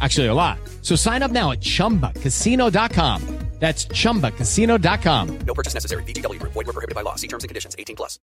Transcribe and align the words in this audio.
Actually, 0.00 0.28
a 0.28 0.34
lot. 0.34 0.58
So 0.80 0.96
sign 0.96 1.22
up 1.22 1.30
now 1.30 1.52
at 1.52 1.60
chumbacasino.com. 1.60 3.38
That's 3.62 3.84
chumbacasino.com. 3.86 5.38
No 5.46 5.54
purchase 5.54 5.72
necessary. 5.74 6.02
VGW 6.02 6.40
Group. 6.40 6.52
Void 6.52 6.66
were 6.66 6.72
prohibited 6.72 6.96
by 6.96 7.02
law. 7.02 7.14
See 7.14 7.28
terms 7.28 7.44
and 7.44 7.48
conditions. 7.48 7.76
18 7.78 7.94
plus. 7.94 8.18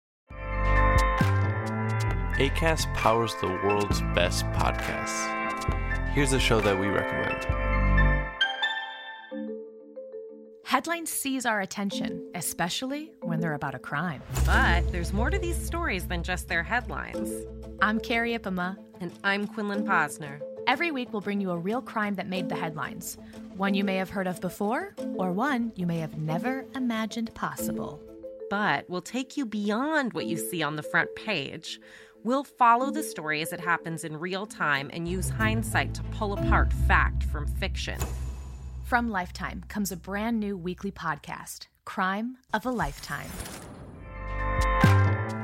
ACAST 2.37 2.93
powers 2.93 3.35
the 3.41 3.47
world's 3.47 3.99
best 4.13 4.45
podcasts. 4.53 5.27
Here's 6.11 6.31
a 6.31 6.39
show 6.39 6.61
that 6.61 6.79
we 6.79 6.87
recommend. 6.87 7.45
Headlines 10.63 11.09
seize 11.09 11.45
our 11.45 11.59
attention, 11.59 12.31
especially 12.33 13.11
when 13.21 13.41
they're 13.41 13.53
about 13.55 13.75
a 13.75 13.79
crime. 13.79 14.21
But 14.45 14.89
there's 14.93 15.11
more 15.11 15.29
to 15.29 15.37
these 15.37 15.57
stories 15.57 16.07
than 16.07 16.23
just 16.23 16.47
their 16.47 16.63
headlines. 16.63 17.29
I'm 17.81 17.99
Carrie 17.99 18.37
Ipama. 18.37 18.77
And 19.01 19.11
I'm 19.23 19.47
Quinlan 19.47 19.85
Posner. 19.85 20.39
Every 20.67 20.89
week, 20.89 21.09
we'll 21.11 21.21
bring 21.21 21.41
you 21.41 21.51
a 21.51 21.57
real 21.57 21.81
crime 21.81 22.15
that 22.15 22.27
made 22.27 22.49
the 22.49 22.55
headlines 22.55 23.17
one 23.55 23.73
you 23.73 23.83
may 23.85 23.95
have 23.95 24.09
heard 24.09 24.27
of 24.27 24.41
before, 24.41 24.93
or 25.13 25.31
one 25.31 25.71
you 25.75 25.85
may 25.85 25.99
have 25.99 26.17
never 26.17 26.65
imagined 26.75 27.33
possible. 27.35 28.01
But 28.49 28.89
we'll 28.89 29.01
take 29.01 29.37
you 29.37 29.45
beyond 29.45 30.11
what 30.11 30.25
you 30.25 30.35
see 30.35 30.61
on 30.61 30.75
the 30.75 30.83
front 30.83 31.15
page. 31.15 31.79
We'll 32.23 32.43
follow 32.43 32.91
the 32.91 33.03
story 33.03 33.41
as 33.41 33.53
it 33.53 33.61
happens 33.61 34.03
in 34.03 34.17
real 34.17 34.45
time 34.45 34.89
and 34.91 35.07
use 35.07 35.29
hindsight 35.29 35.93
to 35.93 36.03
pull 36.03 36.33
apart 36.33 36.73
fact 36.87 37.23
from 37.23 37.47
fiction. 37.47 37.99
From 38.83 39.09
Lifetime 39.09 39.63
comes 39.69 39.91
a 39.91 39.97
brand 39.97 40.39
new 40.39 40.57
weekly 40.57 40.91
podcast, 40.91 41.67
Crime 41.85 42.37
of 42.53 42.65
a 42.65 42.71
Lifetime. 42.71 43.29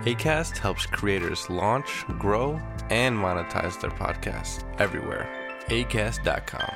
ACAST 0.06 0.58
helps 0.58 0.86
creators 0.88 1.50
launch, 1.50 2.06
grow, 2.18 2.60
and 2.90 3.16
monetize 3.16 3.80
their 3.80 3.92
podcasts 3.92 4.64
everywhere. 4.80 5.30
ACAST.com. 5.68 6.76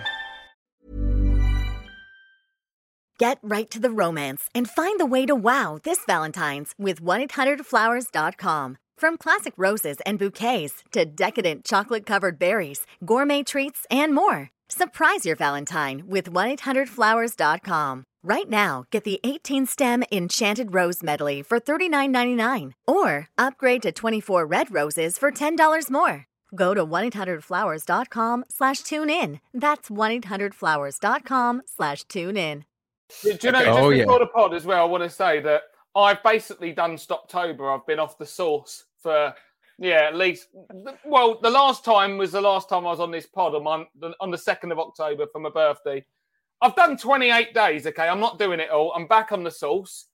Get 3.18 3.40
right 3.42 3.70
to 3.72 3.80
the 3.80 3.90
romance 3.90 4.50
and 4.54 4.70
find 4.70 5.00
the 5.00 5.06
way 5.06 5.26
to 5.26 5.36
wow 5.36 5.80
this 5.84 6.00
Valentine's 6.06 6.74
with 6.78 7.02
1-800-Flowers.com. 7.02 8.78
From 8.98 9.18
classic 9.18 9.54
roses 9.58 9.98
and 10.06 10.20
bouquets 10.20 10.84
to 10.92 11.06
decadent 11.06 11.66
chocolate 11.66 12.06
covered 12.06 12.38
berries, 12.40 12.86
gourmet 13.06 13.44
treats, 13.44 13.86
and 13.90 14.14
more. 14.14 14.52
Surprise 14.70 15.26
your 15.26 15.36
Valentine 15.36 16.04
with 16.06 16.32
1-800-Flowers.com. 16.32 18.04
Right 18.28 18.50
now, 18.50 18.86
get 18.90 19.04
the 19.04 19.20
18 19.24 19.68
stem 19.68 20.04
Enchanted 20.12 20.74
Rose 20.74 21.04
Medley 21.04 21.44
for 21.44 21.60
$39.99 21.60 22.72
or 22.88 23.28
upgrade 23.38 23.84
to 23.84 23.92
24 23.92 24.48
red 24.48 24.74
roses 24.74 25.20
for 25.20 25.30
$10 25.32 25.92
more. 25.92 26.26
Go 26.56 26.74
to 26.74 26.84
1-800-Flowers.com 26.84 28.46
slash 28.50 28.80
tune 28.82 29.12
in. 29.12 29.42
That's 29.54 29.90
1-800-Flowers.com 29.90 31.62
slash 31.68 32.04
tune 32.06 32.36
in. 32.36 32.66
Do 33.22 33.38
you 33.44 33.52
know, 33.52 33.60
Okay. 33.60 33.66
just 33.66 33.80
Oh, 33.80 33.92
before 33.92 33.94
yeah. 33.94 34.18
the 34.18 34.28
pod 34.34 34.54
as 34.56 34.66
well, 34.66 34.82
I 34.82 34.86
want 34.86 35.04
to 35.04 35.10
say 35.12 35.40
that 35.42 35.62
I've 35.96 36.24
basically 36.24 36.72
done 36.72 36.96
Stoptober. 36.96 37.78
I've 37.78 37.86
been 37.86 38.00
off 38.00 38.18
the 38.18 38.26
source 38.26 38.86
for, 39.04 39.36
yeah, 39.78 40.08
at 40.08 40.16
least, 40.16 40.48
well, 41.06 41.38
the 41.44 41.52
last 41.52 41.86
time 41.86 42.18
was 42.18 42.32
the 42.32 42.42
last 42.42 42.70
time 42.70 42.88
I 42.88 42.90
was 42.90 43.00
on 43.00 43.12
this 43.12 43.28
pod 43.28 43.54
on, 43.54 43.64
my, 43.64 43.86
on 44.20 44.32
the 44.32 44.38
2nd 44.38 44.72
of 44.72 44.80
October 44.80 45.28
for 45.32 45.38
my 45.40 45.52
birthday. 45.52 46.04
I've 46.66 46.76
done 46.76 46.98
28 46.98 47.54
days, 47.54 47.86
okay? 47.86 48.08
I'm 48.08 48.20
not 48.20 48.40
doing 48.40 48.60
it 48.60 48.72
all. 48.72 48.92
I'm 48.96 49.06
back 49.06 49.32
on 49.32 49.44
the 49.44 49.52
source. 49.52 50.08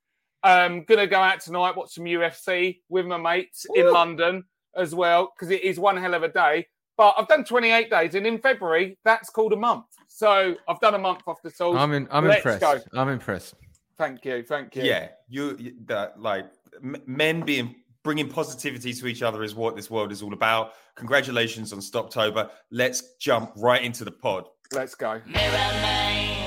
Um, 0.44 0.84
gonna 0.84 1.08
go 1.08 1.18
out 1.20 1.40
tonight, 1.40 1.78
watch 1.78 1.94
some 1.94 2.04
UFC 2.04 2.82
with 2.90 3.06
my 3.06 3.16
mates 3.16 3.66
in 3.74 3.90
London 3.90 4.44
as 4.76 4.94
well, 4.94 5.32
because 5.34 5.50
it 5.50 5.64
is 5.64 5.80
one 5.80 5.96
hell 5.96 6.14
of 6.14 6.24
a 6.24 6.28
day. 6.28 6.68
But 6.98 7.16
I've 7.18 7.30
done 7.30 7.46
28 7.46 7.90
days, 7.90 8.16
and 8.16 8.28
in 8.28 8.38
February, 8.38 8.98
that's 9.06 9.30
called 9.30 9.54
a 9.54 9.56
month. 9.56 9.86
So 10.10 10.56
I've 10.68 10.80
done 10.82 10.96
a 10.96 11.00
month 11.00 11.22
off 11.26 11.42
the 11.42 11.52
source. 11.52 11.78
I'm 11.78 11.94
in, 11.94 12.06
I'm 12.12 12.28
Let's 12.28 12.46
impressed. 12.46 12.90
go. 12.92 13.00
I'm 13.00 13.08
impressed. 13.08 13.56
Thank 13.98 14.26
you, 14.26 14.44
thank 14.44 14.76
you. 14.76 14.84
Yeah, 14.84 15.08
you, 15.30 15.56
you 15.58 15.74
that 15.86 16.20
like 16.20 16.48
m- 16.84 17.02
men 17.06 17.42
being 17.42 17.76
bringing 18.04 18.28
positivity 18.28 18.94
to 18.94 19.08
each 19.08 19.22
other 19.22 19.44
is 19.44 19.56
what 19.56 19.78
this 19.78 19.90
world 19.90 20.12
is 20.12 20.22
all 20.22 20.34
about. 20.34 20.74
Congratulations 20.96 21.72
on 21.72 21.80
Stoptober. 21.80 22.50
Let's 22.72 23.16
jump 23.22 23.54
right 23.56 23.82
into 23.82 24.04
the 24.04 24.12
pod. 24.12 24.48
Let's 24.74 24.96
go. 24.96 25.22
Mirror 25.26 25.52
man, 25.52 25.52
mirror 25.52 25.82
man, 25.82 26.41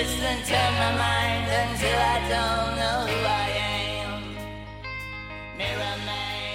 you 0.00 0.06
twist 0.06 0.22
and 0.22 0.44
turn 0.46 0.74
my 0.74 0.96
mind 0.96 1.50
until 1.50 1.98
I 1.98 2.20
don't 2.30 2.76
know 2.76 3.06
who 3.06 3.20
I 3.26 3.48
am. 4.00 4.22
Mirror 5.58 5.96
man. 6.06 6.48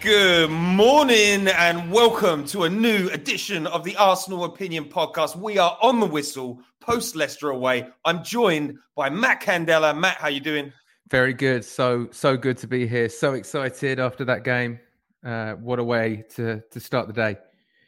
Good 0.00 0.50
morning 0.50 1.48
and 1.48 1.92
welcome 1.92 2.46
to 2.46 2.64
a 2.64 2.70
new 2.70 3.10
edition 3.10 3.66
of 3.66 3.84
the 3.84 3.96
Arsenal 3.96 4.44
Opinion 4.44 4.86
Podcast. 4.86 5.36
We 5.36 5.58
are 5.58 5.76
on 5.82 6.00
the 6.00 6.06
whistle 6.06 6.62
post 6.80 7.16
Leicester 7.16 7.50
away. 7.50 7.86
I'm 8.06 8.24
joined 8.24 8.78
by 8.94 9.10
Matt 9.10 9.42
Candela. 9.42 9.94
Matt, 9.94 10.16
how 10.16 10.28
you 10.28 10.40
doing? 10.40 10.72
Very 11.10 11.34
good. 11.34 11.66
So 11.66 12.08
so 12.12 12.38
good 12.38 12.56
to 12.58 12.66
be 12.66 12.86
here. 12.86 13.10
So 13.10 13.34
excited 13.34 14.00
after 14.00 14.24
that 14.24 14.42
game. 14.42 14.80
Uh, 15.22 15.52
what 15.54 15.78
a 15.78 15.84
way 15.84 16.24
to 16.36 16.62
to 16.70 16.80
start 16.80 17.08
the 17.08 17.12
day. 17.12 17.36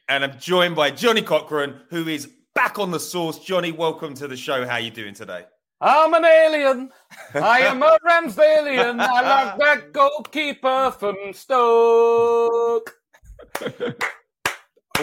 And 0.09 0.23
I'm 0.23 0.39
joined 0.39 0.77
by 0.77 0.93
Johnny 0.93 1.21
Cochran, 1.21 1.81
who 1.91 2.07
is 2.07 2.31
back 2.55 2.79
on 2.79 2.93
the 2.93 3.01
source. 3.01 3.41
Johnny, 3.41 3.73
welcome 3.73 4.15
to 4.15 4.29
the 4.29 4.37
show. 4.37 4.65
How 4.65 4.75
are 4.75 4.81
you 4.81 4.93
doing 4.93 5.15
today? 5.15 5.45
I'm 5.81 6.15
an 6.15 6.25
alien. 6.25 6.91
I 7.35 7.63
am 7.63 7.83
a 7.83 7.99
Ramsdalian. 8.07 9.01
I 9.01 9.21
love 9.23 9.59
that 9.59 9.93
goalkeeper 9.93 10.95
from 10.97 11.17
Stoke. 11.33 12.95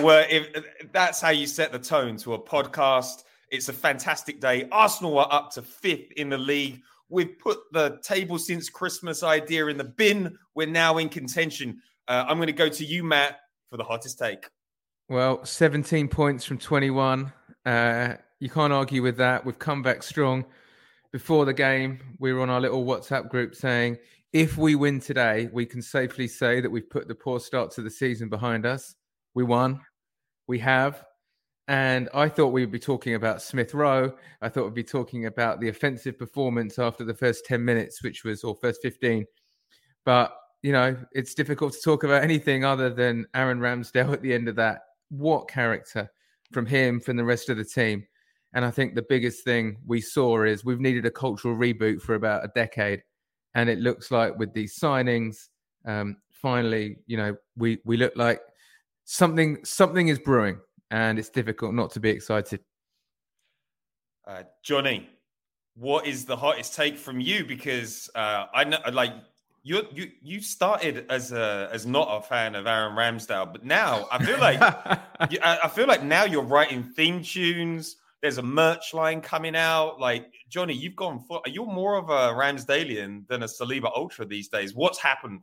Well, 0.02 0.26
if 0.30 0.66
that's 0.94 1.20
how 1.20 1.32
you 1.32 1.48
set 1.48 1.74
the 1.74 1.80
tone 1.80 2.16
to 2.18 2.36
a 2.36 2.40
podcast, 2.40 3.26
it's 3.52 3.68
a 3.68 3.74
fantastic 3.74 4.40
day. 4.40 4.70
Arsenal 4.72 5.20
are 5.20 5.28
up 5.30 5.52
to 5.52 5.62
fifth 5.62 6.14
in 6.14 6.30
the 6.30 6.38
league. 6.38 6.82
We've 7.10 7.38
put 7.40 7.60
the 7.74 8.00
table 8.04 8.40
since 8.40 8.70
Christmas 8.70 9.22
idea 9.22 9.68
in 9.68 9.78
the 9.78 9.84
bin. 9.84 10.38
We're 10.56 10.68
now 10.68 10.98
in 10.98 11.10
contention. 11.10 11.82
Uh, 12.08 12.24
I'm 12.26 12.38
going 12.38 12.48
to 12.48 12.54
go 12.54 12.70
to 12.70 12.86
you, 12.86 13.04
Matt, 13.04 13.42
for 13.70 13.76
the 13.76 13.84
hottest 13.84 14.18
take. 14.18 14.48
Well, 15.10 15.44
17 15.44 16.08
points 16.08 16.46
from 16.46 16.58
21. 16.58 17.32
Uh, 17.66 18.14
you 18.40 18.50
can't 18.50 18.72
argue 18.72 19.02
with 19.02 19.18
that. 19.18 19.46
We've 19.46 19.60
come 19.60 19.82
back 19.82 20.02
strong. 20.02 20.46
Before 21.12 21.46
the 21.46 21.54
game, 21.54 22.00
we 22.20 22.32
were 22.32 22.42
on 22.42 22.50
our 22.50 22.62
little 22.62 22.86
WhatsApp 22.86 23.30
group 23.30 23.54
saying, 23.54 23.98
if 24.32 24.58
we 24.58 24.76
win 24.76 25.00
today, 25.00 25.50
we 25.52 25.66
can 25.66 25.82
safely 25.82 26.28
say 26.28 26.62
that 26.62 26.70
we've 26.70 26.90
put 26.90 27.08
the 27.08 27.16
poor 27.16 27.40
start 27.40 27.70
to 27.72 27.82
the 27.82 27.90
season 27.90 28.30
behind 28.30 28.66
us. 28.66 28.96
We 29.36 29.44
won. 29.44 29.82
We 30.48 30.58
have. 30.60 31.06
And 31.68 32.10
I 32.14 32.30
thought 32.30 32.48
we 32.48 32.62
would 32.62 32.72
be 32.72 32.80
talking 32.80 33.16
about 33.16 33.42
Smith 33.42 33.74
Rowe. 33.74 34.14
I 34.42 34.50
thought 34.50 34.64
we'd 34.64 34.74
be 34.74 34.84
talking 34.84 35.26
about 35.26 35.60
the 35.60 35.70
offensive 35.70 36.18
performance 36.18 36.80
after 36.80 37.04
the 37.04 37.14
first 37.14 37.46
10 37.46 37.64
minutes, 37.64 38.02
which 38.02 38.24
was, 38.24 38.44
or 38.44 38.56
first 38.56 38.82
15. 38.82 39.26
But, 40.06 40.34
you 40.62 40.72
know, 40.72 40.98
it's 41.12 41.34
difficult 41.34 41.74
to 41.74 41.82
talk 41.82 42.04
about 42.04 42.24
anything 42.24 42.64
other 42.66 42.90
than 42.90 43.28
Aaron 43.36 43.60
Ramsdale 43.60 44.14
at 44.14 44.22
the 44.22 44.34
end 44.34 44.48
of 44.48 44.56
that. 44.56 44.80
What 45.14 45.48
character 45.48 46.10
from 46.52 46.66
him, 46.66 47.00
from 47.00 47.18
the 47.18 47.24
rest 47.24 47.50
of 47.50 47.58
the 47.58 47.66
team. 47.66 48.06
And 48.54 48.64
I 48.64 48.72
think 48.72 48.94
the 48.94 49.06
biggest 49.10 49.44
thing 49.44 49.78
we 49.86 50.00
saw 50.00 50.44
is 50.44 50.64
we've 50.64 50.80
needed 50.80 51.06
a 51.06 51.12
cultural 51.12 51.56
reboot 51.56 52.02
for 52.02 52.16
about 52.16 52.46
a 52.46 52.52
decade. 52.54 53.02
And 53.56 53.70
it 53.70 53.80
looks 53.80 54.12
like 54.12 54.38
with 54.38 54.54
these 54.54 54.78
signings, 54.80 55.48
um, 55.86 56.18
finally, 56.32 56.98
you 57.08 57.18
know, 57.18 57.36
we, 57.58 57.80
we 57.86 57.98
look 57.98 58.14
like 58.16 58.42
something 59.06 59.58
something 59.66 60.08
is 60.08 60.18
brewing 60.18 60.58
and 60.92 61.20
it's 61.20 61.30
difficult 61.30 61.74
not 61.74 61.92
to 61.92 62.00
be 62.00 62.10
excited. 62.10 62.62
Uh, 64.26 64.44
Johnny, 64.64 65.10
what 65.76 66.08
is 66.08 66.26
the 66.26 66.36
hottest 66.36 66.76
take 66.76 66.98
from 66.98 67.20
you? 67.20 67.44
Because 67.44 68.10
uh, 68.16 68.46
I 68.54 68.64
know, 68.64 68.80
like 68.92 69.14
you, 69.64 69.88
you, 69.94 70.12
you 70.22 70.42
started 70.42 71.06
as 71.10 71.32
a 71.32 71.70
as 71.72 71.86
not 71.86 72.10
a 72.12 72.22
fan 72.22 72.54
of 72.54 72.68
Aaron 72.68 72.96
Ramsdale, 72.96 73.52
but 73.52 73.64
now 73.64 74.08
I 74.12 74.24
feel 74.24 74.38
like 74.38 74.60
you, 75.32 75.40
I, 75.42 75.60
I 75.64 75.68
feel 75.70 75.88
like 75.88 76.04
now 76.04 76.26
you're 76.26 76.44
writing 76.44 76.84
theme 76.84 77.24
tunes. 77.24 77.96
There's 78.22 78.38
a 78.38 78.44
merch 78.44 78.94
line 78.94 79.22
coming 79.22 79.56
out. 79.56 80.02
Like 80.02 80.32
Johnny, 80.50 80.74
you've 80.74 80.98
gone 80.98 81.20
for. 81.28 81.42
Are 81.46 81.50
You're 81.50 81.66
more 81.66 81.98
of 81.98 82.10
a 82.10 82.34
Ramsdalian 82.34 83.26
than 83.28 83.44
a 83.44 83.46
Saliba 83.46 83.90
Ultra 83.96 84.26
these 84.26 84.50
days. 84.50 84.76
What's 84.76 85.00
happened? 85.00 85.42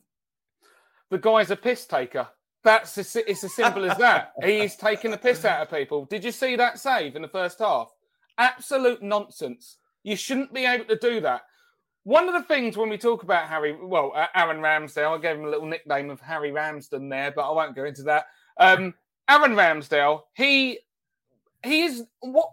The 1.09 1.19
guy's 1.19 1.51
a 1.51 1.57
piss 1.57 1.87
taker. 1.87 2.29
That's 2.63 2.99
as, 2.99 3.17
it's 3.17 3.43
as 3.43 3.55
simple 3.55 3.91
as 3.91 3.97
that. 3.97 4.33
He's 4.45 4.77
taking 4.77 5.11
the 5.11 5.17
piss 5.17 5.47
out 5.47 5.63
of 5.63 5.71
people. 5.71 6.05
Did 6.05 6.25
you 6.25 6.31
see 6.31 6.57
that 6.57 6.79
save 6.79 7.17
in 7.17 7.23
the 7.23 7.29
first 7.29 7.59
half? 7.59 7.89
Absolute 8.37 9.03
nonsense. 9.03 9.79
You 10.03 10.15
shouldn't 10.15 10.53
be 10.53 10.67
able 10.67 10.85
to 10.85 10.97
do 10.97 11.21
that. 11.23 11.43
One 12.05 12.29
of 12.29 12.35
the 12.35 12.43
things 12.43 12.77
when 12.77 12.89
we 12.89 12.97
talk 12.97 13.23
about 13.23 13.49
Harry, 13.49 13.77
well, 13.81 14.13
uh, 14.15 14.27
Aaron 14.35 14.61
Ramsdale, 14.61 15.19
I 15.19 15.21
gave 15.21 15.37
him 15.37 15.45
a 15.45 15.51
little 15.51 15.67
nickname 15.67 16.09
of 16.11 16.21
Harry 16.21 16.51
Ramsden 16.51 17.09
there, 17.09 17.31
but 17.31 17.49
I 17.49 17.53
won't 17.53 17.77
go 17.77 17.85
into 17.85 18.03
that. 18.05 18.27
Um, 18.59 18.95
Aaron 19.29 19.53
Ramsdale, 19.53 20.23
he 20.35 20.79
he 21.63 21.83
is 21.83 22.05
what 22.21 22.51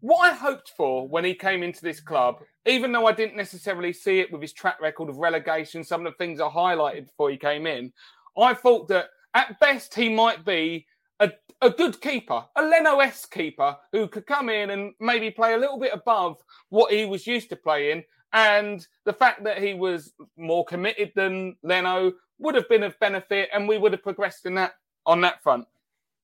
what 0.00 0.30
I 0.30 0.34
hoped 0.34 0.72
for 0.76 1.06
when 1.08 1.24
he 1.24 1.34
came 1.34 1.62
into 1.62 1.82
this 1.82 2.00
club, 2.00 2.40
even 2.66 2.92
though 2.92 3.06
I 3.06 3.12
didn't 3.12 3.36
necessarily 3.36 3.92
see 3.92 4.20
it 4.20 4.32
with 4.32 4.42
his 4.42 4.52
track 4.52 4.80
record 4.80 5.08
of 5.08 5.16
relegation, 5.16 5.82
some 5.82 6.06
of 6.06 6.12
the 6.12 6.16
things 6.16 6.40
I 6.40 6.48
highlighted 6.48 7.06
before 7.06 7.30
he 7.30 7.36
came 7.36 7.66
in, 7.66 7.92
I 8.36 8.54
thought 8.54 8.88
that 8.88 9.06
at 9.34 9.58
best, 9.60 9.94
he 9.94 10.08
might 10.08 10.44
be 10.44 10.86
a, 11.20 11.32
a 11.62 11.70
good 11.70 12.00
keeper, 12.00 12.44
a 12.56 12.62
Leno-esque 12.62 13.32
keeper 13.32 13.76
who 13.92 14.06
could 14.06 14.26
come 14.26 14.48
in 14.48 14.70
and 14.70 14.92
maybe 15.00 15.30
play 15.30 15.54
a 15.54 15.58
little 15.58 15.78
bit 15.78 15.92
above 15.92 16.38
what 16.68 16.92
he 16.92 17.04
was 17.04 17.26
used 17.26 17.48
to 17.50 17.56
playing. 17.56 18.04
And 18.32 18.86
the 19.04 19.12
fact 19.12 19.44
that 19.44 19.62
he 19.62 19.74
was 19.74 20.12
more 20.36 20.64
committed 20.64 21.12
than 21.14 21.56
Leno 21.62 22.12
would 22.38 22.54
have 22.54 22.68
been 22.68 22.82
of 22.82 22.98
benefit, 23.00 23.48
and 23.52 23.66
we 23.66 23.78
would 23.78 23.92
have 23.92 24.02
progressed 24.02 24.46
in 24.46 24.54
that 24.56 24.74
on 25.06 25.20
that 25.22 25.42
front. 25.42 25.66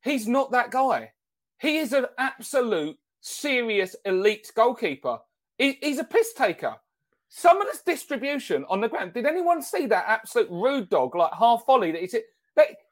He's 0.02 0.28
not 0.28 0.52
that 0.52 0.70
guy. 0.70 1.12
He 1.58 1.78
is 1.78 1.92
an 1.92 2.06
absolute 2.18 2.98
serious 3.20 3.96
elite 4.04 4.52
goalkeeper. 4.54 5.18
He, 5.56 5.78
he's 5.80 5.98
a 5.98 6.04
piss 6.04 6.34
taker. 6.34 6.76
Some 7.30 7.60
of 7.60 7.66
this 7.66 7.82
distribution 7.82 8.66
on 8.68 8.80
the 8.80 8.88
ground. 8.88 9.14
Did 9.14 9.26
anyone 9.26 9.62
see 9.62 9.86
that 9.86 10.04
absolute 10.06 10.48
rude 10.50 10.90
dog, 10.90 11.14
like 11.14 11.32
half 11.32 11.64
volley 11.66 11.90
that 11.92 12.00
he's? 12.00 12.14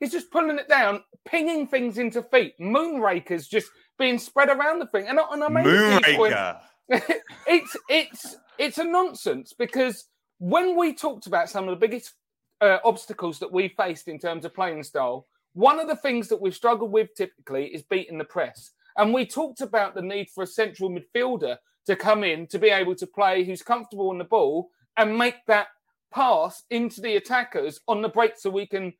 He's 0.00 0.10
just 0.10 0.32
pulling 0.32 0.58
it 0.58 0.68
down, 0.68 1.04
pinging 1.24 1.68
things 1.68 1.98
into 1.98 2.22
feet. 2.22 2.58
Moonrakers 2.58 3.48
just 3.48 3.70
being 3.98 4.18
spread 4.18 4.48
around 4.48 4.80
the 4.80 4.86
thing. 4.86 5.06
And, 5.06 5.20
and 5.30 5.44
I 5.44 5.48
made 5.48 5.66
Moonraker. 5.66 6.60
it's 7.46 7.76
it's 7.88 8.36
it's 8.58 8.78
a 8.78 8.84
nonsense 8.84 9.54
because 9.54 10.08
when 10.38 10.76
we 10.76 10.92
talked 10.92 11.26
about 11.26 11.48
some 11.48 11.64
of 11.64 11.70
the 11.70 11.86
biggest 11.86 12.12
uh, 12.60 12.78
obstacles 12.84 13.38
that 13.38 13.50
we 13.50 13.68
faced 13.68 14.08
in 14.08 14.18
terms 14.18 14.44
of 14.44 14.54
playing 14.54 14.82
style, 14.82 15.26
one 15.54 15.80
of 15.80 15.88
the 15.88 15.96
things 15.96 16.28
that 16.28 16.40
we've 16.40 16.54
struggled 16.54 16.92
with 16.92 17.14
typically 17.16 17.66
is 17.66 17.82
beating 17.82 18.18
the 18.18 18.24
press. 18.24 18.72
And 18.96 19.14
we 19.14 19.24
talked 19.24 19.62
about 19.62 19.94
the 19.94 20.02
need 20.02 20.28
for 20.30 20.44
a 20.44 20.46
central 20.46 20.90
midfielder 20.90 21.56
to 21.86 21.96
come 21.96 22.24
in 22.24 22.46
to 22.48 22.58
be 22.58 22.68
able 22.68 22.94
to 22.96 23.06
play 23.06 23.44
who's 23.44 23.62
comfortable 23.62 24.10
on 24.10 24.18
the 24.18 24.24
ball 24.24 24.68
and 24.96 25.16
make 25.16 25.46
that 25.46 25.68
pass 26.12 26.64
into 26.70 27.00
the 27.00 27.16
attackers 27.16 27.80
on 27.88 28.02
the 28.02 28.08
break 28.08 28.36
so 28.36 28.50
we 28.50 28.66
can 28.66 28.92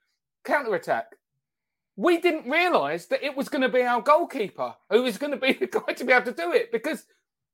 counter 0.44 0.74
attack. 0.74 1.06
We 1.96 2.20
didn't 2.20 2.50
realise 2.50 3.06
that 3.06 3.22
it 3.22 3.36
was 3.36 3.50
going 3.50 3.62
to 3.62 3.68
be 3.68 3.82
our 3.82 4.00
goalkeeper 4.00 4.74
who 4.88 5.02
was 5.02 5.18
going 5.18 5.32
to 5.32 5.36
be 5.36 5.52
the 5.60 5.66
guy 5.66 5.92
to 5.92 6.04
be 6.04 6.12
able 6.12 6.26
to 6.26 6.32
do 6.32 6.52
it 6.52 6.72
because 6.72 7.04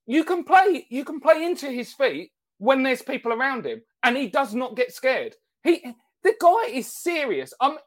you 0.08 0.24
can 0.24 0.42
play 0.42 0.86
you 0.88 1.04
can 1.04 1.20
play 1.20 1.44
into 1.44 1.70
his 1.70 1.92
feet 1.92 2.32
when 2.56 2.82
there's 2.82 3.02
people 3.02 3.32
around 3.32 3.64
him 3.64 3.82
and 4.02 4.16
he 4.16 4.26
does 4.26 4.54
not 4.54 4.74
get 4.74 4.92
scared. 4.92 5.36
He 5.62 5.94
the 6.24 6.34
guy 6.40 6.70
is 6.72 6.92
serious. 6.92 7.52
Um, 7.60 7.78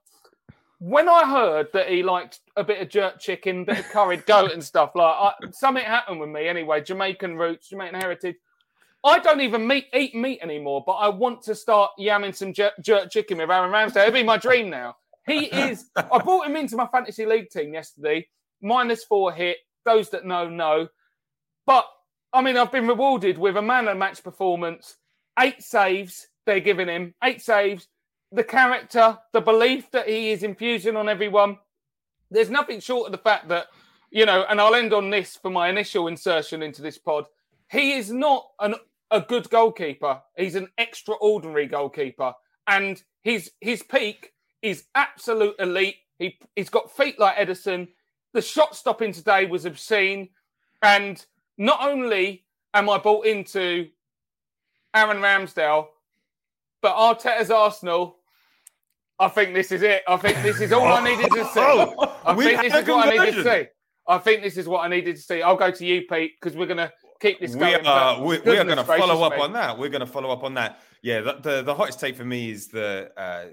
when 0.80 1.10
I 1.10 1.30
heard 1.30 1.68
that 1.74 1.90
he 1.90 2.04
liked 2.04 2.40
a 2.56 2.64
bit 2.64 2.82
of 2.82 2.90
jerk 2.90 3.20
chicken, 3.20 3.66
bit 3.66 3.80
of 3.80 3.90
curried 3.90 4.26
goat 4.28 4.52
and 4.52 4.64
stuff, 4.64 4.92
like 4.96 5.16
I, 5.16 5.34
something 5.52 5.84
happened 5.84 6.20
with 6.20 6.30
me 6.30 6.48
anyway. 6.48 6.82
Jamaican 6.82 7.36
roots, 7.38 7.70
Jamaican 7.70 8.00
heritage. 8.00 8.36
I 9.04 9.18
don't 9.18 9.42
even 9.42 9.68
meat, 9.68 9.88
eat 9.96 10.14
meat 10.14 10.40
anymore, 10.44 10.84
but 10.86 10.94
I 10.94 11.10
want 11.10 11.42
to 11.44 11.56
start 11.56 11.92
yamming 12.00 12.36
some 12.36 12.54
jerk, 12.54 12.74
jerk 12.82 13.12
chicken 13.12 13.40
with 13.40 13.50
Aaron 13.50 13.72
Ramsdale. 13.72 14.04
It'd 14.04 14.14
be 14.14 14.24
my 14.24 14.38
dream 14.38 14.70
now. 14.70 14.96
He 15.26 15.46
is. 15.46 15.86
I 15.96 16.18
brought 16.24 16.46
him 16.46 16.56
into 16.56 16.76
my 16.76 16.88
fantasy 16.88 17.26
league 17.26 17.50
team 17.50 17.74
yesterday. 17.74 18.28
Minus 18.62 19.04
four 19.04 19.32
hit. 19.32 19.58
Those 19.86 20.12
that 20.12 20.24
know 20.26 20.48
know. 20.48 20.88
But 21.66 21.86
I 22.34 22.42
mean, 22.42 22.58
I've 22.58 22.72
been 22.72 22.88
rewarded 22.88 23.38
with 23.38 23.58
a 23.58 23.62
man 23.62 23.88
of 23.88 23.98
match 23.98 24.24
performance. 24.24 24.98
Eight 25.40 25.62
saves. 25.62 26.28
They're 26.46 26.60
giving 26.60 26.88
him 26.88 27.14
eight 27.24 27.42
saves. 27.42 27.88
The 28.32 28.44
character, 28.44 29.18
the 29.34 29.42
belief 29.42 29.92
that 29.92 30.08
he 30.08 30.32
is 30.32 30.44
infusing 30.44 30.96
on 30.96 31.10
everyone. 31.10 31.58
There's 32.30 32.50
nothing 32.50 32.80
short 32.80 33.08
of 33.08 33.12
the 33.12 33.18
fact 33.18 33.50
that 33.50 33.68
you 34.12 34.26
know, 34.26 34.46
and 34.50 34.60
I'll 34.60 34.76
end 34.76 34.94
on 34.94 35.10
this 35.10 35.38
for 35.38 35.50
my 35.50 35.70
initial 35.70 36.08
insertion 36.08 36.62
into 36.62 36.82
this 36.82 36.98
pod. 36.98 37.26
He 37.70 37.94
is 37.94 38.12
not 38.12 38.46
an 38.60 38.76
a 39.10 39.22
good 39.22 39.50
goalkeeper. 39.50 40.22
He's 40.38 40.56
an 40.56 40.70
extraordinary 40.78 41.68
goalkeeper, 41.68 42.34
and 42.68 43.02
his 43.24 43.52
his 43.62 43.84
peak 43.84 44.34
is 44.62 44.86
absolute 44.96 45.56
elite. 45.60 45.96
He 46.20 46.38
he's 46.56 46.70
got 46.70 46.96
feet 46.96 47.20
like 47.20 47.38
Ederson. 47.38 47.88
The 48.34 48.42
shot 48.42 48.76
stopping 48.76 49.14
today 49.14 49.46
was 49.46 49.66
obscene, 49.66 50.30
and 50.82 51.26
not 51.58 51.80
only 51.82 52.46
am 52.74 52.90
I 52.90 52.98
bought 52.98 53.26
into 53.26 53.90
Aaron 54.94 55.18
Ramsdale, 55.18 55.88
but 56.82 56.96
Arteta's 56.96 57.52
Arsenal. 57.52 58.18
I 59.20 59.28
think 59.28 59.54
this 59.54 59.72
is 59.72 59.84
it. 59.84 60.02
I 60.08 60.18
think 60.18 60.42
this 60.42 60.60
is 60.62 60.72
all 60.72 60.88
I 60.88 61.04
needed 61.04 61.32
to 61.32 61.46
see. 61.46 61.60
Oh, 61.60 62.18
I 62.26 62.36
think 62.36 62.62
this 62.62 62.74
is 62.74 62.88
what 62.88 63.08
I 63.08 63.12
needed 63.12 63.36
to 63.36 63.44
see. 63.44 63.66
I 64.08 64.18
think 64.18 64.42
this 64.42 64.58
is 64.58 64.68
what 64.68 64.84
I 64.84 64.88
needed 64.88 65.16
to 65.16 65.22
see. 65.22 65.42
I'll 65.42 65.56
go 65.56 65.70
to 65.70 65.86
you, 65.86 66.02
Pete, 66.10 66.34
because 66.42 66.58
we're 66.58 66.66
going 66.66 66.78
to 66.78 66.92
keep 67.22 67.40
this 67.40 67.54
going. 67.54 67.82
We 67.82 67.88
are, 67.88 68.20
we, 68.20 68.40
we 68.40 68.58
are 68.58 68.66
going 68.66 68.78
to 68.78 68.84
follow 68.84 69.22
up 69.24 69.34
me. 69.34 69.40
on 69.40 69.54
that. 69.54 69.78
We're 69.78 69.90
going 69.90 70.02
to 70.02 70.08
follow 70.08 70.32
up 70.32 70.44
on 70.44 70.56
that. 70.56 70.80
Yeah, 71.04 71.22
the, 71.22 71.34
the, 71.42 71.62
the 71.62 71.74
hottest 71.74 72.00
take 72.00 72.16
for 72.16 72.26
me 72.26 72.50
is 72.50 72.68
the 72.68 73.12
uh, 73.16 73.46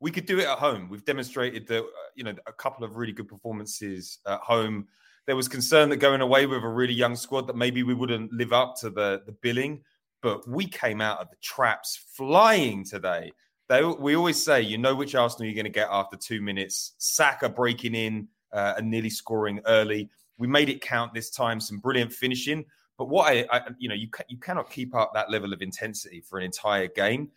we 0.00 0.10
could 0.10 0.26
do 0.26 0.38
it 0.38 0.46
at 0.46 0.58
home. 0.58 0.88
We've 0.88 1.04
demonstrated 1.04 1.66
that 1.68 1.82
uh, 1.82 1.88
you 2.14 2.24
know 2.24 2.34
a 2.46 2.52
couple 2.52 2.84
of 2.84 2.96
really 2.96 3.12
good 3.12 3.28
performances 3.28 4.18
at 4.26 4.40
home. 4.40 4.86
There 5.26 5.36
was 5.36 5.48
concern 5.48 5.88
that 5.88 5.96
going 5.96 6.20
away 6.20 6.46
with 6.46 6.62
a 6.62 6.68
really 6.68 6.94
young 6.94 7.16
squad 7.16 7.46
that 7.46 7.56
maybe 7.56 7.82
we 7.82 7.94
wouldn't 7.94 8.32
live 8.32 8.52
up 8.52 8.76
to 8.80 8.90
the 8.90 9.22
the 9.26 9.32
billing, 9.32 9.82
but 10.22 10.46
we 10.48 10.66
came 10.66 11.00
out 11.00 11.20
of 11.20 11.30
the 11.30 11.36
traps 11.42 12.04
flying 12.12 12.84
today. 12.84 13.32
They, 13.68 13.82
we 13.82 14.14
always 14.14 14.42
say, 14.42 14.60
you 14.60 14.76
know 14.76 14.94
which 14.94 15.14
Arsenal 15.14 15.46
you're 15.46 15.54
going 15.54 15.64
to 15.64 15.70
get 15.70 15.88
after 15.90 16.18
two 16.18 16.42
minutes. 16.42 16.92
Saka 16.98 17.48
breaking 17.48 17.94
in 17.94 18.28
uh, 18.52 18.74
and 18.76 18.90
nearly 18.90 19.08
scoring 19.08 19.60
early. 19.66 20.10
We 20.36 20.46
made 20.46 20.68
it 20.68 20.82
count 20.82 21.14
this 21.14 21.30
time. 21.30 21.60
Some 21.60 21.78
brilliant 21.78 22.12
finishing. 22.12 22.64
But 22.98 23.08
what 23.08 23.32
I, 23.32 23.46
I 23.50 23.62
you 23.78 23.88
know, 23.88 23.94
you 23.94 24.08
ca- 24.10 24.24
you 24.28 24.38
cannot 24.38 24.70
keep 24.70 24.94
up 24.94 25.12
that 25.14 25.30
level 25.30 25.52
of 25.52 25.62
intensity 25.62 26.20
for 26.20 26.38
an 26.38 26.44
entire 26.44 26.86
game, 26.86 27.30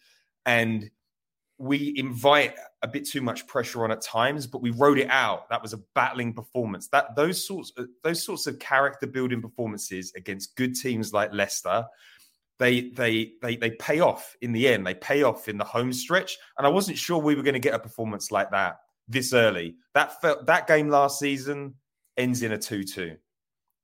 and 0.46 0.89
we 1.58 1.94
invite 1.98 2.56
a 2.84 2.88
bit 2.88 3.08
too 3.08 3.22
much 3.22 3.48
pressure 3.48 3.84
on 3.84 3.92
at 3.92 4.02
times, 4.02 4.46
but 4.46 4.62
we 4.62 4.70
wrote 4.70 5.00
it 5.00 5.10
out. 5.10 5.50
That 5.50 5.62
was 5.62 5.74
a 5.74 5.80
battling 5.96 6.34
performance. 6.34 6.88
That 6.90 7.16
those 7.16 7.46
sorts 7.46 7.72
of, 7.78 7.88
those 8.04 8.24
sorts 8.24 8.46
of 8.46 8.60
character 8.60 9.08
building 9.08 9.42
performances 9.42 10.14
against 10.16 10.56
good 10.56 10.76
teams 10.76 11.14
like 11.14 11.34
Leicester, 11.34 11.86
they 12.60 12.90
they 12.90 13.34
they 13.42 13.56
they 13.56 13.72
pay 13.72 14.00
off 14.00 14.36
in 14.42 14.52
the 14.52 14.68
end. 14.68 14.86
They 14.86 14.94
pay 14.94 15.24
off 15.24 15.48
in 15.48 15.58
the 15.58 15.64
home 15.64 15.94
stretch. 15.94 16.38
And 16.58 16.68
I 16.68 16.70
wasn't 16.70 16.98
sure 16.98 17.18
we 17.18 17.36
were 17.36 17.44
going 17.44 17.54
to 17.54 17.60
get 17.60 17.74
a 17.74 17.80
performance 17.80 18.32
like 18.32 18.52
that 18.52 18.78
this 19.08 19.34
early. 19.34 19.76
That 19.94 20.22
felt 20.22 20.46
that 20.46 20.68
game 20.68 20.90
last 20.90 21.20
season 21.20 21.76
ends 22.18 22.44
in 22.44 22.52
a 22.52 22.58
two-two. 22.58 23.18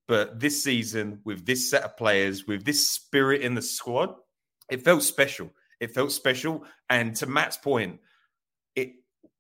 But 0.08 0.40
this 0.40 0.64
season, 0.64 1.22
with 1.24 1.46
this 1.46 1.70
set 1.70 1.84
of 1.84 1.98
players, 1.98 2.46
with 2.46 2.66
this 2.66 2.92
spirit 2.92 3.42
in 3.42 3.56
the 3.56 3.62
squad, 3.62 4.16
it 4.70 4.84
felt 4.84 5.02
special. 5.02 5.50
It 5.84 5.92
felt 5.92 6.12
special. 6.12 6.64
And 6.90 7.16
to 7.18 7.28
Matt's 7.28 7.58
point, 7.58 8.00
it 8.76 8.94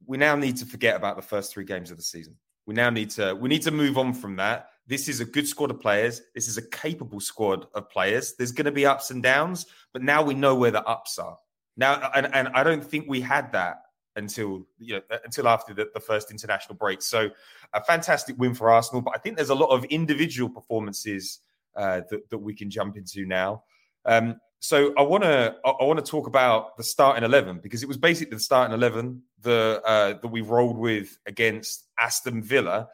we 0.05 0.17
now 0.17 0.35
need 0.35 0.57
to 0.57 0.65
forget 0.65 0.95
about 0.95 1.15
the 1.15 1.21
first 1.21 1.53
three 1.53 1.63
games 1.63 1.89
of 1.89 1.97
the 1.97 2.03
season. 2.03 2.35
We 2.65 2.73
now 2.73 2.89
need 2.89 3.09
to 3.11 3.33
we 3.33 3.49
need 3.49 3.61
to 3.63 3.71
move 3.71 3.97
on 3.97 4.13
from 4.13 4.35
that. 4.37 4.69
This 4.85 5.07
is 5.07 5.21
a 5.21 5.25
good 5.25 5.47
squad 5.47 5.71
of 5.71 5.79
players. 5.79 6.21
This 6.35 6.47
is 6.47 6.57
a 6.57 6.69
capable 6.69 7.21
squad 7.21 7.67
of 7.73 7.89
players. 7.89 8.35
There's 8.37 8.51
going 8.51 8.65
to 8.65 8.71
be 8.71 8.85
ups 8.85 9.11
and 9.11 9.23
downs, 9.23 9.65
but 9.93 10.01
now 10.01 10.21
we 10.21 10.33
know 10.33 10.55
where 10.55 10.71
the 10.71 10.85
ups 10.85 11.17
are. 11.17 11.37
Now, 11.77 12.11
and, 12.13 12.27
and 12.33 12.49
I 12.49 12.63
don't 12.63 12.83
think 12.83 13.05
we 13.07 13.21
had 13.21 13.51
that 13.53 13.77
until 14.15 14.67
you 14.77 14.95
know 14.95 15.01
until 15.23 15.47
after 15.47 15.73
the, 15.73 15.89
the 15.93 15.99
first 15.99 16.29
international 16.29 16.75
break. 16.75 17.01
So 17.01 17.29
a 17.73 17.83
fantastic 17.83 18.37
win 18.37 18.53
for 18.53 18.69
Arsenal, 18.69 19.01
but 19.01 19.15
I 19.15 19.19
think 19.19 19.37
there's 19.37 19.49
a 19.49 19.55
lot 19.55 19.69
of 19.69 19.85
individual 19.85 20.49
performances 20.49 21.39
uh, 21.75 22.01
that, 22.09 22.29
that 22.29 22.37
we 22.37 22.53
can 22.53 22.69
jump 22.69 22.97
into 22.97 23.25
now. 23.25 23.63
Um, 24.05 24.35
so 24.63 24.93
I 24.97 25.01
want 25.01 25.23
to 25.25 25.53
I 25.65 25.83
want 25.83 26.03
to 26.03 26.09
talk 26.09 26.25
about 26.25 26.77
the 26.77 26.85
starting 26.85 27.25
eleven 27.25 27.59
because 27.61 27.83
it 27.83 27.87
was 27.87 27.97
basically 27.97 28.37
the 28.37 28.43
starting 28.43 28.73
eleven 28.73 29.21
the 29.41 29.81
uh, 29.85 30.13
that 30.21 30.27
we 30.29 30.39
rolled 30.39 30.77
with 30.77 31.19
against 31.25 31.89
Aston 31.99 32.41
Villa. 32.41 32.87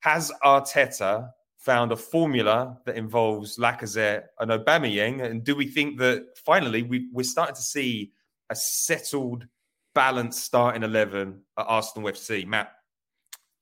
Has 0.00 0.30
Arteta 0.44 1.30
found 1.56 1.92
a 1.92 1.96
formula 1.96 2.76
that 2.84 2.96
involves 2.96 3.56
Lacazette 3.56 4.24
and 4.38 4.50
Aubameyang? 4.50 5.24
And 5.24 5.42
do 5.42 5.56
we 5.56 5.66
think 5.66 5.98
that 5.98 6.26
finally 6.44 6.82
we, 6.82 7.08
we're 7.10 7.22
starting 7.22 7.54
to 7.54 7.62
see 7.62 8.12
a 8.50 8.54
settled, 8.54 9.46
balanced 9.94 10.44
starting 10.44 10.82
eleven 10.82 11.40
at 11.58 11.64
Arsenal 11.66 12.10
FC? 12.10 12.46
Matt. 12.46 12.70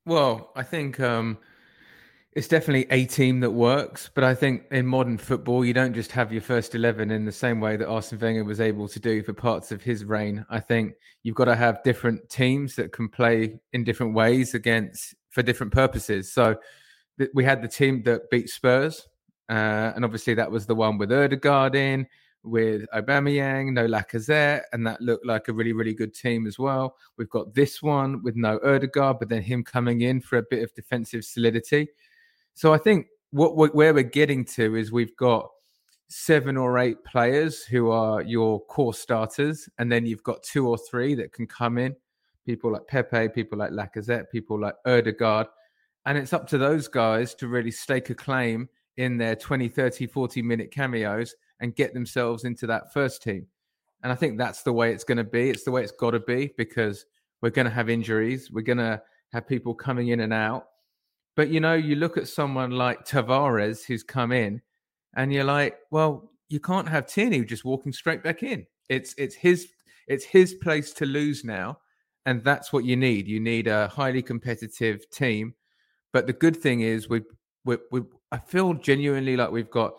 Well, 0.04 0.50
I 0.56 0.64
think 0.64 0.98
um, 0.98 1.38
it's 2.34 2.48
definitely 2.48 2.86
a 2.90 3.04
team 3.04 3.40
that 3.40 3.50
works, 3.50 4.10
but 4.14 4.24
I 4.24 4.34
think 4.34 4.62
in 4.70 4.86
modern 4.86 5.18
football, 5.18 5.66
you 5.66 5.74
don't 5.74 5.92
just 5.92 6.10
have 6.12 6.32
your 6.32 6.40
first 6.40 6.74
11 6.74 7.10
in 7.10 7.26
the 7.26 7.32
same 7.32 7.60
way 7.60 7.76
that 7.76 7.86
Arsene 7.86 8.18
Wenger 8.18 8.44
was 8.44 8.58
able 8.58 8.88
to 8.88 8.98
do 8.98 9.22
for 9.22 9.34
parts 9.34 9.70
of 9.70 9.82
his 9.82 10.06
reign. 10.06 10.46
I 10.48 10.58
think 10.58 10.94
you've 11.22 11.36
got 11.36 11.44
to 11.44 11.54
have 11.54 11.82
different 11.82 12.26
teams 12.30 12.74
that 12.76 12.90
can 12.90 13.10
play 13.10 13.60
in 13.74 13.84
different 13.84 14.14
ways 14.14 14.54
against 14.54 15.14
for 15.28 15.42
different 15.42 15.74
purposes. 15.74 16.32
So 16.32 16.56
th- 17.18 17.30
we 17.34 17.44
had 17.44 17.60
the 17.60 17.68
team 17.68 18.02
that 18.04 18.30
beat 18.30 18.48
Spurs, 18.48 19.06
uh, 19.50 19.92
and 19.94 20.02
obviously 20.02 20.32
that 20.32 20.50
was 20.50 20.64
the 20.64 20.74
one 20.74 20.96
with 20.96 21.12
Odegaard 21.12 21.74
in, 21.74 22.06
with 22.44 22.86
Aubameyang, 22.94 23.74
no 23.74 23.86
Lacazette, 23.86 24.62
and 24.72 24.86
that 24.86 25.02
looked 25.02 25.26
like 25.26 25.48
a 25.48 25.52
really, 25.52 25.74
really 25.74 25.94
good 25.94 26.14
team 26.14 26.46
as 26.46 26.58
well. 26.58 26.96
We've 27.18 27.28
got 27.28 27.52
this 27.52 27.82
one 27.82 28.22
with 28.22 28.36
no 28.36 28.58
Odegaard, 28.64 29.18
but 29.18 29.28
then 29.28 29.42
him 29.42 29.62
coming 29.62 30.00
in 30.00 30.22
for 30.22 30.38
a 30.38 30.44
bit 30.48 30.62
of 30.62 30.72
defensive 30.74 31.24
solidity. 31.24 31.88
So 32.54 32.72
I 32.72 32.78
think 32.78 33.06
what 33.30 33.74
where 33.74 33.94
we're 33.94 34.02
getting 34.02 34.44
to 34.44 34.76
is 34.76 34.92
we've 34.92 35.16
got 35.16 35.48
seven 36.08 36.58
or 36.58 36.78
eight 36.78 37.02
players 37.04 37.64
who 37.64 37.90
are 37.90 38.22
your 38.22 38.60
core 38.66 38.94
starters, 38.94 39.68
and 39.78 39.90
then 39.90 40.04
you've 40.04 40.22
got 40.22 40.42
two 40.42 40.68
or 40.68 40.76
three 40.76 41.14
that 41.14 41.32
can 41.32 41.46
come 41.46 41.78
in. 41.78 41.96
People 42.44 42.72
like 42.72 42.86
Pepe, 42.86 43.28
people 43.30 43.58
like 43.58 43.70
Lacazette, 43.70 44.30
people 44.30 44.60
like 44.60 44.74
Odegaard. 44.84 45.46
And 46.04 46.18
it's 46.18 46.32
up 46.32 46.46
to 46.48 46.58
those 46.58 46.88
guys 46.88 47.34
to 47.36 47.46
really 47.46 47.70
stake 47.70 48.10
a 48.10 48.14
claim 48.14 48.68
in 48.96 49.16
their 49.16 49.36
20, 49.36 49.68
30, 49.68 50.06
40 50.06 50.42
minute 50.42 50.70
cameos 50.70 51.34
and 51.60 51.74
get 51.74 51.94
themselves 51.94 52.44
into 52.44 52.66
that 52.66 52.92
first 52.92 53.22
team. 53.22 53.46
And 54.02 54.12
I 54.12 54.16
think 54.16 54.36
that's 54.36 54.62
the 54.62 54.72
way 54.72 54.92
it's 54.92 55.04
going 55.04 55.18
to 55.18 55.24
be. 55.24 55.48
It's 55.48 55.62
the 55.62 55.70
way 55.70 55.82
it's 55.82 55.92
got 55.92 56.10
to 56.10 56.20
be 56.20 56.52
because 56.58 57.06
we're 57.40 57.50
going 57.50 57.66
to 57.66 57.72
have 57.72 57.88
injuries. 57.88 58.50
We're 58.50 58.62
going 58.62 58.78
to 58.78 59.00
have 59.32 59.46
people 59.46 59.74
coming 59.74 60.08
in 60.08 60.20
and 60.20 60.32
out. 60.32 60.66
But 61.36 61.48
you 61.48 61.60
know, 61.60 61.74
you 61.74 61.96
look 61.96 62.16
at 62.16 62.28
someone 62.28 62.70
like 62.70 63.06
Tavares 63.06 63.84
who's 63.84 64.02
come 64.02 64.32
in, 64.32 64.60
and 65.14 65.32
you're 65.32 65.44
like, 65.44 65.76
well, 65.90 66.30
you 66.48 66.60
can't 66.60 66.88
have 66.88 67.06
Tierney 67.06 67.44
just 67.44 67.64
walking 67.64 67.92
straight 67.92 68.22
back 68.22 68.42
in. 68.42 68.66
It's 68.88 69.14
it's 69.16 69.34
his 69.34 69.68
it's 70.06 70.24
his 70.24 70.54
place 70.54 70.92
to 70.94 71.06
lose 71.06 71.44
now, 71.44 71.78
and 72.26 72.44
that's 72.44 72.72
what 72.72 72.84
you 72.84 72.96
need. 72.96 73.26
You 73.28 73.40
need 73.40 73.66
a 73.66 73.88
highly 73.88 74.22
competitive 74.22 75.08
team. 75.10 75.54
But 76.12 76.26
the 76.26 76.34
good 76.34 76.56
thing 76.56 76.80
is, 76.80 77.08
we 77.08 77.22
we, 77.64 77.78
we 77.90 78.02
I 78.30 78.38
feel 78.38 78.74
genuinely 78.74 79.36
like 79.36 79.50
we've 79.50 79.70
got 79.70 79.94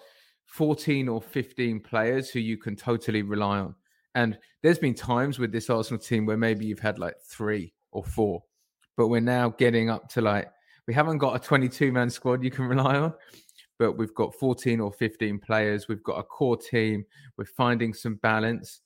14 0.46 1.10
or 1.10 1.22
15 1.22 1.80
players 1.80 2.30
who 2.30 2.40
you 2.40 2.58
can 2.58 2.76
totally 2.76 3.24
rely 3.24 3.60
on. 3.60 3.76
And 4.16 4.38
there's 4.62 4.78
been 4.78 4.94
times 4.94 5.40
with 5.40 5.52
this 5.52 5.70
Arsenal 5.70 6.00
team 6.00 6.28
where 6.28 6.38
maybe 6.38 6.66
you've 6.66 6.80
had 6.80 7.00
like 7.00 7.16
three 7.28 7.74
or 7.92 8.04
four, 8.04 8.44
but 8.96 9.08
we're 9.08 9.22
now 9.22 9.50
getting 9.50 9.90
up 9.90 10.10
to 10.10 10.22
like 10.22 10.48
we 10.88 10.94
haven't 10.94 11.18
got 11.18 11.36
a 11.36 11.40
22 11.40 11.92
man 11.92 12.10
squad 12.10 12.44
you 12.44 12.52
can 12.52 12.66
rely 12.66 12.98
on, 12.98 13.14
but 13.80 13.98
we've 13.98 14.14
got 14.14 14.36
14 14.36 14.80
or 14.80 14.92
15 14.92 15.40
players. 15.40 15.88
We've 15.88 16.04
got 16.04 16.20
a 16.20 16.24
core 16.24 16.58
team. 16.58 17.06
We're 17.38 17.46
finding 17.46 17.94
some 17.94 18.16
balance. 18.16 18.82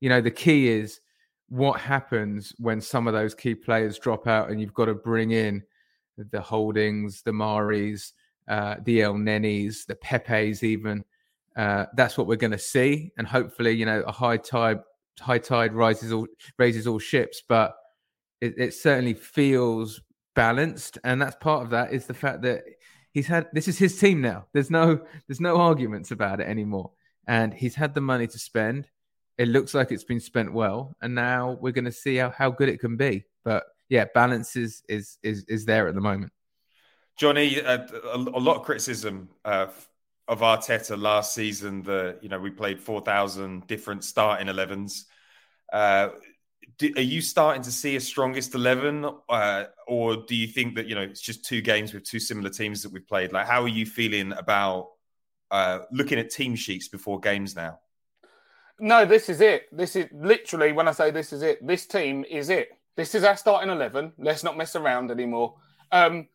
You 0.00 0.08
know, 0.08 0.20
the 0.20 0.30
key 0.30 0.68
is 0.68 1.00
what 1.48 1.80
happens 1.80 2.52
when 2.58 2.80
some 2.80 3.06
of 3.06 3.14
those 3.14 3.34
key 3.34 3.54
players 3.54 3.98
drop 3.98 4.26
out 4.26 4.50
and 4.50 4.60
you've 4.60 4.74
got 4.74 4.86
to 4.86 4.94
bring 4.94 5.30
in 5.30 5.62
the 6.16 6.40
Holdings, 6.40 7.22
the 7.22 7.32
Maris, 7.32 8.12
uh, 8.48 8.76
the 8.84 9.00
Elneny's, 9.00 9.84
the 9.84 9.96
Pepes, 9.96 10.62
even. 10.62 11.04
Uh, 11.56 11.86
that's 11.94 12.18
what 12.18 12.26
we're 12.26 12.36
going 12.36 12.50
to 12.50 12.58
see, 12.58 13.12
and 13.16 13.26
hopefully, 13.26 13.70
you 13.70 13.86
know, 13.86 14.02
a 14.02 14.12
high 14.12 14.36
tide, 14.36 14.78
high 15.20 15.38
tide 15.38 15.72
rises 15.72 16.12
all 16.12 16.26
raises 16.58 16.86
all 16.86 16.98
ships. 16.98 17.42
But 17.48 17.74
it, 18.40 18.54
it 18.58 18.74
certainly 18.74 19.14
feels 19.14 20.00
balanced, 20.36 20.98
and 21.02 21.20
that's 21.20 21.34
part 21.40 21.64
of 21.64 21.70
that 21.70 21.92
is 21.92 22.06
the 22.06 22.14
fact 22.14 22.42
that 22.42 22.62
he's 23.10 23.26
had 23.26 23.48
this 23.52 23.66
is 23.66 23.78
his 23.78 23.98
team 23.98 24.20
now. 24.20 24.46
There's 24.52 24.70
no 24.70 25.00
there's 25.26 25.40
no 25.40 25.56
arguments 25.56 26.12
about 26.12 26.40
it 26.40 26.46
anymore, 26.46 26.92
and 27.26 27.52
he's 27.52 27.74
had 27.74 27.94
the 27.94 28.00
money 28.00 28.28
to 28.28 28.38
spend. 28.38 28.86
It 29.38 29.48
looks 29.48 29.74
like 29.74 29.90
it's 29.90 30.04
been 30.04 30.20
spent 30.20 30.52
well, 30.52 30.94
and 31.02 31.14
now 31.14 31.58
we're 31.60 31.72
going 31.72 31.86
to 31.86 31.92
see 31.92 32.16
how, 32.16 32.30
how 32.30 32.50
good 32.50 32.68
it 32.68 32.78
can 32.78 32.96
be. 32.96 33.24
But 33.44 33.64
yeah, 33.88 34.04
balance 34.14 34.54
is 34.54 34.82
is 34.88 35.18
is, 35.24 35.44
is 35.48 35.64
there 35.64 35.88
at 35.88 35.94
the 35.94 36.00
moment. 36.00 36.32
Johnny, 37.18 37.58
a, 37.58 37.86
a, 38.12 38.18
lot 38.18 38.56
of 38.56 38.62
criticism 38.62 39.30
uh, 39.42 39.68
of 40.28 40.40
Arteta 40.40 41.00
last 41.00 41.34
season. 41.34 41.82
that 41.84 42.18
you 42.22 42.28
know 42.28 42.38
we 42.38 42.50
played 42.50 42.80
four 42.80 43.00
thousand 43.00 43.66
different 43.66 44.04
starting 44.04 44.48
11s. 44.48 45.04
Uh, 45.72 46.10
do, 46.78 46.92
are 46.96 47.02
you 47.02 47.20
starting 47.20 47.62
to 47.62 47.72
see 47.72 47.96
a 47.96 48.00
strongest 48.00 48.54
11 48.54 49.08
uh, 49.28 49.64
or 49.86 50.16
do 50.16 50.34
you 50.34 50.46
think 50.46 50.74
that 50.74 50.86
you 50.86 50.94
know 50.94 51.00
it's 51.00 51.20
just 51.20 51.44
two 51.44 51.60
games 51.60 51.94
with 51.94 52.04
two 52.04 52.20
similar 52.20 52.50
teams 52.50 52.82
that 52.82 52.92
we've 52.92 53.06
played? 53.06 53.32
Like 53.32 53.46
how 53.46 53.62
are 53.62 53.68
you 53.68 53.86
feeling 53.86 54.32
about 54.32 54.90
uh, 55.50 55.80
looking 55.90 56.18
at 56.18 56.30
team 56.30 56.54
sheets 56.54 56.88
before 56.88 57.18
games 57.20 57.56
now? 57.56 57.78
No 58.78 59.06
this 59.06 59.28
is 59.28 59.40
it. 59.40 59.64
This 59.72 59.96
is 59.96 60.08
literally 60.12 60.72
when 60.72 60.86
i 60.86 60.92
say 60.92 61.10
this 61.10 61.32
is 61.32 61.42
it 61.42 61.66
this 61.66 61.86
team 61.86 62.24
is 62.28 62.50
it. 62.50 62.70
This 62.96 63.14
is 63.14 63.24
our 63.24 63.36
starting 63.36 63.70
11 63.70 64.12
let's 64.18 64.44
not 64.44 64.56
mess 64.56 64.76
around 64.76 65.10
anymore. 65.10 65.54
Um, 65.92 66.28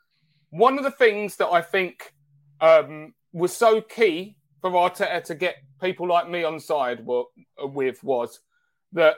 one 0.49 0.77
of 0.77 0.83
the 0.83 0.91
things 0.91 1.35
that 1.37 1.49
i 1.49 1.61
think 1.61 2.13
um, 2.61 3.13
was 3.33 3.55
so 3.55 3.81
key 3.81 4.37
for 4.61 4.71
Arteta 4.71 5.23
to 5.23 5.35
get 5.35 5.55
people 5.81 6.07
like 6.07 6.29
me 6.29 6.43
on 6.43 6.59
side 6.59 7.05
with 7.05 8.03
was 8.03 8.39
that 8.93 9.15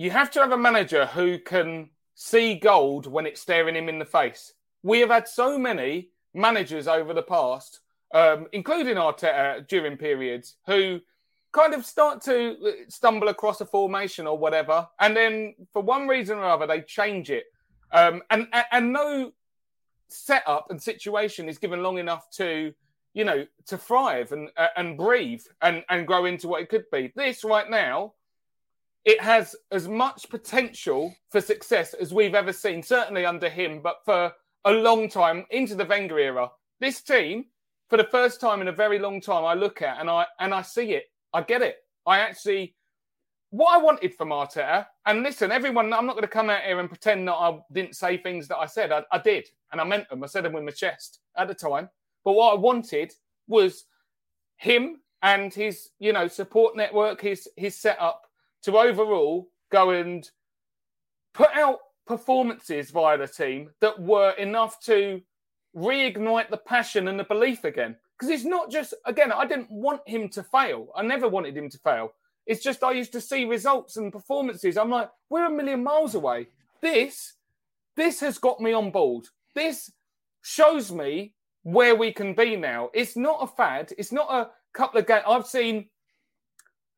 you 0.00 0.10
have 0.10 0.30
to 0.30 0.40
have 0.40 0.52
a 0.52 0.56
manager 0.56 1.04
who 1.04 1.38
can 1.38 1.90
see 2.14 2.54
gold 2.54 3.06
when 3.06 3.26
it's 3.26 3.42
staring 3.42 3.76
him 3.76 3.86
in 3.86 3.98
the 3.98 4.04
face. 4.06 4.54
We 4.82 5.00
have 5.00 5.10
had 5.10 5.28
so 5.28 5.58
many 5.58 6.08
managers 6.32 6.88
over 6.88 7.12
the 7.12 7.22
past, 7.22 7.80
um, 8.14 8.46
including 8.52 8.96
Arteta 8.96 9.68
during 9.68 9.98
periods, 9.98 10.56
who 10.66 11.00
kind 11.52 11.74
of 11.74 11.84
start 11.84 12.22
to 12.22 12.56
stumble 12.88 13.28
across 13.28 13.60
a 13.60 13.66
formation 13.66 14.26
or 14.26 14.38
whatever, 14.38 14.88
and 15.00 15.14
then 15.14 15.54
for 15.70 15.82
one 15.82 16.08
reason 16.08 16.38
or 16.38 16.44
other 16.44 16.66
they 16.66 16.80
change 16.80 17.30
it, 17.30 17.44
um, 17.92 18.22
and, 18.30 18.46
and 18.54 18.64
and 18.72 18.92
no 18.94 19.32
setup 20.08 20.68
and 20.70 20.82
situation 20.82 21.46
is 21.46 21.58
given 21.58 21.82
long 21.82 21.98
enough 21.98 22.30
to 22.30 22.72
you 23.12 23.24
know 23.24 23.46
to 23.66 23.76
thrive 23.76 24.32
and 24.32 24.48
and 24.78 24.96
breathe 24.96 25.44
and 25.60 25.84
and 25.90 26.06
grow 26.06 26.24
into 26.24 26.48
what 26.48 26.62
it 26.62 26.70
could 26.70 26.90
be. 26.90 27.12
This 27.14 27.44
right 27.44 27.68
now 27.68 28.14
it 29.04 29.20
has 29.20 29.56
as 29.70 29.88
much 29.88 30.28
potential 30.28 31.14
for 31.30 31.40
success 31.40 31.94
as 31.94 32.12
we've 32.12 32.34
ever 32.34 32.52
seen, 32.52 32.82
certainly 32.82 33.24
under 33.24 33.48
him, 33.48 33.80
but 33.82 33.96
for 34.04 34.32
a 34.64 34.72
long 34.72 35.08
time 35.08 35.46
into 35.50 35.74
the 35.74 35.84
Wenger 35.84 36.18
era. 36.18 36.50
This 36.80 37.02
team, 37.02 37.46
for 37.88 37.96
the 37.96 38.04
first 38.04 38.40
time 38.40 38.60
in 38.60 38.68
a 38.68 38.72
very 38.72 38.98
long 38.98 39.20
time, 39.20 39.44
I 39.44 39.54
look 39.54 39.82
at 39.82 40.00
and 40.00 40.10
I 40.10 40.26
and 40.38 40.54
I 40.54 40.62
see 40.62 40.92
it. 40.92 41.04
I 41.32 41.42
get 41.42 41.62
it. 41.62 41.76
I 42.06 42.20
actually 42.20 42.74
what 43.50 43.74
I 43.74 43.82
wanted 43.82 44.14
from 44.14 44.28
Arteta, 44.28 44.86
and 45.06 45.24
listen, 45.24 45.50
everyone, 45.50 45.92
I'm 45.92 46.06
not 46.06 46.12
going 46.12 46.22
to 46.22 46.28
come 46.28 46.50
out 46.50 46.62
here 46.62 46.78
and 46.78 46.88
pretend 46.88 47.26
that 47.26 47.34
I 47.34 47.58
didn't 47.72 47.96
say 47.96 48.16
things 48.16 48.46
that 48.48 48.58
I 48.58 48.66
said. 48.66 48.92
I, 48.92 49.02
I 49.10 49.18
did, 49.18 49.48
and 49.72 49.80
I 49.80 49.84
meant 49.84 50.08
them. 50.08 50.22
I 50.22 50.28
said 50.28 50.44
them 50.44 50.52
with 50.52 50.62
my 50.62 50.70
chest 50.70 51.18
at 51.36 51.48
the 51.48 51.54
time. 51.54 51.88
But 52.24 52.34
what 52.34 52.52
I 52.52 52.56
wanted 52.56 53.12
was 53.48 53.86
him 54.56 55.00
and 55.22 55.52
his, 55.52 55.88
you 55.98 56.12
know, 56.12 56.28
support 56.28 56.76
network, 56.76 57.20
his 57.20 57.48
his 57.56 57.76
setup 57.76 58.22
to 58.62 58.78
overall 58.78 59.48
go 59.70 59.90
and 59.90 60.28
put 61.34 61.50
out 61.54 61.78
performances 62.06 62.90
via 62.90 63.16
the 63.16 63.26
team 63.26 63.70
that 63.80 64.00
were 64.00 64.32
enough 64.32 64.80
to 64.80 65.20
reignite 65.76 66.50
the 66.50 66.56
passion 66.56 67.08
and 67.08 67.18
the 67.18 67.24
belief 67.24 67.64
again. 67.64 67.96
Because 68.18 68.34
it's 68.34 68.44
not 68.44 68.70
just, 68.70 68.92
again, 69.06 69.32
I 69.32 69.46
didn't 69.46 69.70
want 69.70 70.02
him 70.06 70.28
to 70.30 70.42
fail. 70.42 70.88
I 70.94 71.02
never 71.02 71.28
wanted 71.28 71.56
him 71.56 71.70
to 71.70 71.78
fail. 71.78 72.12
It's 72.46 72.62
just 72.62 72.82
I 72.82 72.92
used 72.92 73.12
to 73.12 73.20
see 73.20 73.44
results 73.44 73.96
and 73.96 74.12
performances. 74.12 74.76
I'm 74.76 74.90
like, 74.90 75.08
we're 75.28 75.46
a 75.46 75.50
million 75.50 75.82
miles 75.82 76.14
away. 76.14 76.48
This, 76.80 77.34
this 77.96 78.20
has 78.20 78.38
got 78.38 78.60
me 78.60 78.72
on 78.72 78.90
board. 78.90 79.26
this 79.54 79.92
shows 80.42 80.90
me 80.90 81.34
where 81.62 81.94
we 81.94 82.12
can 82.12 82.34
be 82.34 82.56
now. 82.56 82.90
It's 82.94 83.16
not 83.16 83.38
a 83.42 83.46
fad. 83.46 83.92
It's 83.98 84.12
not 84.12 84.28
a 84.30 84.50
couple 84.72 84.98
of 84.98 85.06
games. 85.06 85.24
I've 85.26 85.46
seen 85.46 85.88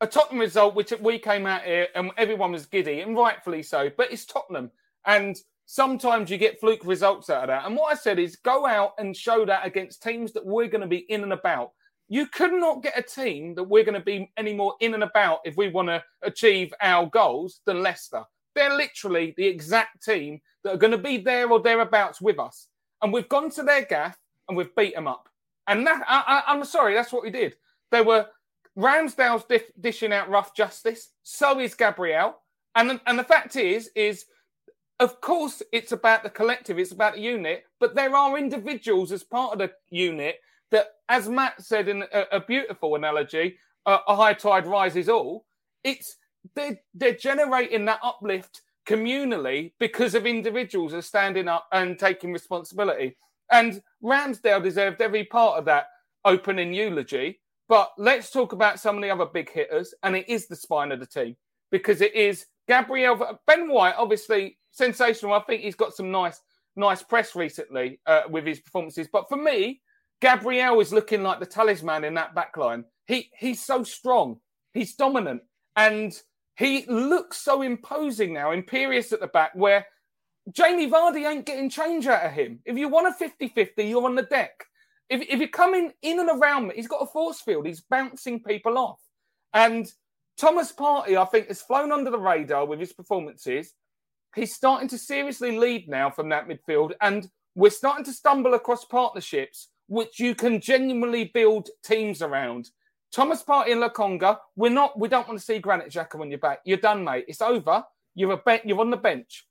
a 0.03 0.07
Tottenham 0.07 0.41
result, 0.41 0.75
which 0.75 0.93
we 1.01 1.17
came 1.17 1.47
out 1.47 1.63
here 1.63 1.87
and 1.95 2.11
everyone 2.19 2.53
was 2.53 2.67
giddy, 2.67 3.01
and 3.01 3.17
rightfully 3.17 3.63
so. 3.63 3.89
But 3.97 4.13
it's 4.13 4.27
Tottenham, 4.27 4.71
and 5.07 5.37
sometimes 5.65 6.29
you 6.29 6.39
get 6.39 6.59
fluke 6.59 6.85
results 6.85 7.31
out 7.31 7.45
of 7.45 7.49
that. 7.49 7.65
And 7.65 7.77
what 7.77 7.93
I 7.93 7.95
said 7.95 8.19
is 8.19 8.37
go 8.37 8.67
out 8.67 8.95
and 8.99 9.17
show 9.17 9.47
that 9.47 9.65
against 9.65 10.03
teams 10.03 10.33
that 10.33 10.45
we're 10.45 10.67
going 10.67 10.81
to 10.81 10.89
be 10.89 11.07
in 11.09 11.23
and 11.23 11.33
about. 11.33 11.71
You 12.09 12.27
could 12.27 12.53
not 12.53 12.83
get 12.83 12.99
a 12.99 13.03
team 13.03 13.55
that 13.55 13.63
we're 13.63 13.85
going 13.85 13.99
to 13.99 14.05
be 14.05 14.31
any 14.37 14.53
more 14.53 14.75
in 14.81 14.93
and 14.95 15.05
about 15.05 15.39
if 15.45 15.57
we 15.57 15.69
want 15.69 15.89
to 15.89 16.03
achieve 16.23 16.75
our 16.83 17.07
goals 17.07 17.61
than 17.65 17.81
Leicester. 17.81 18.25
They're 18.55 18.77
literally 18.77 19.35
the 19.37 19.47
exact 19.47 20.03
team 20.03 20.41
that 20.65 20.75
are 20.75 20.79
going 20.79 20.91
to 20.91 20.99
be 20.99 21.17
there 21.17 21.51
or 21.51 21.61
thereabouts 21.61 22.21
with 22.21 22.39
us. 22.39 22.67
And 23.01 23.13
we've 23.13 23.29
gone 23.29 23.51
to 23.53 23.63
their 23.63 23.85
gaff 23.85 24.19
and 24.49 24.57
we've 24.57 24.75
beat 24.75 24.95
them 24.95 25.07
up. 25.07 25.29
And 25.69 25.87
that, 25.87 26.03
I, 26.07 26.43
am 26.49 26.65
sorry, 26.65 26.93
that's 26.93 27.13
what 27.13 27.23
we 27.23 27.31
did. 27.31 27.55
They 27.93 28.03
were 28.03 28.27
Ramsdale's 28.77 29.45
dishing 29.81 30.13
out 30.13 30.31
rough 30.31 30.55
justice. 30.55 31.11
So 31.23 31.59
is 31.59 31.75
Gabriel. 31.75 32.37
And 32.75 33.01
and 33.07 33.19
the 33.19 33.25
fact 33.25 33.57
is, 33.57 33.91
is 33.95 34.25
of 35.01 35.21
course 35.21 35.63
it's 35.73 35.93
about 35.93 36.23
the 36.23 36.31
collective, 36.31 36.79
it's 36.79 36.93
about 36.93 37.15
the 37.15 37.21
unit, 37.21 37.65
but 37.81 37.95
there 37.95 38.15
are 38.15 38.39
individuals 38.39 39.13
as 39.13 39.23
part 39.23 39.53
of 39.53 39.59
the 39.59 39.71
unit 39.91 40.37
that, 40.71 40.87
as 41.09 41.29
Matt 41.29 41.61
said 41.63 41.89
in 41.89 42.03
a, 42.13 42.25
a 42.33 42.41
beautiful 42.41 42.95
analogy, 42.95 43.59
uh, 43.85 43.99
a 44.09 44.17
high 44.17 44.33
tide 44.33 44.67
rises 44.67 45.09
all. 45.09 45.45
It's 45.85 46.17
they're, 46.55 46.81
they're 46.95 47.15
generating 47.15 47.85
that 47.85 48.01
uplift 48.03 48.63
communally 48.87 49.73
because 49.79 50.15
of 50.15 50.27
individuals 50.27 50.95
are 50.95 51.03
standing 51.03 51.47
up 51.47 51.67
and 51.73 51.99
taking 51.99 52.33
responsibility. 52.33 53.17
And 53.51 53.83
Ramsdale 54.03 54.63
deserved 54.63 55.01
every 55.03 55.25
part 55.25 55.59
of 55.59 55.67
that 55.67 55.87
opening 56.25 56.73
eulogy. 56.73 57.41
But 57.73 57.93
let's 57.97 58.31
talk 58.31 58.53
about 58.53 58.81
some 58.81 58.97
of 58.97 59.03
the 59.03 59.09
other 59.09 59.25
big 59.25 59.51
hitters, 59.51 59.95
and 60.03 60.15
it 60.15 60.29
is 60.29 60.47
the 60.47 60.55
spine 60.55 60.93
of 60.93 61.01
the 61.01 61.07
team 61.07 61.37
because 61.71 62.03
it 62.03 62.15
is 62.15 62.45
Gabriel 62.69 63.39
Ben 63.47 63.67
White. 63.67 63.95
Obviously, 63.97 64.59
sensational. 64.73 65.33
I 65.33 65.41
think 65.41 65.63
he's 65.63 65.75
got 65.75 65.95
some 65.95 66.11
nice, 66.11 66.39
nice 66.77 67.03
press 67.03 67.35
recently 67.35 67.99
uh, 68.05 68.25
with 68.29 68.45
his 68.45 68.61
performances. 68.61 69.09
But 69.11 69.27
for 69.27 69.39
me, 69.39 69.81
Gabriel 70.21 70.81
is 70.81 70.93
looking 70.93 71.23
like 71.23 71.41
the 71.41 71.47
talisman 71.47 72.05
in 72.05 72.13
that 72.13 72.35
back 72.35 72.59
line. 72.59 72.85
He 73.07 73.31
he's 73.39 73.65
so 73.65 73.85
strong, 73.85 74.37
he's 74.75 74.95
dominant, 74.95 75.41
and 75.75 76.13
he 76.59 76.85
looks 76.89 77.39
so 77.39 77.63
imposing 77.63 78.35
now, 78.35 78.51
imperious 78.51 79.15
at 79.15 79.21
the 79.21 79.29
back, 79.29 79.53
where 79.55 79.87
Jamie 80.51 80.91
Vardy 80.91 81.27
ain't 81.27 81.47
getting 81.47 81.71
change 81.71 82.07
out 82.07 82.27
of 82.27 82.33
him. 82.33 82.61
If 82.67 82.77
you 82.77 82.89
want 82.89 83.09
a 83.09 83.15
50 83.15 83.49
50, 83.49 83.83
you're 83.83 84.05
on 84.05 84.15
the 84.15 84.25
deck. 84.25 84.67
If, 85.13 85.29
if 85.29 85.39
you're 85.39 85.49
coming 85.49 85.93
in 86.03 86.21
and 86.21 86.31
around 86.31 86.69
me, 86.69 86.75
he's 86.77 86.89
got 86.89 87.03
a 87.03 87.07
force 87.07 87.41
field. 87.41 87.67
He's 87.67 87.83
bouncing 87.83 88.43
people 88.43 88.79
off. 88.79 89.01
And 89.53 89.87
Thomas 90.39 90.73
Partey, 90.73 91.17
I 91.17 91.25
think, 91.27 91.49
has 91.49 91.61
flown 91.61 91.93
under 91.93 92.11
the 92.11 92.19
radar 92.19 92.65
with 92.65 92.81
his 92.81 92.93
performances. 92.93 93.75
He's 94.35 94.55
starting 94.55 94.89
to 94.89 94.99
seriously 94.99 95.59
lead 95.59 95.89
now 95.89 96.11
from 96.11 96.31
that 96.31 96.49
midfield. 96.49 96.93
And 97.01 97.29
we're 97.55 97.71
starting 97.71 98.05
to 98.07 98.13
stumble 98.13 98.55
across 98.55 98.85
partnerships 98.87 99.69
which 99.89 100.19
you 100.19 100.35
can 100.35 100.59
genuinely 100.59 101.31
build 101.35 101.69
teams 101.85 102.23
around. 102.23 102.71
Thomas 103.13 103.43
Partey 103.43 103.73
and 103.73 103.83
Lokonga, 103.83 104.39
we're 104.57 104.71
not, 104.71 104.99
we 104.99 105.07
don't 105.07 105.29
want 105.29 105.39
to 105.39 105.45
see 105.45 105.59
Granit 105.59 105.91
Xhaka 105.91 106.15
when 106.15 106.31
you're 106.31 106.39
back. 106.39 106.61
You're 106.65 106.79
done, 106.79 107.05
mate. 107.05 107.27
It's 107.29 107.43
over. 107.43 107.85
You're 108.15 108.33
a 108.33 108.37
be- 108.39 108.67
you're 108.67 108.81
on 108.81 108.89
the 108.89 108.97
bench. 108.97 109.47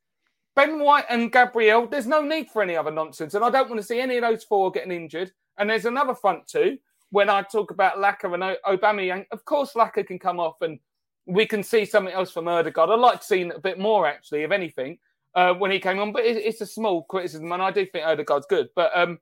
Ben 0.56 0.80
White 0.80 1.06
and 1.10 1.32
Gabriel, 1.32 1.86
there's 1.88 2.08
no 2.08 2.22
need 2.24 2.50
for 2.50 2.64
any 2.64 2.76
other 2.76 2.92
nonsense. 2.92 3.36
And 3.36 3.46
I 3.46 3.52
don't 3.52 3.70
want 3.70 3.80
to 3.80 3.86
see 3.86 4.00
any 4.00 4.18
of 4.18 4.24
those 4.24 4.44
four 4.44 4.72
getting 4.72 4.92
injured. 4.92 5.32
And 5.62 5.70
there's 5.70 5.86
another 5.86 6.16
front 6.16 6.48
two. 6.48 6.80
When 7.12 7.30
I 7.30 7.44
talk 7.44 7.70
about 7.70 7.98
Laka 7.98 8.34
and 8.34 8.58
Aubameyang, 8.66 9.28
of 9.32 9.46
course 9.46 9.74
Laka 9.74 10.06
can 10.08 10.18
come 10.18 10.40
off 10.40 10.60
and 10.62 10.80
we 11.28 11.46
can 11.46 11.62
see 11.62 11.86
something 11.86 12.12
else 12.12 12.32
from 12.32 12.48
Odegaard. 12.48 12.90
I'd 12.90 12.96
like 12.96 13.20
to 13.20 13.26
see 13.26 13.44
a 13.44 13.60
bit 13.60 13.78
more, 13.78 14.08
actually, 14.08 14.42
if 14.42 14.50
anything, 14.50 14.98
uh, 15.36 15.54
when 15.54 15.70
he 15.70 15.80
came 15.80 16.00
on. 16.00 16.14
But 16.14 16.26
it's 16.26 16.62
a 16.62 16.66
small 16.66 17.04
criticism, 17.04 17.52
and 17.52 17.62
I 17.62 17.70
do 17.70 17.86
think 17.86 18.08
Odegaard's 18.08 18.48
good. 18.48 18.70
But 18.76 18.92
um, 18.96 19.20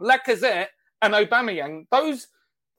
Lacazette 0.00 0.68
and 1.02 1.14
Aubameyang, 1.14 1.88
those 1.90 2.28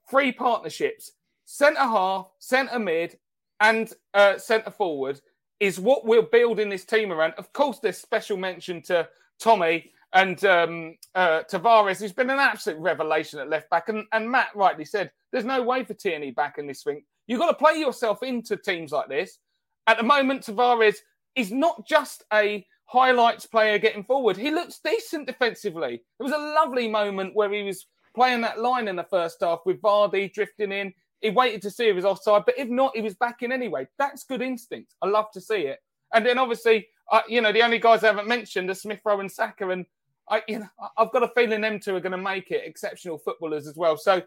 three 0.09 0.31
partnerships, 0.31 1.11
centre 1.43 1.81
half, 1.81 2.27
centre 2.39 2.79
mid, 2.79 3.17
and 3.59 3.91
uh, 4.13 4.37
centre 4.37 4.71
forward, 4.71 5.19
is 5.59 5.77
what 5.77 6.05
we're 6.05 6.21
building 6.21 6.69
this 6.69 6.85
team 6.85 7.11
around. 7.11 7.33
Of 7.37 7.51
course, 7.51 7.79
there's 7.79 7.97
special 7.97 8.37
mention 8.37 8.81
to 8.83 9.09
Tommy 9.39 9.91
and 10.13 10.43
um, 10.45 10.95
uh, 11.15 11.43
Tavares, 11.51 11.99
who's 11.99 12.13
been 12.13 12.29
an 12.29 12.39
absolute 12.39 12.79
revelation 12.79 13.39
at 13.39 13.49
left 13.49 13.69
back. 13.69 13.89
And, 13.89 14.05
and 14.13 14.29
Matt 14.29 14.55
rightly 14.55 14.85
said, 14.85 15.11
there's 15.31 15.45
no 15.45 15.61
way 15.61 15.83
for 15.83 15.93
Tierney 15.93 16.31
back 16.31 16.57
in 16.57 16.67
this 16.67 16.83
thing. 16.83 17.03
You've 17.27 17.39
got 17.39 17.49
to 17.49 17.65
play 17.65 17.77
yourself 17.77 18.23
into 18.23 18.55
teams 18.55 18.91
like 18.91 19.09
this. 19.09 19.39
At 19.85 19.97
the 19.97 20.03
moment, 20.03 20.43
Tavares 20.43 20.97
is 21.35 21.51
not 21.51 21.85
just 21.87 22.23
a 22.33 22.65
highlights 22.85 23.45
player 23.45 23.77
getting 23.77 24.03
forward. 24.03 24.37
He 24.37 24.49
looks 24.49 24.79
decent 24.83 25.27
defensively. 25.27 26.01
There 26.17 26.25
was 26.25 26.31
a 26.31 26.37
lovely 26.37 26.87
moment 26.87 27.35
where 27.35 27.51
he 27.51 27.63
was 27.63 27.85
playing 28.15 28.41
that 28.41 28.59
line 28.59 28.87
in 28.87 28.95
the 28.95 29.03
first 29.03 29.37
half 29.41 29.59
with 29.65 29.81
Vardy 29.81 30.33
drifting 30.33 30.71
in. 30.71 30.93
He 31.21 31.29
waited 31.31 31.61
to 31.63 31.71
see 31.71 31.85
if 31.85 31.89
he 31.89 31.93
was 31.93 32.05
offside, 32.05 32.43
but 32.45 32.57
if 32.57 32.69
not, 32.69 32.95
he 32.95 33.01
was 33.01 33.15
back 33.15 33.41
in 33.41 33.51
anyway. 33.51 33.87
That's 33.99 34.23
good 34.23 34.41
instinct. 34.41 34.95
I 35.01 35.07
love 35.07 35.31
to 35.31 35.41
see 35.41 35.61
it. 35.61 35.79
And 36.13 36.25
then 36.25 36.37
obviously, 36.37 36.87
uh, 37.11 37.21
you 37.27 37.41
know, 37.41 37.51
the 37.51 37.63
only 37.63 37.79
guys 37.79 38.03
I 38.03 38.07
haven't 38.07 38.27
mentioned 38.27 38.69
are 38.69 38.75
Smith 38.75 39.01
Rowe 39.03 39.19
and 39.19 39.31
Saka, 39.31 39.69
and 39.69 39.85
I, 40.29 40.41
you 40.47 40.59
know, 40.59 40.67
I've 40.97 41.11
got 41.11 41.23
a 41.23 41.29
feeling 41.29 41.61
them 41.61 41.79
two 41.79 41.95
are 41.95 42.01
going 42.01 42.11
to 42.11 42.17
make 42.17 42.51
it 42.51 42.63
exceptional 42.65 43.17
footballers 43.17 43.67
as 43.67 43.75
well. 43.75 43.97
So 43.97 44.21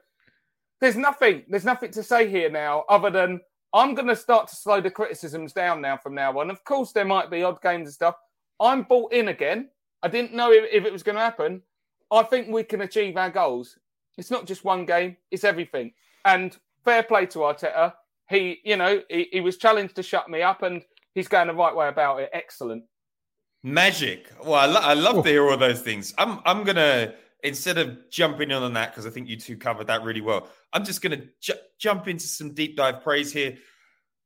there's 0.81 0.97
nothing, 0.97 1.45
there's 1.49 1.65
nothing 1.65 1.91
to 1.93 2.03
say 2.03 2.29
here 2.29 2.51
now 2.51 2.85
other 2.89 3.11
than 3.11 3.41
I'm 3.73 3.95
going 3.95 4.09
to 4.09 4.17
start 4.17 4.49
to 4.49 4.57
slow 4.57 4.81
the 4.81 4.91
criticisms 4.91 5.53
down 5.53 5.81
now 5.81 5.97
from 5.97 6.15
now 6.15 6.39
on. 6.39 6.51
Of 6.51 6.65
course, 6.65 6.93
there 6.93 7.05
might 7.05 7.31
be 7.31 7.43
odd 7.43 7.63
games 7.63 7.87
and 7.87 7.95
stuff. 7.95 8.17
I'm 8.59 8.83
bought 8.83 9.13
in 9.13 9.29
again. 9.29 9.69
I 10.03 10.09
didn't 10.09 10.35
know 10.35 10.53
if, 10.53 10.65
if 10.73 10.85
it 10.85 10.93
was 10.93 11.03
going 11.03 11.17
to 11.17 11.23
happen. 11.23 11.63
I 12.11 12.23
think 12.25 12.49
we 12.49 12.65
can 12.65 12.81
achieve 12.81 13.17
our 13.17 13.31
goals. 13.31 13.79
It's 14.19 14.31
not 14.31 14.47
just 14.47 14.65
one 14.65 14.85
game; 14.85 15.17
it's 15.31 15.45
everything. 15.45 15.93
And 16.25 16.57
fair 16.85 17.03
play 17.03 17.27
to 17.27 17.39
Arteta. 17.39 17.95
He, 18.29 18.61
you 18.65 18.77
know, 18.77 19.03
he, 19.09 19.29
he 19.33 19.41
was 19.41 19.57
challenged 19.57 19.97
to 19.97 20.03
shut 20.03 20.29
me 20.29 20.43
up, 20.43 20.63
and 20.63 20.83
he's 21.15 21.29
going 21.29 21.47
the 21.47 21.55
right 21.55 21.75
way 21.75 21.89
about 21.89 22.21
it. 22.21 22.31
Excellent. 22.33 22.85
Magic. 23.63 24.33
Well, 24.43 24.55
I, 24.55 24.67
lo- 24.67 24.81
I 24.81 24.95
love 24.95 25.19
oh. 25.19 25.23
to 25.23 25.29
hear 25.29 25.51
all 25.51 25.57
those 25.57 25.83
things. 25.83 26.15
I'm, 26.17 26.41
I'm 26.47 26.65
gonna 26.65 27.15
instead 27.43 27.79
of 27.79 28.11
jumping 28.11 28.51
in 28.51 28.63
on 28.63 28.73
that 28.75 28.93
because 28.93 29.07
I 29.07 29.11
think 29.11 29.29
you 29.29 29.37
two 29.37 29.57
covered 29.57 29.87
that 29.89 30.03
really 30.03 30.21
well. 30.21 30.49
I'm 30.73 30.85
just 30.85 31.03
gonna 31.03 31.23
ju- 31.41 31.55
jump 31.79 32.09
into 32.09 32.27
some 32.27 32.55
deep 32.55 32.77
dive 32.77 33.03
praise 33.03 33.33
here. 33.33 33.57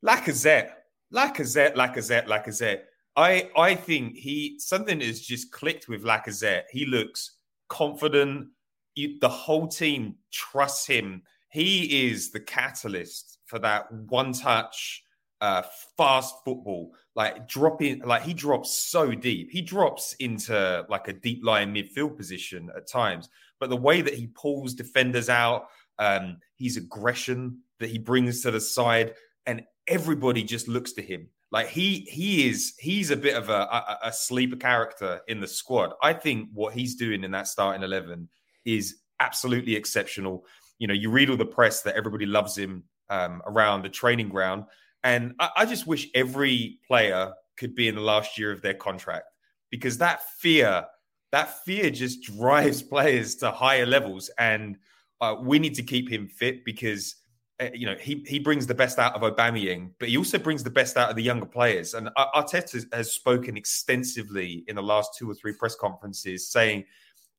Lacazette, 0.05 0.70
Lacazette, 1.12 1.75
Lacazette, 1.75 2.27
Lacazette. 2.27 2.83
I 3.16 3.51
I 3.57 3.75
think 3.75 4.16
he 4.16 4.57
something 4.59 5.01
has 5.01 5.20
just 5.20 5.51
clicked 5.51 5.88
with 5.88 6.05
Lacazette. 6.05 6.64
He 6.70 6.87
looks 6.87 7.38
confident. 7.68 8.49
You, 8.94 9.18
the 9.20 9.29
whole 9.29 9.66
team 9.66 10.16
trusts 10.31 10.87
him. 10.87 11.23
He 11.51 12.09
is 12.09 12.31
the 12.31 12.40
catalyst 12.40 13.38
for 13.47 13.59
that 13.61 13.90
one 13.92 14.33
touch, 14.33 15.03
uh, 15.40 15.62
fast 15.97 16.37
football. 16.44 16.94
Like 17.16 17.46
dropping, 17.46 18.00
like 18.00 18.22
he 18.22 18.35
drops 18.35 18.72
so 18.72 19.12
deep. 19.12 19.50
He 19.50 19.62
drops 19.62 20.14
into 20.14 20.85
like 20.88 21.07
a 21.07 21.12
deep 21.12 21.44
line 21.44 21.72
midfield 21.72 22.16
position 22.16 22.70
at 22.77 22.88
times. 22.88 23.29
But 23.61 23.70
the 23.70 23.77
way 23.77 24.03
that 24.03 24.14
he 24.14 24.27
pulls 24.27 24.74
defenders 24.74 25.29
out, 25.29 25.68
um, 25.98 26.38
his 26.57 26.77
aggression 26.77 27.61
that 27.79 27.90
he 27.90 27.98
brings 27.98 28.42
to 28.42 28.50
the 28.50 28.61
side, 28.61 29.14
and 29.46 29.62
everybody 29.87 30.42
just 30.42 30.66
looks 30.66 30.92
to 30.94 31.03
him 31.03 31.29
like 31.55 31.68
he 31.68 32.00
he 32.11 32.48
is 32.48 32.74
he's 32.81 33.12
a 33.12 33.16
bit 33.16 33.37
of 33.37 33.48
a, 33.48 33.53
a, 33.53 33.98
a 34.07 34.12
sleeper 34.12 34.57
character 34.57 35.20
in 35.29 35.40
the 35.40 35.46
squad. 35.46 35.92
I 36.03 36.12
think 36.12 36.48
what 36.53 36.74
he's 36.74 36.96
doing 36.96 37.22
in 37.22 37.31
that 37.31 37.46
starting 37.46 37.85
eleven 37.85 38.29
is 38.64 38.96
absolutely 39.20 39.77
exceptional. 39.77 40.44
You 40.79 40.88
know, 40.88 40.94
you 40.94 41.12
read 41.12 41.31
all 41.31 41.37
the 41.37 41.46
press 41.46 41.83
that 41.83 41.94
everybody 41.94 42.27
loves 42.27 42.59
him 42.59 42.83
um, 43.09 43.40
around 43.46 43.83
the 43.83 43.88
training 43.88 44.31
ground, 44.31 44.64
and 45.05 45.35
I, 45.38 45.51
I 45.59 45.64
just 45.67 45.87
wish 45.87 46.09
every 46.14 46.81
player 46.87 47.33
could 47.57 47.75
be 47.75 47.87
in 47.87 47.95
the 47.95 48.01
last 48.01 48.37
year 48.38 48.51
of 48.51 48.62
their 48.62 48.75
contract 48.75 49.27
because 49.71 49.99
that 49.99 50.23
fear 50.38 50.85
that 51.31 51.64
fear 51.64 51.90
just 51.90 52.23
drives 52.37 52.83
players 52.83 53.37
to 53.37 53.51
higher 53.51 53.87
levels 53.87 54.31
and 54.38 54.77
uh, 55.21 55.37
we 55.40 55.59
need 55.59 55.75
to 55.75 55.83
keep 55.83 56.11
him 56.11 56.27
fit 56.27 56.64
because 56.64 57.17
uh, 57.61 57.69
you 57.73 57.87
know, 57.87 57.95
he 58.01 58.25
he 58.27 58.40
brings 58.40 58.67
the 58.67 58.75
best 58.75 58.99
out 58.99 59.14
of 59.14 59.23
Aubameyang, 59.23 59.93
but 60.01 60.09
he 60.09 60.17
also 60.17 60.38
brings 60.38 60.64
the 60.64 60.71
best 60.71 60.97
out 60.97 61.11
of 61.11 61.14
the 61.14 61.23
younger 61.23 61.47
players. 61.47 61.95
And 61.95 62.09
Arteta 62.17 62.85
has 62.93 63.12
spoken 63.12 63.57
extensively 63.57 64.64
in 64.67 64.75
the 64.75 64.83
last 64.83 65.12
two 65.17 65.31
or 65.31 65.35
three 65.35 65.53
press 65.53 65.77
conferences, 65.77 66.49
saying 66.49 66.85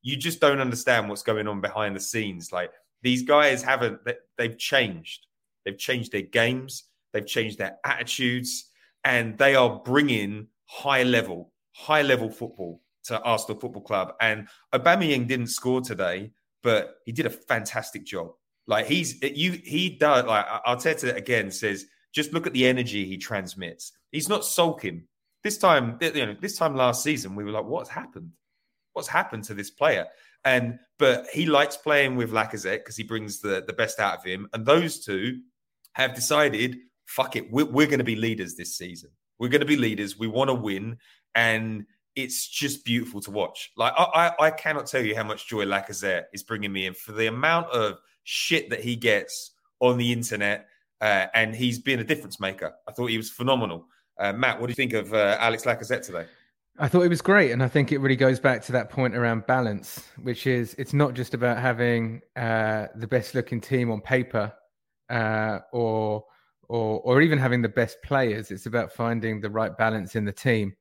you 0.04 0.16
just 0.16 0.40
don't 0.40 0.62
understand 0.62 1.10
what's 1.10 1.24
going 1.24 1.50
on 1.50 1.60
behind 1.60 1.96
the 1.96 2.00
scenes. 2.00 2.54
Like 2.54 2.72
these 3.02 3.24
guys 3.24 3.62
haven't, 3.62 4.00
they've 4.38 4.58
changed. 4.58 5.28
They've 5.66 5.78
changed 5.78 6.14
their 6.14 6.22
games, 6.22 6.84
they've 7.16 7.26
changed 7.26 7.58
their 7.58 7.78
attitudes, 7.84 8.70
and 9.04 9.38
they 9.38 9.56
are 9.56 9.80
bringing 9.80 10.48
high 10.66 11.04
level, 11.04 11.54
high 11.74 12.02
level 12.02 12.30
football 12.30 12.82
to 13.06 13.22
Arsenal 13.22 13.60
Football 13.60 13.84
Club. 13.84 14.14
And 14.20 14.48
Aubameyang 14.74 15.28
didn't 15.28 15.48
score 15.48 15.80
today, 15.80 16.32
but 16.62 16.98
he 17.06 17.12
did 17.12 17.26
a 17.26 17.30
fantastic 17.30 18.06
job. 18.06 18.32
Like 18.68 18.88
he's 18.88 19.22
you, 19.22 19.52
he 19.52 19.90
does. 19.90 20.26
Like 20.26 20.46
Arteta 20.68 21.16
again 21.16 21.52
says, 21.52 21.86
just 22.14 22.34
look 22.34 22.48
at 22.48 22.54
the 22.54 22.66
energy 22.66 23.06
he 23.06 23.18
transmits. 23.18 23.92
He's 24.12 24.30
not 24.30 24.44
sulking. 24.44 25.04
This 25.44 25.58
time, 25.58 25.98
you 26.02 26.26
know, 26.26 26.36
this 26.42 26.58
time 26.58 26.76
last 26.76 27.04
season, 27.04 27.36
we 27.36 27.44
were 27.44 27.52
like, 27.52 27.66
what's 27.66 27.90
happened? 27.90 28.32
What's 28.94 29.08
happened 29.08 29.44
to 29.46 29.54
this 29.54 29.70
player? 29.70 30.08
And 30.44 30.80
but 30.98 31.28
he 31.32 31.46
likes 31.46 31.78
playing 31.78 32.16
with 32.16 32.32
Lacazette 32.32 32.80
because 32.80 32.98
he 32.98 33.04
brings 33.04 33.40
the 33.40 33.64
the 33.66 33.74
best 33.74 34.00
out 34.00 34.18
of 34.18 34.24
him. 34.24 34.48
And 34.54 34.66
those 34.66 35.06
two 35.06 35.42
have 35.94 36.16
decided, 36.16 36.78
fuck 37.06 37.36
it, 37.36 37.52
we're, 37.52 37.66
we're 37.66 37.88
going 37.88 38.00
to 38.00 38.06
be 38.06 38.16
leaders 38.16 38.56
this 38.56 38.78
season. 38.78 39.10
We're 39.40 39.50
going 39.50 39.62
to 39.62 39.68
be 39.68 39.78
leaders. 39.78 40.18
We 40.18 40.28
want 40.28 40.50
to 40.50 40.54
win, 40.54 40.98
and 41.34 41.86
it's 42.16 42.48
just 42.48 42.86
beautiful 42.86 43.22
to 43.22 43.32
watch. 43.32 43.72
Like 43.76 43.94
I, 43.98 44.04
I, 44.40 44.46
I 44.46 44.52
cannot 44.52 44.88
tell 44.88 45.04
you 45.04 45.16
how 45.16 45.24
much 45.24 45.48
joy 45.48 45.66
Lacazette 45.66 46.26
is 46.34 46.44
bringing 46.44 46.72
me 46.72 46.86
in 46.86 46.94
for 46.94 47.12
the 47.12 47.28
amount 47.28 47.68
of 47.72 48.00
shit 48.24 48.70
that 48.70 48.82
he 48.82 48.96
gets 48.96 49.52
on 49.80 49.98
the 49.98 50.12
internet, 50.12 50.68
uh, 51.02 51.28
and 51.34 51.56
he's 51.56 51.80
been 51.80 52.00
a 52.00 52.04
difference 52.04 52.40
maker. 52.40 52.74
I 52.88 52.92
thought 52.92 53.08
he 53.08 53.18
was 53.18 53.30
phenomenal. 53.30 53.88
Uh, 54.18 54.32
Matt, 54.32 54.60
what 54.60 54.68
do 54.68 54.72
you 54.72 54.76
think 54.76 54.94
of 54.94 55.14
uh, 55.14 55.38
Alex 55.40 55.66
Lacazette 55.66 56.04
today? 56.04 56.26
I 56.78 56.90
thought 56.90 57.04
it 57.04 57.10
was 57.10 57.22
great, 57.22 57.52
and 57.52 57.64
I 57.64 57.70
think 57.70 57.92
it 57.92 58.00
really 58.00 58.18
goes 58.18 58.40
back 58.40 58.62
to 58.64 58.74
that 58.74 58.90
point 58.90 59.16
around 59.16 59.46
balance, 59.46 60.10
which 60.22 60.46
is 60.46 60.76
it's 60.78 60.94
not 60.94 61.14
just 61.14 61.34
about 61.34 61.58
having 61.58 62.22
uh, 62.36 62.88
the 62.96 63.08
best 63.08 63.34
looking 63.34 63.62
team 63.62 63.92
on 63.92 64.02
paper, 64.02 64.52
uh, 65.10 65.60
or 65.72 66.26
or 66.70 67.00
or 67.02 67.22
even 67.22 67.40
having 67.40 67.62
the 67.62 67.70
best 67.70 67.98
players. 68.04 68.52
It's 68.52 68.66
about 68.66 68.92
finding 68.92 69.42
the 69.42 69.50
right 69.50 69.76
balance 69.78 70.16
in 70.16 70.26
the 70.26 70.32
team 70.32 70.76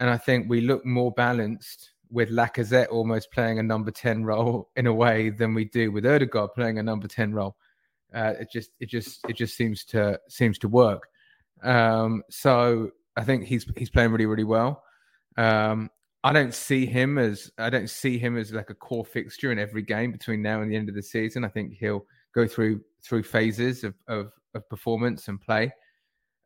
and 0.00 0.10
I 0.10 0.16
think 0.16 0.48
we 0.48 0.60
look 0.60 0.84
more 0.84 1.12
balanced 1.12 1.92
with 2.10 2.30
Lacazette 2.30 2.88
almost 2.90 3.32
playing 3.32 3.58
a 3.58 3.62
number 3.62 3.90
10 3.90 4.24
role 4.24 4.70
in 4.76 4.86
a 4.86 4.94
way 4.94 5.30
than 5.30 5.54
we 5.54 5.64
do 5.66 5.90
with 5.90 6.06
Odegaard 6.06 6.54
playing 6.54 6.78
a 6.78 6.82
number 6.82 7.08
10 7.08 7.32
role. 7.32 7.56
Uh, 8.14 8.34
it 8.38 8.48
just 8.52 8.70
it 8.78 8.88
just 8.88 9.20
it 9.28 9.34
just 9.34 9.56
seems 9.56 9.84
to 9.84 10.20
seems 10.28 10.56
to 10.58 10.68
work. 10.68 11.08
Um, 11.64 12.22
so 12.30 12.90
I 13.16 13.24
think 13.24 13.44
he's 13.44 13.66
he's 13.76 13.90
playing 13.90 14.12
really 14.12 14.26
really 14.26 14.44
well. 14.44 14.84
Um, 15.36 15.90
I 16.22 16.32
don't 16.32 16.54
see 16.54 16.86
him 16.86 17.18
as 17.18 17.50
I 17.58 17.70
don't 17.70 17.90
see 17.90 18.16
him 18.16 18.36
as 18.36 18.52
like 18.52 18.70
a 18.70 18.74
core 18.74 19.04
fixture 19.04 19.50
in 19.50 19.58
every 19.58 19.82
game 19.82 20.12
between 20.12 20.42
now 20.42 20.62
and 20.62 20.70
the 20.70 20.76
end 20.76 20.88
of 20.88 20.94
the 20.94 21.02
season. 21.02 21.44
I 21.44 21.48
think 21.48 21.72
he'll 21.72 22.06
go 22.36 22.46
through 22.46 22.82
through 23.02 23.24
phases 23.24 23.82
of 23.82 23.94
of, 24.06 24.30
of 24.54 24.68
performance 24.68 25.28
and 25.28 25.40
play. 25.40 25.72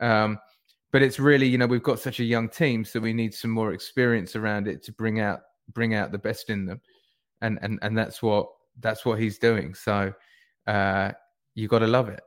Um, 0.01 0.39
but 0.93 1.03
it's 1.03 1.19
really 1.19 1.47
you 1.47 1.59
know 1.59 1.67
we've 1.67 1.83
got 1.83 1.99
such 1.99 2.21
a 2.21 2.25
young 2.25 2.49
team 2.49 2.85
so 2.85 3.01
we 3.01 3.13
need 3.13 3.35
some 3.35 3.51
more 3.51 3.73
experience 3.73 4.37
around 4.37 4.69
it 4.69 4.83
to 4.85 4.93
bring 4.93 5.21
out 5.21 5.41
bring 5.73 5.95
out 5.95 6.13
the 6.13 6.19
best 6.19 6.51
in 6.51 6.67
them 6.67 6.81
and 7.41 7.59
and 7.63 7.79
and 7.83 7.97
that's 7.97 8.23
what 8.23 8.49
that's 8.81 9.05
what 9.05 9.19
he's 9.19 9.39
doing 9.39 9.75
so 9.75 10.13
uh 10.67 11.13
you 11.55 11.69
got 11.69 11.81
to 11.81 11.87
love 11.87 12.09
it 12.09 12.21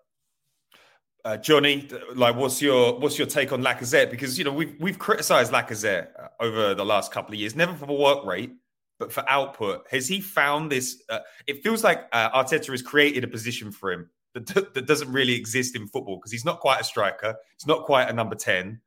uh, 1.23 1.37
Johnny, 1.37 1.87
like, 2.15 2.35
what's 2.35 2.63
your 2.63 2.97
what's 2.97 3.15
your 3.19 3.27
take 3.27 3.51
on 3.51 3.61
Lacazette? 3.61 4.09
Because 4.09 4.39
you 4.39 4.43
know 4.43 4.51
we've 4.51 4.75
we've 4.79 4.97
criticised 4.97 5.51
Lacazette 5.51 6.07
uh, 6.19 6.29
over 6.39 6.73
the 6.73 6.83
last 6.83 7.11
couple 7.11 7.31
of 7.31 7.39
years, 7.39 7.55
never 7.55 7.75
for 7.75 7.85
the 7.85 7.93
work 7.93 8.25
rate, 8.25 8.51
but 8.97 9.13
for 9.13 9.23
output. 9.29 9.85
Has 9.91 10.07
he 10.07 10.19
found 10.19 10.71
this? 10.71 10.99
Uh, 11.11 11.19
it 11.45 11.61
feels 11.61 11.83
like 11.83 12.07
uh, 12.11 12.31
Arteta 12.31 12.71
has 12.71 12.81
created 12.81 13.23
a 13.23 13.27
position 13.27 13.71
for 13.71 13.91
him 13.91 14.09
that, 14.33 14.73
that 14.73 14.85
doesn't 14.85 15.11
really 15.11 15.33
exist 15.33 15.75
in 15.75 15.87
football 15.87 16.17
because 16.17 16.31
he's 16.31 16.45
not 16.45 16.59
quite 16.59 16.81
a 16.81 16.83
striker. 16.83 17.35
He's 17.57 17.67
not 17.67 17.85
quite 17.85 18.09
a 18.09 18.13
number 18.13 18.35
10. 18.35 18.79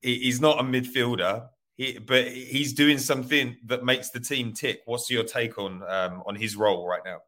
he's 0.00 0.40
not 0.40 0.60
a 0.60 0.62
midfielder, 0.62 1.48
he, 1.76 1.98
but 1.98 2.28
he's 2.28 2.72
doing 2.72 2.98
something 2.98 3.56
that 3.66 3.84
makes 3.84 4.10
the 4.10 4.20
team 4.20 4.52
tick. 4.52 4.80
What's 4.86 5.10
your 5.10 5.24
take 5.24 5.58
on 5.58 5.82
um, 5.88 6.22
on 6.26 6.34
his 6.34 6.56
role 6.56 6.86
right 6.86 7.02
now? 7.04 7.18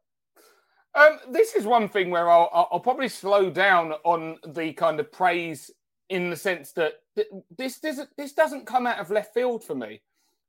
Um, 0.93 1.19
this 1.29 1.55
is 1.55 1.65
one 1.65 1.87
thing 1.87 2.09
where 2.09 2.29
I'll, 2.29 2.49
I'll 2.71 2.81
probably 2.81 3.07
slow 3.07 3.49
down 3.49 3.93
on 4.03 4.37
the 4.45 4.73
kind 4.73 4.99
of 4.99 5.09
praise 5.11 5.71
in 6.09 6.29
the 6.29 6.35
sense 6.35 6.73
that 6.73 6.95
this 7.57 7.79
doesn't 7.79 8.09
this 8.17 8.33
doesn't 8.33 8.65
come 8.67 8.85
out 8.85 8.99
of 8.99 9.09
left 9.09 9.33
field 9.33 9.63
for 9.63 9.75
me. 9.75 10.01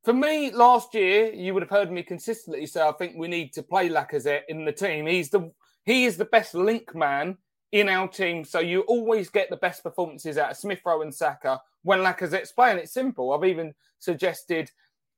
For 0.02 0.12
me, 0.12 0.50
last 0.50 0.94
year 0.94 1.32
you 1.32 1.54
would 1.54 1.62
have 1.62 1.70
heard 1.70 1.92
me 1.92 2.02
consistently 2.02 2.66
say 2.66 2.82
I 2.82 2.90
think 2.92 3.14
we 3.16 3.28
need 3.28 3.52
to 3.52 3.62
play 3.62 3.88
Lacazette 3.88 4.42
in 4.48 4.64
the 4.64 4.72
team. 4.72 5.06
He's 5.06 5.30
the 5.30 5.52
he 5.84 6.04
is 6.04 6.16
the 6.16 6.24
best 6.26 6.54
link 6.54 6.94
man 6.94 7.36
in 7.72 7.88
our 7.88 8.06
team. 8.06 8.44
So 8.44 8.60
you 8.60 8.82
always 8.82 9.30
get 9.30 9.50
the 9.50 9.56
best 9.56 9.82
performances 9.82 10.38
out 10.38 10.52
of 10.52 10.56
Smith 10.56 10.80
Rowe 10.84 11.02
and 11.02 11.14
Saka 11.14 11.60
when 11.82 12.00
Lacazette's 12.00 12.52
playing. 12.52 12.78
It's 12.78 12.92
simple. 12.92 13.32
I've 13.32 13.48
even 13.48 13.74
suggested 13.98 14.70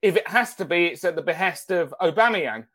if 0.03 0.17
it 0.17 0.29
has 0.29 0.55
to 0.57 0.65
be, 0.65 0.87
it's 0.87 1.05
at 1.05 1.17
the 1.17 1.23
behest 1.23 1.71
of 1.71 1.95
Aubameyang. 2.01 2.67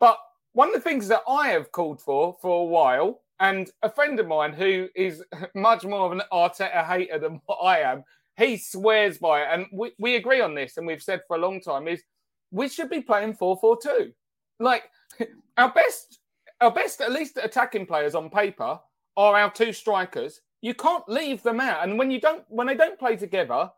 But 0.00 0.18
one 0.52 0.68
of 0.68 0.74
the 0.74 0.80
things 0.80 1.08
that 1.08 1.22
I 1.28 1.48
have 1.48 1.72
called 1.72 2.00
for 2.00 2.36
for 2.40 2.62
a 2.62 2.64
while, 2.64 3.22
and 3.40 3.70
a 3.82 3.90
friend 3.90 4.20
of 4.20 4.28
mine 4.28 4.52
who 4.52 4.88
is 4.94 5.22
much 5.54 5.84
more 5.84 6.06
of 6.06 6.12
an 6.12 6.22
Arteta 6.32 6.86
hater 6.86 7.18
than 7.18 7.40
what 7.46 7.56
I 7.56 7.80
am, 7.80 8.04
he 8.36 8.56
swears 8.56 9.18
by 9.18 9.42
it. 9.42 9.48
And 9.50 9.66
we, 9.72 9.92
we 9.98 10.16
agree 10.16 10.40
on 10.40 10.54
this, 10.54 10.76
and 10.76 10.86
we've 10.86 11.02
said 11.02 11.22
for 11.26 11.36
a 11.36 11.40
long 11.40 11.60
time, 11.60 11.88
is 11.88 12.02
we 12.50 12.68
should 12.68 12.90
be 12.90 13.00
playing 13.00 13.34
4 13.34 13.56
4 13.60 13.78
2. 13.82 14.12
Like 14.60 14.84
our 15.56 15.72
best 15.72 16.20
our 16.64 16.70
best, 16.70 17.00
at 17.00 17.12
least 17.12 17.38
attacking 17.42 17.86
players 17.86 18.14
on 18.14 18.30
paper, 18.30 18.78
are 19.16 19.36
our 19.36 19.50
two 19.50 19.72
strikers. 19.72 20.40
You 20.60 20.74
can't 20.74 21.08
leave 21.08 21.42
them 21.42 21.60
out, 21.60 21.84
and 21.84 21.98
when 21.98 22.10
you 22.10 22.20
don't, 22.20 22.42
when 22.48 22.66
they 22.66 22.74
don't 22.74 22.98
play 22.98 23.16
together, 23.16 23.70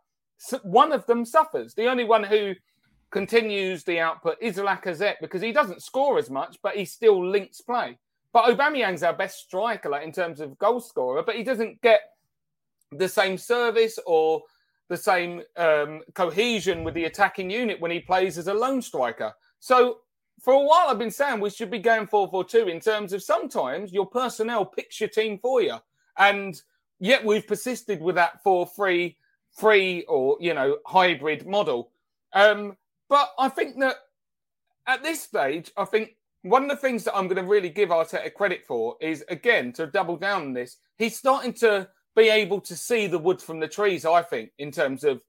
one 0.63 0.93
of 0.93 1.05
them 1.07 1.25
suffers. 1.25 1.75
The 1.75 1.89
only 1.89 2.05
one 2.05 2.23
who 2.23 2.55
continues 3.11 3.85
the 3.85 3.99
output 3.99 4.37
is 4.41 4.57
Lacazette 4.57 5.17
because 5.21 5.43
he 5.43 5.53
doesn't 5.53 5.83
score 5.83 6.19
as 6.19 6.31
much, 6.31 6.59
but 6.63 6.77
he 6.77 6.85
still 6.85 7.27
links 7.27 7.61
play. 7.61 7.99
But 8.33 8.45
Aubameyang's 8.45 9.03
our 9.03 9.15
best 9.15 9.39
striker, 9.39 9.89
like 9.89 10.05
in 10.05 10.13
terms 10.13 10.41
of 10.41 10.59
goal 10.59 10.81
scorer, 10.81 11.23
but 11.23 11.37
he 11.37 11.43
doesn't 11.43 11.81
get 11.81 12.01
the 12.93 13.09
same 13.09 13.39
service 13.39 13.99
or 14.07 14.43
the 14.89 14.97
same 14.97 15.43
um, 15.57 16.03
cohesion 16.15 16.85
with 16.85 16.95
the 16.95 17.05
attacking 17.05 17.51
unit 17.51 17.81
when 17.81 17.91
he 17.91 18.01
plays 18.01 18.39
as 18.39 18.47
a 18.47 18.55
lone 18.55 18.83
striker. 18.83 19.33
So 19.59 19.99
for 20.41 20.55
a 20.55 20.61
while 20.61 20.89
I've 20.89 20.99
been 20.99 21.11
saying 21.11 21.41
we 21.41 21.51
should 21.51 21.71
be 21.71 21.79
going 21.79 22.07
4 22.07 22.29
4 22.29 22.45
2 22.45 22.69
in 22.69 22.81
terms 22.81 23.13
of 23.13 23.23
sometimes 23.23 23.93
your 23.93 24.07
personnel 24.07 24.65
picks 24.65 25.01
your 25.01 25.09
team 25.09 25.39
for 25.39 25.63
you. 25.63 25.77
And 26.19 26.61
yet 26.99 27.25
we've 27.25 27.47
persisted 27.47 28.01
with 28.01 28.17
that 28.17 28.43
4 28.43 28.67
3 28.67 29.17
3 29.59 30.05
or, 30.09 30.37
you 30.41 30.55
know, 30.55 30.79
hybrid 30.87 31.47
model. 31.47 31.91
Um, 32.33 32.77
but 33.09 33.31
I 33.39 33.49
think 33.49 33.79
that 33.81 33.97
at 34.87 35.03
this 35.03 35.23
stage, 35.23 35.73
I 35.77 35.85
think 35.85 36.17
one 36.43 36.65
of 36.65 36.69
the 36.69 36.77
things 36.77 37.05
that 37.05 37.17
I'm 37.17 37.27
going 37.27 37.43
to 37.43 37.51
really 37.51 37.71
give 37.71 37.89
Arteta 37.89 38.33
credit 38.33 38.65
for 38.67 38.97
is, 39.01 39.25
again, 39.29 39.73
to 39.75 39.87
double 39.87 40.17
down 40.17 40.43
on 40.43 40.53
this, 40.53 40.77
he's 40.99 41.17
starting 41.17 41.53
to 41.55 41.89
be 42.15 42.29
able 42.29 42.61
to 42.61 42.77
see 42.77 43.07
the 43.07 43.19
wood 43.19 43.43
from 43.43 43.61
the 43.61 43.69
trees, 43.69 44.05
I 44.05 44.23
think, 44.23 44.51
in 44.59 44.71
terms 44.71 45.05
of 45.05 45.21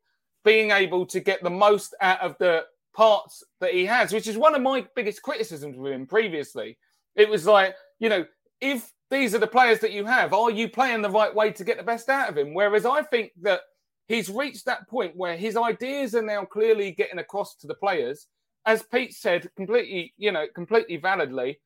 being 0.44 0.72
able 0.72 1.06
to 1.08 1.20
get 1.20 1.42
the 1.44 1.50
most 1.50 1.96
out 2.02 2.22
of 2.22 2.38
the 2.38 2.66
parts 2.98 3.44
that 3.62 3.76
he 3.76 3.86
has, 3.86 4.12
which 4.12 4.28
is 4.28 4.38
one 4.38 4.56
of 4.56 4.62
my 4.64 4.84
biggest 4.96 5.22
criticisms 5.22 5.78
with 5.78 5.94
him 5.94 6.08
previously. 6.08 6.80
It 7.16 7.30
was 7.30 7.46
like, 7.46 7.76
you 8.00 8.10
know, 8.10 8.26
if 8.60 8.92
these 9.12 9.36
are 9.36 9.40
the 9.40 9.46
players 9.46 9.80
that 9.82 9.92
you 9.92 10.04
have, 10.06 10.34
are 10.34 10.50
you 10.50 10.68
playing 10.68 11.04
the 11.04 11.10
right 11.10 11.34
way 11.34 11.52
to 11.52 11.64
get 11.64 11.78
the 11.78 11.84
best 11.84 12.10
out 12.10 12.28
of 12.28 12.38
him? 12.38 12.56
Whereas 12.56 12.88
I 12.88 13.04
think 13.04 13.32
that 13.44 13.62
he's 14.08 14.32
reached 14.32 14.66
that 14.66 14.90
point 14.90 15.16
where 15.16 15.38
his 15.38 15.56
ideas 15.56 16.16
are 16.16 16.24
now 16.24 16.44
clearly 16.44 16.92
getting 16.92 17.20
across 17.20 17.56
to 17.58 17.68
the 17.68 17.76
players. 17.76 18.26
As 18.66 18.82
Pete 18.82 19.14
said, 19.14 19.48
completely, 19.56 20.14
you 20.18 20.32
know, 20.32 20.48
completely 20.56 20.98
validly, 20.98 21.60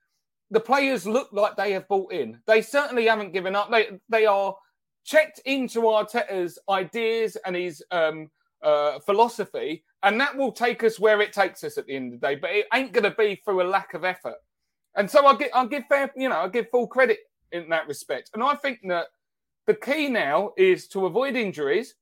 the 0.52 0.60
players 0.60 1.08
look 1.08 1.30
like 1.32 1.56
they 1.56 1.72
have 1.72 1.88
bought 1.88 2.12
in. 2.12 2.40
They 2.46 2.62
certainly 2.62 3.06
haven't 3.08 3.32
given 3.32 3.56
up. 3.56 3.72
They 3.72 3.88
they 4.10 4.26
are 4.26 4.54
checked 5.06 5.40
into 5.46 5.82
Arteta's 5.84 6.60
ideas 6.70 7.38
and 7.46 7.56
his 7.56 7.82
um, 7.90 8.30
uh, 8.64 9.00
philosophy, 9.00 9.84
and 10.04 10.20
that 10.20 10.36
will 10.36 10.52
take 10.52 10.84
us 10.84 11.00
where 11.00 11.22
it 11.22 11.34
takes 11.34 11.64
us 11.64 11.78
at 11.78 11.86
the 11.86 11.96
end 11.96 12.14
of 12.14 12.20
the 12.20 12.28
day. 12.28 12.36
But 12.36 12.52
it 12.52 12.68
ain't 12.74 12.94
going 12.94 13.04
to 13.04 13.16
be 13.18 13.42
through 13.44 13.62
a 13.62 13.68
lack 13.70 13.94
of 13.94 14.04
effort. 14.04 14.38
And 14.96 15.10
so 15.10 15.26
I'll 15.26 15.38
give, 15.38 15.50
I'll 15.54 15.68
give 15.68 15.86
fair, 15.88 16.12
you 16.16 16.30
know, 16.30 16.36
I'll 16.36 16.50
give 16.50 16.70
full 16.70 16.88
credit 16.88 17.20
in 17.52 17.70
that 17.70 17.88
respect. 17.88 18.32
And 18.34 18.44
I 18.44 18.56
think 18.56 18.80
that 18.88 19.08
the 19.68 19.74
key 19.76 20.10
now 20.10 20.54
is 20.58 20.88
to 20.90 21.06
avoid 21.06 21.36
injuries 21.36 21.96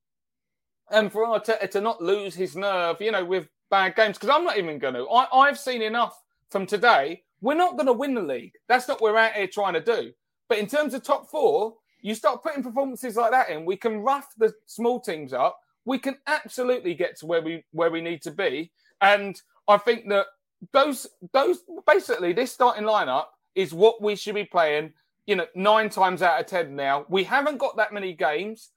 and 0.91 1.11
for 1.11 1.25
Arteta 1.25 1.69
to 1.71 1.81
not 1.81 2.01
lose 2.01 2.33
his 2.35 2.55
nerve, 2.55 2.97
you 2.99 3.11
know, 3.11 3.23
with 3.23 3.47
bad 3.69 3.95
games. 3.95 4.17
Because 4.17 4.35
I'm 4.35 4.43
not 4.43 4.57
even 4.57 4.79
going 4.79 4.95
to. 4.95 5.07
I, 5.07 5.47
I've 5.47 5.59
seen 5.59 5.81
enough 5.81 6.19
from 6.49 6.65
today. 6.65 7.23
We're 7.41 7.55
not 7.55 7.77
going 7.77 7.85
to 7.85 7.93
win 7.93 8.15
the 8.15 8.21
league. 8.21 8.53
That's 8.67 8.87
not 8.87 9.01
what 9.01 9.13
we're 9.13 9.19
out 9.19 9.33
here 9.33 9.47
trying 9.47 9.73
to 9.73 9.81
do. 9.81 10.11
But 10.47 10.57
in 10.57 10.67
terms 10.67 10.93
of 10.93 11.03
top 11.03 11.29
four, 11.29 11.75
you 12.01 12.15
start 12.15 12.43
putting 12.43 12.63
performances 12.63 13.15
like 13.15 13.31
that 13.31 13.49
in, 13.49 13.65
we 13.65 13.75
can 13.77 13.99
rough 13.99 14.33
the 14.37 14.53
small 14.65 14.99
teams 14.99 15.33
up 15.33 15.59
we 15.89 15.97
can 15.97 16.17
absolutely 16.27 16.93
get 16.93 17.17
to 17.17 17.25
where 17.25 17.41
we 17.41 17.63
where 17.71 17.89
we 17.89 17.99
need 17.99 18.21
to 18.21 18.31
be. 18.31 18.71
And 19.01 19.41
I 19.67 19.77
think 19.77 20.07
that 20.09 20.27
those 20.71 21.07
those 21.33 21.63
basically 21.87 22.31
this 22.31 22.51
starting 22.51 22.83
lineup 22.83 23.25
is 23.55 23.73
what 23.73 23.99
we 23.99 24.15
should 24.15 24.35
be 24.35 24.45
playing. 24.45 24.93
You 25.25 25.37
know, 25.37 25.47
nine 25.55 25.89
times 25.89 26.21
out 26.21 26.39
of 26.39 26.45
ten 26.45 26.75
now. 26.75 27.05
We 27.09 27.23
haven't 27.23 27.57
got 27.57 27.75
that 27.77 27.91
many 27.91 28.13
games 28.13 28.69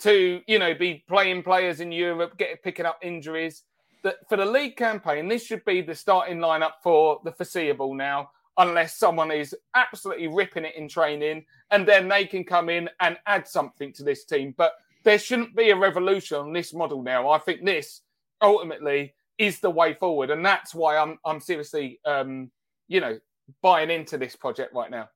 to 0.00 0.40
you 0.48 0.58
know 0.58 0.74
be 0.74 1.04
playing 1.06 1.44
players 1.44 1.78
in 1.78 1.92
Europe, 1.92 2.36
get 2.36 2.60
picking 2.64 2.86
up 2.86 2.98
injuries. 3.02 3.62
that 4.02 4.16
for 4.28 4.36
the 4.36 4.44
league 4.44 4.76
campaign, 4.76 5.28
this 5.28 5.44
should 5.46 5.64
be 5.64 5.80
the 5.80 5.94
starting 5.94 6.38
lineup 6.38 6.74
for 6.82 7.20
the 7.24 7.32
foreseeable 7.32 7.94
now, 7.94 8.30
unless 8.56 8.96
someone 8.96 9.30
is 9.30 9.54
absolutely 9.76 10.26
ripping 10.26 10.64
it 10.64 10.74
in 10.74 10.88
training, 10.88 11.44
and 11.70 11.86
then 11.86 12.08
they 12.08 12.24
can 12.26 12.42
come 12.42 12.68
in 12.68 12.90
and 12.98 13.16
add 13.26 13.46
something 13.46 13.92
to 13.92 14.02
this 14.02 14.24
team. 14.24 14.54
But 14.56 14.72
there 15.04 15.18
shouldn't 15.18 15.56
be 15.56 15.70
a 15.70 15.76
revolution 15.76 16.38
on 16.38 16.52
this 16.52 16.74
model 16.74 17.02
now. 17.02 17.30
I 17.30 17.38
think 17.38 17.64
this 17.64 18.02
ultimately 18.40 19.14
is 19.38 19.60
the 19.60 19.70
way 19.70 19.94
forward, 19.94 20.30
and 20.30 20.44
that's 20.44 20.74
why 20.74 20.96
I'm 20.96 21.18
I'm 21.24 21.40
seriously, 21.40 22.00
um, 22.04 22.50
you 22.88 23.00
know, 23.00 23.18
buying 23.62 23.90
into 23.90 24.18
this 24.18 24.36
project 24.36 24.74
right 24.74 24.90
now. 24.90 25.08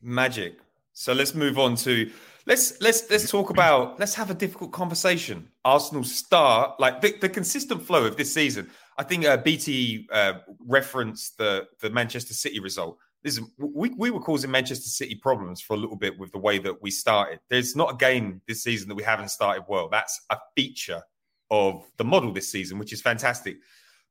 Magic. 0.00 0.58
So 0.92 1.12
let's 1.12 1.34
move 1.34 1.58
on 1.58 1.74
to 1.76 2.10
let's 2.46 2.80
let's 2.80 3.10
let's 3.10 3.28
talk 3.28 3.50
about 3.50 3.98
let's 3.98 4.14
have 4.14 4.30
a 4.30 4.34
difficult 4.34 4.72
conversation. 4.72 5.48
Arsenal 5.64 6.04
start 6.04 6.78
like 6.78 7.00
the, 7.00 7.16
the 7.20 7.28
consistent 7.28 7.82
flow 7.82 8.04
of 8.04 8.16
this 8.16 8.32
season. 8.32 8.70
I 8.96 9.02
think 9.02 9.24
uh, 9.24 9.36
BT 9.38 10.08
uh, 10.12 10.34
referenced 10.60 11.36
the 11.38 11.66
the 11.80 11.90
Manchester 11.90 12.34
City 12.34 12.60
result. 12.60 12.98
Is, 13.24 13.40
we 13.58 13.88
we 13.90 14.10
were 14.10 14.20
causing 14.20 14.50
Manchester 14.50 14.88
City 14.88 15.14
problems 15.14 15.60
for 15.60 15.74
a 15.74 15.78
little 15.78 15.96
bit 15.96 16.18
with 16.18 16.30
the 16.32 16.38
way 16.38 16.58
that 16.58 16.82
we 16.82 16.90
started. 16.90 17.40
There's 17.48 17.74
not 17.74 17.94
a 17.94 17.96
game 17.96 18.42
this 18.46 18.62
season 18.62 18.88
that 18.90 18.94
we 18.94 19.02
haven't 19.02 19.30
started 19.30 19.64
well. 19.66 19.88
That's 19.88 20.20
a 20.28 20.36
feature 20.54 21.02
of 21.50 21.90
the 21.96 22.04
model 22.04 22.32
this 22.32 22.50
season, 22.50 22.78
which 22.78 22.92
is 22.92 23.00
fantastic. 23.00 23.56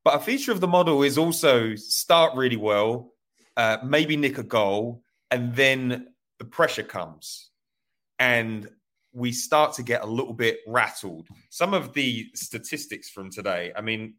But 0.04 0.16
a 0.16 0.20
feature 0.20 0.52
of 0.52 0.62
the 0.62 0.68
model 0.68 1.04
is 1.04 1.18
also 1.18 1.76
start 1.76 2.36
really 2.36 2.58
well, 2.58 3.14
uh, 3.56 3.78
maybe 3.84 4.18
nick 4.18 4.40
a 4.40 4.44
goal, 4.44 5.04
and 5.30 5.56
then 5.56 6.08
the 6.40 6.46
pressure 6.46 6.84
comes 6.84 7.52
and 8.20 8.68
we 9.14 9.32
start 9.32 9.74
to 9.74 9.84
get 9.84 10.02
a 10.02 10.08
little 10.08 10.34
bit 10.34 10.60
rattled. 10.68 11.28
Some 11.50 11.74
of 11.74 11.94
the 11.94 12.30
statistics 12.34 13.10
from 13.10 13.30
today, 13.30 13.72
I 13.76 13.82
mean, 13.82 14.16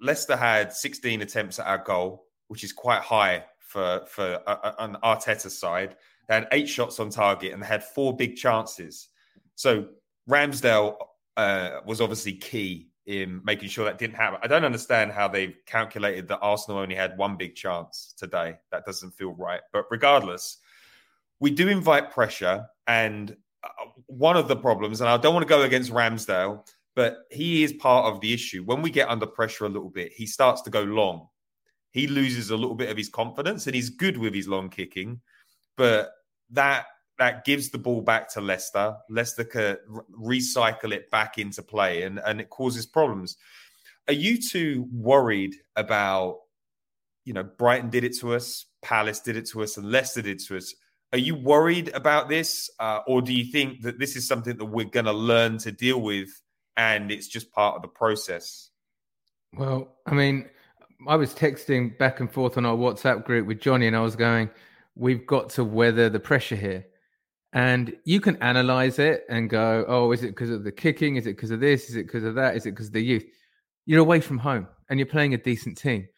Leicester 0.00 0.36
had 0.36 0.72
16 0.72 1.22
attempts 1.22 1.58
at 1.58 1.66
our 1.66 1.78
goal, 1.78 2.26
which 2.48 2.64
is 2.64 2.72
quite 2.72 3.02
high 3.02 3.44
for 3.68 4.02
for 4.06 4.40
uh, 4.46 4.72
an 4.80 4.96
Arteta 5.04 5.50
side. 5.50 5.96
They 6.26 6.34
had 6.34 6.48
eight 6.52 6.68
shots 6.68 6.98
on 6.98 7.10
target 7.10 7.52
and 7.52 7.62
they 7.62 7.66
had 7.66 7.84
four 7.84 8.16
big 8.16 8.36
chances. 8.36 9.08
So 9.54 9.88
Ramsdale 10.28 10.96
uh, 11.36 11.80
was 11.86 12.00
obviously 12.00 12.32
key 12.32 12.88
in 13.06 13.40
making 13.44 13.68
sure 13.68 13.84
that 13.84 13.98
didn't 13.98 14.16
happen. 14.16 14.38
I 14.42 14.46
don't 14.46 14.64
understand 14.64 15.12
how 15.12 15.28
they've 15.28 15.56
calculated 15.64 16.28
that 16.28 16.40
Arsenal 16.42 16.80
only 16.80 16.94
had 16.94 17.16
one 17.16 17.36
big 17.36 17.54
chance 17.54 18.14
today. 18.18 18.56
That 18.70 18.84
doesn't 18.84 19.12
feel 19.12 19.32
right. 19.32 19.60
But 19.72 19.84
regardless, 19.90 20.58
we 21.40 21.50
do 21.50 21.68
invite 21.68 22.10
pressure. 22.10 22.66
And 22.86 23.36
uh, 23.64 23.68
one 24.06 24.36
of 24.36 24.48
the 24.48 24.56
problems, 24.56 25.00
and 25.00 25.08
I 25.08 25.16
don't 25.16 25.34
want 25.34 25.46
to 25.46 25.48
go 25.48 25.62
against 25.62 25.90
Ramsdale, 25.90 26.66
but 26.94 27.18
he 27.30 27.62
is 27.62 27.72
part 27.72 28.12
of 28.12 28.20
the 28.20 28.34
issue. 28.34 28.62
When 28.64 28.82
we 28.82 28.90
get 28.90 29.08
under 29.08 29.26
pressure 29.26 29.64
a 29.64 29.70
little 29.70 29.90
bit, 29.90 30.12
he 30.12 30.26
starts 30.26 30.62
to 30.62 30.70
go 30.70 30.82
long. 30.82 31.28
He 31.90 32.06
loses 32.06 32.50
a 32.50 32.56
little 32.56 32.74
bit 32.74 32.90
of 32.90 32.96
his 32.96 33.08
confidence, 33.08 33.66
and 33.66 33.74
he's 33.74 33.90
good 33.90 34.18
with 34.18 34.34
his 34.34 34.48
long 34.48 34.68
kicking, 34.68 35.20
but 35.76 36.10
that 36.50 36.86
that 37.18 37.44
gives 37.44 37.70
the 37.70 37.78
ball 37.78 38.00
back 38.00 38.32
to 38.32 38.40
Leicester. 38.40 38.96
Leicester 39.10 39.44
can 39.44 39.76
recycle 40.16 40.92
it 40.92 41.10
back 41.10 41.38
into 41.38 41.62
play, 41.62 42.02
and 42.02 42.20
and 42.24 42.40
it 42.40 42.50
causes 42.50 42.86
problems. 42.86 43.36
Are 44.06 44.14
you 44.14 44.38
too 44.40 44.86
worried 44.92 45.56
about? 45.76 46.40
You 47.24 47.34
know, 47.34 47.42
Brighton 47.42 47.90
did 47.90 48.04
it 48.04 48.16
to 48.20 48.34
us, 48.34 48.64
Palace 48.80 49.20
did 49.20 49.36
it 49.36 49.46
to 49.50 49.62
us, 49.62 49.76
and 49.76 49.90
Leicester 49.90 50.22
did 50.22 50.40
it 50.40 50.46
to 50.46 50.56
us. 50.56 50.74
Are 51.12 51.18
you 51.18 51.34
worried 51.34 51.88
about 51.94 52.28
this, 52.28 52.70
uh, 52.78 53.00
or 53.06 53.22
do 53.22 53.34
you 53.34 53.50
think 53.50 53.82
that 53.82 53.98
this 53.98 54.14
is 54.14 54.26
something 54.28 54.56
that 54.56 54.64
we're 54.64 54.86
going 54.86 55.06
to 55.06 55.12
learn 55.12 55.58
to 55.58 55.72
deal 55.72 56.00
with, 56.00 56.28
and 56.76 57.10
it's 57.10 57.28
just 57.28 57.52
part 57.52 57.76
of 57.76 57.82
the 57.82 57.88
process? 57.88 58.70
Well, 59.54 59.96
I 60.06 60.14
mean, 60.14 60.48
I 61.06 61.14
was 61.14 61.32
texting 61.32 61.96
back 61.96 62.18
and 62.20 62.30
forth 62.30 62.56
on 62.56 62.66
our 62.66 62.76
WhatsApp 62.76 63.24
group 63.24 63.46
with 63.46 63.60
Johnny, 63.60 63.86
and 63.86 63.94
I 63.94 64.00
was 64.00 64.16
going, 64.16 64.50
"We've 64.96 65.26
got 65.26 65.48
to 65.50 65.64
weather 65.64 66.08
the 66.08 66.18
pressure 66.18 66.56
here." 66.56 66.86
And 67.52 67.96
you 68.04 68.20
can 68.20 68.36
analyze 68.42 68.98
it 68.98 69.24
and 69.28 69.48
go, 69.48 69.84
"Oh, 69.86 70.12
is 70.12 70.24
it 70.24 70.28
because 70.28 70.50
of 70.50 70.64
the 70.64 70.72
kicking? 70.72 71.16
Is 71.16 71.26
it 71.26 71.36
because 71.36 71.52
of 71.52 71.60
this? 71.60 71.88
Is 71.88 71.96
it 71.96 72.06
because 72.06 72.24
of 72.24 72.34
that? 72.34 72.56
Is 72.56 72.66
it 72.66 72.72
because 72.72 72.88
of 72.88 72.94
the 72.94 73.04
youth?" 73.04 73.24
You're 73.86 74.00
away 74.00 74.20
from 74.20 74.38
home, 74.38 74.66
and 74.90 74.98
you're 74.98 75.06
playing 75.06 75.34
a 75.34 75.38
decent 75.38 75.78
team, 75.78 76.08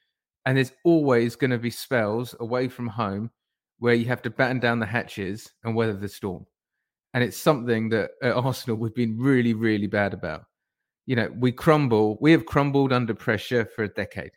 and 0.46 0.56
there's 0.56 0.72
always 0.84 1.36
going 1.36 1.50
to 1.50 1.58
be 1.58 1.70
spells 1.70 2.34
away 2.40 2.68
from 2.68 2.88
home 2.88 3.30
where 3.78 3.94
you 3.94 4.06
have 4.06 4.22
to 4.22 4.30
batten 4.30 4.60
down 4.60 4.78
the 4.78 4.86
hatches 4.86 5.52
and 5.62 5.76
weather 5.76 5.94
the 5.94 6.08
storm. 6.08 6.46
And 7.14 7.22
it's 7.22 7.36
something 7.36 7.90
that 7.90 8.12
at 8.22 8.34
Arsenal 8.34 8.76
we've 8.76 8.94
been 8.94 9.18
really, 9.18 9.54
really 9.54 9.86
bad 9.88 10.14
about. 10.14 10.46
You 11.06 11.16
know, 11.16 11.28
we 11.38 11.52
crumble, 11.52 12.18
we 12.20 12.32
have 12.32 12.46
crumbled 12.46 12.92
under 12.92 13.14
pressure 13.14 13.66
for 13.66 13.84
a 13.84 13.88
decade. 13.88 14.32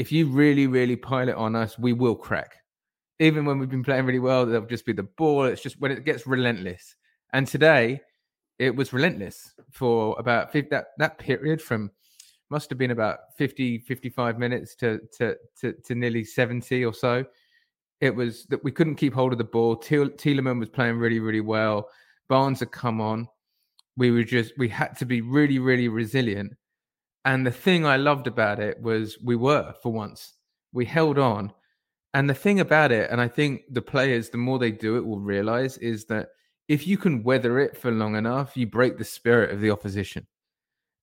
If 0.00 0.10
you 0.10 0.26
really, 0.26 0.66
really 0.66 0.96
pile 0.96 1.28
it 1.28 1.34
on 1.34 1.54
us, 1.54 1.78
we 1.78 1.92
will 1.92 2.14
crack. 2.14 2.56
Even 3.18 3.44
when 3.44 3.58
we've 3.58 3.68
been 3.68 3.84
playing 3.84 4.06
really 4.06 4.18
well, 4.18 4.46
there'll 4.46 4.64
just 4.64 4.86
be 4.86 4.94
the 4.94 5.02
ball. 5.02 5.44
It's 5.44 5.60
just 5.60 5.78
when 5.78 5.92
it 5.92 6.06
gets 6.06 6.26
relentless. 6.26 6.96
And 7.34 7.46
today, 7.46 8.00
it 8.58 8.74
was 8.74 8.94
relentless 8.94 9.52
for 9.70 10.16
about 10.18 10.52
50, 10.52 10.70
that, 10.70 10.86
that 10.96 11.18
period 11.18 11.60
from 11.60 11.90
must 12.48 12.70
have 12.70 12.78
been 12.78 12.92
about 12.92 13.18
50, 13.36 13.80
55 13.80 14.38
minutes 14.38 14.74
to, 14.76 15.00
to, 15.18 15.36
to, 15.60 15.74
to 15.84 15.94
nearly 15.94 16.24
70 16.24 16.82
or 16.84 16.94
so 16.94 17.26
it 18.00 18.14
was 18.14 18.46
that 18.46 18.64
we 18.64 18.72
couldn't 18.72 18.96
keep 18.96 19.12
hold 19.12 19.32
of 19.32 19.38
the 19.38 19.44
ball. 19.44 19.76
Tielemans 19.76 20.58
was 20.58 20.70
playing 20.70 20.96
really, 20.96 21.20
really 21.20 21.42
well. 21.42 21.88
Barnes 22.28 22.60
had 22.60 22.72
come 22.72 23.00
on. 23.00 23.28
We 23.96 24.10
were 24.10 24.24
just 24.24 24.56
we 24.56 24.68
had 24.68 24.96
to 24.98 25.04
be 25.04 25.20
really, 25.20 25.58
really 25.58 25.88
resilient. 25.88 26.54
And 27.24 27.46
the 27.46 27.50
thing 27.50 27.86
I 27.86 27.96
loved 27.96 28.26
about 28.26 28.60
it 28.60 28.80
was 28.80 29.18
we 29.22 29.36
were 29.36 29.74
for 29.82 29.92
once. 29.92 30.34
We 30.72 30.84
held 30.84 31.18
on. 31.18 31.52
And 32.14 32.28
the 32.28 32.34
thing 32.34 32.60
about 32.60 32.92
it, 32.92 33.10
and 33.10 33.20
I 33.20 33.28
think 33.28 33.62
the 33.70 33.82
players, 33.82 34.30
the 34.30 34.38
more 34.38 34.58
they 34.58 34.72
do 34.72 34.96
it, 34.96 35.06
will 35.06 35.20
realize 35.20 35.76
is 35.78 36.06
that 36.06 36.30
if 36.68 36.86
you 36.86 36.96
can 36.96 37.22
weather 37.22 37.58
it 37.58 37.76
for 37.76 37.90
long 37.90 38.16
enough, 38.16 38.56
you 38.56 38.66
break 38.66 38.98
the 38.98 39.04
spirit 39.04 39.50
of 39.52 39.60
the 39.60 39.70
opposition. 39.70 40.26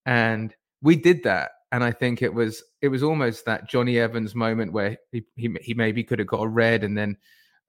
And 0.05 0.55
we 0.81 0.95
did 0.95 1.23
that 1.23 1.51
and 1.71 1.83
I 1.83 1.91
think 1.91 2.21
it 2.21 2.33
was 2.33 2.63
it 2.81 2.87
was 2.87 3.03
almost 3.03 3.45
that 3.45 3.67
Jonny 3.67 3.99
Evans 3.99 4.35
moment 4.35 4.71
where 4.71 4.97
he 5.11 5.23
he, 5.35 5.55
he 5.61 5.73
maybe 5.73 6.03
could 6.03 6.19
have 6.19 6.27
got 6.27 6.43
a 6.43 6.47
red, 6.47 6.83
and 6.83 6.97
then 6.97 7.17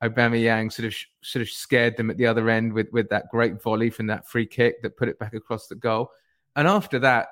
Aubameyang 0.03 0.73
sort 0.73 0.87
of 0.87 0.95
sort 1.23 1.43
of 1.43 1.49
scared 1.49 1.97
them 1.97 2.11
at 2.11 2.17
the 2.17 2.27
other 2.27 2.49
end 2.49 2.73
with 2.73 2.89
with 2.93 3.09
that 3.09 3.29
great 3.31 3.61
volley 3.61 3.91
from 3.91 4.07
that 4.07 4.29
free 4.29 4.47
kick 4.47 4.83
that 4.83 4.97
put 4.97 5.09
it 5.09 5.19
back 5.19 5.35
across 5.35 5.67
the 5.67 5.75
goal. 5.75 6.11
And 6.55 6.69
after 6.69 6.99
that, 7.01 7.29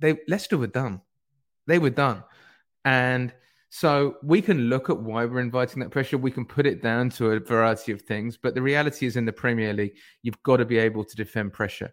they 0.00 0.18
Leicester 0.28 0.58
were 0.58 0.66
done. 0.66 1.00
They 1.66 1.78
were 1.78 1.90
done, 1.90 2.24
and 2.84 3.32
so 3.70 4.16
we 4.22 4.42
can 4.42 4.68
look 4.68 4.90
at 4.90 4.98
why 4.98 5.24
we're 5.24 5.40
inviting 5.40 5.80
that 5.80 5.90
pressure. 5.90 6.18
We 6.18 6.32
can 6.32 6.44
put 6.44 6.66
it 6.66 6.82
down 6.82 7.10
to 7.10 7.30
a 7.30 7.40
variety 7.40 7.92
of 7.92 8.02
things, 8.02 8.36
but 8.36 8.54
the 8.54 8.62
reality 8.62 9.06
is 9.06 9.16
in 9.16 9.24
the 9.24 9.32
Premier 9.32 9.72
League, 9.72 9.96
you've 10.22 10.42
got 10.42 10.56
to 10.56 10.64
be 10.64 10.78
able 10.78 11.04
to 11.04 11.16
defend 11.16 11.52
pressure. 11.52 11.92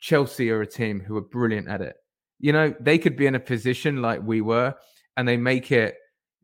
Chelsea 0.00 0.50
are 0.50 0.62
a 0.62 0.66
team 0.66 0.98
who 0.98 1.16
are 1.18 1.22
brilliant 1.22 1.68
at 1.68 1.82
it. 1.82 1.96
You 2.38 2.54
know, 2.54 2.74
they 2.80 2.96
could 2.96 3.16
be 3.16 3.26
in 3.26 3.34
a 3.34 3.40
position 3.40 4.00
like 4.00 4.22
we 4.22 4.40
were, 4.40 4.74
and 5.18 5.28
they 5.28 5.36
make 5.36 5.70
it 5.72 5.96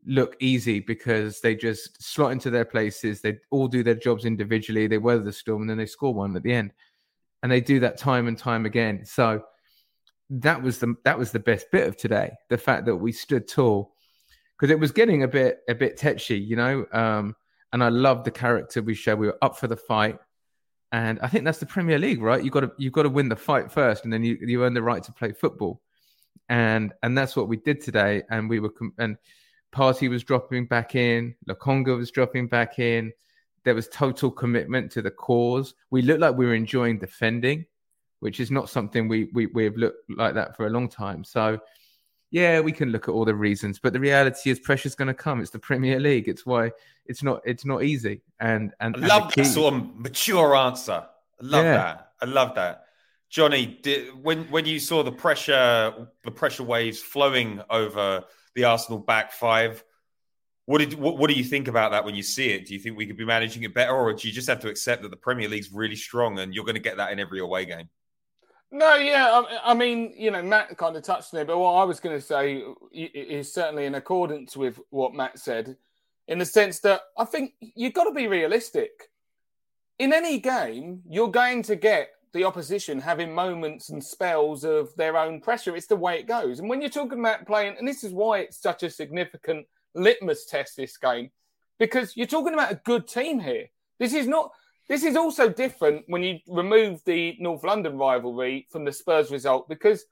look 0.05 0.37
easy 0.39 0.79
because 0.79 1.41
they 1.41 1.55
just 1.55 2.01
slot 2.01 2.31
into 2.31 2.51
their 2.51 2.65
places. 2.65 3.19
They 3.19 3.39
all 3.49 3.67
do 3.67 3.81
their 3.81 3.95
jobs 3.95 4.25
individually. 4.25 4.85
They 4.85 4.99
weather 4.99 5.23
the 5.23 5.33
storm, 5.33 5.61
and 5.61 5.69
then 5.69 5.77
they 5.77 5.87
score 5.87 6.13
one 6.13 6.35
at 6.35 6.43
the 6.43 6.53
end. 6.53 6.71
And 7.41 7.51
they 7.51 7.61
do 7.61 7.79
that 7.79 7.97
time 7.97 8.27
and 8.27 8.37
time 8.37 8.67
again. 8.67 9.05
So 9.05 9.43
that 10.29 10.61
was 10.61 10.79
the 10.79 10.95
that 11.03 11.17
was 11.17 11.31
the 11.31 11.39
best 11.39 11.71
bit 11.71 11.87
of 11.87 11.97
today. 11.97 12.33
The 12.49 12.57
fact 12.57 12.85
that 12.85 12.95
we 12.95 13.11
stood 13.11 13.47
tall 13.47 13.93
because 14.57 14.71
it 14.71 14.79
was 14.79 14.91
getting 14.91 15.23
a 15.23 15.27
bit 15.27 15.59
a 15.69 15.75
bit 15.75 15.97
tetchy, 15.97 16.39
you 16.39 16.55
know. 16.55 16.85
Um, 16.91 17.35
and 17.73 17.83
I 17.83 17.89
loved 17.89 18.25
the 18.25 18.31
character 18.31 18.81
we 18.81 18.93
showed. 18.93 19.19
We 19.19 19.27
were 19.27 19.37
up 19.41 19.57
for 19.57 19.67
the 19.67 19.75
fight. 19.77 20.17
And 20.93 21.19
I 21.21 21.27
think 21.27 21.43
that's 21.43 21.57
the 21.57 21.65
Premier 21.65 21.99
League, 21.99 22.21
right? 22.21 22.41
You 22.41 22.49
got 22.49 22.61
to 22.61 22.71
you 22.77 22.91
got 22.91 23.03
to 23.03 23.09
win 23.09 23.29
the 23.29 23.35
fight 23.35 23.71
first, 23.71 24.05
and 24.05 24.13
then 24.13 24.23
you 24.23 24.37
you 24.41 24.63
earn 24.63 24.73
the 24.73 24.81
right 24.81 25.03
to 25.03 25.11
play 25.11 25.33
football 25.33 25.81
and 26.49 26.93
and 27.03 27.17
that's 27.17 27.35
what 27.35 27.47
we 27.47 27.57
did 27.57 27.81
today. 27.81 28.23
And 28.29 28.49
we 28.49 28.59
were 28.59 28.73
and 28.97 29.17
Partey 29.73 30.09
was 30.09 30.23
dropping 30.23 30.65
back 30.65 30.95
in, 30.95 31.35
Lokonga 31.47 31.97
was 31.97 32.11
dropping 32.11 32.47
back 32.47 32.79
in. 32.79 33.11
There 33.63 33.75
was 33.75 33.89
total 33.89 34.31
commitment 34.31 34.91
to 34.93 35.01
the 35.01 35.11
cause. 35.11 35.73
We 35.89 36.01
looked 36.01 36.21
like 36.21 36.37
we 36.37 36.45
were 36.45 36.53
enjoying 36.53 36.99
defending, 36.99 37.65
which 38.19 38.39
is 38.39 38.51
not 38.51 38.69
something 38.69 39.07
we 39.07 39.29
we 39.33 39.47
we 39.47 39.63
have 39.63 39.77
looked 39.77 40.09
like 40.09 40.33
that 40.35 40.55
for 40.55 40.67
a 40.67 40.69
long 40.69 40.89
time. 40.89 41.23
So. 41.23 41.59
Yeah, 42.29 42.59
we 42.59 42.73
can 42.73 42.89
look 42.89 43.07
at 43.07 43.13
all 43.13 43.23
the 43.23 43.33
reasons, 43.33 43.79
but 43.79 43.93
the 43.93 44.01
reality 44.01 44.49
is 44.49 44.59
pressure's 44.59 44.95
going 44.95 45.07
to 45.07 45.13
come. 45.13 45.39
It's 45.39 45.49
the 45.49 45.59
Premier 45.59 45.97
League. 45.97 46.27
It's 46.27 46.45
why 46.45 46.71
it's 47.05 47.23
not 47.23 47.39
it's 47.45 47.63
not 47.63 47.83
easy. 47.83 48.21
And 48.41 48.73
and 48.81 48.97
I 48.97 49.07
love 49.07 49.33
that 49.33 49.45
sort 49.45 49.73
of 49.73 49.95
mature 49.95 50.53
answer. 50.53 51.05
I 51.41 51.45
love 51.45 51.63
yeah. 51.63 51.73
that. 51.73 52.11
I 52.21 52.25
love 52.25 52.55
that. 52.55 52.83
Johnny, 53.29 53.79
did, 53.81 54.23
when 54.23 54.43
when 54.45 54.65
you 54.65 54.79
saw 54.79 55.03
the 55.03 55.11
pressure 55.11 56.09
the 56.25 56.31
pressure 56.31 56.63
waves 56.63 57.01
flowing 57.01 57.61
over 57.69 58.23
the 58.55 58.63
Arsenal 58.65 58.99
back 58.99 59.31
five, 59.31 59.83
what 60.65 60.79
did 60.79 60.95
what, 60.95 61.17
what 61.17 61.29
do 61.29 61.35
you 61.35 61.43
think 61.43 61.67
about 61.67 61.91
that 61.91 62.05
when 62.05 62.15
you 62.15 62.23
see 62.23 62.49
it? 62.49 62.65
Do 62.65 62.73
you 62.73 62.79
think 62.79 62.97
we 62.97 63.05
could 63.05 63.17
be 63.17 63.25
managing 63.25 63.63
it 63.63 63.73
better, 63.73 63.93
or 63.93 64.13
do 64.13 64.27
you 64.27 64.33
just 64.33 64.49
have 64.49 64.59
to 64.61 64.69
accept 64.69 65.01
that 65.03 65.11
the 65.11 65.17
Premier 65.17 65.47
League's 65.47 65.71
really 65.71 65.95
strong 65.95 66.39
and 66.39 66.53
you're 66.53 66.65
going 66.65 66.75
to 66.75 66.81
get 66.81 66.97
that 66.97 67.11
in 67.11 67.19
every 67.19 67.39
away 67.39 67.65
game? 67.65 67.89
No, 68.77 68.93
yeah, 68.93 69.31
I, 69.31 69.71
I, 69.71 69.73
mean, 69.73 70.13
you 70.15 70.29
know, 70.29 70.43
Matt 70.43 70.77
kind 70.77 70.95
of 70.95 71.01
touched 71.01 71.33
on 71.33 71.39
it, 71.39 71.47
but 71.47 71.57
what 71.57 71.73
I 71.73 71.83
was 71.83 71.99
going 71.99 72.15
to 72.15 72.21
say 72.21 72.63
is 72.93 73.51
certainly 73.51 73.85
in 73.85 73.95
accordance 73.95 74.55
with 74.55 74.79
what 74.91 75.15
Matt 75.15 75.39
said, 75.39 75.77
in 76.27 76.37
the 76.37 76.45
sense 76.45 76.79
that 76.81 77.01
I 77.17 77.25
think 77.25 77.53
you've 77.59 77.95
got 77.95 78.03
to 78.03 78.13
be 78.13 78.27
realistic. 78.27 79.09
In 79.97 80.13
any 80.13 80.37
game, 80.37 81.01
you're 81.09 81.31
going 81.31 81.63
to 81.63 81.75
get 81.75 82.09
the 82.33 82.43
opposition 82.43 83.01
having 83.01 83.33
moments 83.33 83.89
and 83.89 84.03
spells 84.03 84.63
of 84.63 84.95
their 84.95 85.17
own 85.17 85.41
pressure. 85.41 85.75
It's 85.75 85.87
the 85.87 85.95
way 85.95 86.19
it 86.19 86.27
goes. 86.27 86.59
And 86.59 86.69
when 86.69 86.79
you're 86.79 86.91
talking 86.91 87.19
about 87.19 87.47
playing, 87.47 87.77
and 87.79 87.87
this 87.87 88.03
is 88.03 88.13
why 88.13 88.41
it's 88.41 88.61
such 88.61 88.83
a 88.83 88.91
significant 88.91 89.65
litmus 89.95 90.45
test, 90.45 90.77
this 90.77 90.97
game, 90.97 91.31
because 91.79 92.15
you're 92.15 92.27
talking 92.27 92.53
about 92.53 92.71
a 92.71 92.81
good 92.85 93.07
team 93.07 93.39
here. 93.39 93.69
This 93.97 94.13
is 94.13 94.27
not 94.27 94.51
this 94.87 95.03
is 95.03 95.15
also 95.15 95.49
different 95.49 96.05
when 96.07 96.23
you 96.23 96.39
remove 96.47 97.03
the 97.05 97.35
North 97.39 97.63
London 97.63 97.97
rivalry 97.97 98.67
from 98.71 98.85
the 98.85 98.91
Spurs 98.91 99.31
result 99.31 99.67
because 99.67 100.05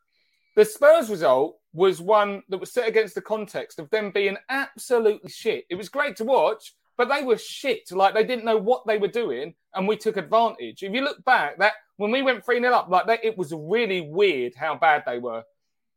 the 0.55 0.65
Spurs 0.65 1.09
result 1.09 1.57
was 1.73 2.01
one 2.01 2.43
that 2.49 2.59
was 2.59 2.71
set 2.71 2.88
against 2.88 3.15
the 3.15 3.21
context 3.21 3.79
of 3.79 3.89
them 3.89 4.11
being 4.11 4.38
absolutely 4.49 5.29
shit. 5.29 5.65
It 5.69 5.75
was 5.75 5.89
great 5.89 6.15
to 6.17 6.25
watch, 6.25 6.73
but 6.97 7.09
they 7.09 7.23
were 7.23 7.38
shit. 7.38 7.91
Like 7.91 8.13
they 8.13 8.23
didn't 8.23 8.45
know 8.45 8.57
what 8.57 8.85
they 8.85 8.97
were 8.97 9.09
doing, 9.09 9.53
and 9.73 9.88
we 9.88 9.97
took 9.97 10.17
advantage. 10.17 10.83
If 10.83 10.93
you 10.93 11.01
look 11.01 11.23
back, 11.25 11.57
that 11.59 11.73
when 11.97 12.11
we 12.11 12.21
went 12.21 12.45
3 12.45 12.59
0 12.59 12.73
up, 12.73 12.89
like 12.89 13.07
that, 13.07 13.23
it 13.23 13.38
was 13.38 13.53
really 13.53 14.01
weird 14.01 14.55
how 14.55 14.75
bad 14.75 15.03
they 15.05 15.19
were. 15.19 15.43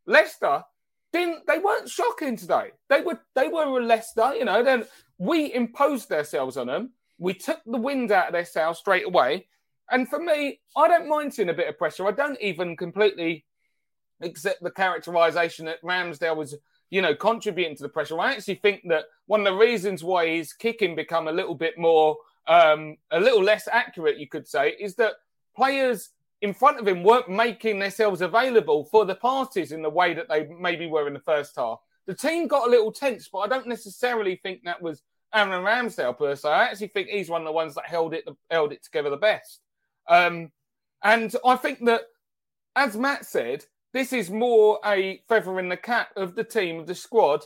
Leicester 0.06 0.64
didn't 1.12 1.46
they 1.46 1.58
weren't 1.58 1.88
shocking 1.88 2.36
today. 2.36 2.70
They 2.88 3.00
were 3.00 3.20
they 3.34 3.48
were 3.48 3.78
a 3.78 3.84
Leicester, 3.84 4.34
you 4.34 4.44
know, 4.44 4.62
then 4.62 4.84
we 5.18 5.52
imposed 5.52 6.12
ourselves 6.12 6.56
on 6.56 6.66
them 6.66 6.92
we 7.18 7.34
took 7.34 7.60
the 7.66 7.78
wind 7.78 8.12
out 8.12 8.28
of 8.28 8.32
their 8.32 8.44
sails 8.44 8.78
straight 8.78 9.06
away. 9.06 9.46
And 9.90 10.08
for 10.08 10.18
me, 10.18 10.60
I 10.76 10.88
don't 10.88 11.08
mind 11.08 11.34
seeing 11.34 11.48
a 11.48 11.54
bit 11.54 11.68
of 11.68 11.78
pressure. 11.78 12.06
I 12.06 12.12
don't 12.12 12.40
even 12.40 12.76
completely 12.76 13.44
accept 14.20 14.62
the 14.62 14.70
characterization 14.70 15.66
that 15.66 15.82
Ramsdale 15.82 16.36
was, 16.36 16.54
you 16.90 17.02
know, 17.02 17.14
contributing 17.14 17.76
to 17.76 17.82
the 17.82 17.88
pressure. 17.88 18.18
I 18.20 18.32
actually 18.32 18.56
think 18.56 18.82
that 18.88 19.04
one 19.26 19.40
of 19.40 19.46
the 19.46 19.58
reasons 19.58 20.04
why 20.04 20.28
his 20.28 20.52
kicking 20.52 20.94
become 20.94 21.28
a 21.28 21.32
little 21.32 21.54
bit 21.54 21.78
more, 21.78 22.16
um, 22.46 22.96
a 23.10 23.20
little 23.20 23.42
less 23.42 23.68
accurate, 23.70 24.18
you 24.18 24.28
could 24.28 24.46
say, 24.46 24.74
is 24.78 24.94
that 24.96 25.14
players 25.56 26.10
in 26.40 26.54
front 26.54 26.78
of 26.78 26.86
him 26.86 27.02
weren't 27.02 27.28
making 27.28 27.78
themselves 27.78 28.20
available 28.20 28.84
for 28.84 29.04
the 29.04 29.14
passes 29.14 29.72
in 29.72 29.82
the 29.82 29.90
way 29.90 30.14
that 30.14 30.28
they 30.28 30.46
maybe 30.60 30.86
were 30.86 31.08
in 31.08 31.14
the 31.14 31.20
first 31.20 31.56
half. 31.56 31.80
The 32.06 32.14
team 32.14 32.46
got 32.46 32.66
a 32.66 32.70
little 32.70 32.92
tense, 32.92 33.28
but 33.28 33.40
I 33.40 33.48
don't 33.48 33.66
necessarily 33.66 34.36
think 34.36 34.62
that 34.64 34.80
was 34.80 35.02
Aaron 35.34 35.64
Ramsdale 35.64 36.16
per 36.16 36.34
se. 36.34 36.48
I 36.48 36.64
actually 36.64 36.88
think 36.88 37.08
he's 37.08 37.28
one 37.28 37.42
of 37.42 37.46
the 37.46 37.52
ones 37.52 37.74
that 37.74 37.86
held 37.86 38.14
it 38.14 38.24
held 38.50 38.72
it 38.72 38.82
together 38.82 39.10
the 39.10 39.16
best. 39.16 39.60
Um, 40.08 40.50
and 41.04 41.34
I 41.44 41.56
think 41.56 41.84
that, 41.84 42.02
as 42.76 42.96
Matt 42.96 43.24
said, 43.24 43.64
this 43.92 44.12
is 44.12 44.30
more 44.30 44.80
a 44.84 45.22
feather 45.28 45.58
in 45.60 45.68
the 45.68 45.76
cap 45.76 46.08
of 46.16 46.34
the 46.34 46.44
team, 46.44 46.80
of 46.80 46.86
the 46.86 46.94
squad, 46.94 47.44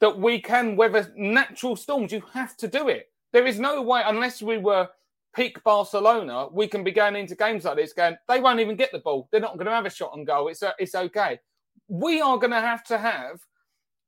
that 0.00 0.18
we 0.18 0.40
can 0.40 0.76
weather 0.76 1.12
natural 1.16 1.76
storms. 1.76 2.12
You 2.12 2.22
have 2.32 2.56
to 2.58 2.68
do 2.68 2.88
it. 2.88 3.10
There 3.32 3.46
is 3.46 3.58
no 3.58 3.82
way, 3.82 4.02
unless 4.04 4.42
we 4.42 4.58
were 4.58 4.88
peak 5.34 5.62
Barcelona, 5.64 6.48
we 6.52 6.66
can 6.66 6.84
be 6.84 6.92
going 6.92 7.16
into 7.16 7.34
games 7.34 7.64
like 7.64 7.76
this 7.76 7.92
going, 7.92 8.16
they 8.28 8.40
won't 8.40 8.60
even 8.60 8.76
get 8.76 8.92
the 8.92 8.98
ball. 8.98 9.28
They're 9.30 9.40
not 9.40 9.54
going 9.54 9.66
to 9.66 9.72
have 9.72 9.86
a 9.86 9.90
shot 9.90 10.12
on 10.12 10.24
goal. 10.24 10.48
It's, 10.48 10.62
a, 10.62 10.74
it's 10.78 10.94
okay. 10.94 11.40
We 11.88 12.20
are 12.20 12.36
going 12.36 12.50
to 12.50 12.60
have 12.60 12.84
to 12.84 12.98
have 12.98 13.40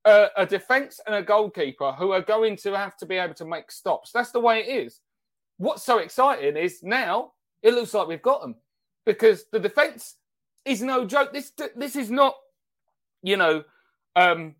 a, 0.05 0.29
a 0.37 0.47
defense 0.47 1.01
and 1.07 1.15
a 1.15 1.23
goalkeeper 1.23 1.93
who 1.93 2.13
are 2.13 2.21
going 2.21 2.57
to 2.57 2.77
have 2.77 2.97
to 2.99 3.07
be 3.07 3.17
able 3.17 3.35
to 3.35 3.45
make 3.45 3.71
stops. 3.71 4.13
That's 4.13 4.31
the 4.31 4.41
way 4.41 4.61
it 4.61 4.85
is. 4.87 5.01
What's 5.57 5.83
so 5.83 5.99
exciting 5.99 6.57
is 6.57 6.83
now 6.83 7.33
it 7.63 7.75
looks 7.75 7.95
like 7.95 8.09
we've 8.09 8.23
got 8.23 8.43
them 8.43 8.57
because 9.07 9.45
the 9.53 9.61
defense 9.61 10.17
is 10.65 10.83
no 10.83 11.05
joke. 11.05 11.33
This 11.33 11.53
this 11.77 11.97
is 11.97 12.11
not, 12.11 12.35
you 13.23 13.37
know, 13.37 13.65
um, 14.17 14.55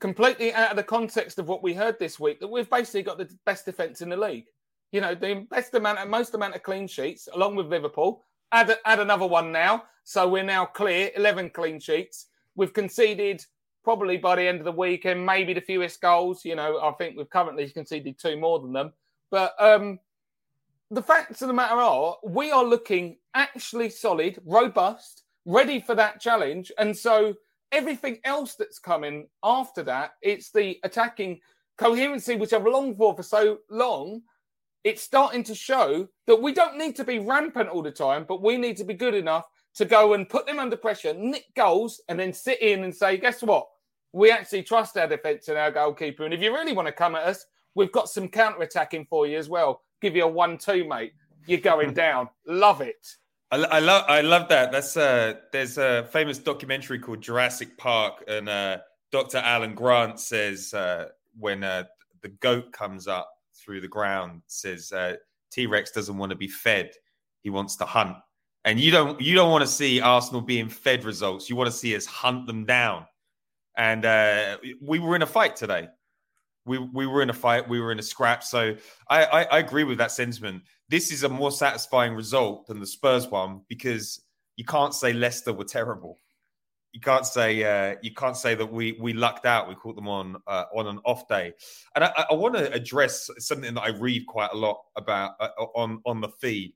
completely 0.00 0.52
out 0.52 0.70
of 0.70 0.76
the 0.76 0.82
context 0.82 1.38
of 1.38 1.48
what 1.48 1.62
we 1.62 1.72
heard 1.72 1.98
this 1.98 2.20
week. 2.20 2.40
That 2.40 2.48
we've 2.48 2.68
basically 2.68 3.02
got 3.02 3.18
the 3.18 3.30
best 3.44 3.64
defense 3.64 4.02
in 4.02 4.08
the 4.08 4.16
league. 4.16 4.46
You 4.92 5.00
know, 5.00 5.14
the 5.14 5.46
best 5.50 5.74
amount, 5.74 6.08
most 6.08 6.34
amount 6.34 6.54
of 6.54 6.62
clean 6.62 6.86
sheets, 6.86 7.28
along 7.34 7.56
with 7.56 7.66
Liverpool. 7.66 8.22
Add 8.52 8.76
add 8.84 9.00
another 9.00 9.26
one 9.26 9.52
now, 9.52 9.84
so 10.04 10.28
we're 10.28 10.42
now 10.42 10.66
clear. 10.66 11.10
Eleven 11.16 11.50
clean 11.50 11.80
sheets. 11.80 12.26
We've 12.54 12.72
conceded 12.72 13.44
probably 13.86 14.16
by 14.16 14.34
the 14.34 14.42
end 14.42 14.58
of 14.58 14.64
the 14.64 14.72
weekend, 14.72 15.24
maybe 15.24 15.54
the 15.54 15.60
fewest 15.60 16.00
goals. 16.00 16.44
You 16.44 16.56
know, 16.56 16.80
I 16.82 16.90
think 16.98 17.16
we've 17.16 17.30
currently 17.30 17.70
conceded 17.70 18.18
two 18.18 18.36
more 18.36 18.58
than 18.58 18.72
them. 18.72 18.92
But 19.30 19.54
um, 19.60 20.00
the 20.90 21.00
facts 21.00 21.40
of 21.40 21.46
the 21.46 21.54
matter 21.54 21.76
are, 21.76 22.16
we 22.24 22.50
are 22.50 22.64
looking 22.64 23.18
actually 23.34 23.90
solid, 23.90 24.40
robust, 24.44 25.22
ready 25.44 25.78
for 25.78 25.94
that 25.94 26.20
challenge. 26.20 26.72
And 26.78 26.96
so 26.96 27.34
everything 27.70 28.18
else 28.24 28.56
that's 28.56 28.80
coming 28.80 29.28
after 29.44 29.84
that, 29.84 30.14
it's 30.20 30.50
the 30.50 30.80
attacking 30.82 31.38
coherency, 31.78 32.34
which 32.34 32.52
I've 32.52 32.66
longed 32.66 32.96
for 32.96 33.14
for 33.14 33.22
so 33.22 33.58
long. 33.70 34.22
It's 34.82 35.00
starting 35.00 35.44
to 35.44 35.54
show 35.54 36.08
that 36.26 36.42
we 36.42 36.52
don't 36.52 36.76
need 36.76 36.96
to 36.96 37.04
be 37.04 37.20
rampant 37.20 37.68
all 37.68 37.82
the 37.82 37.92
time, 37.92 38.26
but 38.28 38.42
we 38.42 38.56
need 38.56 38.78
to 38.78 38.84
be 38.84 38.94
good 38.94 39.14
enough 39.14 39.46
to 39.76 39.84
go 39.84 40.14
and 40.14 40.28
put 40.28 40.44
them 40.44 40.58
under 40.58 40.76
pressure, 40.76 41.14
nick 41.14 41.44
goals, 41.54 42.00
and 42.08 42.18
then 42.18 42.32
sit 42.32 42.60
in 42.60 42.82
and 42.82 42.92
say, 42.92 43.16
guess 43.16 43.44
what? 43.44 43.68
We 44.16 44.30
actually 44.30 44.62
trust 44.62 44.96
our 44.96 45.06
defence 45.06 45.48
and 45.48 45.58
our 45.58 45.70
goalkeeper. 45.70 46.24
And 46.24 46.32
if 46.32 46.40
you 46.40 46.50
really 46.50 46.72
want 46.72 46.88
to 46.88 46.92
come 46.92 47.14
at 47.14 47.24
us, 47.24 47.44
we've 47.74 47.92
got 47.92 48.08
some 48.08 48.28
counter 48.28 48.62
attacking 48.62 49.04
for 49.10 49.26
you 49.26 49.36
as 49.36 49.50
well. 49.50 49.82
Give 50.00 50.16
you 50.16 50.24
a 50.24 50.28
one-two, 50.28 50.88
mate. 50.88 51.12
You're 51.46 51.60
going 51.60 51.92
down. 52.06 52.30
love 52.46 52.80
it. 52.80 53.06
I, 53.50 53.56
I, 53.58 53.78
love 53.78 54.04
I 54.08 54.22
love 54.22 54.48
that. 54.48 54.72
That's 54.72 54.96
uh 54.96 55.34
there's 55.52 55.76
a 55.78 56.08
famous 56.10 56.38
documentary 56.38 56.98
called 56.98 57.20
Jurassic 57.20 57.76
Park, 57.76 58.24
and 58.26 58.48
uh, 58.48 58.78
Dr. 59.12 59.38
Alan 59.38 59.74
Grant 59.74 60.18
says 60.18 60.72
uh, 60.72 61.08
when 61.38 61.62
uh, 61.62 61.84
the 62.22 62.30
goat 62.40 62.72
comes 62.72 63.06
up 63.06 63.30
through 63.54 63.82
the 63.82 63.88
ground, 63.88 64.42
says 64.46 64.90
uh, 64.92 65.14
T 65.52 65.66
Rex 65.66 65.90
doesn't 65.92 66.16
want 66.16 66.30
to 66.30 66.36
be 66.36 66.48
fed; 66.48 66.90
he 67.42 67.50
wants 67.50 67.76
to 67.76 67.84
hunt. 67.84 68.16
And 68.64 68.80
you 68.80 68.90
don't 68.90 69.20
you 69.20 69.34
don't 69.36 69.52
want 69.52 69.62
to 69.62 69.70
see 69.70 70.00
Arsenal 70.00 70.40
being 70.40 70.68
fed 70.68 71.04
results. 71.04 71.48
You 71.48 71.54
want 71.54 71.70
to 71.70 71.76
see 71.76 71.94
us 71.94 72.06
hunt 72.06 72.46
them 72.46 72.64
down 72.64 73.06
and 73.76 74.04
uh, 74.04 74.58
we 74.80 74.98
were 74.98 75.16
in 75.16 75.22
a 75.22 75.26
fight 75.26 75.56
today. 75.56 75.88
We 76.64 76.78
we 76.78 77.06
were 77.06 77.22
in 77.22 77.30
a 77.30 77.34
fight. 77.34 77.68
We 77.68 77.80
were 77.80 77.92
in 77.92 77.98
a 77.98 78.02
scrap. 78.02 78.42
So 78.42 78.76
I, 79.08 79.24
I, 79.24 79.42
I 79.44 79.58
agree 79.58 79.84
with 79.84 79.98
that 79.98 80.10
sentiment. 80.10 80.62
This 80.88 81.12
is 81.12 81.22
a 81.22 81.28
more 81.28 81.52
satisfying 81.52 82.14
result 82.14 82.66
than 82.66 82.80
the 82.80 82.86
Spurs 82.86 83.28
one 83.28 83.62
because 83.68 84.20
you 84.56 84.64
can't 84.64 84.94
say 84.94 85.12
Leicester 85.12 85.52
were 85.52 85.64
terrible. 85.64 86.18
You 86.92 87.00
can't 87.00 87.26
say 87.26 87.62
uh, 87.62 87.96
you 88.02 88.14
can't 88.14 88.36
say 88.36 88.54
that 88.54 88.72
we 88.72 88.96
we 89.00 89.12
lucked 89.12 89.44
out. 89.44 89.68
We 89.68 89.74
caught 89.74 89.96
them 89.96 90.08
on 90.08 90.36
uh, 90.46 90.64
on 90.74 90.86
an 90.86 90.98
off 91.04 91.28
day, 91.28 91.52
and 91.94 92.04
I, 92.04 92.24
I 92.30 92.34
want 92.34 92.56
to 92.56 92.72
address 92.72 93.30
something 93.38 93.74
that 93.74 93.82
I 93.82 93.88
read 93.88 94.26
quite 94.26 94.50
a 94.52 94.56
lot 94.56 94.78
about 94.96 95.32
uh, 95.38 95.48
on 95.74 96.00
on 96.06 96.20
the 96.20 96.30
feed 96.40 96.72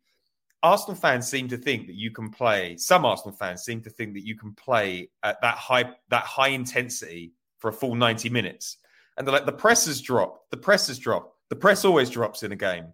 Arsenal 0.63 0.95
fans 0.95 1.27
seem 1.27 1.49
to 1.49 1.57
think 1.57 1.87
that 1.87 1.97
you 1.97 2.11
can 2.11 2.31
play. 2.31 2.77
Some 2.77 3.05
Arsenal 3.05 3.35
fans 3.35 3.63
seem 3.63 3.81
to 3.83 3.91
think 3.91 4.15
that 4.15 4.27
you 4.27 4.37
can 4.37 4.53
play 4.55 5.11
at 5.23 5.41
that 5.41 5.57
high 5.57 5.93
that 6.09 6.25
high 6.25 6.49
intensity 6.49 7.33
for 7.59 7.69
a 7.69 7.73
full 7.73 7.95
ninety 7.95 8.29
minutes, 8.29 8.79
and 9.17 9.27
they're 9.27 9.33
like 9.33 9.47
the 9.47 9.53
press 9.53 9.87
has 9.87 10.01
dropped. 10.01 10.51
The 10.51 10.57
press 10.57 10.89
has 10.89 10.99
dropped. 10.99 11.35
The 11.49 11.57
press 11.57 11.85
always 11.85 12.11
drops 12.11 12.43
in 12.43 12.53
a 12.53 12.57
game. 12.57 12.93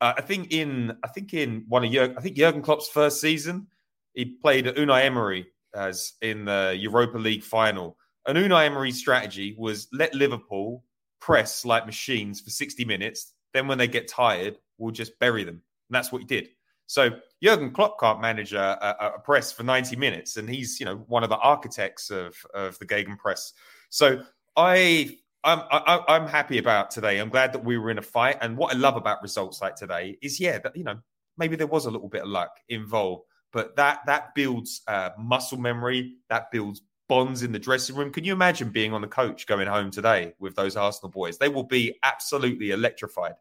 Uh, 0.00 0.14
I 0.16 0.22
think 0.22 0.52
in 0.52 0.96
I 1.02 1.08
think 1.08 1.34
in 1.34 1.64
one 1.68 1.84
of 1.84 1.90
Jurgen, 1.90 2.16
I 2.16 2.20
think 2.20 2.36
Jurgen 2.36 2.62
Klopp's 2.62 2.88
first 2.88 3.20
season, 3.20 3.66
he 4.14 4.24
played 4.24 4.66
Unai 4.66 5.04
Emery 5.04 5.48
as 5.74 6.14
in 6.22 6.44
the 6.44 6.76
Europa 6.78 7.18
League 7.18 7.42
final. 7.42 7.96
And 8.26 8.36
Unai 8.36 8.66
Emery's 8.66 8.98
strategy 8.98 9.54
was 9.58 9.88
let 9.92 10.14
Liverpool 10.14 10.84
press 11.20 11.64
like 11.64 11.86
machines 11.86 12.40
for 12.40 12.50
60 12.50 12.84
minutes. 12.84 13.32
Then 13.54 13.66
when 13.66 13.78
they 13.78 13.88
get 13.88 14.08
tired, 14.08 14.58
we'll 14.76 14.92
just 14.92 15.18
bury 15.18 15.44
them. 15.44 15.54
And 15.54 15.94
that's 15.94 16.12
what 16.12 16.20
he 16.20 16.26
did. 16.26 16.48
So 16.88 17.10
Jurgen 17.42 17.70
Klopp 17.70 18.00
can't 18.00 18.20
manage 18.20 18.54
a, 18.54 19.14
a, 19.14 19.20
press 19.20 19.52
for 19.52 19.62
90 19.62 19.94
minutes, 19.96 20.38
and 20.38 20.48
he's 20.48 20.80
you 20.80 20.86
know 20.86 20.96
one 21.06 21.22
of 21.22 21.28
the 21.28 21.36
architects 21.36 22.10
of 22.10 22.34
of 22.54 22.78
the 22.78 22.86
Gegenpress. 22.86 23.52
So 23.90 24.22
I 24.56 25.18
I'm 25.44 25.60
I, 25.70 26.02
I'm 26.08 26.26
happy 26.26 26.58
about 26.58 26.90
today. 26.90 27.18
I'm 27.18 27.28
glad 27.28 27.52
that 27.52 27.64
we 27.64 27.76
were 27.76 27.90
in 27.90 27.98
a 27.98 28.02
fight, 28.02 28.38
and 28.40 28.56
what 28.56 28.74
I 28.74 28.78
love 28.78 28.96
about 28.96 29.22
results 29.22 29.60
like 29.60 29.76
today 29.76 30.16
is 30.22 30.40
yeah 30.40 30.58
that 30.58 30.74
you 30.76 30.82
know 30.82 30.98
maybe 31.36 31.56
there 31.56 31.66
was 31.66 31.84
a 31.84 31.90
little 31.90 32.08
bit 32.08 32.22
of 32.22 32.28
luck 32.28 32.56
involved, 32.70 33.24
but 33.52 33.76
that 33.76 34.00
that 34.06 34.34
builds 34.34 34.80
uh, 34.88 35.10
muscle 35.18 35.58
memory, 35.58 36.16
that 36.30 36.50
builds 36.50 36.80
bonds 37.06 37.42
in 37.42 37.52
the 37.52 37.58
dressing 37.58 37.96
room. 37.96 38.10
Can 38.10 38.24
you 38.24 38.32
imagine 38.32 38.70
being 38.70 38.94
on 38.94 39.02
the 39.02 39.08
coach 39.08 39.46
going 39.46 39.68
home 39.68 39.90
today 39.90 40.32
with 40.38 40.56
those 40.56 40.74
Arsenal 40.74 41.10
boys? 41.10 41.36
They 41.36 41.48
will 41.50 41.64
be 41.64 41.98
absolutely 42.02 42.70
electrified. 42.70 43.34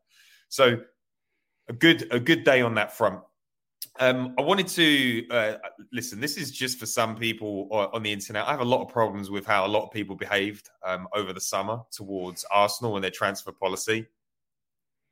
So 0.50 0.82
a 1.70 1.74
good 1.74 2.08
a 2.12 2.20
good 2.20 2.44
day 2.44 2.62
on 2.62 2.76
that 2.76 2.92
front. 2.92 3.22
Um, 4.00 4.36
I 4.38 4.42
wanted 4.42 4.68
to 4.68 5.28
uh, 5.30 5.54
listen. 5.92 6.20
This 6.20 6.38
is 6.38 6.52
just 6.52 6.78
for 6.78 6.86
some 6.86 7.16
people 7.16 7.68
on 7.72 8.04
the 8.04 8.12
internet. 8.12 8.46
I 8.46 8.52
have 8.52 8.60
a 8.60 8.66
lot 8.66 8.84
of 8.84 8.90
problems 8.90 9.32
with 9.32 9.46
how 9.46 9.66
a 9.66 9.68
lot 9.68 9.86
of 9.86 9.92
people 9.92 10.16
behaved 10.16 10.70
um, 10.86 11.08
over 11.16 11.34
the 11.34 11.42
summer 11.42 11.80
towards 11.92 12.46
Arsenal 12.52 12.96
and 12.96 13.04
their 13.04 13.12
transfer 13.12 13.52
policy. 13.52 14.06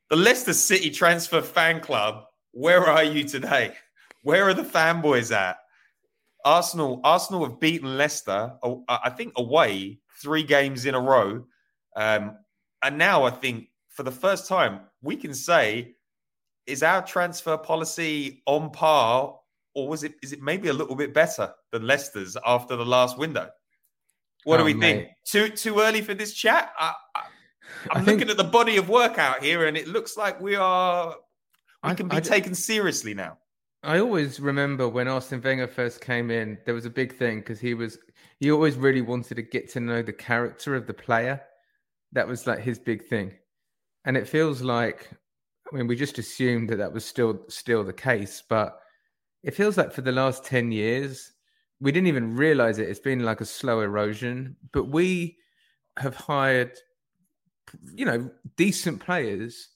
The 0.09 0.15
Leicester 0.15 0.53
City 0.53 0.91
transfer 0.91 1.41
fan 1.41 1.79
club. 1.79 2.25
Where 2.51 2.83
are 2.85 3.03
you 3.03 3.23
today? 3.23 3.73
Where 4.21 4.47
are 4.47 4.53
the 4.53 4.63
fanboys 4.63 5.35
at? 5.35 5.57
Arsenal, 6.45 7.01
Arsenal 7.03 7.43
have 7.43 7.59
beaten 7.59 7.97
Leicester, 7.97 8.53
I 8.87 9.09
think 9.09 9.33
away 9.35 9.99
three 10.21 10.43
games 10.43 10.85
in 10.85 10.93
a 10.93 11.01
row, 11.01 11.43
um, 11.95 12.37
and 12.83 12.99
now 12.99 13.23
I 13.23 13.31
think 13.31 13.69
for 13.89 14.03
the 14.03 14.11
first 14.11 14.47
time 14.47 14.81
we 15.01 15.15
can 15.15 15.33
say, 15.33 15.94
is 16.67 16.83
our 16.83 17.01
transfer 17.05 17.57
policy 17.57 18.41
on 18.45 18.69
par, 18.71 19.37
or 19.73 19.87
was 19.87 20.03
it 20.03 20.15
is 20.23 20.33
it 20.33 20.41
maybe 20.41 20.69
a 20.69 20.73
little 20.73 20.95
bit 20.95 21.13
better 21.13 21.53
than 21.71 21.85
Leicester's 21.85 22.37
after 22.45 22.75
the 22.75 22.85
last 22.85 23.17
window? 23.17 23.49
What 24.43 24.55
Oh, 24.55 24.57
do 24.59 24.65
we 24.65 24.73
mate. 24.73 24.95
think? 24.95 25.09
Too 25.25 25.49
too 25.55 25.79
early 25.79 26.01
for 26.01 26.13
this 26.13 26.33
chat? 26.33 26.71
I, 26.79 26.93
I, 27.15 27.21
I'm 27.91 28.01
I 28.01 28.05
think- 28.05 28.19
looking 28.19 28.29
at 28.31 28.37
the 28.37 28.43
body 28.43 28.77
of 28.77 28.89
work 28.89 29.17
out 29.17 29.43
here, 29.43 29.65
and 29.67 29.75
it 29.77 29.87
looks 29.87 30.17
like 30.17 30.39
we 30.41 30.55
are 30.55 31.15
we 31.83 31.89
I- 31.91 31.95
can 31.95 32.07
be 32.07 32.17
I- 32.17 32.21
taken 32.21 32.53
seriously 32.55 33.13
now. 33.13 33.37
I 33.83 33.99
always 33.99 34.39
remember 34.39 34.89
when 34.89 35.07
Arsene 35.07 35.41
Wenger 35.43 35.67
first 35.67 36.01
came 36.01 36.31
in, 36.31 36.57
there 36.65 36.73
was 36.73 36.85
a 36.85 36.89
big 36.89 37.15
thing 37.15 37.39
because 37.39 37.59
he 37.59 37.75
was 37.75 37.99
he 38.39 38.51
always 38.51 38.75
really 38.77 39.01
wanted 39.01 39.35
to 39.35 39.43
get 39.43 39.69
to 39.73 39.79
know 39.79 40.01
the 40.01 40.11
character 40.13 40.75
of 40.75 40.87
the 40.87 40.93
player. 40.93 41.39
That 42.13 42.27
was 42.27 42.47
like 42.47 42.59
his 42.59 42.79
big 42.79 43.05
thing, 43.05 43.33
and 44.05 44.17
it 44.17 44.27
feels 44.27 44.61
like 44.63 45.11
I 45.71 45.75
mean 45.75 45.87
we 45.87 45.95
just 45.95 46.19
assumed 46.19 46.69
that 46.69 46.77
that 46.77 46.93
was 46.93 47.05
still 47.05 47.45
still 47.49 47.83
the 47.83 47.93
case, 47.93 48.43
but 48.47 48.79
it 49.43 49.55
feels 49.55 49.77
like 49.77 49.91
for 49.91 50.01
the 50.01 50.11
last 50.11 50.45
ten 50.45 50.71
years 50.71 51.31
we 51.79 51.91
didn't 51.91 52.07
even 52.07 52.35
realize 52.35 52.79
it. 52.79 52.89
It's 52.89 52.99
been 52.99 53.23
like 53.23 53.41
a 53.41 53.45
slow 53.45 53.81
erosion, 53.81 54.55
but 54.71 54.85
we 54.85 55.37
have 55.97 56.15
hired 56.15 56.77
you 57.93 58.05
know 58.05 58.29
decent 58.57 58.99
players 58.99 59.69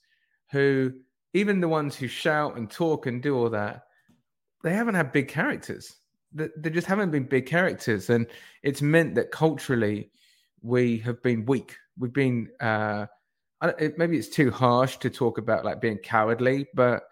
who 0.51 0.91
even 1.33 1.59
the 1.59 1.67
ones 1.67 1.95
who 1.95 2.07
shout 2.07 2.57
and 2.57 2.69
talk 2.69 3.05
and 3.05 3.21
do 3.21 3.35
all 3.35 3.49
that 3.49 3.83
they 4.63 4.73
haven't 4.73 4.95
had 4.95 5.11
big 5.11 5.27
characters. 5.27 5.95
They, 6.33 6.69
just 6.69 6.87
haven't 6.87 7.11
been 7.11 7.23
big 7.23 7.47
characters, 7.47 8.09
and 8.09 8.27
it's 8.61 8.81
meant 8.81 9.15
that 9.15 9.31
culturally 9.31 10.11
we 10.61 10.99
have 10.99 11.23
been 11.23 11.45
weak. 11.45 11.75
We've 11.97 12.13
been 12.13 12.49
uh, 12.59 13.07
it, 13.61 13.97
maybe 13.97 14.17
it's 14.17 14.29
too 14.29 14.51
harsh 14.51 14.97
to 14.97 15.09
talk 15.09 15.37
about 15.37 15.65
like 15.65 15.81
being 15.81 15.97
cowardly, 15.97 16.67
but 16.73 17.03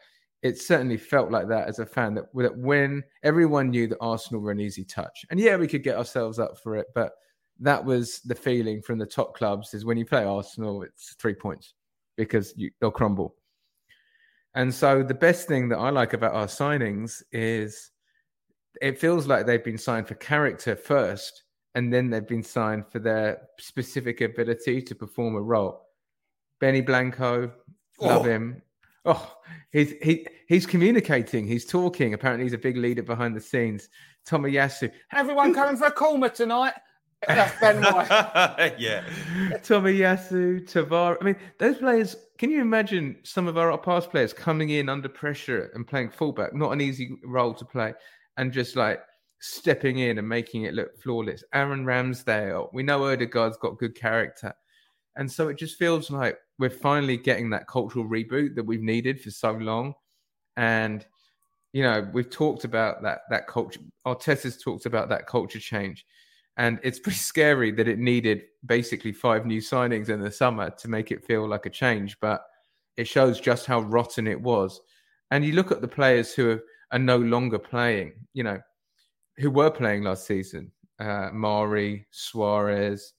it 0.43 0.59
certainly 0.59 0.97
felt 0.97 1.31
like 1.31 1.47
that 1.47 1.67
as 1.67 1.79
a 1.79 1.85
fan 1.85 2.13
that, 2.15 2.25
that 2.35 2.57
when 2.57 3.03
everyone 3.23 3.69
knew 3.69 3.87
that 3.87 3.97
Arsenal 3.99 4.41
were 4.41 4.51
an 4.51 4.59
easy 4.59 4.85
touch, 4.85 5.25
and 5.29 5.39
yeah, 5.39 5.57
we 5.57 5.67
could 5.67 5.83
get 5.83 5.97
ourselves 5.97 6.39
up 6.39 6.57
for 6.61 6.75
it, 6.75 6.87
but 6.93 7.13
that 7.59 7.83
was 7.83 8.19
the 8.21 8.35
feeling 8.35 8.81
from 8.81 8.99
the 8.99 9.05
top 9.05 9.35
clubs 9.35 9.73
is 9.73 9.83
when 9.83 9.97
you 9.97 10.05
play 10.05 10.23
Arsenal, 10.23 10.83
it's 10.83 11.15
three 11.19 11.33
points 11.33 11.73
because 12.15 12.53
you, 12.55 12.69
they'll 12.79 12.91
crumble. 12.91 13.35
And 14.53 14.73
so 14.73 15.03
the 15.03 15.13
best 15.13 15.47
thing 15.47 15.69
that 15.69 15.77
I 15.77 15.89
like 15.89 16.13
about 16.13 16.33
our 16.33 16.47
signings 16.47 17.21
is 17.31 17.91
it 18.81 18.99
feels 18.99 19.27
like 19.27 19.45
they've 19.45 19.63
been 19.63 19.77
signed 19.77 20.07
for 20.07 20.15
character 20.15 20.75
first, 20.75 21.43
and 21.75 21.93
then 21.93 22.09
they've 22.09 22.27
been 22.27 22.43
signed 22.43 22.85
for 22.91 22.99
their 22.99 23.41
specific 23.59 24.21
ability 24.21 24.81
to 24.83 24.95
perform 24.95 25.35
a 25.35 25.41
role. 25.41 25.86
Benny 26.59 26.81
Blanco, 26.81 27.51
love 27.99 28.21
Oh. 28.21 28.23
him. 28.23 28.61
Oh, 29.05 29.37
he's 29.71 29.91
he 30.01 30.27
he's 30.47 30.65
communicating, 30.65 31.47
he's 31.47 31.65
talking. 31.65 32.13
Apparently, 32.13 32.45
he's 32.45 32.53
a 32.53 32.57
big 32.57 32.77
leader 32.77 33.03
behind 33.03 33.35
the 33.35 33.41
scenes. 33.41 33.89
Tomiyasu, 34.27 34.91
Everyone 35.13 35.53
coming 35.53 35.77
for 35.77 35.85
a 35.87 35.91
Kalma 35.91 36.33
tonight. 36.33 36.73
That's 37.27 37.57
Ben 37.61 37.81
White. 37.81 38.75
yeah. 38.77 39.03
Tomiyasu, 39.63 40.69
Tavar. 40.69 41.17
I 41.21 41.23
mean, 41.23 41.35
those 41.59 41.77
players. 41.77 42.15
Can 42.37 42.51
you 42.51 42.61
imagine 42.61 43.17
some 43.23 43.47
of 43.47 43.57
our 43.57 43.75
past 43.77 44.11
players 44.11 44.33
coming 44.33 44.69
in 44.69 44.89
under 44.89 45.09
pressure 45.09 45.71
and 45.73 45.87
playing 45.87 46.11
fullback? 46.11 46.53
Not 46.53 46.71
an 46.71 46.81
easy 46.81 47.17
role 47.23 47.53
to 47.55 47.65
play, 47.65 47.93
and 48.37 48.51
just 48.51 48.75
like 48.75 48.99
stepping 49.39 49.99
in 49.99 50.17
and 50.17 50.27
making 50.27 50.63
it 50.63 50.73
look 50.73 50.99
flawless. 51.01 51.43
Aaron 51.53 51.85
Ramsdale. 51.85 52.69
We 52.73 52.83
know 52.83 52.99
Odegaard's 53.01 53.57
got 53.57 53.77
good 53.79 53.95
character, 53.95 54.53
and 55.15 55.31
so 55.31 55.47
it 55.47 55.57
just 55.57 55.77
feels 55.77 56.11
like 56.11 56.37
we're 56.59 56.69
finally 56.69 57.17
getting 57.17 57.49
that 57.51 57.67
cultural 57.67 58.05
reboot 58.05 58.55
that 58.55 58.65
we've 58.65 58.81
needed 58.81 59.21
for 59.21 59.31
so 59.31 59.51
long. 59.51 59.93
And 60.55 61.05
you 61.73 61.83
know, 61.83 62.09
we've 62.13 62.29
talked 62.29 62.63
about 62.63 63.03
that 63.03 63.21
that 63.29 63.47
culture. 63.47 63.81
Arteta's 64.05 64.61
talked 64.61 64.85
about 64.85 65.09
that 65.09 65.27
culture 65.27 65.59
change. 65.59 66.05
And 66.57 66.79
it's 66.83 66.99
pretty 66.99 67.17
scary 67.33 67.71
that 67.71 67.87
it 67.87 67.99
needed 67.99 68.43
basically 68.65 69.11
five 69.11 69.45
new 69.45 69.61
signings 69.61 70.09
in 70.09 70.21
the 70.21 70.31
summer 70.31 70.69
to 70.71 70.87
make 70.87 71.11
it 71.11 71.25
feel 71.25 71.47
like 71.47 71.65
a 71.65 71.69
change. 71.69 72.19
But 72.19 72.43
it 72.95 73.07
shows 73.07 73.39
just 73.39 73.65
how 73.65 73.81
rotten 73.81 74.27
it 74.27 74.41
was. 74.41 74.81
And 75.29 75.45
you 75.45 75.53
look 75.53 75.71
at 75.71 75.81
the 75.81 75.87
players 75.87 76.33
who 76.33 76.51
are, 76.51 76.63
are 76.91 76.99
no 76.99 77.17
longer 77.17 77.59
playing, 77.59 78.13
you 78.33 78.43
know, 78.43 78.59
who 79.37 79.51
were 79.51 79.69
playing 79.69 80.03
last 80.03 80.25
season 80.25 80.71
uh, 80.99 81.29
Mari, 81.31 82.07
Soares, 82.11 83.11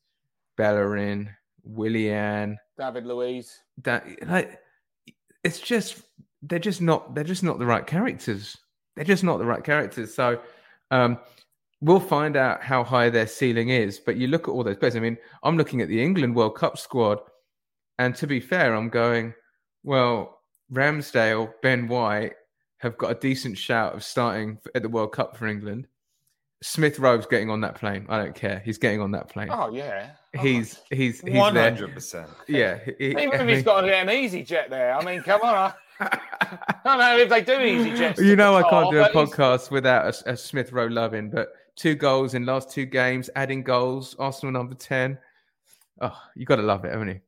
Bellerin, 0.56 1.30
Willian. 1.62 2.58
David 2.78 3.06
Luiz. 3.06 3.58
That, 3.82 4.06
like, 4.28 4.60
it's 5.44 5.60
just, 5.60 6.02
they're 6.42 6.58
just 6.58 6.80
not, 6.80 7.14
they're 7.14 7.24
just 7.24 7.42
not 7.42 7.58
the 7.58 7.66
right 7.66 7.86
characters. 7.86 8.56
They're 8.96 9.04
just 9.04 9.24
not 9.24 9.38
the 9.38 9.44
right 9.44 9.64
characters. 9.64 10.14
So, 10.14 10.40
um, 10.90 11.18
we'll 11.80 12.00
find 12.00 12.36
out 12.36 12.62
how 12.62 12.82
high 12.82 13.10
their 13.10 13.26
ceiling 13.26 13.68
is. 13.68 13.98
But 13.98 14.16
you 14.16 14.28
look 14.28 14.48
at 14.48 14.50
all 14.50 14.64
those 14.64 14.76
players. 14.76 14.96
I 14.96 15.00
mean, 15.00 15.18
I'm 15.42 15.56
looking 15.56 15.80
at 15.80 15.88
the 15.88 16.02
England 16.02 16.34
World 16.34 16.56
Cup 16.56 16.78
squad, 16.78 17.20
and 17.98 18.14
to 18.16 18.26
be 18.26 18.40
fair, 18.40 18.74
I'm 18.74 18.88
going, 18.88 19.34
well, 19.82 20.40
Ramsdale, 20.72 21.52
Ben 21.62 21.88
White 21.88 22.34
have 22.78 22.96
got 22.96 23.10
a 23.10 23.20
decent 23.20 23.58
shout 23.58 23.94
of 23.94 24.04
starting 24.04 24.58
at 24.74 24.82
the 24.82 24.88
World 24.88 25.12
Cup 25.12 25.36
for 25.36 25.46
England. 25.46 25.86
Smith 26.62 26.98
Rowe's 26.98 27.26
getting 27.26 27.50
on 27.50 27.60
that 27.60 27.76
plane. 27.76 28.06
I 28.08 28.18
don't 28.18 28.34
care. 28.34 28.60
He's 28.64 28.78
getting 28.78 29.00
on 29.00 29.12
that 29.12 29.28
plane. 29.28 29.48
Oh 29.50 29.70
yeah. 29.72 30.10
He's 30.40 30.80
he's 30.90 31.20
he's 31.20 31.36
hundred 31.38 31.94
percent. 31.94 32.28
Yeah. 32.48 32.78
he- 32.84 33.06
Even 33.06 33.18
I 33.18 33.22
if 33.34 33.40
he's 33.48 33.56
mean- 33.56 33.64
got 33.64 33.88
an 33.88 34.10
easy 34.10 34.42
jet 34.42 34.68
there, 34.70 34.94
I 34.94 35.04
mean, 35.04 35.22
come 35.22 35.40
on. 35.42 35.54
I, 35.54 35.72
I 36.00 36.74
don't 36.84 36.98
know 36.98 37.16
if 37.18 37.28
they 37.28 37.42
do 37.42 37.60
easy 37.60 37.94
jets. 37.96 38.20
you 38.20 38.36
know 38.36 38.54
I 38.56 38.62
can't 38.62 38.86
Qatar, 38.86 38.90
do 38.92 38.98
a 38.98 39.02
but 39.02 39.12
he's- 39.12 39.30
podcast 39.30 39.70
without 39.70 40.22
a, 40.26 40.32
a 40.32 40.36
Smith 40.36 40.72
Rowe 40.72 40.86
loving, 40.86 41.30
but 41.30 41.48
two 41.76 41.94
goals 41.94 42.34
in 42.34 42.44
last 42.44 42.70
two 42.70 42.86
games, 42.86 43.30
adding 43.36 43.62
goals, 43.62 44.14
Arsenal 44.18 44.52
number 44.52 44.74
10. 44.74 45.18
Oh, 46.00 46.16
you 46.36 46.44
got 46.46 46.56
to 46.56 46.62
love 46.62 46.84
it, 46.84 46.92
haven't 46.92 47.08
you? 47.08 47.20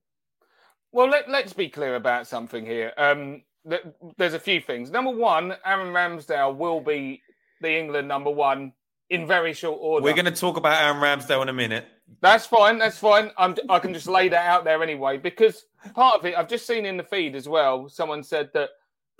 Well, 0.92 1.08
let, 1.08 1.28
let's 1.28 1.52
be 1.52 1.68
clear 1.68 1.94
about 1.96 2.26
something 2.26 2.64
here. 2.66 2.92
Um, 2.96 3.42
th- 3.68 3.82
there's 4.18 4.34
a 4.34 4.40
few 4.40 4.60
things. 4.60 4.90
Number 4.90 5.10
one, 5.12 5.54
Aaron 5.64 5.92
Ramsdale 5.92 6.54
will 6.56 6.80
be 6.80 7.22
the 7.60 7.76
England 7.76 8.08
number 8.08 8.30
one 8.30 8.72
in 9.10 9.26
very 9.26 9.52
short 9.52 9.78
order. 9.80 10.04
We're 10.04 10.14
going 10.14 10.24
to 10.24 10.30
talk 10.30 10.56
about 10.56 10.80
Aaron 10.80 11.02
Ramsdale 11.02 11.42
in 11.42 11.48
a 11.48 11.52
minute. 11.52 11.84
That's 12.20 12.46
fine. 12.46 12.78
That's 12.78 12.98
fine. 12.98 13.30
I'm, 13.36 13.56
I 13.68 13.78
can 13.80 13.92
just 13.92 14.06
lay 14.06 14.28
that 14.28 14.46
out 14.46 14.64
there 14.64 14.82
anyway 14.82 15.18
because 15.18 15.66
part 15.94 16.14
of 16.16 16.24
it, 16.24 16.36
I've 16.36 16.48
just 16.48 16.66
seen 16.66 16.86
in 16.86 16.96
the 16.96 17.04
feed 17.04 17.34
as 17.34 17.48
well. 17.48 17.88
Someone 17.88 18.22
said 18.22 18.50
that 18.54 18.70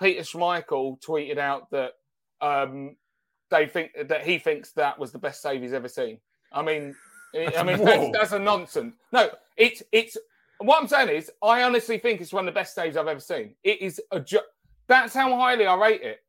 Peter 0.01 0.23
Schmeichel 0.23 1.01
tweeted 1.03 1.39
out 1.39 1.71
that 1.71 1.93
um, 2.41 2.97
they 3.51 3.67
think 3.67 3.93
that 4.09 4.23
he 4.23 4.39
thinks 4.39 4.73
that 4.73 4.99
was 4.99 5.13
the 5.13 5.19
best 5.19 5.43
save 5.43 5.61
he's 5.61 5.73
ever 5.73 5.89
seen. 5.89 6.19
I 6.53 6.63
mean, 6.63 6.95
I 7.35 7.63
mean 7.65 7.85
that's, 7.85 8.13
that's 8.13 8.33
a 8.33 8.39
nonsense. 8.39 8.95
No, 9.13 9.31
it's 9.57 9.83
it's 9.93 10.17
what 10.59 10.81
I'm 10.81 10.89
saying 10.89 11.09
is 11.11 11.31
I 11.43 11.63
honestly 11.63 11.99
think 11.99 12.21
it's 12.21 12.33
one 12.33 12.47
of 12.47 12.55
the 12.55 12.59
best 12.59 12.75
saves 12.75 12.97
I've 12.97 13.09
ever 13.09 13.21
seen. 13.21 13.55
It 13.63 13.81
is 13.83 14.01
a 14.11 14.21
jo- 14.21 14.41
that's 14.89 15.15
how 15.15 15.35
highly 15.37 15.67
I 15.67 15.75
rate 15.77 16.03
it. 16.03 16.21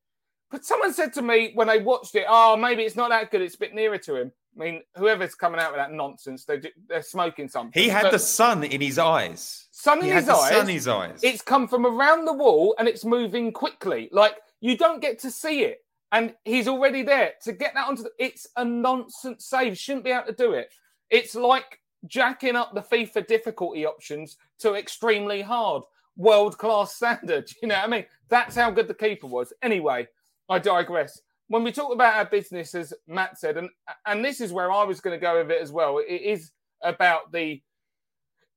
But 0.51 0.65
someone 0.65 0.93
said 0.93 1.13
to 1.13 1.21
me 1.21 1.51
when 1.55 1.67
they 1.67 1.79
watched 1.79 2.13
it, 2.15 2.25
"Oh, 2.27 2.55
maybe 2.57 2.83
it's 2.83 2.95
not 2.95 3.09
that 3.09 3.31
good. 3.31 3.41
It's 3.41 3.55
a 3.55 3.59
bit 3.59 3.73
nearer 3.73 3.97
to 3.99 4.15
him." 4.15 4.31
I 4.55 4.59
mean, 4.59 4.81
whoever's 4.97 5.33
coming 5.33 5.61
out 5.61 5.71
with 5.71 5.79
that 5.79 5.91
nonsense, 5.93 6.43
they 6.43 6.61
they're 6.87 7.01
smoking 7.03 7.47
something. 7.47 7.81
He 7.81 7.87
had 7.89 8.03
But 8.03 8.11
the 8.11 8.19
sun 8.19 8.63
in 8.65 8.81
his 8.81 8.99
eyes. 8.99 9.67
sun 9.71 9.99
in 9.99 10.05
he 10.05 10.11
his 10.11 10.27
eyes. 10.27 10.49
sun 10.49 10.61
in 10.69 10.75
his 10.75 10.87
eyes. 10.87 11.19
It's 11.23 11.41
come 11.41 11.67
from 11.69 11.85
around 11.85 12.25
the 12.25 12.33
wall 12.33 12.75
and 12.77 12.87
it's 12.87 13.05
moving 13.05 13.53
quickly. 13.53 14.09
Like 14.11 14.35
you 14.59 14.75
don't 14.77 15.01
get 15.01 15.19
to 15.19 15.31
see 15.31 15.63
it, 15.63 15.85
and 16.11 16.35
he's 16.43 16.67
already 16.67 17.01
there 17.01 17.33
to 17.43 17.53
get 17.53 17.73
that 17.75 17.87
onto. 17.87 18.03
The, 18.03 18.11
it's 18.19 18.45
a 18.57 18.65
nonsense 18.65 19.45
save. 19.45 19.77
Shouldn't 19.77 20.03
be 20.03 20.11
able 20.11 20.25
to 20.27 20.33
do 20.33 20.51
it. 20.51 20.69
It's 21.09 21.33
like 21.33 21.79
jacking 22.07 22.55
up 22.57 22.73
the 22.73 22.81
FIFA 22.81 23.27
difficulty 23.27 23.85
options 23.85 24.35
to 24.59 24.73
extremely 24.75 25.41
hard, 25.41 25.83
world 26.17 26.57
class 26.57 26.93
standard. 26.93 27.49
You 27.61 27.69
know 27.69 27.75
what 27.75 27.85
I 27.85 27.87
mean? 27.87 28.05
That's 28.27 28.55
how 28.55 28.69
good 28.71 28.87
the 28.89 28.93
keeper 28.93 29.27
was. 29.27 29.53
Anyway, 29.61 30.07
I 30.51 30.59
digress. 30.59 31.19
When 31.47 31.63
we 31.63 31.71
talk 31.71 31.93
about 31.93 32.15
our 32.15 32.25
business, 32.25 32.75
as 32.75 32.93
Matt 33.07 33.39
said, 33.39 33.57
and 33.57 33.69
and 34.05 34.23
this 34.23 34.41
is 34.41 34.53
where 34.53 34.71
I 34.71 34.83
was 34.83 34.99
going 34.99 35.17
to 35.17 35.21
go 35.21 35.39
with 35.39 35.49
it 35.49 35.61
as 35.61 35.71
well. 35.71 35.97
It 35.97 36.21
is 36.21 36.51
about 36.83 37.31
the 37.31 37.61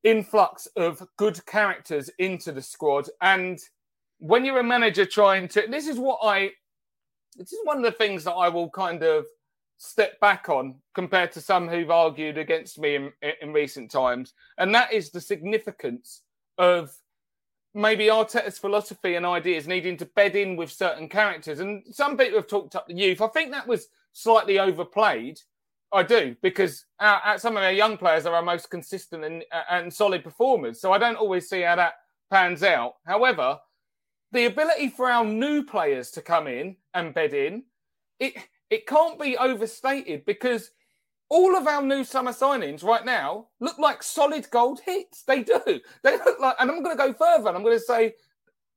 influx 0.03 0.67
of 0.75 1.01
good 1.17 1.43
characters 1.45 2.09
into 2.19 2.51
the 2.51 2.61
squad. 2.61 3.09
And 3.21 3.59
when 4.19 4.45
you're 4.45 4.59
a 4.59 4.63
manager 4.63 5.05
trying 5.05 5.47
to, 5.49 5.65
this 5.69 5.87
is 5.87 5.97
what 5.97 6.19
I, 6.21 6.51
this 7.35 7.51
is 7.51 7.59
one 7.63 7.77
of 7.77 7.83
the 7.83 7.91
things 7.91 8.23
that 8.25 8.33
I 8.33 8.49
will 8.49 8.69
kind 8.69 9.01
of 9.03 9.25
step 9.77 10.19
back 10.19 10.47
on 10.47 10.75
compared 10.93 11.31
to 11.33 11.41
some 11.41 11.67
who've 11.67 11.89
argued 11.89 12.37
against 12.37 12.77
me 12.79 12.95
in, 12.95 13.11
in 13.41 13.51
recent 13.51 13.89
times. 13.89 14.33
And 14.57 14.73
that 14.75 14.93
is 14.93 15.09
the 15.11 15.21
significance 15.21 16.21
of 16.57 16.95
maybe 17.75 18.05
Arteta's 18.05 18.57
philosophy 18.57 19.15
and 19.15 19.25
ideas 19.25 19.67
needing 19.67 19.97
to 19.97 20.05
bed 20.05 20.35
in 20.35 20.55
with 20.55 20.71
certain 20.71 21.09
characters. 21.09 21.59
And 21.59 21.83
some 21.91 22.17
people 22.17 22.39
have 22.39 22.47
talked 22.47 22.75
up 22.75 22.87
the 22.87 22.95
youth. 22.95 23.21
I 23.21 23.27
think 23.27 23.51
that 23.51 23.67
was 23.67 23.87
slightly 24.13 24.57
overplayed. 24.59 25.39
I 25.93 26.01
do 26.03 26.35
because 26.41 26.85
our, 26.99 27.17
our- 27.17 27.37
some 27.37 27.57
of 27.57 27.63
our 27.63 27.71
young 27.71 27.97
players 27.97 28.25
are 28.25 28.33
our 28.33 28.41
most 28.41 28.69
consistent 28.69 29.23
and, 29.23 29.43
and 29.69 29.93
solid 29.93 30.23
performers. 30.23 30.81
So 30.81 30.91
I 30.93 30.97
don't 30.97 31.17
always 31.17 31.47
see 31.49 31.61
how 31.61 31.75
that 31.75 31.95
pans 32.31 32.63
out. 32.63 32.95
However, 33.05 33.59
the 34.31 34.45
ability 34.45 34.89
for 34.89 35.09
our 35.09 35.23
new 35.23 35.63
players 35.63 36.11
to 36.11 36.21
come 36.21 36.47
in 36.47 36.77
and 36.93 37.13
bed 37.13 37.33
in, 37.33 37.63
it 38.19 38.33
it 38.69 38.87
can't 38.87 39.19
be 39.19 39.37
overstated 39.37 40.25
because 40.25 40.71
all 41.29 41.55
of 41.55 41.67
our 41.67 41.81
new 41.81 42.03
summer 42.03 42.31
signings 42.31 42.83
right 42.83 43.05
now 43.05 43.47
look 43.59 43.77
like 43.79 44.03
solid 44.03 44.49
gold 44.51 44.79
hits. 44.85 45.23
They 45.23 45.43
do. 45.43 45.59
They 46.03 46.17
look 46.17 46.39
like, 46.39 46.55
and 46.59 46.69
I'm 46.69 46.83
going 46.83 46.95
to 46.95 47.03
go 47.03 47.13
further. 47.13 47.47
And 47.47 47.57
I'm 47.57 47.63
going 47.63 47.77
to 47.77 47.83
say 47.83 48.13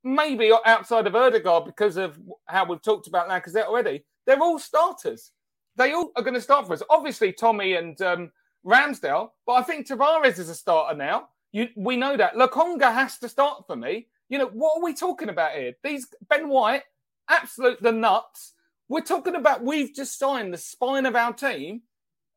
maybe 0.02 0.52
outside 0.64 1.06
of 1.06 1.14
Odegaard 1.14 1.66
because 1.66 1.96
of 1.96 2.18
how 2.46 2.64
we've 2.64 2.82
talked 2.82 3.06
about 3.06 3.28
Lacazette 3.28 3.66
already, 3.66 4.04
they're 4.26 4.40
all 4.40 4.58
starters. 4.58 5.32
They 5.76 5.92
all 5.92 6.10
are 6.16 6.22
going 6.22 6.34
to 6.34 6.40
start 6.40 6.66
for 6.66 6.72
us. 6.72 6.82
Obviously, 6.90 7.32
Tommy 7.32 7.74
and 7.74 8.00
um, 8.02 8.30
Ramsdale, 8.66 9.30
but 9.46 9.54
I 9.54 9.62
think 9.62 9.86
Tavares 9.86 10.38
is 10.38 10.48
a 10.48 10.54
starter 10.54 10.96
now. 10.96 11.28
You, 11.52 11.68
we 11.76 11.96
know 11.96 12.16
that. 12.16 12.34
Lokonga 12.34 12.92
has 12.92 13.18
to 13.18 13.28
start 13.28 13.64
for 13.66 13.76
me. 13.76 14.08
You 14.28 14.38
know, 14.38 14.50
what 14.52 14.78
are 14.78 14.84
we 14.84 14.92
talking 14.92 15.28
about 15.30 15.52
here? 15.52 15.72
These 15.82 16.08
Ben 16.28 16.48
White, 16.48 16.82
absolute 17.28 17.80
the 17.82 17.92
nuts. 17.92 18.54
We're 18.88 19.00
talking 19.00 19.34
about 19.34 19.62
we've 19.62 19.94
just 19.94 20.18
signed 20.18 20.52
the 20.52 20.58
spine 20.58 21.06
of 21.06 21.14
our 21.14 21.32
team, 21.32 21.82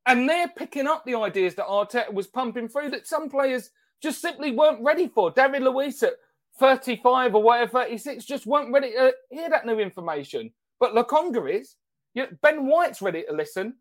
and 0.06 0.28
they're 0.28 0.50
picking 0.50 0.88
up 0.88 1.06
the 1.06 1.16
ideas 1.16 1.56
that 1.56 1.68
Arteta 1.68 2.12
was 2.14 2.28
pumping 2.28 2.68
through 2.68 2.90
that 2.92 3.08
some 3.08 3.30
players 3.30 3.70
just 4.02 4.22
simply 4.22 4.52
weren't 4.52 4.84
ready 4.84 5.08
for. 5.08 5.32
David 5.32 5.62
Luiz 5.62 6.02
at 6.04 6.14
35 6.60 7.36
or 7.36 7.44
whatever, 7.44 7.72
36, 7.72 8.26
just 8.26 8.46
weren't 8.46 8.74
ready 8.74 8.92
to 8.92 9.14
hear 9.30 9.50
that 9.50 9.66
new 9.66 9.80
information. 9.80 10.52
But 10.80 10.94
Lokonga 10.94 11.60
is. 11.60 11.76
You 12.14 12.24
know, 12.24 12.30
ben 12.42 12.68
White's 12.68 13.02
ready 13.02 13.24
to 13.30 13.34
listen. 13.34 13.76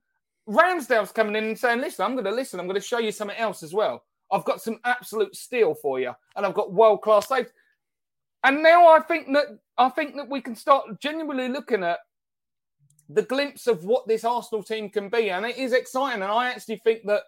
Ramsdale's 0.49 1.13
coming 1.13 1.37
in 1.37 1.45
and 1.45 1.59
saying, 1.59 1.81
listen, 1.81 2.05
I'm 2.05 2.13
going 2.13 2.25
to 2.25 2.31
listen. 2.31 2.61
I'm 2.61 2.67
going 2.67 2.81
to 2.81 2.87
show 2.87 2.99
you 2.99 3.13
something 3.13 3.37
else 3.37 3.63
as 3.63 3.73
well. 3.73 4.05
I've 4.31 4.45
got 4.45 4.63
some 4.63 4.79
absolute 4.85 5.35
steel 5.35 5.75
for 5.75 5.99
you, 5.99 6.13
and 6.37 6.47
I've 6.47 6.55
got 6.55 6.73
world 6.73 7.03
class 7.03 7.29
saves. 7.29 7.51
And 8.45 8.63
now 8.63 8.89
I 8.89 9.01
think 9.01 9.33
that 9.33 9.59
I 9.77 9.89
think 9.89 10.17
that 10.17 10.29
we 10.29 10.41
can 10.41 10.55
start 10.55 11.01
genuinely 11.01 11.49
looking 11.49 11.83
at 11.83 11.99
the 13.13 13.23
glimpse 13.23 13.67
of 13.67 13.85
what 13.85 14.07
this 14.07 14.25
Arsenal 14.25 14.63
team 14.63 14.89
can 14.89 15.09
be, 15.09 15.31
and 15.31 15.45
it 15.45 15.57
is 15.57 15.73
exciting. 15.73 16.23
And 16.23 16.31
I 16.31 16.49
actually 16.49 16.77
think 16.79 17.03
that, 17.07 17.23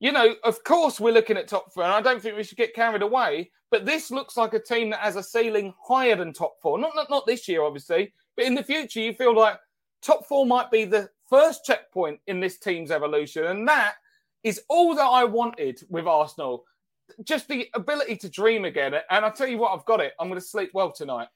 you 0.00 0.12
know, 0.12 0.34
of 0.44 0.62
course 0.64 0.98
we're 0.98 1.12
looking 1.12 1.36
at 1.36 1.48
top 1.48 1.72
four, 1.72 1.84
and 1.84 1.92
I 1.92 2.00
don't 2.00 2.20
think 2.20 2.36
we 2.36 2.44
should 2.44 2.58
get 2.58 2.74
carried 2.74 3.02
away. 3.02 3.50
But 3.70 3.86
this 3.86 4.10
looks 4.10 4.36
like 4.36 4.52
a 4.52 4.62
team 4.62 4.90
that 4.90 5.00
has 5.00 5.16
a 5.16 5.22
ceiling 5.22 5.72
higher 5.82 6.16
than 6.16 6.32
top 6.32 6.56
four. 6.60 6.78
Not 6.78 6.92
not, 6.94 7.08
not 7.08 7.26
this 7.26 7.48
year, 7.48 7.62
obviously, 7.62 8.12
but 8.36 8.44
in 8.44 8.54
the 8.54 8.64
future, 8.64 9.00
you 9.00 9.14
feel 9.14 9.34
like 9.34 9.58
top 10.02 10.26
four 10.26 10.44
might 10.44 10.70
be 10.70 10.84
the 10.84 11.08
first 11.30 11.64
checkpoint 11.64 12.20
in 12.26 12.40
this 12.40 12.58
team's 12.58 12.90
evolution, 12.90 13.46
and 13.46 13.66
that 13.68 13.94
is 14.42 14.62
all 14.68 14.94
that 14.94 15.06
I 15.06 15.24
wanted 15.24 15.80
with 15.88 16.06
Arsenal. 16.06 16.64
Just 17.24 17.46
the 17.46 17.68
ability 17.74 18.16
to 18.16 18.28
dream 18.28 18.64
again. 18.64 18.94
And 19.10 19.24
I'll 19.24 19.32
tell 19.32 19.46
you 19.46 19.58
what, 19.58 19.72
I've 19.72 19.84
got 19.84 20.00
it. 20.00 20.14
I'm 20.18 20.28
going 20.28 20.40
to 20.40 20.46
sleep 20.46 20.70
well 20.74 20.90
tonight. 20.90 21.28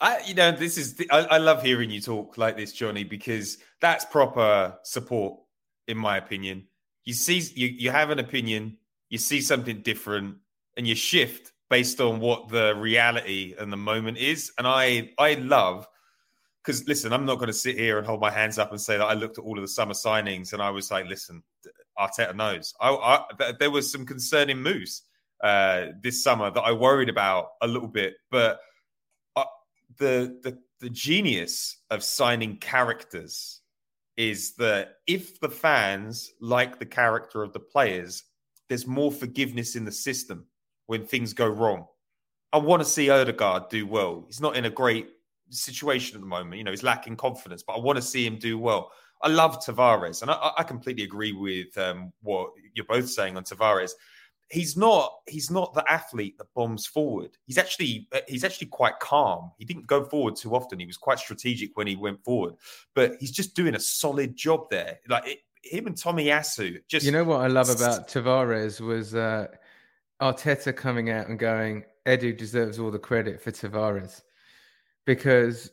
I, 0.00 0.20
you 0.26 0.34
know, 0.34 0.52
this 0.52 0.76
is. 0.76 0.94
The, 0.94 1.10
I, 1.10 1.20
I 1.20 1.38
love 1.38 1.62
hearing 1.62 1.90
you 1.90 2.00
talk 2.00 2.36
like 2.36 2.56
this, 2.56 2.72
Johnny, 2.72 3.04
because 3.04 3.58
that's 3.80 4.04
proper 4.04 4.76
support, 4.82 5.40
in 5.88 5.96
my 5.96 6.18
opinion. 6.18 6.66
You 7.04 7.14
see, 7.14 7.38
you 7.54 7.68
you 7.68 7.90
have 7.90 8.10
an 8.10 8.18
opinion, 8.18 8.76
you 9.08 9.18
see 9.18 9.40
something 9.40 9.80
different, 9.82 10.36
and 10.76 10.86
you 10.86 10.94
shift 10.94 11.52
based 11.70 12.00
on 12.00 12.20
what 12.20 12.48
the 12.48 12.74
reality 12.76 13.54
and 13.58 13.72
the 13.72 13.76
moment 13.76 14.18
is. 14.18 14.52
And 14.58 14.66
I, 14.66 15.10
I 15.18 15.34
love 15.34 15.86
because 16.62 16.86
listen, 16.88 17.12
I'm 17.12 17.24
not 17.24 17.36
going 17.36 17.46
to 17.46 17.52
sit 17.52 17.78
here 17.78 17.98
and 17.98 18.06
hold 18.06 18.20
my 18.20 18.30
hands 18.30 18.58
up 18.58 18.72
and 18.72 18.80
say 18.80 18.96
that 18.96 19.04
I 19.04 19.14
looked 19.14 19.38
at 19.38 19.44
all 19.44 19.56
of 19.56 19.62
the 19.62 19.68
summer 19.68 19.94
signings 19.94 20.52
and 20.52 20.60
I 20.60 20.70
was 20.70 20.90
like, 20.90 21.06
listen, 21.06 21.42
Arteta 21.98 22.34
knows. 22.34 22.74
I, 22.80 22.90
I, 23.38 23.52
there 23.58 23.70
was 23.70 23.90
some 23.90 24.04
concerning 24.04 24.60
moves 24.62 25.02
uh, 25.44 25.86
this 26.02 26.24
summer 26.24 26.50
that 26.50 26.60
I 26.60 26.72
worried 26.72 27.08
about 27.08 27.50
a 27.62 27.68
little 27.68 27.88
bit, 27.88 28.14
but 28.30 28.58
the 29.98 30.38
the 30.42 30.58
the 30.80 30.90
genius 30.90 31.78
of 31.90 32.02
signing 32.02 32.58
characters 32.58 33.60
is 34.16 34.54
that 34.56 34.96
if 35.06 35.40
the 35.40 35.48
fans 35.48 36.32
like 36.40 36.78
the 36.78 36.86
character 36.86 37.42
of 37.42 37.52
the 37.52 37.60
players, 37.60 38.24
there's 38.68 38.86
more 38.86 39.12
forgiveness 39.12 39.76
in 39.76 39.84
the 39.84 39.92
system 39.92 40.46
when 40.86 41.04
things 41.04 41.32
go 41.32 41.46
wrong. 41.46 41.86
I 42.52 42.58
want 42.58 42.82
to 42.82 42.88
see 42.88 43.10
Odegaard 43.10 43.68
do 43.68 43.86
well. 43.86 44.24
He's 44.26 44.40
not 44.40 44.56
in 44.56 44.64
a 44.64 44.70
great 44.70 45.08
situation 45.50 46.16
at 46.16 46.20
the 46.20 46.26
moment. 46.26 46.56
You 46.56 46.64
know, 46.64 46.70
he's 46.70 46.82
lacking 46.82 47.16
confidence, 47.16 47.62
but 47.62 47.74
I 47.74 47.80
want 47.80 47.96
to 47.96 48.02
see 48.02 48.24
him 48.26 48.38
do 48.38 48.58
well. 48.58 48.90
I 49.22 49.28
love 49.28 49.64
Tavares, 49.64 50.22
and 50.22 50.30
I, 50.30 50.52
I 50.58 50.62
completely 50.62 51.04
agree 51.04 51.32
with 51.32 51.76
um, 51.78 52.12
what 52.22 52.50
you're 52.74 52.86
both 52.86 53.08
saying 53.08 53.36
on 53.36 53.44
Tavares. 53.44 53.92
He's 54.48 54.76
not 54.76 55.12
he's 55.26 55.50
not 55.50 55.74
the 55.74 55.84
athlete 55.90 56.38
that 56.38 56.52
bombs 56.54 56.86
forward. 56.86 57.36
He's 57.46 57.58
actually 57.58 58.08
he's 58.28 58.44
actually 58.44 58.68
quite 58.68 58.98
calm. 59.00 59.50
He 59.58 59.64
didn't 59.64 59.86
go 59.86 60.04
forward 60.04 60.36
too 60.36 60.54
often. 60.54 60.78
He 60.78 60.86
was 60.86 60.96
quite 60.96 61.18
strategic 61.18 61.76
when 61.76 61.86
he 61.86 61.96
went 61.96 62.22
forward, 62.24 62.54
but 62.94 63.16
he's 63.18 63.32
just 63.32 63.56
doing 63.56 63.74
a 63.74 63.80
solid 63.80 64.36
job 64.36 64.70
there. 64.70 65.00
Like 65.08 65.26
it, 65.26 65.38
him 65.64 65.86
and 65.86 65.96
Tomiyasu. 65.96 66.80
Just 66.88 67.04
you 67.04 67.12
know 67.12 67.24
what 67.24 67.40
I 67.40 67.48
love 67.48 67.68
about 67.68 68.08
Tavares 68.08 68.80
was 68.80 69.14
uh, 69.14 69.48
Arteta 70.20 70.74
coming 70.74 71.10
out 71.10 71.28
and 71.28 71.38
going, 71.38 71.84
Edu 72.06 72.36
deserves 72.36 72.78
all 72.78 72.90
the 72.90 72.98
credit 72.98 73.40
for 73.42 73.50
Tavares 73.50 74.22
because 75.04 75.70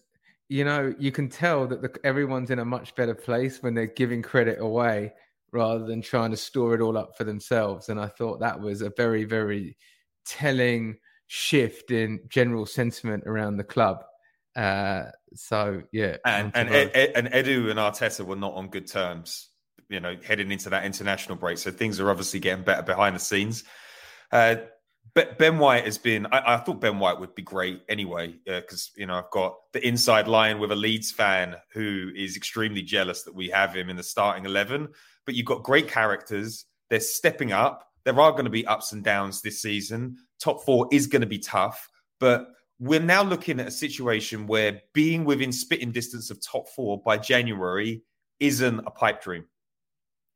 you 0.49 0.63
know 0.63 0.93
you 0.97 1.11
can 1.11 1.29
tell 1.29 1.67
that 1.67 1.81
the, 1.81 1.93
everyone's 2.03 2.51
in 2.51 2.59
a 2.59 2.65
much 2.65 2.95
better 2.95 3.15
place 3.15 3.61
when 3.61 3.73
they're 3.73 3.87
giving 3.87 4.21
credit 4.21 4.59
away 4.59 5.13
rather 5.53 5.85
than 5.85 6.01
trying 6.01 6.31
to 6.31 6.37
store 6.37 6.73
it 6.73 6.81
all 6.81 6.97
up 6.97 7.15
for 7.17 7.23
themselves. 7.23 7.87
And 7.87 7.99
i 7.99 8.07
thought 8.07 8.41
that 8.41 8.59
was 8.59 8.81
a 8.81 8.91
very 8.97 9.23
very 9.23 9.77
telling 10.25 10.97
shift 11.27 11.91
in 11.91 12.19
general 12.27 12.65
sentiment 12.65 13.23
around 13.25 13.57
the 13.57 13.63
club. 13.63 14.03
Uh, 14.55 15.05
so 15.33 15.81
yeah 15.91 16.17
and 16.25 16.51
and, 16.53 16.69
Ed, 16.69 16.91
Ed, 16.93 17.11
and 17.15 17.27
edu 17.29 17.71
and 17.71 17.79
arteta 17.79 18.23
were 18.23 18.35
not 18.35 18.53
on 18.53 18.67
good 18.67 18.85
terms 18.85 19.49
you 19.89 19.99
know 19.99 20.15
heading 20.25 20.51
into 20.51 20.69
that 20.71 20.85
international 20.85 21.37
break. 21.37 21.57
So 21.57 21.71
things 21.71 21.99
are 21.99 22.09
obviously 22.09 22.39
getting 22.39 22.63
better 22.63 22.83
behind 22.83 23.15
the 23.15 23.19
scenes. 23.19 23.63
Uh, 24.31 24.55
Ben 25.15 25.59
White 25.59 25.85
has 25.85 25.99
been. 25.99 26.25
I, 26.27 26.55
I, 26.55 26.57
thought 26.57 26.81
Ben 26.81 26.97
White 26.97 27.19
would 27.19 27.35
be 27.35 27.43
great 27.43 27.81
anyway, 27.87 28.35
because 28.45 28.91
uh, 28.95 28.99
you 28.99 29.05
know 29.05 29.15
I've 29.15 29.29
got 29.29 29.55
the 29.71 29.87
inside 29.87 30.27
line 30.27 30.59
with 30.59 30.71
a 30.71 30.75
Leeds 30.75 31.11
fan 31.11 31.55
who 31.71 32.09
is 32.15 32.35
extremely 32.35 32.81
jealous 32.81 33.21
that 33.23 33.35
we 33.35 33.49
have 33.49 33.75
him 33.75 33.89
in 33.89 33.95
the 33.95 34.03
starting 34.03 34.45
eleven. 34.45 34.89
But 35.25 35.35
you've 35.35 35.45
got 35.45 35.61
great 35.61 35.87
characters. 35.87 36.65
They're 36.89 36.99
stepping 36.99 37.51
up. 37.51 37.87
There 38.05 38.19
are 38.19 38.31
going 38.31 38.45
to 38.45 38.51
be 38.51 38.65
ups 38.65 38.91
and 38.91 39.03
downs 39.03 39.41
this 39.41 39.61
season. 39.61 40.17
Top 40.41 40.63
four 40.63 40.87
is 40.91 41.05
going 41.07 41.21
to 41.21 41.27
be 41.27 41.39
tough, 41.39 41.89
but 42.19 42.47
we're 42.79 42.99
now 42.99 43.23
looking 43.23 43.59
at 43.59 43.67
a 43.67 43.71
situation 43.71 44.47
where 44.47 44.81
being 44.93 45.25
within 45.25 45.51
spitting 45.51 45.91
distance 45.91 46.31
of 46.31 46.41
top 46.41 46.67
four 46.69 47.01
by 47.01 47.17
January 47.17 48.03
isn't 48.39 48.79
a 48.79 48.91
pipe 48.91 49.21
dream. 49.21 49.45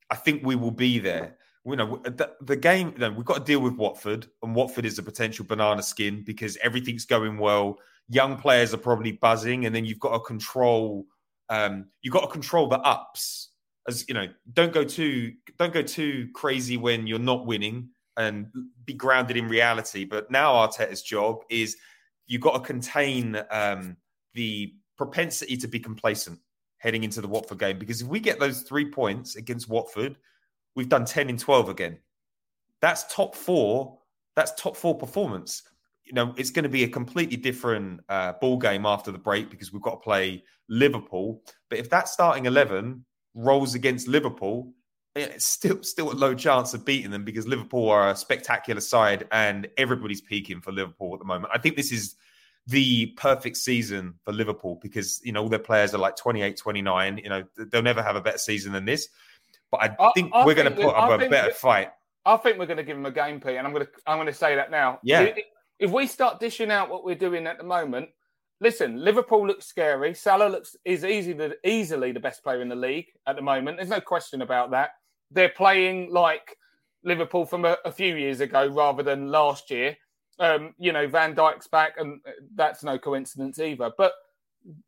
I 0.08 0.14
think 0.14 0.44
we 0.44 0.54
will 0.54 0.70
be 0.70 0.98
there 1.00 1.37
you 1.64 1.76
know 1.76 1.96
the, 2.04 2.30
the 2.40 2.56
game 2.56 2.92
you 2.92 2.98
know, 2.98 3.10
we've 3.10 3.26
got 3.26 3.38
to 3.38 3.44
deal 3.44 3.60
with 3.60 3.74
watford 3.74 4.26
and 4.42 4.54
watford 4.54 4.84
is 4.84 4.98
a 4.98 5.02
potential 5.02 5.44
banana 5.44 5.82
skin 5.82 6.22
because 6.24 6.56
everything's 6.62 7.04
going 7.04 7.38
well. 7.38 7.78
Young 8.08 8.36
players 8.36 8.72
are 8.72 8.78
probably 8.78 9.12
buzzing 9.12 9.66
and 9.66 9.74
then 9.74 9.84
you've 9.84 10.00
got 10.00 10.12
to 10.12 10.20
control 10.20 11.06
um, 11.50 11.86
you've 12.02 12.12
got 12.12 12.22
to 12.22 12.28
control 12.28 12.68
the 12.68 12.78
ups. 12.80 13.50
As 13.88 14.06
you 14.06 14.14
know 14.14 14.26
don't 14.52 14.72
go 14.72 14.84
too 14.84 15.32
don't 15.58 15.72
go 15.72 15.82
too 15.82 16.28
crazy 16.34 16.76
when 16.76 17.06
you're 17.06 17.18
not 17.18 17.46
winning 17.46 17.88
and 18.16 18.48
be 18.84 18.94
grounded 18.94 19.36
in 19.36 19.48
reality. 19.48 20.04
But 20.04 20.30
now 20.30 20.52
arteta's 20.52 21.02
job 21.02 21.42
is 21.48 21.76
you've 22.26 22.42
got 22.42 22.54
to 22.54 22.60
contain 22.60 23.40
um, 23.50 23.96
the 24.34 24.74
propensity 24.96 25.56
to 25.56 25.68
be 25.68 25.80
complacent 25.80 26.38
heading 26.78 27.02
into 27.02 27.20
the 27.20 27.28
watford 27.28 27.58
game 27.58 27.78
because 27.78 28.02
if 28.02 28.08
we 28.08 28.20
get 28.20 28.38
those 28.38 28.62
three 28.62 28.88
points 28.90 29.36
against 29.36 29.68
watford 29.68 30.16
we've 30.78 30.88
done 30.88 31.04
10 31.04 31.28
in 31.28 31.36
12 31.36 31.68
again. 31.68 31.98
That's 32.80 33.12
top 33.12 33.34
four. 33.34 33.98
That's 34.36 34.52
top 34.54 34.76
four 34.76 34.96
performance. 34.96 35.64
You 36.04 36.12
know, 36.12 36.32
it's 36.36 36.50
going 36.50 36.62
to 36.62 36.68
be 36.68 36.84
a 36.84 36.88
completely 36.88 37.36
different 37.36 38.00
uh, 38.08 38.34
ball 38.40 38.58
game 38.58 38.86
after 38.86 39.10
the 39.10 39.18
break 39.18 39.50
because 39.50 39.72
we've 39.72 39.82
got 39.82 39.96
to 39.96 39.96
play 39.96 40.44
Liverpool. 40.68 41.42
But 41.68 41.80
if 41.80 41.90
that 41.90 42.06
starting 42.06 42.46
11 42.46 43.04
rolls 43.34 43.74
against 43.74 44.06
Liverpool, 44.06 44.72
it's 45.16 45.44
still 45.44 45.82
still 45.82 46.12
a 46.12 46.14
low 46.14 46.32
chance 46.32 46.74
of 46.74 46.84
beating 46.84 47.10
them 47.10 47.24
because 47.24 47.48
Liverpool 47.48 47.90
are 47.90 48.10
a 48.10 48.16
spectacular 48.16 48.80
side 48.80 49.26
and 49.32 49.66
everybody's 49.76 50.20
peaking 50.20 50.60
for 50.60 50.70
Liverpool 50.70 51.12
at 51.12 51.18
the 51.18 51.26
moment. 51.26 51.50
I 51.52 51.58
think 51.58 51.74
this 51.74 51.90
is 51.90 52.14
the 52.68 53.06
perfect 53.16 53.56
season 53.56 54.14
for 54.24 54.32
Liverpool 54.32 54.78
because 54.80 55.20
you 55.24 55.32
know 55.32 55.42
all 55.42 55.48
their 55.48 55.58
players 55.58 55.92
are 55.92 55.98
like 55.98 56.14
28 56.16 56.56
29 56.56 57.18
you 57.18 57.30
know 57.30 57.42
they'll 57.56 57.82
never 57.82 58.02
have 58.02 58.14
a 58.14 58.20
better 58.20 58.38
season 58.38 58.72
than 58.72 58.84
this 58.84 59.08
but 59.70 59.82
I, 59.82 59.96
I 59.98 60.12
think 60.14 60.32
I 60.34 60.44
we're 60.44 60.54
going 60.54 60.72
to 60.72 60.82
put 60.82 60.94
up 60.94 61.20
a 61.20 61.28
better 61.28 61.52
fight. 61.52 61.90
I 62.24 62.36
think 62.36 62.58
we're 62.58 62.66
going 62.66 62.78
to 62.78 62.82
give 62.82 62.96
them 62.96 63.06
a 63.06 63.10
game, 63.10 63.40
Pete, 63.40 63.56
and 63.56 63.66
I'm 63.66 63.72
going 63.72 63.86
to 63.86 63.92
I'm 64.06 64.18
going 64.18 64.26
to 64.26 64.34
say 64.34 64.54
that 64.54 64.70
now. 64.70 64.98
Yeah. 65.02 65.22
If, 65.22 65.38
if 65.78 65.90
we 65.90 66.06
start 66.06 66.40
dishing 66.40 66.70
out 66.70 66.90
what 66.90 67.04
we're 67.04 67.14
doing 67.14 67.46
at 67.46 67.58
the 67.58 67.64
moment, 67.64 68.08
listen, 68.60 69.02
Liverpool 69.02 69.46
looks 69.46 69.66
scary. 69.66 70.14
Salah 70.14 70.48
looks 70.48 70.76
is 70.84 71.04
easy 71.04 71.32
the, 71.32 71.56
easily 71.64 72.12
the 72.12 72.20
best 72.20 72.42
player 72.42 72.60
in 72.60 72.68
the 72.68 72.76
league 72.76 73.06
at 73.26 73.36
the 73.36 73.42
moment. 73.42 73.76
There's 73.76 73.88
no 73.88 74.00
question 74.00 74.42
about 74.42 74.70
that. 74.72 74.90
They're 75.30 75.50
playing 75.50 76.12
like 76.12 76.56
Liverpool 77.04 77.46
from 77.46 77.64
a, 77.64 77.76
a 77.84 77.92
few 77.92 78.16
years 78.16 78.40
ago 78.40 78.66
rather 78.68 79.02
than 79.02 79.30
last 79.30 79.70
year. 79.70 79.96
Um, 80.40 80.74
you 80.78 80.92
know, 80.92 81.08
Van 81.08 81.34
Dijk's 81.34 81.66
back, 81.66 81.94
and 81.98 82.20
that's 82.54 82.84
no 82.84 82.98
coincidence 82.98 83.58
either. 83.58 83.90
But 83.96 84.12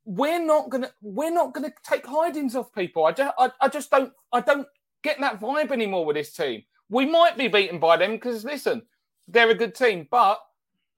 we're 0.04 0.44
not 0.44 0.70
gonna 0.70 0.90
we're 1.02 1.32
not 1.32 1.54
gonna 1.54 1.72
take 1.84 2.06
hidings 2.06 2.56
off 2.56 2.72
people. 2.74 3.04
I 3.04 3.12
just 3.12 3.34
I, 3.38 3.50
I 3.60 3.68
just 3.68 3.90
don't 3.90 4.12
I 4.32 4.40
don't 4.40 4.66
get 5.02 5.20
that 5.20 5.40
vibe 5.40 5.70
anymore 5.70 6.04
with 6.04 6.16
this 6.16 6.32
team. 6.32 6.62
We 6.88 7.06
might 7.06 7.38
be 7.38 7.48
beaten 7.48 7.78
by 7.78 7.96
them 7.96 8.12
because 8.12 8.44
listen, 8.44 8.82
they're 9.28 9.50
a 9.50 9.54
good 9.54 9.74
team, 9.74 10.08
but 10.10 10.40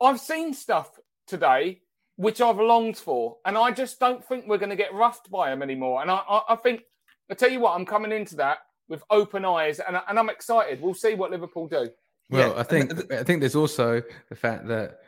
I've 0.00 0.20
seen 0.20 0.54
stuff 0.54 0.90
today 1.26 1.82
which 2.16 2.40
I've 2.40 2.58
longed 2.58 2.96
for, 2.96 3.38
and 3.44 3.56
I 3.56 3.70
just 3.70 3.98
don't 3.98 4.24
think 4.24 4.46
we're 4.46 4.58
going 4.58 4.70
to 4.70 4.76
get 4.76 4.94
roughed 4.94 5.30
by 5.30 5.50
them 5.50 5.62
anymore. 5.62 6.02
And 6.02 6.10
I, 6.10 6.16
I, 6.16 6.42
I 6.50 6.56
think 6.56 6.82
I 7.30 7.34
tell 7.34 7.50
you 7.50 7.60
what, 7.60 7.74
I'm 7.74 7.86
coming 7.86 8.12
into 8.12 8.36
that 8.36 8.58
with 8.88 9.02
open 9.10 9.44
eyes, 9.44 9.80
and, 9.80 9.98
and 10.08 10.18
I'm 10.18 10.30
excited. 10.30 10.80
We'll 10.80 10.94
see 10.94 11.14
what 11.14 11.30
Liverpool 11.30 11.66
do. 11.66 11.88
Well, 12.30 12.52
Yeah, 12.54 12.60
I 12.60 12.62
think 12.62 13.12
I 13.12 13.22
think 13.22 13.40
there's 13.40 13.56
also 13.56 14.02
the 14.28 14.36
fact 14.36 14.66
that 14.68 15.00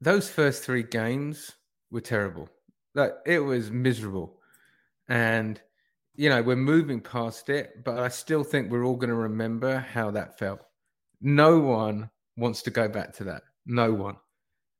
those 0.00 0.28
first 0.28 0.64
three 0.64 0.82
games 0.82 1.52
were 1.90 2.00
terrible. 2.00 2.48
Like 2.94 3.14
it 3.26 3.40
was 3.40 3.70
miserable, 3.70 4.38
and 5.08 5.60
you 6.14 6.28
know 6.28 6.42
we're 6.42 6.56
moving 6.56 7.00
past 7.00 7.48
it, 7.48 7.84
but 7.84 7.98
I 7.98 8.08
still 8.08 8.44
think 8.44 8.70
we're 8.70 8.84
all 8.84 8.96
going 8.96 9.10
to 9.10 9.16
remember 9.16 9.78
how 9.78 10.10
that 10.12 10.38
felt. 10.38 10.60
No 11.20 11.58
one 11.58 12.10
wants 12.36 12.62
to 12.62 12.70
go 12.70 12.88
back 12.88 13.12
to 13.14 13.24
that. 13.24 13.42
No 13.66 13.92
one, 13.92 14.16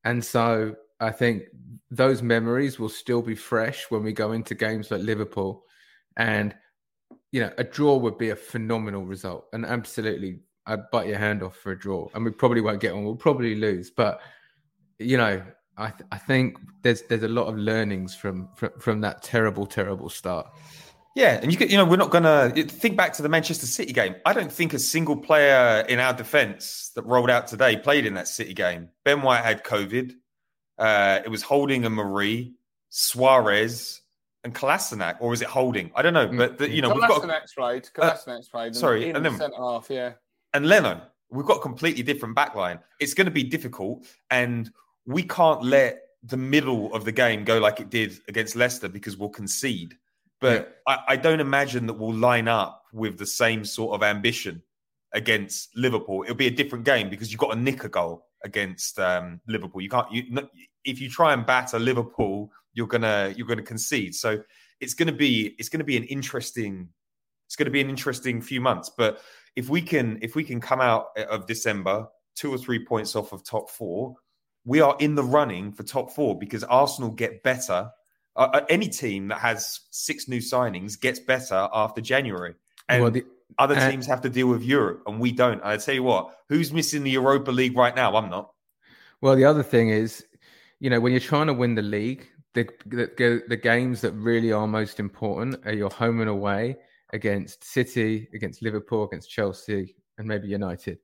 and 0.05 0.25
so 0.25 0.77
I 1.01 1.11
think 1.11 1.45
those 1.91 2.23
memories 2.23 2.79
will 2.79 2.89
still 2.89 3.23
be 3.23 3.35
fresh 3.35 3.87
when 3.91 4.03
we 4.03 4.13
go 4.13 4.33
into 4.33 4.55
games 4.55 4.91
like 4.91 5.03
Liverpool, 5.03 5.65
and 6.17 6.55
you 7.33 7.41
know 7.41 7.53
a 7.59 7.65
draw 7.65 7.97
would 7.97 8.19
be 8.19 8.31
a 8.31 8.37
phenomenal 8.37 9.05
result, 9.05 9.47
and 9.53 9.67
absolutely 9.67 10.41
I'd 10.67 10.91
bite 10.91 11.09
your 11.09 11.19
hand 11.19 11.43
off 11.43 11.57
for 11.57 11.73
a 11.73 11.79
draw, 11.79 12.09
and 12.15 12.25
we 12.25 12.31
probably 12.31 12.61
won't 12.61 12.81
get 12.81 12.95
one. 12.95 13.05
We'll 13.05 13.17
probably 13.17 13.55
lose, 13.55 13.91
but 13.91 14.21
you 14.99 15.17
know, 15.17 15.43
I 15.77 15.91
th- 15.91 16.09
I 16.13 16.19
think 16.19 16.59
there's 16.83 17.03
there's 17.03 17.23
a 17.23 17.29
lot 17.29 17.47
of 17.47 17.57
learnings 17.57 18.15
from 18.15 18.49
from, 18.55 18.71
from 18.79 19.01
that 19.03 19.23
terrible 19.23 19.67
terrible 19.67 20.09
start. 20.09 20.47
Yeah, 21.17 21.39
and 21.41 21.53
you 21.53 21.57
could, 21.59 21.71
you 21.71 21.77
know, 21.77 21.85
we're 21.85 21.97
not 21.97 22.11
gonna 22.11 22.51
think 22.51 22.97
back 22.97 23.13
to 23.15 23.23
the 23.23 23.29
Manchester 23.29 23.67
City 23.67 23.93
game. 23.93 24.17
I 24.27 24.33
don't 24.33 24.51
think 24.51 24.75
a 24.75 24.79
single 24.81 25.17
player 25.17 25.85
in 25.89 26.01
our 26.01 26.13
defence 26.13 26.91
that 26.97 27.03
rolled 27.07 27.31
out 27.31 27.47
today 27.47 27.77
played 27.77 28.05
in 28.05 28.15
that 28.15 28.27
City 28.27 28.53
game. 28.53 28.89
Ben 29.05 29.23
White 29.23 29.45
had 29.45 29.63
COVID. 29.65 30.13
Uh, 30.77 31.21
it 31.25 31.29
was 31.29 31.43
Holding 31.43 31.85
and 31.85 31.95
Mari, 31.95 32.55
Soares, 32.91 34.01
and 34.43 34.55
Kolasinac, 34.55 35.17
or 35.21 35.31
was 35.31 35.41
it 35.43 35.49
Holding? 35.49 35.91
I 35.95 36.03
don't 36.03 36.15
know, 36.15 36.27
but 36.27 36.59
the, 36.59 36.69
you 36.69 36.83
know, 36.83 36.91
we've 36.93 37.01
got 37.07 37.23
Kolasinac's 37.23 37.53
played. 37.55 37.89
Kolasinac's 37.95 38.49
played. 38.49 38.67
and 38.69 38.77
sorry, 38.77 39.09
in 39.09 39.15
and 39.17 39.25
the 39.25 39.31
then- 39.31 39.39
centre 39.39 39.57
half. 39.57 39.89
Yeah. 39.91 40.13
and 40.53 40.67
Leno. 40.67 41.01
We've 41.31 41.47
got 41.47 41.57
a 41.57 41.61
completely 41.61 42.03
different 42.05 42.37
backline. 42.37 42.79
It's 43.01 43.15
going 43.15 43.25
to 43.25 43.31
be 43.33 43.43
difficult, 43.43 44.07
and 44.31 44.71
we 45.07 45.23
can't 45.23 45.63
let 45.63 46.01
the 46.23 46.37
middle 46.37 46.93
of 46.95 47.05
the 47.05 47.13
game 47.13 47.45
go 47.45 47.59
like 47.59 47.81
it 47.81 47.91
did 47.91 48.19
against 48.29 48.57
Leicester 48.57 48.89
because 48.89 49.17
we'll 49.17 49.29
concede. 49.29 49.97
But 50.41 50.79
I, 50.87 50.99
I 51.09 51.17
don't 51.17 51.41
imagine 51.41 51.87
that 51.87 51.95
we'll 51.95 52.15
line 52.15 52.49
up 52.49 52.83
with 52.93 53.19
the 53.19 53.27
same 53.27 53.65
sort 53.65 53.95
of 53.95 54.03
ambition 54.03 54.63
against 55.13 55.77
Liverpool. 55.77 56.23
It'll 56.23 56.35
be 56.35 56.47
a 56.47 56.51
different 56.51 56.85
game 56.85 57.11
because 57.11 57.31
you've 57.31 57.41
got 57.41 57.55
to 57.55 57.61
nick 57.61 57.85
a 57.85 57.89
goal 57.89 58.27
against 58.43 58.99
um, 58.99 59.41
Liverpool. 59.47 59.81
You 59.81 59.89
can't. 59.89 60.11
You, 60.13 60.49
if 60.85 61.01
you 61.01 61.09
try 61.09 61.33
and 61.33 61.47
batter 61.47 61.79
Liverpool, 61.79 62.51
you're 62.73 62.87
gonna 62.87 63.33
you're 63.37 63.47
gonna 63.47 63.63
concede. 63.63 64.15
So 64.15 64.43
it's 64.81 64.95
gonna 64.95 65.13
be 65.13 65.55
it's 65.59 65.69
gonna 65.69 65.85
be 65.85 65.97
an 65.97 66.05
interesting 66.05 66.89
it's 67.47 67.57
going 67.57 67.67
to 67.67 67.71
be 67.71 67.81
an 67.81 67.91
interesting 67.91 68.41
few 68.41 68.61
months. 68.61 68.91
But 68.97 69.21
if 69.57 69.69
we 69.69 69.83
can 69.83 70.19
if 70.23 70.35
we 70.35 70.45
can 70.45 70.61
come 70.61 70.81
out 70.81 71.17
of 71.17 71.47
December 71.47 72.09
two 72.35 72.53
or 72.53 72.59
three 72.59 72.85
points 72.85 73.15
off 73.15 73.33
of 73.33 73.45
top 73.45 73.71
four, 73.71 74.17
we 74.65 74.81
are 74.81 74.97
in 74.99 75.15
the 75.15 75.23
running 75.23 75.73
for 75.73 75.83
top 75.83 76.11
four 76.11 76.39
because 76.39 76.65
Arsenal 76.65 77.11
get 77.11 77.43
better. 77.43 77.91
Uh, 78.37 78.49
uh, 78.53 78.65
any 78.69 78.89
team 78.89 79.29
that 79.29 79.39
has 79.39 79.81
six 79.91 80.27
new 80.27 80.39
signings 80.41 81.01
gets 81.01 81.21
better 81.21 81.69
after 81.73 82.01
January, 82.01 82.55
and 82.89 83.03
Well, 83.03 83.11
the- 83.13 83.27
other 83.59 83.77
uh, 83.77 83.91
teams 83.91 84.07
have 84.07 84.21
to 84.23 84.29
deal 84.29 84.49
with 84.49 84.63
Europe, 84.65 85.03
and 85.07 85.21
we 85.21 85.31
don't. 85.31 85.61
I 85.63 85.77
tell 85.77 85.95
you 85.95 86.03
what, 86.03 86.37
who's 86.49 86.73
missing 86.73 87.05
the 87.05 87.11
Europa 87.11 87.53
League 87.53 87.77
right 87.77 87.95
now? 87.95 88.17
I'm 88.17 88.29
not. 88.31 88.51
Well, 89.21 89.37
the 89.37 89.45
other 89.45 89.63
thing 89.63 89.91
is, 89.91 90.25
you 90.81 90.91
know, 90.91 90.99
when 91.01 91.13
you're 91.13 91.21
trying 91.21 91.47
to 91.47 91.55
win 91.55 91.75
the 91.77 91.83
league, 91.83 92.27
the 92.55 92.69
the, 92.87 93.43
the 93.49 93.57
games 93.57 94.01
that 94.01 94.13
really 94.13 94.51
are 94.53 94.67
most 94.67 94.99
important 94.99 95.65
are 95.67 95.73
your 95.73 95.91
home 95.91 96.21
and 96.21 96.29
away 96.29 96.77
against 97.13 97.63
City, 97.63 98.29
against 98.35 98.61
Liverpool, 98.63 99.05
against 99.05 99.31
Chelsea, 99.31 99.95
and 100.19 100.27
maybe 100.27 100.49
United. 100.49 100.99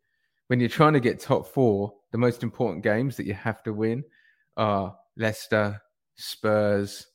When 0.49 0.59
you're 0.59 0.69
trying 0.69 0.95
to 0.95 1.01
get 1.01 1.21
top 1.21 1.47
four, 1.47 1.95
the 2.13 2.19
most 2.19 2.43
important 2.43 2.83
games 2.85 3.17
that 3.17 3.27
you 3.27 3.35
have 3.35 3.63
to 3.65 3.73
win 3.73 4.05
are 4.57 4.97
Leicester, 5.17 5.81
Spurs, 6.17 7.07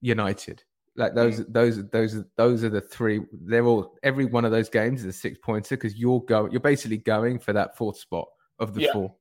United. 0.00 0.62
Like 0.96 1.14
those, 1.14 1.40
mm. 1.40 1.52
those, 1.52 1.88
those, 1.90 2.24
those 2.36 2.64
are 2.64 2.68
the 2.70 2.80
three. 2.80 3.20
They're 3.32 3.64
all. 3.64 3.96
Every 4.02 4.24
one 4.24 4.44
of 4.44 4.50
those 4.50 4.68
games 4.68 5.00
is 5.00 5.06
a 5.06 5.12
six 5.12 5.38
pointer 5.38 5.76
because 5.76 5.96
you're 5.96 6.20
going. 6.22 6.50
You're 6.50 6.60
basically 6.60 6.98
going 6.98 7.38
for 7.38 7.52
that 7.52 7.76
fourth 7.76 7.98
spot 7.98 8.26
of 8.58 8.74
the 8.74 8.82
Yeah. 8.82 8.92
four. 8.92 9.14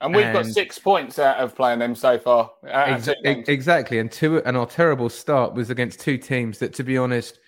And 0.00 0.12
we've 0.16 0.32
got 0.32 0.46
six 0.46 0.80
points 0.80 1.20
out 1.20 1.36
of 1.36 1.54
playing 1.54 1.78
them 1.78 1.94
so 1.94 2.18
far. 2.18 2.50
out 2.68 2.88
Ex- 2.88 3.04
two 3.04 3.12
ex- 3.12 3.20
games. 3.22 3.48
exactly, 3.48 4.00
and 4.00 4.10
two 4.10 4.42
and 4.44 4.56
our 4.56 4.66
terrible 4.66 5.08
start 5.08 5.54
was 5.54 5.70
against 5.70 6.00
two 6.00 6.18
teams 6.18 6.58
that, 6.58 6.74
to 6.74 6.82
be 6.82 6.98
honest, 6.98 7.38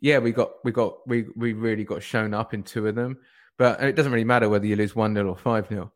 yeah, 0.00 0.18
we 0.18 0.30
got 0.30 0.52
we 0.64 0.70
got 0.70 0.98
we 1.08 1.24
we 1.34 1.54
really 1.54 1.82
got 1.82 2.04
shown 2.04 2.32
up 2.32 2.54
in 2.54 2.62
two 2.62 2.86
of 2.86 2.94
them. 2.94 3.18
But 3.58 3.82
it 3.82 3.96
doesn't 3.96 4.12
really 4.12 4.24
matter 4.24 4.48
whether 4.48 4.64
you 4.64 4.76
lose 4.76 4.94
one 4.94 5.12
0 5.12 5.28
or 5.28 5.36
five 5.36 5.66
0 5.68 5.90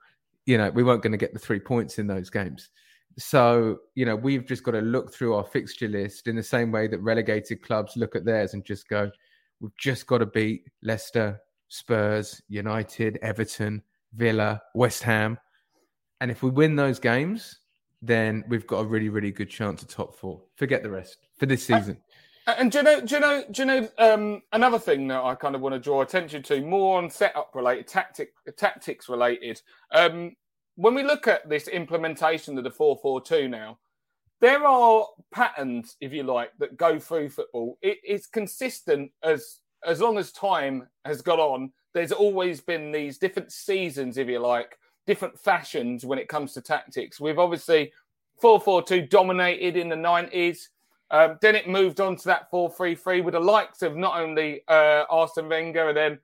You 0.48 0.56
know, 0.56 0.70
we 0.70 0.82
weren't 0.82 1.02
going 1.02 1.12
to 1.12 1.18
get 1.18 1.34
the 1.34 1.38
three 1.38 1.60
points 1.60 1.98
in 1.98 2.06
those 2.06 2.30
games. 2.30 2.70
So 3.18 3.80
you 3.94 4.06
know, 4.06 4.16
we've 4.16 4.46
just 4.46 4.62
got 4.62 4.72
to 4.72 4.80
look 4.80 5.12
through 5.12 5.34
our 5.34 5.44
fixture 5.44 5.88
list 5.88 6.26
in 6.26 6.36
the 6.36 6.42
same 6.42 6.72
way 6.72 6.88
that 6.88 6.98
relegated 7.00 7.62
clubs 7.62 7.96
look 7.96 8.16
at 8.16 8.24
theirs 8.24 8.54
and 8.54 8.64
just 8.64 8.88
go, 8.88 9.10
we've 9.60 9.76
just 9.76 10.06
got 10.06 10.18
to 10.18 10.26
beat 10.26 10.64
Leicester, 10.82 11.38
Spurs, 11.68 12.40
United, 12.48 13.18
Everton, 13.20 13.82
Villa, 14.14 14.62
West 14.74 15.02
Ham. 15.02 15.38
And 16.22 16.30
if 16.30 16.42
we 16.42 16.48
win 16.48 16.76
those 16.76 16.98
games, 16.98 17.58
then 18.00 18.42
we've 18.48 18.66
got 18.66 18.78
a 18.78 18.86
really, 18.86 19.10
really 19.10 19.32
good 19.32 19.50
chance 19.50 19.82
at 19.82 19.90
top 19.90 20.16
four. 20.16 20.40
Forget 20.56 20.82
the 20.82 20.90
rest 20.90 21.28
for 21.36 21.44
this 21.44 21.64
season. 21.66 21.98
And 22.56 22.72
do 22.72 22.78
you 22.78 22.84
know, 22.84 23.00
do 23.02 23.14
you 23.14 23.20
know, 23.20 23.44
do 23.50 23.62
you 23.62 23.66
know 23.66 23.88
um, 23.98 24.42
another 24.52 24.78
thing 24.78 25.06
that 25.08 25.22
I 25.22 25.34
kind 25.34 25.54
of 25.54 25.60
want 25.60 25.74
to 25.74 25.78
draw 25.78 26.00
attention 26.00 26.42
to, 26.44 26.62
more 26.62 26.96
on 26.96 27.10
setup 27.10 27.50
related, 27.54 27.86
tactic, 27.88 28.32
tactics 28.56 29.06
related. 29.06 29.60
Um, 29.92 30.34
when 30.76 30.94
we 30.94 31.02
look 31.02 31.28
at 31.28 31.46
this 31.46 31.68
implementation 31.68 32.56
of 32.56 32.64
the 32.64 32.70
four 32.70 32.98
four 33.02 33.20
two 33.20 33.48
now, 33.48 33.78
there 34.40 34.66
are 34.66 35.06
patterns, 35.30 35.96
if 36.00 36.14
you 36.14 36.22
like, 36.22 36.52
that 36.58 36.78
go 36.78 36.98
through 36.98 37.28
football. 37.28 37.76
It, 37.82 37.98
it's 38.02 38.26
consistent 38.26 39.10
as 39.22 39.58
as 39.86 40.00
long 40.00 40.16
as 40.16 40.32
time 40.32 40.88
has 41.04 41.20
gone 41.20 41.40
on. 41.40 41.72
There's 41.92 42.12
always 42.12 42.62
been 42.62 42.92
these 42.92 43.18
different 43.18 43.52
seasons, 43.52 44.16
if 44.16 44.26
you 44.26 44.38
like, 44.38 44.78
different 45.06 45.38
fashions 45.38 46.06
when 46.06 46.18
it 46.18 46.28
comes 46.28 46.54
to 46.54 46.62
tactics. 46.62 47.20
We've 47.20 47.38
obviously 47.38 47.92
four 48.40 48.58
four 48.58 48.82
two 48.82 49.02
dominated 49.02 49.76
in 49.76 49.90
the 49.90 49.96
nineties. 49.96 50.70
Um, 51.10 51.38
then 51.40 51.56
it 51.56 51.68
moved 51.68 52.00
on 52.00 52.16
to 52.16 52.24
that 52.26 52.50
4 52.50 52.70
3 52.70 52.94
3 52.94 53.20
with 53.22 53.34
the 53.34 53.40
likes 53.40 53.82
of 53.82 53.96
not 53.96 54.20
only 54.20 54.62
uh, 54.68 55.04
Arsene 55.08 55.48
Wenger 55.48 55.88
and 55.88 55.96
then 55.96 56.18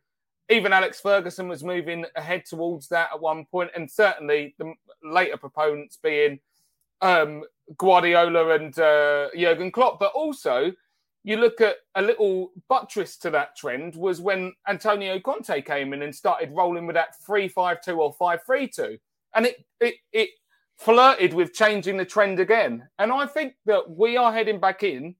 even 0.51 0.73
Alex 0.73 1.01
Ferguson 1.01 1.49
was 1.49 1.65
moving 1.65 2.05
ahead 2.17 2.45
towards 2.45 2.89
that 2.89 3.09
at 3.13 3.21
one 3.21 3.47
point, 3.47 3.71
and 3.75 3.91
certainly 3.91 4.55
the 4.59 4.75
later 5.03 5.37
proponents 5.37 5.99
being 6.03 6.39
um, 7.01 7.45
Guardiola 7.79 8.55
and 8.55 8.79
uh, 8.79 9.29
Jurgen 9.35 9.73
Klopp. 9.73 9.99
But 9.99 10.13
also, 10.13 10.73
you 11.23 11.37
look 11.39 11.63
at 11.63 11.77
a 11.95 12.03
little 12.03 12.53
buttress 12.69 13.17
to 13.19 13.31
that 13.31 13.57
trend 13.57 13.97
was 13.97 14.21
when 14.21 14.53
Antonio 14.69 15.19
Conte 15.19 15.63
came 15.63 15.95
in 15.95 16.03
and 16.03 16.15
started 16.15 16.53
rolling 16.53 16.87
with 16.87 16.95
that 16.95 17.17
3 17.25 17.49
5 17.49 17.81
2 17.81 17.93
or 17.93 18.13
5 18.13 18.41
3 18.45 18.69
2. 18.69 18.99
And 19.35 19.47
it, 19.47 19.65
it, 19.81 19.95
it 20.13 20.31
flirted 20.79 21.35
with 21.35 21.55
changing 21.55 21.97
the 21.97 22.05
trend 22.05 22.41
again. 22.41 22.89
And 22.99 23.13
I 23.13 23.27
think 23.27 23.55
that 23.67 23.91
we 23.91 24.17
are 24.17 24.33
heading 24.33 24.61
back 24.61 24.83
in 24.83 25.15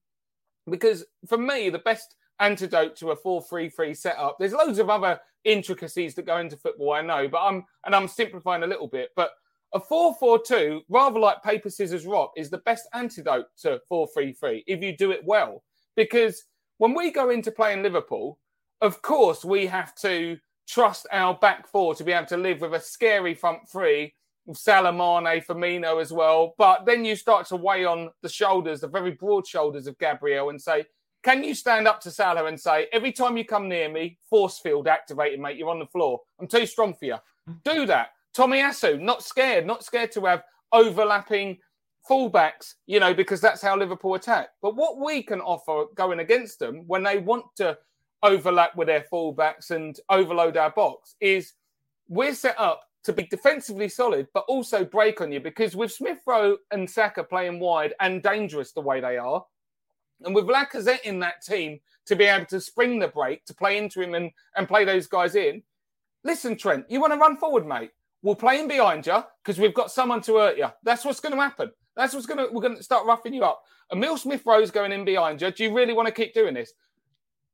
because 0.71 1.05
for 1.29 1.39
me, 1.39 1.71
the 1.71 1.79
best 1.79 2.17
antidote 2.41 2.97
to 2.97 3.11
a 3.11 3.17
4-3-3 3.17 3.97
setup, 3.97 4.37
there's 4.39 4.53
loads 4.53 4.79
of 4.79 4.91
other 4.91 5.21
intricacies 5.45 6.15
that 6.15 6.27
go 6.27 6.39
into 6.39 6.57
football, 6.57 6.93
I 6.93 7.03
know, 7.03 7.29
but 7.29 7.43
I'm 7.43 7.65
and 7.85 7.95
I'm 7.95 8.09
simplifying 8.09 8.63
a 8.63 8.67
little 8.67 8.89
bit, 8.89 9.11
but 9.15 9.31
a 9.75 9.81
4-4-2, 9.81 10.83
rather 10.89 11.19
like 11.19 11.43
paper, 11.43 11.69
scissors, 11.69 12.07
rock, 12.07 12.33
is 12.37 12.49
the 12.49 12.59
best 12.59 12.89
antidote 12.95 13.47
to 13.63 13.81
4-3-3 13.91 14.63
if 14.67 14.83
you 14.83 14.97
do 14.97 15.11
it 15.11 15.23
well. 15.25 15.63
Because 15.97 16.45
when 16.79 16.95
we 16.95 17.11
go 17.11 17.31
into 17.31 17.51
playing 17.51 17.83
Liverpool, 17.83 18.39
of 18.81 19.03
course 19.03 19.45
we 19.45 19.67
have 19.67 19.95
to 19.97 20.39
trust 20.69 21.07
our 21.13 21.35
back 21.35 21.69
four 21.69 21.95
to 21.95 22.05
be 22.05 22.13
able 22.13 22.27
to 22.27 22.37
live 22.37 22.61
with 22.61 22.75
a 22.75 22.81
scary 22.81 23.35
front 23.35 23.69
three 23.69 24.15
Salah, 24.53 24.93
Mane, 24.93 25.41
Firmino 25.41 26.01
as 26.01 26.13
well. 26.13 26.55
But 26.59 26.85
then 26.85 27.05
you 27.05 27.17
start 27.17 27.47
to 27.47 27.57
weigh 27.57 27.85
on 27.85 28.11
the 28.23 28.29
shoulders, 28.29 28.81
the 28.81 28.89
very 28.89 29.13
broad 29.13 29.47
shoulders 29.47 29.87
of 29.87 29.99
Gabriel, 29.99 30.51
and 30.51 30.61
say, 30.61 30.85
can 31.23 31.43
you 31.43 31.55
stand 31.55 31.89
up 31.89 32.01
to 32.03 32.11
Salah 32.11 32.45
and 32.45 32.61
say, 32.61 32.87
every 32.93 33.11
time 33.11 33.39
you 33.39 33.47
come 33.47 33.69
near 33.69 33.89
me, 33.89 34.19
force 34.29 34.59
field 34.59 34.87
activated, 34.87 35.41
mate, 35.41 35.57
you're 35.57 35.71
on 35.71 35.79
the 35.79 35.87
floor. 35.87 36.21
I'm 36.39 36.47
too 36.47 36.67
strong 36.67 36.95
for 36.95 37.07
you. 37.07 37.17
Do 37.65 37.87
that. 37.87 38.09
Tomiyasu, 38.37 39.01
not 39.01 39.23
scared, 39.23 39.67
not 39.67 39.85
scared 39.85 40.13
to 40.13 40.27
have 40.27 40.43
overlapping 40.73 41.57
fullbacks, 42.09 42.75
you 42.87 43.01
know, 43.01 43.15
because 43.15 43.41
that's 43.41 43.63
how 43.63 43.77
Liverpool 43.77 44.15
attack. 44.15 44.49
But 44.61 44.77
what 44.77 45.01
we 45.01 45.23
can 45.23 45.41
offer 45.41 45.87
going 45.95 46.19
against 46.19 46.59
them 46.59 46.83
when 46.87 47.03
they 47.03 47.19
want 47.19 47.47
to 47.57 47.79
overlap 48.23 48.77
with 48.77 48.89
their 48.89 49.07
fullbacks 49.11 49.71
and 49.71 49.99
overload 50.11 50.57
our 50.57 50.71
box 50.71 51.15
is 51.21 51.55
we're 52.09 52.35
set 52.35 52.59
up 52.59 52.83
to 53.05 53.13
be 53.13 53.25
defensively 53.25 53.89
solid, 53.89 54.27
but 54.35 54.45
also 54.49 54.85
break 54.85 55.21
on 55.21 55.31
you 55.31 55.41
because 55.41 55.77
with 55.77 55.93
Smith 55.93 56.19
Rowe 56.27 56.57
and 56.71 56.89
Saka 56.89 57.23
playing 57.23 57.61
wide 57.61 57.95
and 58.01 58.23
dangerous 58.23 58.73
the 58.73 58.81
way 58.81 59.01
they 59.01 59.19
are, 59.19 59.45
and 60.25 60.35
with 60.35 60.47
Lacazette 60.47 61.03
in 61.03 61.19
that 61.21 61.43
team 61.43 61.81
to 62.07 62.17
be 62.17 62.25
able 62.25 62.47
to 62.47 62.61
spring 62.61 62.99
the 62.99 63.09
break, 63.09 63.45
to 63.45 63.55
play 63.55 63.79
into 63.79 64.01
him 64.01 64.15
and, 64.15 64.31
and 64.57 64.69
play 64.69 64.85
those 64.85 65.07
guys 65.07 65.35
in. 65.35 65.63
Listen, 66.23 66.57
Trent, 66.57 66.87
you 66.89 67.01
want 67.01 67.13
to 67.13 67.19
run 67.19 67.37
forward, 67.37 67.67
mate? 67.67 67.91
We'll 68.23 68.35
play 68.35 68.61
in 68.61 68.69
behind 68.69 69.07
you 69.07 69.23
because 69.43 69.59
we've 69.59 69.75
got 69.75 69.91
someone 69.91 70.23
to 70.23 70.37
hurt 70.37 70.57
you. 70.57 70.69
That's 70.83 71.05
what's 71.05 71.21
going 71.21 71.35
to 71.35 71.41
happen. 71.41 71.71
That's 71.97 72.15
what's 72.15 72.27
going 72.27 72.39
to, 72.39 72.53
we're 72.53 72.63
going 72.63 72.77
to 72.77 72.83
start 72.83 73.07
roughing 73.07 73.35
you 73.35 73.45
up. 73.45 73.63
Emil 73.93 74.17
Smith 74.17 74.43
Rowe's 74.47 74.71
going 74.71 74.93
in 74.93 75.05
behind 75.05 75.43
you. 75.43 75.51
Do 75.51 75.63
you 75.63 75.75
really 75.75 75.93
want 75.93 76.07
to 76.09 76.15
keep 76.15 76.33
doing 76.33 76.55
this? 76.55 76.73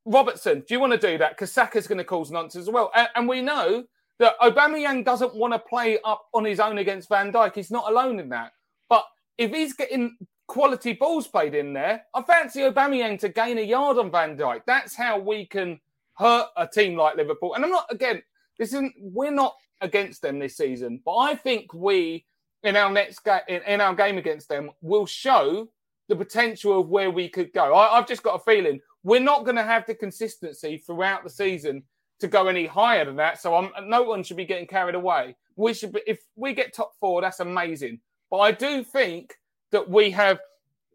Robertson, 0.05 0.63
do 0.65 0.73
you 0.73 0.79
want 0.79 0.93
to 0.93 0.97
do 0.97 1.17
that? 1.17 1.31
Because 1.31 1.51
Saka's 1.51 1.87
going 1.87 1.97
to 1.97 2.05
cause 2.05 2.31
nonsense 2.31 2.67
as 2.67 2.73
well. 2.73 2.89
And, 2.95 3.09
and 3.15 3.27
we 3.27 3.41
know 3.41 3.83
that 4.21 4.39
Aubameyang 4.39 5.03
doesn't 5.03 5.33
want 5.33 5.51
to 5.51 5.57
play 5.57 5.97
up 6.05 6.27
on 6.35 6.45
his 6.45 6.59
own 6.59 6.77
against 6.77 7.09
Van 7.09 7.33
Dijk. 7.33 7.55
He's 7.55 7.71
not 7.71 7.89
alone 7.91 8.19
in 8.19 8.29
that. 8.29 8.51
But 8.87 9.03
if 9.39 9.51
he's 9.51 9.73
getting 9.73 10.15
quality 10.47 10.93
balls 10.93 11.27
played 11.27 11.55
in 11.55 11.73
there, 11.73 12.03
I 12.13 12.21
fancy 12.21 12.59
Aubameyang 12.59 13.19
to 13.21 13.29
gain 13.29 13.57
a 13.57 13.63
yard 13.63 13.97
on 13.97 14.11
Van 14.11 14.37
Dijk. 14.37 14.61
That's 14.67 14.95
how 14.95 15.17
we 15.17 15.47
can 15.47 15.79
hurt 16.13 16.45
a 16.55 16.67
team 16.67 16.95
like 16.95 17.17
Liverpool. 17.17 17.55
And 17.55 17.65
I'm 17.65 17.71
not 17.71 17.87
again. 17.89 18.21
This 18.59 18.69
isn't. 18.69 18.93
We're 18.99 19.31
not 19.31 19.55
against 19.81 20.21
them 20.21 20.37
this 20.37 20.55
season, 20.55 21.01
but 21.03 21.17
I 21.17 21.33
think 21.33 21.73
we 21.73 22.27
in 22.61 22.75
our 22.75 22.91
next 22.91 23.25
game 23.25 23.39
in, 23.47 23.63
in, 23.63 23.81
our 23.81 23.95
game 23.95 24.19
against 24.19 24.49
them 24.49 24.69
will 24.81 25.07
show 25.07 25.67
the 26.09 26.15
potential 26.15 26.79
of 26.79 26.89
where 26.89 27.09
we 27.09 27.27
could 27.27 27.51
go. 27.53 27.73
I, 27.73 27.97
I've 27.97 28.07
just 28.07 28.21
got 28.21 28.35
a 28.35 28.43
feeling 28.43 28.81
we're 29.03 29.19
not 29.19 29.45
going 29.45 29.55
to 29.55 29.63
have 29.63 29.87
the 29.87 29.95
consistency 29.95 30.77
throughout 30.77 31.23
the 31.23 31.29
season 31.31 31.81
to 32.21 32.27
go 32.27 32.47
any 32.47 32.65
higher 32.65 33.05
than 33.05 33.15
that. 33.17 33.41
So 33.41 33.55
I'm, 33.55 33.71
no 33.87 34.03
one 34.03 34.23
should 34.23 34.37
be 34.37 34.45
getting 34.45 34.67
carried 34.67 34.95
away. 34.95 35.35
We 35.55 35.73
should 35.73 35.93
be, 35.93 36.01
if 36.07 36.19
we 36.35 36.53
get 36.53 36.73
top 36.73 36.93
four, 36.99 37.21
that's 37.21 37.39
amazing. 37.39 37.99
But 38.29 38.37
I 38.37 38.51
do 38.51 38.83
think 38.83 39.35
that 39.71 39.89
we 39.89 40.11
have 40.11 40.39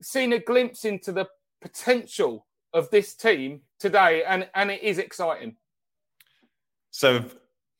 seen 0.02 0.32
a 0.32 0.38
glimpse 0.38 0.84
into 0.84 1.12
the 1.12 1.28
potential 1.60 2.46
of 2.72 2.90
this 2.90 3.14
team 3.14 3.60
today, 3.78 4.24
and, 4.24 4.48
and 4.54 4.70
it 4.70 4.82
is 4.82 4.98
exciting. 4.98 5.56
So, 6.90 7.24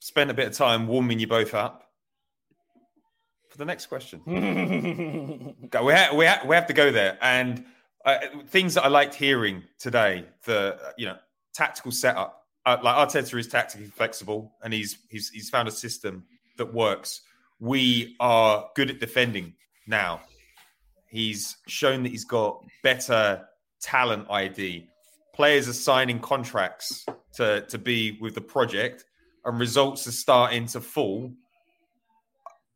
spent 0.01 0.31
a 0.31 0.35
bit 0.35 0.49
of 0.49 0.53
time 0.53 0.87
warming 0.87 1.19
you 1.19 1.27
both 1.27 1.55
up 1.55 1.91
for 3.49 3.59
the 3.59 3.65
next 3.65 3.87
question. 3.87 4.21
go, 5.71 5.85
we, 5.85 5.93
ha- 5.95 6.15
we, 6.15 6.27
ha- 6.27 6.43
we 6.47 6.55
have 6.55 6.67
to 6.67 6.75
go 6.75 6.91
there. 6.91 7.19
And 7.23 7.65
uh, 8.05 8.19
things 8.49 8.75
that 8.75 8.85
I 8.85 8.89
liked 8.89 9.15
hearing 9.15 9.63
today, 9.79 10.27
the 10.45 10.79
you 10.97 11.07
know 11.07 11.17
tactical 11.55 11.91
setup. 11.91 12.46
Uh, 12.67 12.77
like 12.83 12.97
Arteta 12.97 13.39
is 13.39 13.47
tactically 13.47 13.87
flexible, 13.87 14.53
and 14.63 14.73
he's 14.73 14.99
he's 15.09 15.31
he's 15.31 15.49
found 15.49 15.69
a 15.69 15.71
system 15.71 16.25
that 16.57 16.75
works. 16.75 17.23
We 17.61 18.17
are 18.19 18.69
good 18.75 18.91
at 18.91 18.99
defending 18.99 19.55
now. 19.87 20.21
He's 21.09 21.57
shown 21.69 22.03
that 22.03 22.09
he's 22.11 22.25
got 22.25 22.63
better 22.83 23.47
talent 23.81 24.27
ID. 24.29 24.89
Players 25.33 25.69
are 25.69 25.75
signing 25.75 26.19
contracts 26.19 27.07
to, 27.35 27.63
to 27.69 27.79
be 27.79 28.19
with 28.21 28.35
the 28.35 28.41
project, 28.41 29.05
and 29.45 29.61
results 29.61 30.07
are 30.09 30.13
starting 30.13 30.67
to 30.67 30.81
fall. 30.81 31.31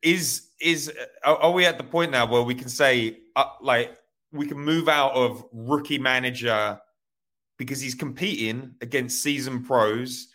Is 0.03 0.51
is 0.61 0.93
are 1.25 1.51
we 1.51 1.67
at 1.67 1.79
the 1.79 1.85
point 1.85 2.13
now 2.13 2.27
where 2.27 2.43
we 2.43 2.55
can 2.55 2.69
say 2.69 3.19
uh, 3.35 3.45
like 3.61 3.99
we 4.33 4.47
can 4.47 4.59
move 4.59 4.89
out 4.89 5.13
of 5.15 5.45
rookie 5.53 5.99
manager 5.99 6.79
because 7.61 7.81
he's 7.81 7.95
competing 7.95 8.75
against 8.81 9.23
seasoned 9.23 9.67
pros. 9.67 10.29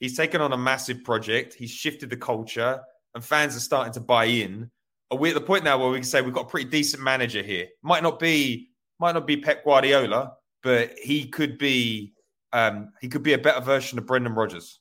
He's 0.00 0.16
taken 0.16 0.40
on 0.40 0.52
a 0.52 0.58
massive 0.58 1.02
project. 1.04 1.54
He's 1.54 1.70
shifted 1.70 2.10
the 2.10 2.16
culture, 2.16 2.82
and 3.14 3.24
fans 3.24 3.56
are 3.56 3.60
starting 3.60 3.92
to 3.94 4.00
buy 4.00 4.24
in 4.24 4.70
are 5.12 5.18
we 5.18 5.28
at 5.28 5.34
the 5.34 5.40
point 5.40 5.62
now 5.62 5.78
where 5.78 5.90
we 5.90 5.98
can 5.98 6.04
say 6.04 6.22
we've 6.22 6.32
got 6.32 6.46
a 6.46 6.48
pretty 6.48 6.70
decent 6.70 7.02
manager 7.02 7.42
here? 7.42 7.66
Might 7.82 8.02
not 8.02 8.18
be 8.18 8.70
might 8.98 9.12
not 9.12 9.26
be 9.26 9.36
Pep 9.36 9.62
Guardiola, 9.62 10.32
but 10.62 10.94
he 10.98 11.26
could 11.26 11.58
be 11.58 12.14
um, 12.52 12.92
he 13.00 13.08
could 13.08 13.22
be 13.22 13.34
a 13.34 13.38
better 13.38 13.60
version 13.60 13.98
of 13.98 14.06
Brendan 14.06 14.34
Rodgers. 14.34 14.80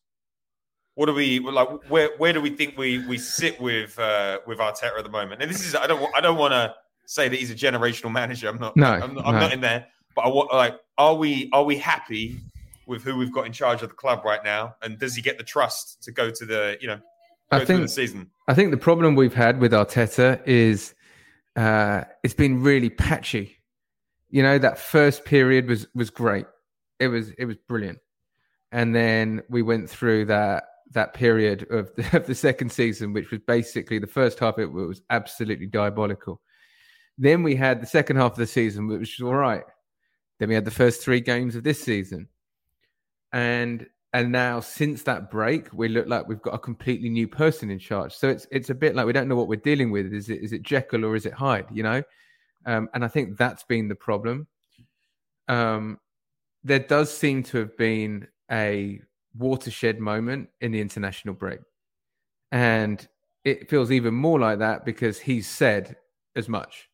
What 0.96 1.08
do 1.08 1.14
we 1.14 1.40
like? 1.40 1.68
Where 1.90 2.12
where 2.18 2.32
do 2.32 2.40
we 2.40 2.52
think 2.52 2.78
we 2.78 3.06
we 3.08 3.18
sit 3.18 3.60
with 3.60 4.00
uh, 4.00 4.40
with 4.48 4.60
Arteta 4.60 4.98
at 4.98 5.04
the 5.04 5.10
moment? 5.10 5.42
And 5.42 5.52
this 5.52 5.66
is 5.66 5.76
I 5.76 5.86
don't 5.86 6.16
I 6.16 6.22
don't 6.22 6.38
want 6.38 6.54
to 6.54 6.74
say 7.08 7.28
that 7.28 7.38
he's 7.38 7.52
a 7.52 7.56
generational 7.56 8.12
manager. 8.12 8.48
I'm 8.48 8.60
not. 8.60 8.78
No, 8.78 8.88
I'm, 8.88 9.18
I'm 9.20 9.34
no. 9.34 9.40
not 9.40 9.52
in 9.52 9.60
there. 9.60 9.88
But 10.16 10.26
I 10.26 10.28
want 10.30 10.54
like, 10.54 10.80
are 10.98 11.16
we 11.16 11.50
are 11.52 11.64
we 11.64 11.78
happy 11.78 12.40
with 12.86 13.04
who 13.04 13.18
we've 13.18 13.32
got 13.32 13.46
in 13.46 13.54
charge 13.54 13.82
of 13.82 13.90
the 13.90 13.96
club 13.96 14.24
right 14.26 14.44
now? 14.44 14.76
And 14.82 15.00
does 15.00 15.16
he 15.16 15.22
get 15.22 15.38
the 15.38 15.44
trust 15.44 16.04
to 16.04 16.12
go 16.12 16.30
to 16.30 16.46
the 16.46 16.78
you 16.82 16.88
know 16.88 16.98
go 16.98 17.04
I 17.52 17.58
through 17.60 17.66
think 17.66 17.82
the 17.82 17.88
season? 17.88 18.30
I 18.48 18.54
think 18.54 18.72
the 18.72 18.78
problem 18.78 19.16
we've 19.16 19.34
had 19.34 19.60
with 19.60 19.72
Arteta 19.72 20.46
is 20.46 20.94
uh, 21.56 22.04
it's 22.24 22.34
been 22.34 22.62
really 22.62 22.90
patchy. 22.90 23.58
You 24.30 24.44
know, 24.44 24.58
that 24.58 24.78
first 24.78 25.26
period 25.26 25.68
was 25.68 25.88
was 25.94 26.10
great. 26.10 26.46
It 27.00 27.08
was 27.08 27.32
it 27.32 27.46
was 27.46 27.58
brilliant, 27.68 28.00
and 28.72 28.96
then 28.96 29.42
we 29.50 29.62
went 29.62 29.90
through 29.90 30.26
that 30.26 30.66
that 30.92 31.14
period 31.14 31.68
of 31.70 31.94
the, 31.96 32.18
of 32.18 32.28
the 32.28 32.36
second 32.36 32.72
season, 32.72 33.14
which 33.14 33.32
was 33.32 33.40
basically 33.46 34.00
the 34.00 34.08
first 34.08 34.40
half. 34.40 34.60
It 34.60 34.72
was 34.72 35.02
absolutely 35.10 35.68
diabolical. 35.68 36.42
Then 37.18 37.44
we 37.44 37.56
had 37.56 37.82
the 37.82 37.88
second 37.88 38.18
half 38.18 38.32
of 38.32 38.38
the 38.38 38.48
season, 38.48 38.88
which 38.88 39.20
was 39.20 39.28
all 39.28 39.36
right. 39.36 39.64
Then 40.42 40.50
we 40.50 40.56
had 40.56 40.66
the 40.66 40.72
first 40.72 41.04
three 41.04 41.22
games 41.22 41.56
of 41.56 41.64
this 41.64 41.84
season, 41.84 42.28
and 43.32 43.86
and 44.12 44.32
now 44.32 44.60
since 44.60 45.04
that 45.04 45.30
break, 45.30 45.72
we 45.72 45.88
look 45.88 46.08
like 46.08 46.28
we've 46.28 46.42
got 46.42 46.56
a 46.56 46.58
completely 46.58 47.10
new 47.10 47.28
person 47.28 47.70
in 47.70 47.78
charge. 47.78 48.16
So 48.16 48.28
it's 48.28 48.48
it's 48.50 48.72
a 48.72 48.74
bit 48.74 48.96
like 48.96 49.06
we 49.06 49.14
don't 49.14 49.28
know 49.28 49.36
what 49.36 49.48
we're 49.48 49.58
dealing 49.58 49.92
with. 49.92 50.12
Is 50.12 50.30
it 50.30 50.42
is 50.42 50.52
it 50.52 50.64
Jekyll 50.64 51.06
or 51.06 51.16
is 51.16 51.28
it 51.28 51.34
Hyde? 51.34 51.68
You 51.72 51.84
know, 51.84 52.02
um, 52.66 52.90
and 52.96 53.06
I 53.06 53.08
think 53.08 53.38
that's 53.38 53.62
been 53.66 53.88
the 53.88 53.94
problem. 53.94 54.48
Um, 55.48 56.00
there 56.64 56.80
does 56.80 57.16
seem 57.16 57.44
to 57.44 57.60
have 57.60 57.78
been 57.78 58.28
a 58.50 59.00
watershed 59.38 60.00
moment 60.00 60.50
in 60.60 60.72
the 60.72 60.82
international 60.82 61.36
break, 61.36 61.60
and 62.52 63.08
it 63.44 63.70
feels 63.70 63.92
even 63.92 64.16
more 64.16 64.40
like 64.40 64.58
that 64.58 64.86
because 64.86 65.20
he's 65.20 65.48
said 65.48 65.98
as 66.36 66.50
much. 66.50 66.90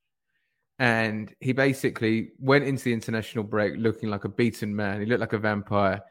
And 0.80 1.34
he 1.40 1.54
basically 1.54 2.32
went 2.40 2.64
into 2.64 2.86
the 2.86 2.94
international 2.94 3.44
break 3.44 3.74
looking 3.78 4.10
like 4.10 4.26
a 4.26 4.30
beaten 4.30 4.76
man. 4.76 5.00
He 5.00 5.06
looked 5.08 5.22
like 5.22 5.34
a 5.34 5.40
vampire. 5.40 6.02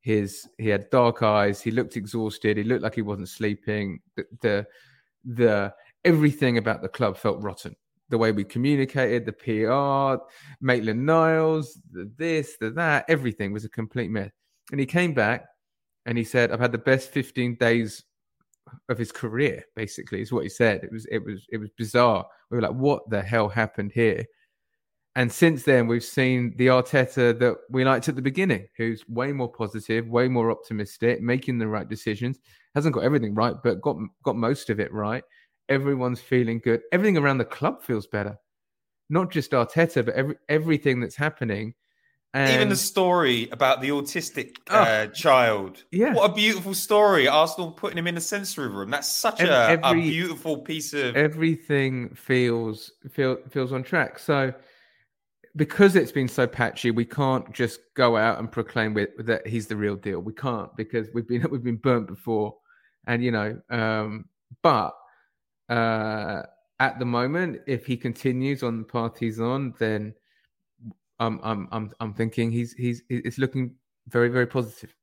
His 0.00 0.48
he 0.58 0.68
had 0.68 0.88
dark 0.90 1.22
eyes. 1.22 1.60
He 1.60 1.70
looked 1.70 1.96
exhausted. 1.96 2.56
He 2.56 2.62
looked 2.62 2.82
like 2.82 2.94
he 2.94 3.02
wasn't 3.02 3.28
sleeping. 3.28 4.00
The, 4.16 4.24
the 4.40 4.66
the 5.24 5.74
everything 6.04 6.58
about 6.58 6.80
the 6.80 6.88
club 6.88 7.16
felt 7.16 7.42
rotten. 7.42 7.76
The 8.08 8.16
way 8.16 8.30
we 8.30 8.44
communicated 8.44 9.26
the 9.26 9.32
pr 9.32 10.22
maitland 10.60 11.04
niles 11.04 11.78
the 11.90 12.10
this 12.16 12.56
the 12.60 12.70
that 12.70 13.04
everything 13.08 13.52
was 13.52 13.64
a 13.64 13.68
complete 13.68 14.10
mess. 14.10 14.30
And 14.70 14.80
he 14.80 14.86
came 14.86 15.12
back 15.12 15.46
and 16.06 16.16
he 16.16 16.24
said 16.24 16.52
i've 16.52 16.60
had 16.60 16.72
the 16.72 16.78
best 16.78 17.10
15 17.10 17.56
days 17.56 18.04
of 18.88 18.98
his 18.98 19.12
career 19.12 19.64
basically 19.74 20.20
is 20.20 20.32
what 20.32 20.42
he 20.42 20.48
said 20.48 20.82
it 20.82 20.92
was 20.92 21.06
it 21.06 21.24
was 21.24 21.46
it 21.50 21.58
was 21.58 21.70
bizarre 21.76 22.26
we 22.50 22.56
were 22.56 22.62
like 22.62 22.74
what 22.74 23.08
the 23.10 23.22
hell 23.22 23.48
happened 23.48 23.92
here 23.92 24.24
and 25.16 25.32
since 25.32 25.62
then, 25.62 25.86
we've 25.86 26.04
seen 26.04 26.52
the 26.58 26.66
Arteta 26.66 27.36
that 27.38 27.56
we 27.70 27.84
liked 27.84 28.06
at 28.06 28.16
the 28.16 28.22
beginning, 28.22 28.68
who's 28.76 29.02
way 29.08 29.32
more 29.32 29.50
positive, 29.50 30.06
way 30.08 30.28
more 30.28 30.50
optimistic, 30.50 31.22
making 31.22 31.56
the 31.56 31.66
right 31.66 31.88
decisions. 31.88 32.38
Hasn't 32.74 32.94
got 32.94 33.02
everything 33.02 33.34
right, 33.34 33.54
but 33.64 33.80
got 33.80 33.96
got 34.24 34.36
most 34.36 34.68
of 34.68 34.78
it 34.78 34.92
right. 34.92 35.24
Everyone's 35.70 36.20
feeling 36.20 36.60
good. 36.62 36.82
Everything 36.92 37.16
around 37.16 37.38
the 37.38 37.46
club 37.46 37.82
feels 37.82 38.06
better. 38.06 38.36
Not 39.08 39.30
just 39.30 39.52
Arteta, 39.52 40.04
but 40.04 40.14
every, 40.14 40.36
everything 40.50 41.00
that's 41.00 41.16
happening. 41.16 41.72
And 42.36 42.52
Even 42.52 42.68
the 42.68 42.76
story 42.76 43.48
about 43.50 43.80
the 43.80 43.88
autistic 43.88 44.56
uh, 44.68 45.06
child. 45.06 45.84
Yeah. 45.90 46.12
What 46.12 46.30
a 46.30 46.34
beautiful 46.34 46.74
story. 46.74 47.26
Arsenal 47.26 47.70
putting 47.70 47.96
him 47.96 48.06
in 48.06 48.14
the 48.14 48.20
sensory 48.20 48.68
room. 48.68 48.90
That's 48.90 49.10
such 49.10 49.40
a, 49.40 49.80
a 49.82 49.94
beautiful 49.94 50.58
piece 50.58 50.92
of. 50.92 51.16
everything 51.16 52.14
feels 52.14 52.92
feel, 53.10 53.38
feels 53.48 53.72
on 53.72 53.82
track. 53.82 54.18
So 54.18 54.52
because 55.56 55.96
it's 55.96 56.12
been 56.12 56.28
so 56.28 56.46
patchy, 56.46 56.90
we 56.90 57.06
can't 57.06 57.50
just 57.54 57.80
go 57.94 58.18
out 58.18 58.38
and 58.38 58.52
proclaim 58.52 58.92
with, 58.92 59.08
that 59.26 59.46
he's 59.46 59.66
the 59.66 59.76
real 59.76 59.96
deal. 59.96 60.20
We 60.20 60.34
can't 60.34 60.76
because 60.76 61.08
we've 61.14 61.26
been 61.26 61.46
we've 61.50 61.64
been 61.64 61.76
burnt 61.76 62.06
before, 62.06 62.54
and 63.06 63.24
you 63.24 63.30
know. 63.30 63.58
Um, 63.70 64.26
but 64.62 64.94
uh, 65.70 66.42
at 66.78 66.98
the 66.98 67.06
moment, 67.06 67.62
if 67.66 67.86
he 67.86 67.96
continues 67.96 68.62
on 68.62 68.76
the 68.76 68.84
path 68.84 69.16
he's 69.18 69.40
on, 69.40 69.72
then 69.78 70.12
I'm 71.18 71.40
I'm 71.42 71.68
I'm 71.72 71.90
I'm 72.00 72.14
thinking 72.14 72.50
he's 72.50 72.72
he's 72.72 73.02
it's 73.08 73.38
looking 73.38 73.74
very 74.08 74.28
very 74.28 74.46
positive. 74.46 74.94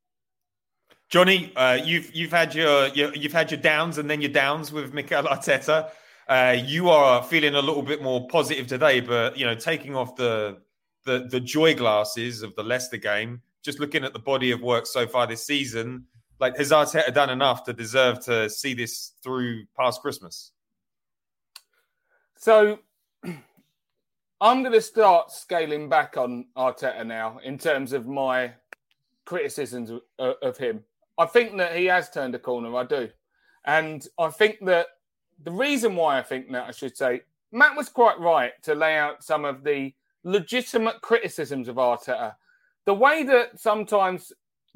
Johnny, 1.09 1.53
uh, 1.55 1.79
you've 1.83 2.13
you've 2.13 2.31
had 2.31 2.55
your, 2.55 2.87
your 2.87 3.13
you've 3.13 3.33
had 3.33 3.51
your 3.51 3.59
downs 3.59 3.97
and 3.97 4.09
then 4.09 4.21
your 4.21 4.31
downs 4.31 4.71
with 4.71 4.93
Mikel 4.93 5.23
Arteta. 5.23 5.89
Uh, 6.27 6.55
you 6.57 6.89
are 6.89 7.21
feeling 7.21 7.55
a 7.55 7.61
little 7.61 7.83
bit 7.83 8.01
more 8.01 8.27
positive 8.27 8.67
today, 8.67 8.99
but 8.99 9.37
you 9.37 9.45
know, 9.45 9.55
taking 9.55 9.95
off 9.95 10.15
the 10.15 10.57
the 11.05 11.27
the 11.29 11.39
joy 11.39 11.75
glasses 11.75 12.41
of 12.41 12.55
the 12.55 12.63
Leicester 12.63 12.97
game, 12.97 13.41
just 13.63 13.79
looking 13.79 14.03
at 14.03 14.13
the 14.13 14.19
body 14.19 14.51
of 14.51 14.61
work 14.61 14.87
so 14.87 15.05
far 15.05 15.27
this 15.27 15.45
season, 15.45 16.05
like 16.39 16.57
has 16.57 16.71
Arteta 16.71 17.13
done 17.13 17.29
enough 17.29 17.63
to 17.65 17.73
deserve 17.73 18.23
to 18.25 18.49
see 18.49 18.73
this 18.73 19.11
through 19.21 19.65
past 19.77 20.01
Christmas? 20.01 20.51
So 22.37 22.79
I'm 24.43 24.61
going 24.61 24.73
to 24.73 24.81
start 24.81 25.31
scaling 25.31 25.87
back 25.87 26.17
on 26.17 26.47
Arteta 26.57 27.07
now 27.07 27.39
in 27.45 27.57
terms 27.57 27.93
of 27.93 28.07
my 28.07 28.51
criticisms 29.23 29.89
of, 30.19 30.57
him. 30.57 30.83
I 31.17 31.27
think 31.27 31.55
that 31.55 31.77
he 31.77 31.85
has 31.85 32.09
turned 32.09 32.35
a 32.35 32.39
corner. 32.39 32.75
I 32.75 32.83
do. 32.83 33.07
And 33.63 34.05
I 34.19 34.27
think 34.27 34.57
that 34.65 34.87
the 35.45 35.51
reason 35.51 35.95
why 35.95 36.19
I 36.19 36.23
think 36.23 36.51
that, 36.51 36.67
I 36.67 36.71
should 36.71 36.97
say, 36.97 37.21
Matt 37.53 37.77
was 37.77 37.87
quite 37.87 38.19
right 38.19 38.51
to 38.63 38.75
lay 38.75 38.97
out 38.97 39.23
some 39.23 39.45
of 39.45 39.63
the 39.63 39.93
legitimate 40.25 40.99
criticisms 40.99 41.69
of 41.69 41.77
Arteta. 41.77 42.35
The 42.83 42.93
way 42.93 43.23
that 43.23 43.61
sometimes 43.61 44.33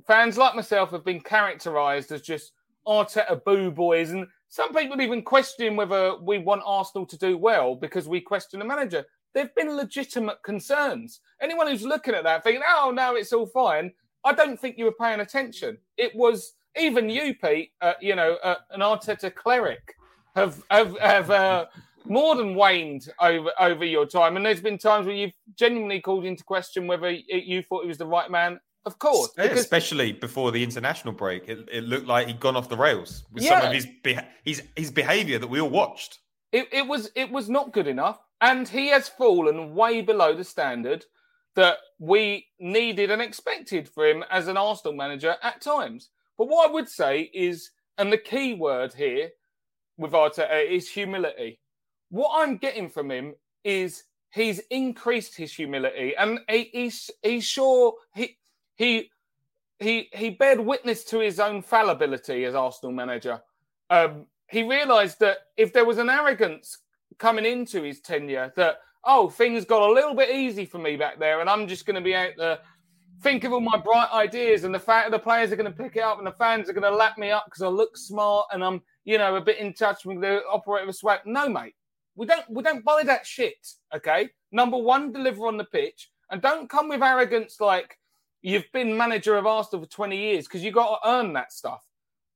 fans 0.07 0.38
like 0.38 0.55
myself 0.55 0.91
have 0.91 1.03
been 1.03 1.20
characterized 1.20 2.13
as 2.13 2.22
just 2.22 2.53
Arteta 2.88 3.43
boo 3.43 3.70
boys. 3.70 4.11
And 4.11 4.28
some 4.47 4.74
people 4.74 5.01
even 5.01 5.24
question 5.24 5.76
whether 5.76 6.15
we 6.22 6.38
want 6.38 6.61
Arsenal 6.65 7.05
to 7.05 7.18
do 7.18 7.38
well 7.38 7.76
because 7.76 8.07
we 8.07 8.22
question 8.22 8.59
the 8.59 8.65
manager. 8.65 9.03
There've 9.38 9.54
been 9.54 9.78
legitimate 9.78 10.42
concerns. 10.42 11.20
Anyone 11.40 11.68
who's 11.68 11.86
looking 11.86 12.16
at 12.16 12.24
that 12.24 12.44
thinking, 12.44 12.64
oh, 12.68 12.90
no, 12.90 13.16
it's 13.16 13.32
all 13.32 13.46
fine, 13.46 13.92
I 14.26 14.34
don't 14.34 14.60
think 14.60 14.80
you 14.80 14.86
were 14.86 14.96
paying 15.00 15.20
attention. 15.20 15.78
It 15.96 16.16
was 16.16 16.56
even 16.76 17.08
you, 17.08 17.36
Pete, 17.36 17.70
uh, 17.82 17.94
you 18.02 18.16
know, 18.16 18.40
uh, 18.44 18.56
an 18.72 18.80
Arteta 18.80 19.32
cleric, 19.32 19.94
have 20.36 20.64
have, 20.72 20.98
have 20.98 21.30
uh, 21.30 21.66
more 22.06 22.36
than 22.36 22.56
waned 22.56 23.10
over 23.22 23.52
over 23.60 23.86
your 23.86 24.08
time. 24.08 24.38
And 24.38 24.44
there's 24.44 24.60
been 24.60 24.80
times 24.80 25.06
where 25.06 25.16
you've 25.16 25.38
genuinely 25.56 26.02
called 26.02 26.26
into 26.26 26.44
question 26.44 26.88
whether 26.88 27.12
you 27.12 27.62
thought 27.62 27.84
he 27.84 27.90
was 27.90 28.00
the 28.00 28.08
right 28.08 28.32
man. 28.32 28.60
Of 28.88 28.98
course, 28.98 29.34
because... 29.38 29.60
especially 29.60 30.14
before 30.14 30.52
the 30.52 30.64
international 30.64 31.14
break, 31.14 31.48
it, 31.48 31.70
it, 31.72 31.84
looked 31.84 32.08
like 32.08 32.26
he'd 32.26 32.40
gone 32.40 32.56
off 32.56 32.70
the 32.70 32.78
rails 32.78 33.26
with 33.32 33.44
yeah. 33.44 33.60
some 33.60 33.68
of 33.68 33.74
his 33.76 33.88
his 34.44 34.64
his 34.76 34.90
behaviour 34.90 35.38
that 35.38 35.48
we 35.48 35.62
all 35.62 35.70
watched. 35.70 36.22
It, 36.52 36.70
it 36.72 36.88
was 36.88 37.12
it 37.14 37.30
was 37.32 37.50
not 37.50 37.72
good 37.72 37.86
enough. 37.86 38.18
And 38.42 38.68
he 38.68 38.90
has 38.90 39.10
fallen 39.10 39.74
way 39.74 40.02
below 40.02 40.36
the 40.36 40.44
standard 40.44 41.06
that 41.56 41.78
we 41.98 42.46
needed 42.60 43.10
and 43.10 43.22
expected 43.22 43.90
for 43.90 44.06
him 44.06 44.24
as 44.30 44.48
an 44.48 44.58
Arsenal 44.58 44.94
manager 44.94 45.36
at 45.42 45.60
times. 45.60 46.10
But 46.38 46.50
what 46.50 46.70
I 46.70 46.74
would 46.74 46.88
say 46.88 47.32
is, 47.34 47.72
and 47.98 48.14
the 48.14 48.18
key 48.18 48.54
word 48.54 48.94
here 48.94 49.30
with 49.98 50.12
Arteta 50.12 50.70
is 50.70 50.90
humility. 50.90 51.60
What 52.10 52.44
I'm 52.44 52.58
getting 52.58 52.90
from 52.90 53.10
him 53.10 53.34
is 53.64 54.04
he's 54.32 54.60
increased 54.70 55.36
his 55.36 55.54
humility, 55.54 56.16
and 56.16 56.40
he, 56.48 56.70
he's 56.72 57.10
he's 57.24 57.44
sure 57.46 57.96
he 58.14 58.38
he 58.76 59.10
he 59.80 60.10
he 60.14 60.30
bared 60.30 60.60
witness 60.60 61.04
to 61.06 61.20
his 61.20 61.40
own 61.40 61.62
fallibility 61.62 62.46
as 62.46 62.56
Arsenal 62.56 62.94
manager. 62.94 63.42
Um, 63.90 64.28
he 64.48 64.64
realised 64.64 65.20
that 65.20 65.38
if 65.58 65.74
there 65.74 65.86
was 65.86 65.98
an 65.98 66.10
arrogance 66.10 66.78
coming 67.18 67.45
into 67.45 67.84
his 67.84 68.01
tenure 68.01 68.53
that 68.55 68.78
oh 69.03 69.30
things 69.30 69.66
got 69.66 69.89
a 69.89 69.91
little 69.91 70.14
bit 70.14 70.30
easy 70.30 70.66
for 70.66 70.78
me 70.78 70.95
back 70.95 71.20
there, 71.20 71.41
and 71.41 71.49
I'm 71.49 71.68
just 71.68 71.86
going 71.86 71.95
to 71.95 72.01
be 72.01 72.16
out 72.16 72.32
there 72.38 72.60
think 73.22 73.43
of 73.43 73.53
all 73.53 73.60
my 73.60 73.78
bright 73.78 74.10
ideas, 74.14 74.64
and 74.64 74.74
the 74.74 74.80
fact 74.80 75.10
that 75.10 75.18
the 75.18 75.24
players 75.24 75.51
are 75.51 75.55
going 75.55 75.72
to 75.72 75.78
pick 75.78 75.95
it 75.95 76.03
up, 76.03 76.18
and 76.18 76.28
the 76.28 76.32
fans 76.32 76.70
are 76.70 76.74
going 76.74 76.89
to 76.89 76.95
lap 76.95 77.18
me 77.18 77.32
up 77.32 77.45
because 77.45 77.62
I 77.62 77.68
look 77.68 77.97
smart 77.97 78.47
and 78.51 78.64
I'm 78.64 78.82
you 79.05 79.18
know 79.18 79.36
a 79.36 79.41
bit 79.41 79.60
in 79.60 79.74
touch 79.74 80.05
with 80.05 80.22
the 80.22 80.41
operator 80.51 80.89
of 80.89 80.95
swag. 80.95 81.22
No, 81.26 81.49
mate, 81.49 81.76
we 82.16 82.26
don't 82.26 82.49
we 82.49 82.64
don't 82.64 82.86
buy 82.86 83.03
that 83.03 83.26
shit. 83.26 83.55
Okay, 83.95 84.30
number 84.51 84.78
one, 84.78 85.12
deliver 85.12 85.47
on 85.47 85.58
the 85.58 85.66
pitch, 85.66 86.10
and 86.32 86.41
don't 86.41 86.70
come 86.70 86.89
with 86.89 87.01
arrogance 87.01 87.60
like 87.60 87.97
you've 88.41 88.72
been 88.72 88.95
manager 88.95 89.36
of 89.38 89.45
Arsenal 89.45 89.84
for 89.84 89.91
20 89.91 90.18
years 90.18 90.45
because 90.45 90.64
you 90.64 90.72
got 90.72 90.99
to 90.99 91.10
earn 91.10 91.34
that 91.34 91.51
stuff. 91.51 91.84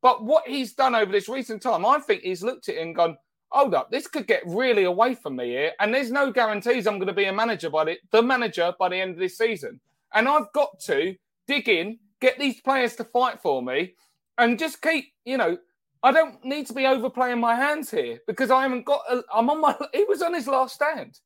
But 0.01 0.23
what 0.23 0.47
he's 0.47 0.73
done 0.73 0.95
over 0.95 1.11
this 1.11 1.29
recent 1.29 1.61
time, 1.61 1.85
I 1.85 1.99
think 1.99 2.23
he's 2.23 2.43
looked 2.43 2.69
at 2.69 2.75
it 2.75 2.81
and 2.81 2.95
gone, 2.95 3.17
hold 3.51 3.73
up, 3.73 3.91
this 3.91 4.07
could 4.07 4.27
get 4.27 4.43
really 4.45 4.85
away 4.85 5.15
from 5.15 5.35
me 5.35 5.49
here. 5.49 5.71
And 5.79 5.93
there's 5.93 6.11
no 6.11 6.31
guarantees 6.31 6.87
I'm 6.87 6.97
going 6.97 7.07
to 7.07 7.13
be 7.13 7.25
a 7.25 7.33
manager 7.33 7.69
by 7.69 7.85
the, 7.85 7.97
the 8.11 8.21
manager 8.21 8.73
by 8.79 8.89
the 8.89 8.97
end 8.97 9.11
of 9.11 9.19
this 9.19 9.37
season. 9.37 9.79
And 10.13 10.27
I've 10.27 10.51
got 10.53 10.79
to 10.85 11.15
dig 11.47 11.69
in, 11.69 11.99
get 12.19 12.39
these 12.39 12.61
players 12.61 12.95
to 12.97 13.03
fight 13.03 13.41
for 13.41 13.61
me, 13.61 13.95
and 14.37 14.57
just 14.57 14.81
keep, 14.81 15.05
you 15.25 15.37
know, 15.37 15.57
I 16.03 16.11
don't 16.11 16.43
need 16.43 16.65
to 16.67 16.73
be 16.73 16.87
overplaying 16.87 17.39
my 17.39 17.55
hands 17.55 17.91
here 17.91 18.19
because 18.25 18.49
I 18.49 18.63
haven't 18.63 18.85
got. 18.85 19.01
I'm 19.33 19.49
on 19.49 19.61
my. 19.61 19.75
He 19.93 20.03
was 20.05 20.21
on 20.21 20.33
his 20.33 20.47
last 20.47 20.75
stand, 20.75 21.19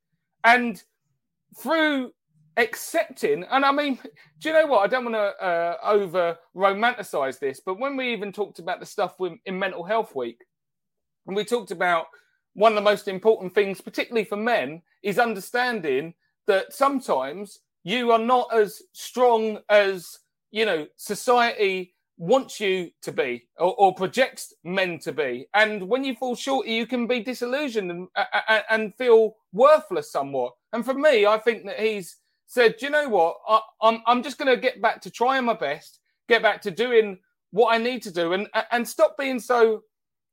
and 0.44 0.82
through 1.58 2.12
accepting, 2.58 3.46
and 3.50 3.64
I 3.64 3.72
mean, 3.72 4.00
do 4.40 4.50
you 4.50 4.54
know 4.54 4.66
what? 4.66 4.82
I 4.82 4.88
don't 4.88 5.06
want 5.06 5.16
to 5.16 5.46
uh, 5.46 5.78
over 5.84 6.38
romanticize 6.56 7.40
this, 7.40 7.62
but 7.66 7.80
when 7.80 7.96
we 7.96 8.12
even 8.12 8.34
talked 8.34 8.60
about 8.60 8.82
the 8.82 8.86
stuff 8.86 9.16
in 9.46 9.60
Mental 9.60 9.84
Health 9.84 10.14
Week, 10.14 10.44
and 11.28 11.36
we 11.36 11.44
talked 11.44 11.72
about 11.72 12.08
one 12.54 12.72
of 12.72 12.76
the 12.76 12.82
most 12.82 13.08
important 13.08 13.54
things, 13.54 13.82
particularly 13.82 14.26
for 14.26 14.38
men, 14.38 14.82
is 15.04 15.20
understanding 15.20 16.14
that 16.48 16.74
sometimes 16.74 17.60
you 17.84 18.12
are 18.12 18.20
not 18.20 18.48
as 18.54 18.82
strong 18.94 19.60
as 19.70 20.20
you 20.52 20.66
know 20.66 20.88
society 20.96 21.94
wants 22.18 22.62
you 22.62 22.90
to 23.02 23.12
be 23.12 23.46
or, 23.58 23.76
or 23.76 23.94
projects 23.94 24.54
men 24.64 24.98
to 25.00 25.12
be. 25.12 25.48
And 25.54 25.88
when 25.88 26.04
you 26.04 26.16
fall 26.16 26.36
short 26.36 26.68
you 26.68 26.88
can 26.88 27.08
be 27.08 27.20
disillusioned 27.20 27.92
and, 27.92 28.08
and, 28.48 28.64
and 28.70 28.96
feel 28.96 29.36
worthless 29.52 30.12
somewhat. 30.12 30.54
And 30.74 30.86
for 30.86 30.94
me 30.94 31.26
i 31.26 31.38
think 31.38 31.66
that 31.66 31.80
he's 31.80 32.18
said 32.48 32.76
you 32.82 32.90
know 32.90 33.10
what? 33.10 33.38
I, 33.48 33.60
I'm, 33.82 34.02
I'm 34.06 34.24
just 34.24 34.38
going 34.38 34.54
to 34.54 34.62
get 34.62 34.82
back 34.82 35.02
to 35.02 35.10
trying 35.10 35.46
my 35.46 35.54
best 35.54 36.00
get 36.30 36.42
back 36.42 36.62
to 36.62 36.72
doing 36.72 37.20
what 37.52 37.74
i 37.74 37.78
need 37.78 38.02
to 38.04 38.12
do 38.12 38.34
and 38.34 38.48
and 38.72 38.88
stop 38.88 39.18
being 39.18 39.40
so 39.40 39.84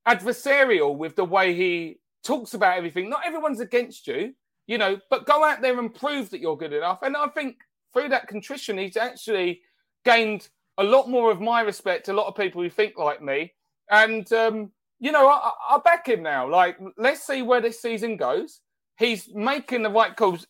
adversarial 0.06 0.96
with 0.96 1.16
the 1.16 1.24
way 1.24 1.54
he 1.54 1.98
talks 2.24 2.54
about 2.54 2.76
everything. 2.76 3.08
Not 3.08 3.26
everyone's 3.26 3.60
against 3.60 4.06
you, 4.06 4.34
you 4.66 4.78
know, 4.78 4.98
but 5.10 5.26
go 5.26 5.44
out 5.44 5.60
there 5.60 5.78
and 5.78 5.94
prove 5.94 6.30
that 6.30 6.40
you're 6.40 6.56
good 6.56 6.72
enough. 6.72 7.02
And 7.02 7.16
I 7.16 7.28
think 7.28 7.56
through 7.92 8.08
that 8.10 8.28
contrition, 8.28 8.78
he's 8.78 8.96
actually 8.96 9.60
gained 10.04 10.48
a 10.78 10.84
lot 10.84 11.08
more 11.08 11.30
of 11.30 11.40
my 11.40 11.60
respect. 11.60 12.08
A 12.08 12.12
lot 12.12 12.26
of 12.26 12.36
people 12.36 12.62
who 12.62 12.70
think 12.70 12.96
like 12.96 13.22
me, 13.22 13.52
and 13.90 14.30
um, 14.32 14.70
you 14.98 15.12
know, 15.12 15.28
I, 15.28 15.50
I 15.70 15.78
back 15.78 16.08
him 16.08 16.22
now. 16.22 16.48
Like, 16.48 16.78
let's 16.96 17.26
see 17.26 17.42
where 17.42 17.60
this 17.60 17.82
season 17.82 18.16
goes. 18.16 18.60
He's 18.98 19.28
making 19.34 19.82
the 19.82 19.90
right 19.90 20.16
calls. 20.16 20.46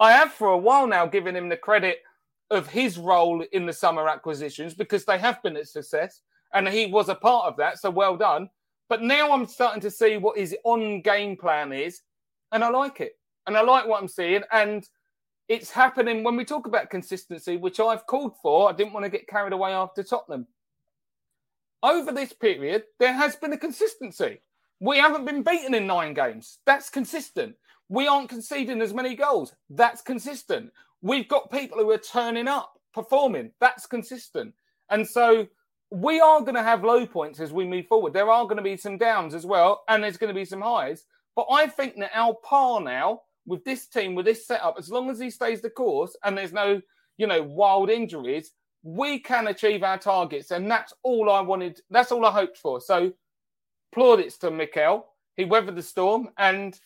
I 0.00 0.12
have 0.12 0.32
for 0.32 0.48
a 0.48 0.58
while 0.58 0.86
now 0.86 1.06
given 1.06 1.36
him 1.36 1.48
the 1.48 1.56
credit 1.56 1.98
of 2.50 2.66
his 2.66 2.98
role 2.98 3.44
in 3.52 3.66
the 3.66 3.72
summer 3.72 4.08
acquisitions 4.08 4.74
because 4.74 5.04
they 5.04 5.18
have 5.18 5.42
been 5.42 5.56
a 5.56 5.64
success 5.64 6.20
and 6.52 6.68
he 6.68 6.86
was 6.86 7.08
a 7.08 7.14
part 7.14 7.46
of 7.46 7.56
that. 7.56 7.78
So 7.78 7.90
well 7.90 8.16
done. 8.16 8.48
But 8.92 9.00
now 9.00 9.32
I'm 9.32 9.46
starting 9.46 9.80
to 9.80 9.90
see 9.90 10.18
what 10.18 10.36
his 10.36 10.54
on 10.64 11.00
game 11.00 11.34
plan 11.34 11.72
is, 11.72 12.02
and 12.52 12.62
I 12.62 12.68
like 12.68 13.00
it. 13.00 13.14
And 13.46 13.56
I 13.56 13.62
like 13.62 13.86
what 13.86 14.02
I'm 14.02 14.06
seeing. 14.06 14.42
And 14.52 14.86
it's 15.48 15.70
happening 15.70 16.22
when 16.22 16.36
we 16.36 16.44
talk 16.44 16.66
about 16.66 16.90
consistency, 16.90 17.56
which 17.56 17.80
I've 17.80 18.06
called 18.06 18.34
for. 18.42 18.68
I 18.68 18.74
didn't 18.74 18.92
want 18.92 19.04
to 19.04 19.10
get 19.10 19.26
carried 19.26 19.54
away 19.54 19.72
after 19.72 20.02
Tottenham. 20.02 20.46
Over 21.82 22.12
this 22.12 22.34
period, 22.34 22.82
there 23.00 23.14
has 23.14 23.34
been 23.34 23.54
a 23.54 23.56
consistency. 23.56 24.42
We 24.78 24.98
haven't 24.98 25.24
been 25.24 25.42
beaten 25.42 25.72
in 25.72 25.86
nine 25.86 26.12
games. 26.12 26.58
That's 26.66 26.90
consistent. 26.90 27.54
We 27.88 28.08
aren't 28.08 28.28
conceding 28.28 28.82
as 28.82 28.92
many 28.92 29.14
goals. 29.14 29.54
That's 29.70 30.02
consistent. 30.02 30.70
We've 31.00 31.28
got 31.28 31.50
people 31.50 31.78
who 31.78 31.90
are 31.92 31.96
turning 31.96 32.46
up, 32.46 32.78
performing. 32.92 33.52
That's 33.58 33.86
consistent. 33.86 34.52
And 34.90 35.08
so 35.08 35.46
we 35.92 36.20
are 36.20 36.40
going 36.40 36.54
to 36.54 36.62
have 36.62 36.84
low 36.84 37.06
points 37.06 37.38
as 37.38 37.52
we 37.52 37.66
move 37.66 37.86
forward. 37.86 38.14
There 38.14 38.30
are 38.30 38.44
going 38.44 38.56
to 38.56 38.62
be 38.62 38.78
some 38.78 38.96
downs 38.96 39.34
as 39.34 39.44
well, 39.44 39.84
and 39.88 40.02
there's 40.02 40.16
going 40.16 40.34
to 40.34 40.38
be 40.38 40.46
some 40.46 40.62
highs. 40.62 41.04
But 41.36 41.46
I 41.50 41.66
think 41.66 41.96
that 41.96 42.10
our 42.14 42.34
par 42.42 42.80
now 42.80 43.20
with 43.46 43.62
this 43.64 43.86
team, 43.86 44.14
with 44.14 44.24
this 44.24 44.46
setup, 44.46 44.76
as 44.78 44.90
long 44.90 45.10
as 45.10 45.18
he 45.18 45.28
stays 45.28 45.60
the 45.60 45.68
course 45.68 46.16
and 46.24 46.36
there's 46.36 46.52
no, 46.52 46.80
you 47.18 47.26
know, 47.26 47.42
wild 47.42 47.90
injuries, 47.90 48.52
we 48.82 49.18
can 49.18 49.48
achieve 49.48 49.82
our 49.82 49.98
targets. 49.98 50.50
And 50.50 50.70
that's 50.70 50.94
all 51.02 51.30
I 51.30 51.40
wanted. 51.40 51.80
That's 51.90 52.10
all 52.10 52.24
I 52.24 52.30
hoped 52.30 52.58
for. 52.58 52.80
So 52.80 53.12
plaudits 53.92 54.38
to 54.38 54.50
Mikel. 54.50 55.06
He 55.36 55.44
weathered 55.44 55.76
the 55.76 55.82
storm. 55.82 56.30
And 56.38 56.78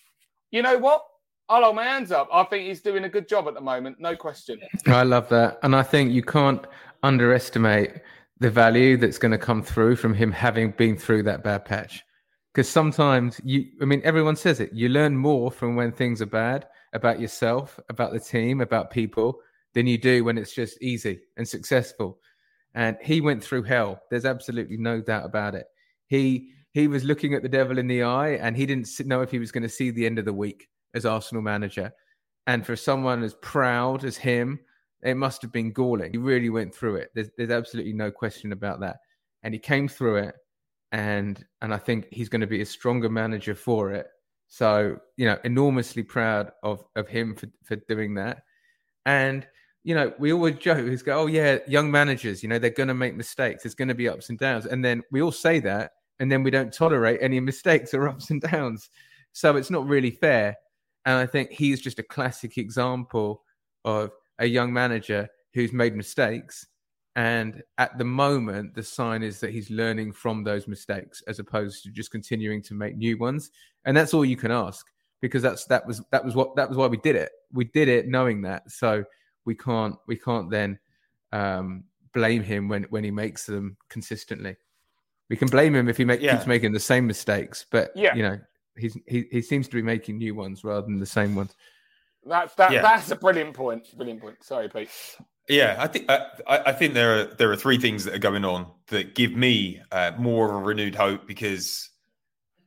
you 0.51 0.63
know 0.63 0.79
what? 0.79 1.05
I'll 1.49 1.63
hold 1.63 1.77
my 1.77 1.85
hands 1.85 2.11
up. 2.11 2.29
I 2.33 2.43
think 2.45 2.67
he's 2.67 2.81
doing 2.81 3.05
a 3.05 3.09
good 3.09 3.29
job 3.29 3.47
at 3.47 3.55
the 3.55 3.61
moment. 3.61 4.01
No 4.01 4.17
question. 4.17 4.59
I 4.87 5.05
love 5.05 5.29
that. 5.29 5.61
And 5.63 5.77
I 5.77 5.85
think 5.85 6.13
you 6.13 6.23
can't 6.23 6.65
underestimate 7.03 8.01
the 8.39 8.51
value 8.51 8.97
that's 8.97 9.19
going 9.19 9.33
to 9.33 9.39
come 9.39 9.63
through 9.63 9.97
from 9.97 10.15
him 10.15 10.31
having 10.31 10.71
been 10.73 10.97
through 10.97 11.23
that 11.25 11.43
bad 11.43 11.65
patch. 11.65 12.05
because 12.57 12.71
sometimes 12.71 13.39
you, 13.45 13.67
I 13.83 13.85
mean, 13.85 14.01
everyone 14.03 14.35
says 14.35 14.61
it. 14.61 14.73
You 14.73 14.89
learn 14.89 15.15
more 15.15 15.51
from 15.51 15.77
when 15.77 15.93
things 15.93 16.23
are 16.23 16.27
bad 16.27 16.67
about 16.95 17.21
yourself, 17.21 17.79
about 17.91 18.15
the 18.15 18.19
team, 18.19 18.63
about 18.63 18.91
people 18.91 19.41
than 19.75 19.87
you 19.87 19.99
do 19.99 20.25
when 20.25 20.39
it's 20.39 20.55
just 20.55 20.81
easy 20.81 21.21
and 21.37 21.47
successful. 21.47 22.19
And 22.75 22.97
he 23.03 23.21
went 23.21 23.45
through 23.45 23.65
hell. 23.65 24.01
There's 24.11 24.25
absolutely 24.25 24.79
no 24.79 25.03
doubt 25.03 25.27
about 25.27 25.55
it. 25.55 25.67
He 26.07 26.53
he 26.73 26.89
was 26.89 27.05
looking 27.05 27.35
at 27.35 27.43
the 27.43 27.49
devil 27.51 27.79
in 27.79 27.89
the 27.89 28.05
eye, 28.05 28.31
and 28.41 28.57
he 28.57 28.65
didn't 28.65 28.89
know 29.05 29.21
if 29.21 29.31
he 29.31 29.39
was 29.39 29.53
going 29.53 29.63
to 29.63 29.69
see 29.69 29.91
the 29.91 30.07
end 30.07 30.19
of 30.19 30.25
the 30.25 30.33
week 30.33 30.67
as 30.95 31.05
Arsenal 31.05 31.43
manager. 31.43 31.93
And 32.47 32.65
for 32.65 32.75
someone 32.77 33.23
as 33.23 33.35
proud 33.35 34.03
as 34.03 34.17
him, 34.17 34.61
it 35.03 35.17
must 35.17 35.43
have 35.43 35.53
been 35.53 35.73
galling. 35.73 36.13
He 36.13 36.19
really 36.19 36.51
went 36.51 36.75
through 36.75 36.97
it. 36.97 37.11
There's, 37.15 37.31
there's 37.37 37.51
absolutely 37.51 37.93
no 37.93 38.11
question 38.11 38.53
about 38.53 38.81
that. 38.81 38.99
And 39.43 39.55
he 39.55 39.61
came 39.61 39.89
through 39.89 40.17
it, 40.17 40.35
and 40.93 41.45
and 41.63 41.73
I 41.73 41.79
think 41.79 42.09
he's 42.11 42.29
going 42.29 42.41
to 42.41 42.47
be 42.47 42.63
a 42.63 42.67
stronger 42.67 43.09
manager 43.09 43.55
for 43.55 43.93
it. 43.93 44.07
So 44.49 44.99
you 45.17 45.27
know, 45.27 45.39
enormously 45.45 46.03
proud 46.03 46.53
of 46.63 46.85
of 46.97 47.09
him 47.09 47.35
for 47.35 47.49
for 47.65 47.77
doing 47.77 48.15
that. 48.15 48.43
And 49.05 49.47
you 49.87 49.95
know, 49.95 50.13
we 50.19 50.33
always 50.33 50.57
joke, 50.57 50.85
we 50.85 50.97
go, 50.97 51.21
oh, 51.21 51.27
yeah, 51.27 51.59
young 51.69 51.93
managers, 51.93 52.43
you 52.43 52.49
know, 52.49 52.59
they're 52.59 52.71
going 52.71 52.89
to 52.89 52.95
make 52.95 53.15
mistakes. 53.15 53.63
There's 53.63 53.77
going 53.77 53.87
to 53.87 53.95
be 53.95 54.09
ups 54.09 54.31
and 54.31 54.37
downs. 54.37 54.67
And 54.67 54.85
then 54.85 55.01
we 55.13 55.23
all 55.23 55.31
say 55.31 55.61
that, 55.61 55.93
and 56.19 56.31
then 56.31 56.43
we 56.43 56.51
don't 56.51 56.73
tolerate 56.73 57.21
any 57.23 57.39
mistakes 57.39 57.95
or 57.95 58.09
ups 58.09 58.31
and 58.31 58.41
downs. 58.41 58.91
So 59.33 59.55
it's 59.55 59.71
not 59.71 59.87
really 59.87 60.11
fair. 60.11 60.57
And 61.05 61.17
I 61.17 61.27
think 61.27 61.53
he's 61.53 61.81
just 61.81 62.01
a 62.01 62.03
classic 62.03 62.59
example 62.59 63.45
of 63.85 64.11
a 64.39 64.47
young 64.47 64.73
manager 64.73 65.29
who's 65.55 65.73
made 65.73 65.97
mistakes. 65.97 66.67
And 67.15 67.63
at 67.79 67.97
the 67.97 68.05
moment, 68.05 68.75
the 68.75 68.83
sign 68.83 69.23
is 69.23 69.41
that 69.41 69.51
he's 69.51 69.71
learning 69.71 70.13
from 70.13 70.45
those 70.45 70.69
mistakes 70.69 71.23
as 71.27 71.39
opposed 71.39 71.83
to 71.85 71.91
just 71.91 72.11
continuing 72.11 72.63
to 72.65 72.75
make 72.75 72.97
new 72.97 73.17
ones. 73.17 73.51
And 73.87 73.97
that's 73.97 74.13
all 74.13 74.25
you 74.25 74.37
can 74.37 74.51
ask 74.51 74.87
because 75.23 75.43
that's 75.43 75.65
that 75.67 75.87
was 75.87 76.03
that 76.11 76.25
was 76.25 76.35
what 76.35 76.55
that 76.57 76.69
was 76.69 76.77
why 76.77 76.87
we 76.89 76.99
did 76.99 77.17
it. 77.17 77.31
We 77.53 77.65
did 77.65 77.89
it 77.89 78.07
knowing 78.09 78.43
that. 78.43 78.71
So 78.71 79.03
we 79.47 79.55
can't 79.55 79.97
we 80.07 80.17
can't 80.17 80.51
then 80.51 80.79
um, 81.33 81.85
blame 82.13 82.43
him 82.43 82.69
when 82.69 82.83
when 82.91 83.03
he 83.05 83.11
makes 83.11 83.47
them 83.47 83.79
consistently. 83.89 84.57
We 85.31 85.37
can 85.37 85.49
blame 85.49 85.75
him 85.75 85.89
if 85.89 85.97
he 85.97 86.05
make, 86.05 86.21
Yeah. 86.21 86.37
keeps 86.37 86.47
making 86.47 86.73
the 86.73 86.81
same 86.81 87.07
mistakes, 87.07 87.65
but 87.71 87.93
Yeah. 87.97 88.15
you 88.15 88.23
know 88.23 88.39
he's 88.77 88.97
he, 89.07 89.25
he 89.33 89.41
seems 89.41 89.69
to 89.69 89.75
be 89.75 89.83
making 89.83 90.19
new 90.19 90.35
ones 90.35 90.65
rather 90.65 90.83
than 90.87 90.99
the 91.01 91.07
same 91.07 91.35
ones. 91.35 91.55
That's 92.27 92.55
that. 92.57 92.73
Yeah. 92.73 92.83
That's 92.83 93.11
a 93.11 93.17
brilliant 93.17 93.55
point. 93.55 93.97
Brilliant 93.97 94.21
point. 94.21 94.43
Sorry, 94.43 94.69
Pete. 94.69 94.91
Yeah, 95.49 95.77
I 95.79 95.87
think 95.87 96.11
I, 96.11 96.27
I 96.49 96.59
I 96.67 96.73
think 96.73 96.95
there 96.95 97.21
are 97.21 97.25
there 97.25 97.51
are 97.53 97.57
three 97.57 97.79
things 97.79 98.05
that 98.05 98.15
are 98.15 98.19
going 98.19 98.45
on 98.45 98.67
that 98.89 99.15
give 99.15 99.33
me 99.33 99.81
uh, 99.93 100.13
more 100.19 100.49
of 100.49 100.57
a 100.57 100.65
renewed 100.65 100.95
hope 100.95 101.27
because 101.27 101.91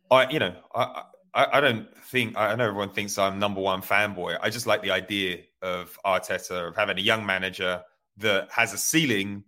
I 0.10 0.30
you 0.30 0.40
know 0.40 0.56
I, 0.74 1.04
I 1.34 1.58
I 1.58 1.62
don't 1.62 1.88
think 2.06 2.38
I 2.38 2.56
know 2.56 2.68
everyone 2.68 2.92
thinks 2.92 3.18
I'm 3.18 3.38
number 3.38 3.60
one 3.60 3.82
fanboy. 3.82 4.38
I 4.42 4.50
just 4.50 4.66
like 4.66 4.82
the 4.82 4.92
idea 4.92 5.40
of 5.62 5.98
Arteta 6.06 6.70
of 6.70 6.76
having 6.76 6.98
a 6.98 7.02
young 7.02 7.26
manager 7.26 7.82
that 8.18 8.50
has 8.52 8.74
a 8.74 8.78
ceiling 8.78 9.44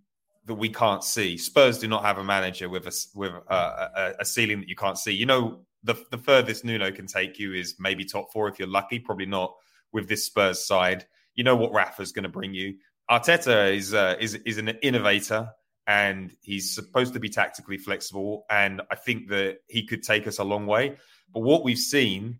that 0.46 0.56
we 0.56 0.70
can't 0.70 1.04
see. 1.04 1.38
Spurs 1.38 1.78
do 1.78 1.88
not 1.88 2.04
have 2.04 2.18
a 2.18 2.24
manager 2.24 2.68
with 2.68 2.86
a 2.86 2.94
with 3.16 3.32
a, 3.48 3.56
a, 3.56 4.14
a 4.20 4.26
ceiling 4.26 4.60
that 4.60 4.68
you 4.68 4.76
can't 4.76 4.98
see. 4.98 5.14
You 5.14 5.26
know 5.26 5.62
the 5.84 5.96
the 6.12 6.18
furthest 6.18 6.66
Nuno 6.66 6.92
can 6.92 7.08
take 7.08 7.40
you 7.40 7.54
is 7.54 7.76
maybe 7.80 8.04
top 8.04 8.32
four 8.34 8.50
if 8.50 8.60
you're 8.60 8.68
lucky. 8.68 9.00
Probably 9.00 9.26
not 9.26 9.56
with 9.92 10.08
this 10.08 10.26
Spurs 10.26 10.66
side. 10.66 11.06
You 11.36 11.44
know 11.44 11.56
what 11.56 11.74
Rafa's 11.74 12.12
going 12.12 12.24
to 12.24 12.30
bring 12.30 12.54
you. 12.54 12.76
Arteta 13.10 13.76
is 13.76 13.94
uh, 13.94 14.16
is 14.20 14.36
is 14.46 14.58
an 14.58 14.70
innovator 14.82 15.50
and 15.88 16.36
he's 16.42 16.74
supposed 16.74 17.14
to 17.14 17.20
be 17.20 17.30
tactically 17.30 17.78
flexible. 17.78 18.46
And 18.50 18.82
I 18.92 18.96
think 18.96 19.30
that 19.30 19.58
he 19.68 19.86
could 19.86 20.04
take 20.04 20.28
us 20.28 20.40
a 20.40 20.44
long 20.44 20.66
way. 20.68 20.98
But 21.34 21.42
what 21.42 21.64
we've 21.64 21.78
seen 21.78 22.40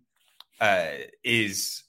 uh, 0.60 0.86
is 1.24 1.82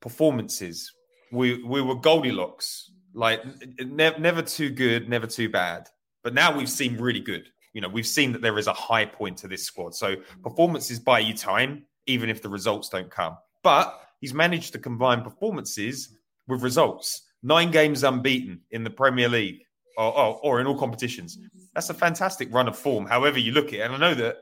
performances. 0.00 0.92
We 1.32 1.62
we 1.64 1.80
were 1.80 1.94
Goldilocks, 1.94 2.90
like 3.14 3.42
ne- 3.80 4.18
never 4.18 4.42
too 4.42 4.70
good, 4.70 5.08
never 5.08 5.26
too 5.26 5.48
bad. 5.48 5.88
But 6.22 6.34
now 6.34 6.56
we've 6.56 6.70
seen 6.70 6.98
really 6.98 7.20
good. 7.20 7.48
You 7.72 7.80
know, 7.80 7.88
we've 7.88 8.06
seen 8.06 8.32
that 8.32 8.42
there 8.42 8.58
is 8.58 8.66
a 8.66 8.72
high 8.72 9.06
point 9.06 9.38
to 9.38 9.48
this 9.48 9.64
squad. 9.64 9.94
So 9.94 10.16
performances 10.42 11.00
buy 11.00 11.20
you 11.20 11.34
time, 11.34 11.86
even 12.06 12.28
if 12.28 12.42
the 12.42 12.50
results 12.50 12.90
don't 12.90 13.10
come. 13.10 13.38
But 13.62 13.98
he's 14.22 14.32
managed 14.32 14.72
to 14.72 14.78
combine 14.78 15.20
performances 15.20 16.16
with 16.48 16.62
results. 16.62 17.22
Nine 17.42 17.70
games 17.70 18.04
unbeaten 18.04 18.60
in 18.70 18.84
the 18.84 18.90
Premier 18.90 19.28
League 19.28 19.60
or, 19.98 20.16
or, 20.16 20.40
or 20.42 20.60
in 20.60 20.66
all 20.66 20.78
competitions. 20.78 21.38
That's 21.74 21.90
a 21.90 21.94
fantastic 21.94 22.48
run 22.54 22.68
of 22.68 22.78
form, 22.78 23.04
however 23.04 23.38
you 23.38 23.52
look 23.52 23.68
at 23.68 23.74
it. 23.74 23.80
And 23.80 23.94
I 23.94 23.98
know 23.98 24.14
that 24.14 24.36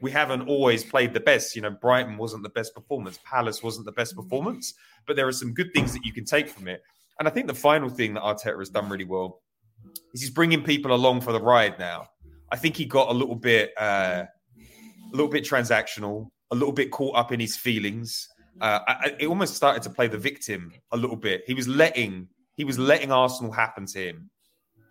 we 0.00 0.10
haven't 0.10 0.48
always 0.48 0.82
played 0.82 1.12
the 1.12 1.20
best. 1.20 1.54
You 1.54 1.62
know, 1.62 1.70
Brighton 1.70 2.16
wasn't 2.16 2.42
the 2.42 2.48
best 2.48 2.74
performance, 2.74 3.20
Palace 3.24 3.62
wasn't 3.62 3.86
the 3.86 3.92
best 3.92 4.16
performance, 4.16 4.74
but 5.06 5.16
there 5.16 5.28
are 5.28 5.32
some 5.32 5.52
good 5.52 5.72
things 5.74 5.92
that 5.92 6.04
you 6.04 6.12
can 6.12 6.24
take 6.24 6.48
from 6.48 6.66
it. 6.66 6.82
And 7.18 7.28
I 7.28 7.30
think 7.30 7.46
the 7.46 7.54
final 7.54 7.90
thing 7.90 8.14
that 8.14 8.22
Arteta 8.22 8.58
has 8.58 8.70
done 8.70 8.88
really 8.88 9.04
well 9.04 9.42
is 10.14 10.22
he's 10.22 10.30
bringing 10.30 10.62
people 10.62 10.94
along 10.94 11.20
for 11.20 11.32
the 11.32 11.40
ride 11.40 11.78
now. 11.78 12.08
I 12.50 12.56
think 12.56 12.76
he 12.76 12.86
got 12.86 13.10
a 13.10 13.12
little 13.12 13.34
bit, 13.34 13.72
uh, 13.78 14.24
a 15.12 15.16
little 15.16 15.30
bit 15.30 15.44
transactional, 15.44 16.28
a 16.50 16.54
little 16.54 16.72
bit 16.72 16.90
caught 16.90 17.16
up 17.16 17.32
in 17.32 17.40
his 17.40 17.56
feelings. 17.56 18.28
Uh, 18.60 18.80
I, 18.86 19.16
it 19.20 19.26
almost 19.26 19.54
started 19.54 19.82
to 19.82 19.90
play 19.90 20.08
the 20.08 20.18
victim 20.18 20.72
a 20.92 20.96
little 20.96 21.16
bit. 21.16 21.42
He 21.46 21.54
was 21.54 21.68
letting 21.68 22.28
he 22.56 22.64
was 22.64 22.78
letting 22.78 23.12
Arsenal 23.12 23.52
happen 23.52 23.86
to 23.86 23.98
him. 23.98 24.30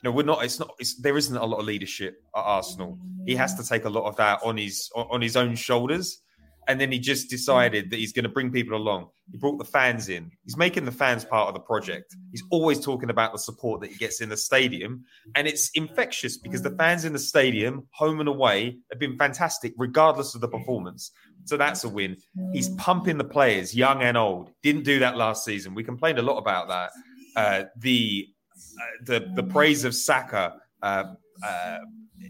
No, 0.04 0.12
we're 0.12 0.24
not. 0.24 0.44
It's 0.44 0.60
not. 0.60 0.76
It's, 0.78 1.02
there 1.02 1.18
isn't 1.18 1.36
a 1.36 1.46
lot 1.46 1.60
of 1.60 1.66
leadership 1.66 2.22
at 2.36 2.42
Arsenal. 2.42 3.00
He 3.26 3.36
has 3.36 3.56
to 3.56 3.68
take 3.68 3.86
a 3.86 3.90
lot 3.90 4.08
of 4.08 4.16
that 4.18 4.40
on 4.44 4.58
his 4.58 4.90
on 4.96 5.20
his 5.20 5.36
own 5.36 5.56
shoulders, 5.56 6.22
and 6.68 6.80
then 6.80 6.92
he 6.92 7.00
just 7.00 7.28
decided 7.28 7.90
that 7.90 7.98
he's 7.98 8.14
going 8.14 8.24
to 8.24 8.30
bring 8.30 8.52
people 8.52 8.78
along. 8.78 9.10
He 9.32 9.40
brought 9.40 9.58
the 9.58 9.66
fans 9.66 10.10
in. 10.10 10.30
He's 10.44 10.58
making 10.58 10.86
the 10.86 10.92
fans 10.92 11.26
part 11.26 11.48
of 11.48 11.56
the 11.56 11.60
project. 11.60 12.16
He's 12.32 12.44
always 12.52 12.80
talking 12.80 13.10
about 13.10 13.32
the 13.32 13.40
support 13.40 13.82
that 13.82 13.90
he 13.90 13.98
gets 13.98 14.22
in 14.22 14.30
the 14.30 14.38
stadium, 14.38 15.06
and 15.34 15.48
it's 15.48 15.72
infectious 15.74 16.38
because 16.38 16.62
the 16.62 16.76
fans 16.78 17.04
in 17.04 17.14
the 17.14 17.20
stadium, 17.20 17.88
home 17.92 18.20
and 18.20 18.30
away, 18.30 18.78
have 18.92 19.00
been 19.00 19.18
fantastic 19.18 19.74
regardless 19.76 20.36
of 20.36 20.42
the 20.42 20.48
performance. 20.48 21.10
So 21.46 21.58
that's 21.58 21.84
a 21.84 21.90
win. 21.90 22.18
He's 22.52 22.70
pumping 22.70 23.18
the 23.18 23.24
players, 23.24 23.76
young 23.76 24.02
and 24.02 24.18
old. 24.18 24.52
Didn't 24.64 24.84
do 24.84 25.00
that 25.00 25.16
last 25.16 25.46
season. 25.46 25.76
We 25.76 25.84
complained 25.84 26.20
a 26.20 26.24
lot 26.24 26.38
about 26.38 26.68
that. 26.68 26.92
Uh, 27.36 27.66
the 27.78 28.28
uh, 28.56 28.84
the 29.04 29.32
the 29.36 29.44
praise 29.44 29.84
of 29.84 29.94
Saka, 29.94 30.56
uh, 30.82 31.04
uh, 31.46 31.78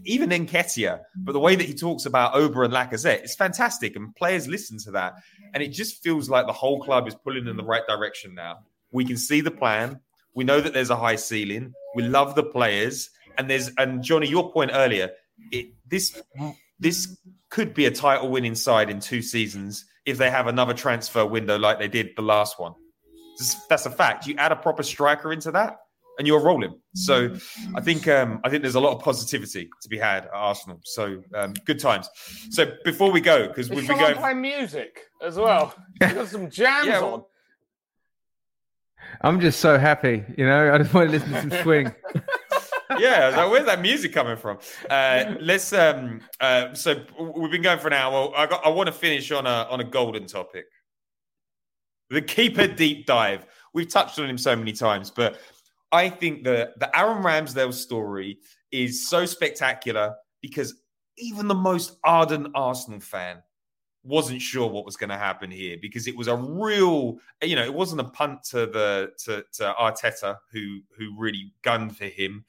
even 0.04 0.30
Nketiah, 0.30 1.00
but 1.16 1.32
the 1.32 1.40
way 1.40 1.56
that 1.56 1.66
he 1.66 1.74
talks 1.74 2.06
about 2.06 2.34
Auba 2.34 2.64
and 2.64 2.74
Lacazette 2.74 3.24
is 3.24 3.34
fantastic, 3.34 3.96
and 3.96 4.14
players 4.16 4.46
listen 4.46 4.78
to 4.80 4.90
that, 4.92 5.14
and 5.54 5.62
it 5.62 5.68
just 5.68 6.02
feels 6.02 6.28
like 6.28 6.46
the 6.46 6.52
whole 6.52 6.82
club 6.82 7.08
is 7.08 7.14
pulling 7.14 7.46
in 7.46 7.56
the 7.56 7.64
right 7.64 7.86
direction 7.88 8.34
now. 8.34 8.58
We 8.92 9.04
can 9.04 9.16
see 9.16 9.40
the 9.40 9.50
plan. 9.50 10.00
We 10.34 10.44
know 10.44 10.60
that 10.60 10.74
there's 10.74 10.90
a 10.90 10.96
high 10.96 11.16
ceiling. 11.16 11.72
We 11.94 12.02
love 12.02 12.34
the 12.34 12.42
players, 12.42 13.10
and 13.38 13.48
there's 13.48 13.70
and 13.78 14.02
Johnny, 14.02 14.28
your 14.28 14.52
point 14.52 14.72
earlier, 14.74 15.10
it, 15.52 15.68
this 15.88 16.20
this 16.78 17.18
could 17.50 17.74
be 17.74 17.86
a 17.86 17.90
title 17.90 18.28
winning 18.28 18.54
side 18.54 18.90
in 18.90 19.00
two 19.00 19.22
seasons 19.22 19.84
if 20.04 20.18
they 20.18 20.30
have 20.30 20.46
another 20.46 20.74
transfer 20.74 21.24
window 21.24 21.58
like 21.58 21.78
they 21.78 21.88
did 21.88 22.10
the 22.16 22.22
last 22.22 22.58
one. 22.60 22.74
Just- 23.38 23.68
That's 23.68 23.86
a 23.86 23.90
fact. 23.90 24.26
You 24.26 24.34
add 24.36 24.52
a 24.52 24.56
proper 24.56 24.82
striker 24.82 25.32
into 25.32 25.50
that, 25.52 25.76
and 26.18 26.26
you're 26.26 26.40
rolling. 26.42 26.78
So 26.94 27.34
I 27.74 27.80
think 27.80 28.08
um, 28.08 28.40
I 28.44 28.48
think 28.48 28.62
there's 28.62 28.74
a 28.76 28.80
lot 28.80 28.94
of 28.96 29.02
positivity 29.02 29.68
to 29.82 29.88
be 29.88 29.98
had 29.98 30.24
at 30.24 30.30
Arsenal. 30.32 30.80
So 30.84 31.22
um, 31.34 31.52
good 31.64 31.78
times. 31.78 32.08
So 32.50 32.72
before 32.84 33.10
we 33.12 33.20
go, 33.20 33.48
because 33.48 33.68
we've 33.68 33.78
been 33.80 33.86
someone 33.88 34.04
going. 34.06 34.16
playing 34.18 34.40
music 34.40 35.00
as 35.22 35.36
well? 35.36 35.74
We've 36.00 36.14
got 36.14 36.28
some 36.28 36.50
jams 36.50 36.86
Yeah, 36.88 37.00
on. 37.00 37.24
I'm 39.22 39.40
just 39.40 39.60
so 39.60 39.78
happy, 39.78 40.24
you 40.36 40.46
know. 40.46 40.72
I 40.74 40.78
just 40.78 40.92
want 40.92 41.10
to 41.10 41.18
listen 41.18 41.32
to 41.32 41.40
some 41.40 41.62
swing. 41.62 41.94
yeah, 42.98 43.32
like, 43.36 43.50
where's 43.50 43.66
that 43.66 43.80
music 43.80 44.12
coming 44.12 44.36
from? 44.36 44.58
Uh, 44.88 45.34
let's. 45.40 45.72
Um, 45.72 46.20
uh, 46.40 46.74
so 46.74 47.02
we've 47.36 47.50
been 47.50 47.62
going 47.62 47.78
for 47.78 47.88
an 47.88 47.94
hour. 47.94 48.32
I 48.36 48.46
got. 48.46 48.64
I 48.64 48.68
want 48.68 48.86
to 48.88 48.92
finish 48.92 49.30
on 49.32 49.46
a 49.46 49.66
on 49.70 49.80
a 49.80 49.84
golden 49.84 50.26
topic. 50.26 50.66
The 52.10 52.22
keeper 52.22 52.66
deep 52.66 53.06
dive. 53.06 53.46
We've 53.74 53.88
touched 53.88 54.18
on 54.18 54.28
him 54.28 54.38
so 54.38 54.54
many 54.54 54.72
times, 54.72 55.10
but 55.10 55.38
I 55.92 56.08
think 56.08 56.44
the 56.44 56.72
the 56.78 56.96
Aaron 56.96 57.22
Ramsdale 57.22 57.74
story 57.74 58.38
is 58.70 59.08
so 59.08 59.26
spectacular 59.26 60.14
because 60.40 60.74
even 61.18 61.48
the 61.48 61.54
most 61.54 61.98
ardent 62.04 62.48
Arsenal 62.54 63.00
fan 63.00 63.42
wasn't 64.06 64.40
sure 64.40 64.68
what 64.68 64.84
was 64.84 64.96
going 64.96 65.10
to 65.10 65.16
happen 65.16 65.50
here 65.50 65.76
because 65.80 66.06
it 66.06 66.16
was 66.16 66.28
a 66.28 66.36
real, 66.36 67.18
you 67.42 67.56
know, 67.56 67.64
it 67.64 67.74
wasn't 67.74 68.00
a 68.00 68.04
punt 68.04 68.42
to 68.44 68.66
the 68.66 69.10
to, 69.24 69.44
to 69.52 69.74
Arteta 69.78 70.36
who 70.52 70.80
who 70.96 71.14
really 71.18 71.52
gunned 71.62 71.96
for 71.96 72.04
him, 72.04 72.44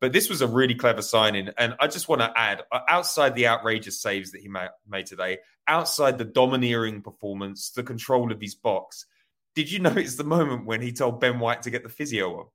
but 0.00 0.12
this 0.12 0.28
was 0.28 0.42
a 0.42 0.46
really 0.46 0.74
clever 0.74 1.02
signing. 1.02 1.50
And 1.58 1.74
I 1.80 1.86
just 1.86 2.08
want 2.08 2.20
to 2.20 2.32
add, 2.36 2.62
uh, 2.70 2.80
outside 2.88 3.34
the 3.34 3.46
outrageous 3.46 4.00
saves 4.00 4.32
that 4.32 4.40
he 4.40 4.48
made 4.48 5.06
today, 5.06 5.38
outside 5.68 6.18
the 6.18 6.24
domineering 6.24 7.02
performance, 7.02 7.70
the 7.70 7.82
control 7.82 8.30
of 8.32 8.40
his 8.40 8.54
box, 8.54 9.06
did 9.54 9.70
you 9.70 9.78
notice 9.80 10.16
the 10.16 10.24
moment 10.24 10.66
when 10.66 10.82
he 10.82 10.92
told 10.92 11.20
Ben 11.20 11.38
White 11.38 11.62
to 11.62 11.70
get 11.70 11.82
the 11.82 11.88
physio 11.88 12.38
on? 12.38 12.46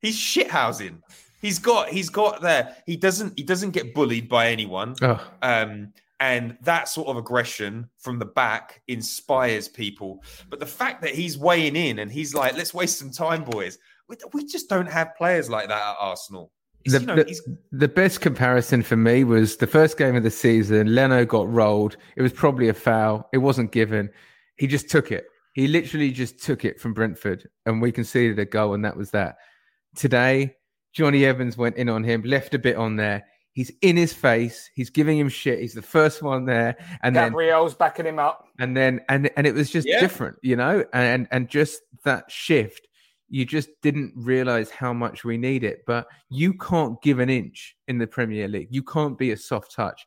He's 0.00 0.18
shithousing. 0.18 1.00
He's 1.40 1.58
got 1.58 1.88
he's 1.88 2.10
got 2.10 2.40
there. 2.42 2.76
He 2.86 2.96
doesn't 2.96 3.38
he 3.38 3.44
doesn't 3.44 3.70
get 3.70 3.94
bullied 3.94 4.28
by 4.28 4.48
anyone. 4.48 4.96
Oh. 5.02 5.20
Um, 5.42 5.92
And 6.20 6.56
that 6.62 6.88
sort 6.88 7.08
of 7.08 7.16
aggression 7.16 7.90
from 7.98 8.18
the 8.18 8.24
back 8.24 8.80
inspires 8.88 9.68
people. 9.68 10.22
But 10.48 10.60
the 10.60 10.66
fact 10.66 11.02
that 11.02 11.14
he's 11.14 11.36
weighing 11.36 11.76
in 11.76 11.98
and 11.98 12.10
he's 12.10 12.34
like, 12.34 12.56
let's 12.56 12.72
waste 12.72 12.98
some 12.98 13.10
time, 13.10 13.44
boys. 13.44 13.78
We, 14.08 14.16
we 14.32 14.44
just 14.46 14.68
don't 14.68 14.90
have 14.90 15.16
players 15.16 15.50
like 15.50 15.68
that 15.68 15.82
at 15.82 15.96
Arsenal. 15.98 16.52
The, 16.86 17.00
you 17.00 17.06
know, 17.06 17.16
the, 17.16 17.58
the 17.72 17.88
best 17.88 18.20
comparison 18.20 18.82
for 18.82 18.96
me 18.96 19.24
was 19.24 19.56
the 19.56 19.66
first 19.66 19.96
game 19.96 20.16
of 20.16 20.22
the 20.22 20.30
season. 20.30 20.94
Leno 20.94 21.24
got 21.24 21.50
rolled. 21.50 21.96
It 22.16 22.22
was 22.22 22.32
probably 22.32 22.68
a 22.68 22.74
foul. 22.74 23.28
It 23.32 23.38
wasn't 23.38 23.72
given. 23.72 24.10
He 24.56 24.66
just 24.66 24.90
took 24.90 25.10
it. 25.10 25.24
He 25.54 25.66
literally 25.68 26.10
just 26.10 26.42
took 26.42 26.64
it 26.64 26.80
from 26.80 26.94
Brentford, 26.94 27.48
and 27.64 27.80
we 27.80 27.92
conceded 27.92 28.38
a 28.38 28.44
goal, 28.44 28.74
and 28.74 28.84
that 28.84 28.96
was 28.96 29.12
that. 29.12 29.36
Today, 29.94 30.56
Jonny 30.92 31.24
Evans 31.24 31.56
went 31.56 31.76
in 31.76 31.88
on 31.88 32.04
him, 32.04 32.22
left 32.22 32.54
a 32.54 32.58
bit 32.58 32.76
on 32.76 32.96
there. 32.96 33.24
He's 33.52 33.70
in 33.82 33.96
his 33.96 34.12
face. 34.12 34.68
He's 34.74 34.90
giving 34.90 35.16
him 35.16 35.28
shit. 35.28 35.60
He's 35.60 35.74
the 35.74 35.82
first 35.82 36.22
one 36.22 36.44
there, 36.44 36.76
and 37.04 37.14
then 37.14 37.30
Gabriel's 37.30 37.74
backing 37.74 38.04
him 38.06 38.18
up. 38.18 38.44
and 38.58 38.76
then 38.76 39.00
and 39.08 39.30
and 39.36 39.46
it 39.46 39.54
was 39.54 39.70
just 39.70 39.86
Yeah. 39.86 40.00
different 40.00 40.38
you 40.42 40.56
know 40.56 40.84
and 40.92 41.28
and 41.30 41.48
just 41.48 41.80
that 42.04 42.30
shift 42.32 42.88
you 43.28 43.44
just 43.44 43.68
didn't 43.82 44.12
realize 44.16 44.70
how 44.70 44.92
much 44.92 45.24
we 45.24 45.36
need 45.36 45.64
it. 45.64 45.82
But 45.86 46.06
you 46.30 46.54
can't 46.54 47.00
give 47.02 47.18
an 47.18 47.30
inch 47.30 47.76
in 47.88 47.98
the 47.98 48.06
premier 48.06 48.48
league. 48.48 48.68
You 48.70 48.82
can't 48.82 49.18
be 49.18 49.32
a 49.32 49.36
soft 49.36 49.74
touch. 49.74 50.06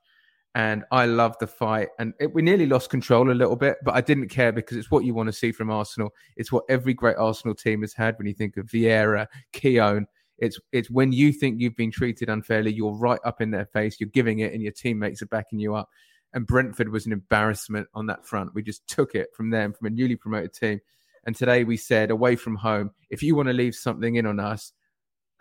And 0.55 0.85
i 0.91 1.05
love 1.05 1.35
the 1.39 1.45
fight. 1.45 1.89
And 1.99 2.13
it, 2.19 2.33
we 2.33 2.41
nearly 2.41 2.65
lost 2.65 2.89
control 2.89 3.29
a 3.29 3.33
little 3.33 3.55
bit 3.55 3.77
but 3.83 3.93
i 3.93 4.01
didn't 4.01 4.29
care 4.29 4.51
because 4.51 4.75
it's 4.75 4.89
what 4.89 5.05
you 5.05 5.13
want 5.13 5.27
to 5.27 5.33
see 5.33 5.51
from 5.51 5.69
arsenal. 5.69 6.13
It's 6.35 6.51
what 6.51 6.63
every 6.67 6.93
great 6.93 7.17
arsenal 7.17 7.53
team 7.53 7.81
has 7.81 7.93
had 7.93 8.17
when 8.17 8.27
you 8.27 8.33
think 8.33 8.57
of 8.57 8.65
vieira 8.65 9.27
keown. 9.51 10.07
It's 10.39 10.59
it's 10.71 10.89
when 10.89 11.11
you 11.11 11.31
think 11.31 11.61
you've 11.61 11.75
been 11.75 11.91
treated 11.91 12.29
unfairly 12.29 12.73
you're 12.73 12.93
right 12.93 13.19
up 13.23 13.41
in 13.41 13.51
their 13.51 13.67
face. 13.67 13.99
You're 13.99 14.09
giving 14.09 14.39
it 14.39 14.53
and 14.53 14.63
your 14.63 14.71
teammates 14.71 15.21
are 15.21 15.27
backing 15.27 15.59
you 15.59 15.75
up. 15.75 15.89
And 16.33 16.45
Brentford 16.45 16.89
was 16.89 17.05
an 17.05 17.13
embarrassment 17.13 17.87
on 17.93 18.07
that 18.07 18.25
front. 18.25 18.53
We 18.53 18.63
just 18.63 18.87
took 18.87 19.15
it 19.15 19.29
from 19.35 19.49
them, 19.49 19.73
from 19.73 19.87
a 19.87 19.91
newly 19.91 20.15
promoted 20.15 20.53
team. 20.53 20.79
And 21.27 21.35
today 21.35 21.65
we 21.65 21.75
said, 21.75 22.09
away 22.09 22.37
from 22.37 22.55
home, 22.55 22.91
if 23.09 23.21
you 23.21 23.35
want 23.35 23.49
to 23.49 23.53
leave 23.53 23.75
something 23.75 24.15
in 24.15 24.25
on 24.25 24.39
us, 24.39 24.71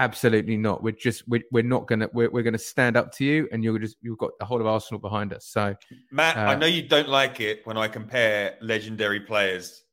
absolutely 0.00 0.56
not. 0.56 0.82
We're 0.82 0.92
just 0.92 1.26
we're, 1.28 1.44
we're 1.52 1.62
not 1.62 1.86
gonna 1.86 2.08
we're, 2.12 2.28
we're 2.28 2.42
gonna 2.42 2.58
stand 2.58 2.96
up 2.96 3.12
to 3.12 3.24
you, 3.24 3.48
and 3.52 3.62
you're 3.62 3.78
just 3.78 3.96
you've 4.02 4.18
got 4.18 4.32
the 4.40 4.44
whole 4.44 4.60
of 4.60 4.66
Arsenal 4.66 5.00
behind 5.00 5.32
us. 5.32 5.46
So 5.46 5.76
Matt, 6.10 6.36
I 6.36 6.54
uh, 6.54 6.58
know 6.58 6.66
you 6.66 6.82
don't 6.82 7.08
like 7.08 7.40
it 7.40 7.64
when 7.64 7.78
I 7.78 7.86
compare 7.86 8.56
legendary 8.60 9.20
players, 9.20 9.84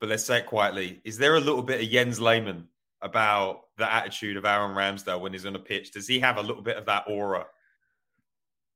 but 0.00 0.08
let's 0.08 0.24
say 0.24 0.38
it 0.38 0.46
quietly. 0.46 1.02
Is 1.04 1.18
there 1.18 1.36
a 1.36 1.40
little 1.40 1.62
bit 1.62 1.82
of 1.82 1.88
Jens 1.88 2.18
Lehmann 2.18 2.66
about 3.02 3.64
the 3.76 3.92
attitude 3.92 4.38
of 4.38 4.46
Aaron 4.46 4.74
Ramsdale 4.74 5.20
when 5.20 5.34
he's 5.34 5.44
on 5.44 5.54
a 5.54 5.60
pitch? 5.60 5.92
Does 5.92 6.08
he 6.08 6.18
have 6.20 6.38
a 6.38 6.42
little 6.42 6.62
bit 6.62 6.78
of 6.78 6.86
that 6.86 7.04
aura? 7.08 7.44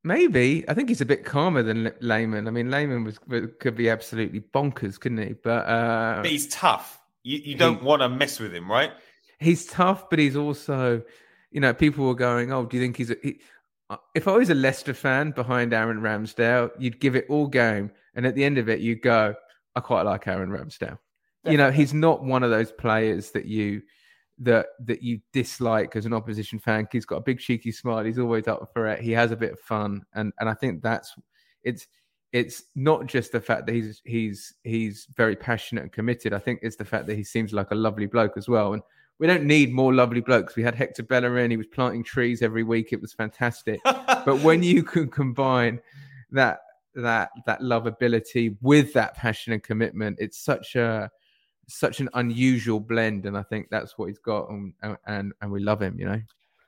Maybe 0.06 0.64
I 0.68 0.74
think 0.74 0.88
he's 0.88 1.00
a 1.00 1.04
bit 1.04 1.24
calmer 1.24 1.64
than 1.64 1.82
Le- 1.82 1.92
Lehmann. 2.00 2.46
I 2.46 2.52
mean, 2.52 2.70
Lehmann 2.70 3.02
was 3.02 3.18
could 3.58 3.74
be 3.74 3.90
absolutely 3.90 4.38
bonkers, 4.40 5.00
couldn't 5.00 5.18
he? 5.18 5.32
But 5.32 5.66
uh, 5.66 6.22
But 6.22 6.30
he's 6.30 6.46
tough. 6.46 7.00
You, 7.24 7.38
you 7.38 7.56
don't 7.56 7.82
want 7.82 8.02
to 8.02 8.08
mess 8.08 8.38
with 8.38 8.54
him, 8.54 8.70
right? 8.70 8.92
he's 9.40 9.66
tough, 9.66 10.08
but 10.08 10.20
he's 10.20 10.36
also, 10.36 11.02
you 11.50 11.60
know, 11.60 11.74
people 11.74 12.06
were 12.06 12.14
going, 12.14 12.52
"Oh, 12.52 12.66
do 12.66 12.76
you 12.76 12.82
think 12.84 12.96
he's?" 12.96 13.10
A, 13.10 13.16
he, 13.20 13.40
uh, 13.90 13.96
if 14.14 14.28
I 14.28 14.36
was 14.36 14.48
a 14.48 14.54
Leicester 14.54 14.94
fan 14.94 15.32
behind 15.32 15.72
Aaron 15.72 16.00
Ramsdale, 16.00 16.70
you'd 16.78 17.00
give 17.00 17.16
it 17.16 17.26
all 17.28 17.48
game, 17.48 17.90
and 18.14 18.24
at 18.26 18.36
the 18.36 18.44
end 18.44 18.58
of 18.58 18.68
it, 18.68 18.78
you 18.78 18.94
go, 18.94 19.34
"I 19.74 19.80
quite 19.80 20.02
like 20.02 20.28
Aaron 20.28 20.50
Ramsdale." 20.50 20.98
You 21.44 21.56
know, 21.56 21.72
he's 21.72 21.94
not 21.94 22.22
one 22.22 22.44
of 22.44 22.50
those 22.50 22.70
players 22.70 23.32
that 23.32 23.46
you 23.46 23.82
that 24.38 24.66
that 24.80 25.02
you 25.02 25.20
dislike 25.32 25.96
as 25.96 26.06
an 26.06 26.12
opposition 26.12 26.58
fan. 26.58 26.86
He's 26.90 27.06
got 27.06 27.16
a 27.16 27.22
big 27.22 27.38
cheeky 27.38 27.72
smile. 27.72 28.04
He's 28.04 28.18
always 28.18 28.48
up 28.48 28.70
for 28.72 28.86
it. 28.86 29.00
He 29.00 29.12
has 29.12 29.30
a 29.30 29.36
bit 29.36 29.52
of 29.52 29.60
fun, 29.60 30.02
and 30.14 30.32
and 30.38 30.48
I 30.48 30.54
think 30.54 30.82
that's 30.82 31.14
it's 31.62 31.86
it's 32.32 32.64
not 32.74 33.06
just 33.06 33.32
the 33.32 33.40
fact 33.40 33.66
that 33.66 33.74
he's 33.74 34.02
he's 34.04 34.54
he's 34.64 35.06
very 35.16 35.36
passionate 35.36 35.82
and 35.82 35.92
committed. 35.92 36.32
I 36.32 36.38
think 36.38 36.60
it's 36.62 36.76
the 36.76 36.84
fact 36.84 37.06
that 37.06 37.16
he 37.16 37.24
seems 37.24 37.52
like 37.52 37.70
a 37.70 37.74
lovely 37.74 38.06
bloke 38.06 38.36
as 38.36 38.48
well. 38.48 38.74
And 38.74 38.82
we 39.18 39.26
don't 39.26 39.44
need 39.44 39.72
more 39.72 39.94
lovely 39.94 40.20
blokes. 40.20 40.56
We 40.56 40.62
had 40.62 40.74
Hector 40.74 41.02
Bellerin. 41.02 41.50
He 41.50 41.56
was 41.56 41.66
planting 41.66 42.04
trees 42.04 42.42
every 42.42 42.62
week. 42.62 42.92
It 42.92 43.00
was 43.00 43.14
fantastic. 43.14 43.80
but 43.84 44.40
when 44.42 44.62
you 44.62 44.82
can 44.82 45.08
combine 45.08 45.80
that 46.30 46.60
that 46.94 47.30
that 47.46 47.60
lovability 47.60 48.56
with 48.60 48.92
that 48.92 49.14
passion 49.14 49.52
and 49.52 49.62
commitment, 49.62 50.18
it's 50.20 50.38
such 50.38 50.76
a 50.76 51.10
such 51.68 52.00
an 52.00 52.08
unusual 52.14 52.80
blend. 52.80 53.26
And 53.26 53.36
I 53.36 53.42
think 53.42 53.68
that's 53.70 53.98
what 53.98 54.06
he's 54.06 54.18
got, 54.18 54.48
and 54.50 54.72
and, 55.06 55.32
and 55.40 55.52
we 55.52 55.60
love 55.60 55.82
him. 55.82 55.98
You 55.98 56.06
know. 56.06 56.22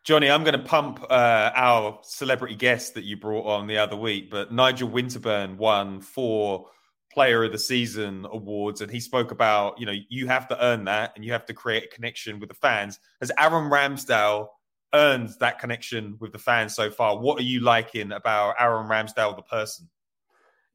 Johnny, 0.04 0.30
I'm 0.30 0.42
going 0.42 0.56
to 0.56 0.64
pump 0.64 1.04
uh, 1.10 1.50
our 1.54 1.98
celebrity 2.02 2.54
guest 2.54 2.94
that 2.94 3.04
you 3.04 3.18
brought 3.18 3.46
on 3.46 3.66
the 3.66 3.76
other 3.76 3.96
week, 3.96 4.30
but 4.30 4.50
Nigel 4.50 4.88
Winterburn 4.88 5.58
won 5.58 6.00
four 6.00 6.66
Player 7.12 7.44
of 7.44 7.52
the 7.52 7.58
Season 7.58 8.26
awards, 8.30 8.80
and 8.80 8.90
he 8.90 9.00
spoke 9.00 9.32
about 9.32 9.78
you 9.78 9.86
know 9.86 9.94
you 10.08 10.26
have 10.26 10.46
to 10.48 10.64
earn 10.64 10.84
that, 10.84 11.12
and 11.14 11.24
you 11.24 11.32
have 11.32 11.46
to 11.46 11.54
create 11.54 11.84
a 11.84 11.88
connection 11.88 12.38
with 12.38 12.48
the 12.48 12.54
fans. 12.54 13.00
Has 13.20 13.32
Aaron 13.38 13.70
Ramsdale 13.70 14.48
earned 14.94 15.30
that 15.40 15.58
connection 15.58 16.16
with 16.20 16.32
the 16.32 16.38
fans 16.38 16.74
so 16.74 16.90
far? 16.90 17.18
What 17.18 17.40
are 17.40 17.44
you 17.44 17.60
liking 17.60 18.12
about 18.12 18.54
Aaron 18.58 18.88
Ramsdale, 18.88 19.36
the 19.36 19.42
person? 19.42 19.88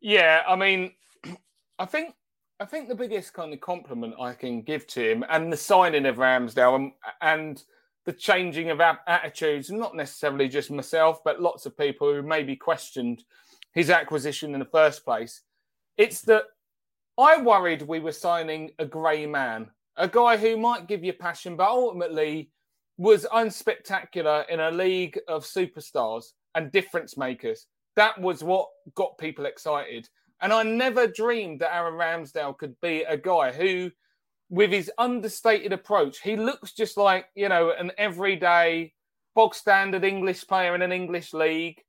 Yeah, 0.01 0.43
I 0.47 0.55
mean, 0.55 0.91
I 1.79 1.85
think 1.85 2.13
I 2.63 2.65
think 2.65 2.87
the 2.87 2.95
biggest 2.95 3.33
kind 3.33 3.53
of 3.53 3.59
compliment 3.59 4.15
I 4.17 4.31
can 4.31 4.61
give 4.61 4.87
to 4.87 5.11
him 5.11 5.25
and 5.27 5.51
the 5.51 5.57
signing 5.57 6.05
of 6.05 6.15
Ramsdale 6.15 6.75
and, 6.75 6.91
and 7.21 7.61
the 8.05 8.13
changing 8.13 8.69
of 8.69 8.79
attitudes, 8.79 9.69
not 9.69 9.97
necessarily 9.97 10.47
just 10.47 10.71
myself, 10.71 11.21
but 11.25 11.41
lots 11.41 11.65
of 11.65 11.77
people 11.77 12.13
who 12.13 12.23
maybe 12.23 12.55
questioned 12.55 13.25
his 13.73 13.89
acquisition 13.89 14.53
in 14.53 14.61
the 14.61 14.65
first 14.65 15.03
place. 15.03 15.41
It's 15.97 16.21
that 16.21 16.43
I 17.17 17.41
worried 17.41 17.81
we 17.81 17.99
were 17.99 18.13
signing 18.13 18.71
a 18.79 18.85
grey 18.85 19.25
man, 19.25 19.69
a 19.97 20.07
guy 20.07 20.37
who 20.37 20.55
might 20.55 20.87
give 20.87 21.03
you 21.03 21.11
passion, 21.11 21.57
but 21.57 21.67
ultimately 21.67 22.49
was 22.97 23.27
unspectacular 23.33 24.47
in 24.47 24.61
a 24.61 24.71
league 24.71 25.19
of 25.27 25.43
superstars 25.43 26.31
and 26.55 26.71
difference 26.71 27.17
makers. 27.17 27.67
That 27.97 28.21
was 28.21 28.41
what 28.41 28.69
got 28.95 29.17
people 29.17 29.47
excited. 29.47 30.07
And 30.43 30.51
I 30.51 30.61
never 30.61 31.07
dreamed 31.07 31.61
that 31.61 31.73
Aaron 31.73 31.93
Ramsdale 31.93 32.57
could 32.57 32.75
be 32.81 33.03
a 33.03 33.15
guy 33.15 33.53
who, 33.53 33.89
with 34.49 34.71
his 34.71 34.91
understated 34.97 35.71
approach, 35.71 36.19
he 36.19 36.35
looks 36.35 36.73
just 36.73 36.97
like, 36.97 37.27
you 37.33 37.47
know, 37.47 37.71
an 37.71 37.93
everyday, 37.97 38.93
bog 39.35 39.55
standard 39.55 40.03
English 40.03 40.45
player 40.45 40.75
in 40.75 40.81
an 40.81 40.91
English 40.91 41.33
league. 41.33 41.81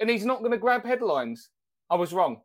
And 0.00 0.10
he's 0.10 0.26
not 0.26 0.40
going 0.40 0.52
to 0.52 0.58
grab 0.58 0.84
headlines. 0.84 1.48
I 1.88 1.96
was 1.96 2.12
wrong. 2.12 2.42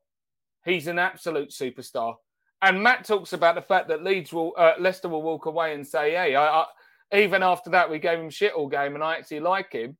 He's 0.64 0.88
an 0.88 0.98
absolute 0.98 1.50
superstar. 1.50 2.16
And 2.62 2.82
Matt 2.82 3.04
talks 3.04 3.34
about 3.34 3.56
the 3.56 3.62
fact 3.62 3.90
that 3.90 4.02
Leeds 4.02 4.32
will, 4.32 4.54
uh, 4.58 4.76
Leicester 4.80 5.10
will 5.10 5.22
walk 5.22 5.46
away 5.46 5.76
and 5.76 5.86
say, 5.86 6.12
"Hey, 6.12 6.36
I, 6.36 6.62
I, 6.62 6.66
even 7.14 7.44
after 7.44 7.70
that, 7.72 7.90
we 7.90 8.00
gave 8.00 8.18
him 8.18 8.30
shit 8.30 8.54
all 8.54 8.70
game, 8.70 8.96
and 8.96 9.04
I 9.04 9.18
actually 9.18 9.42
like 9.42 9.74
him." 9.74 9.98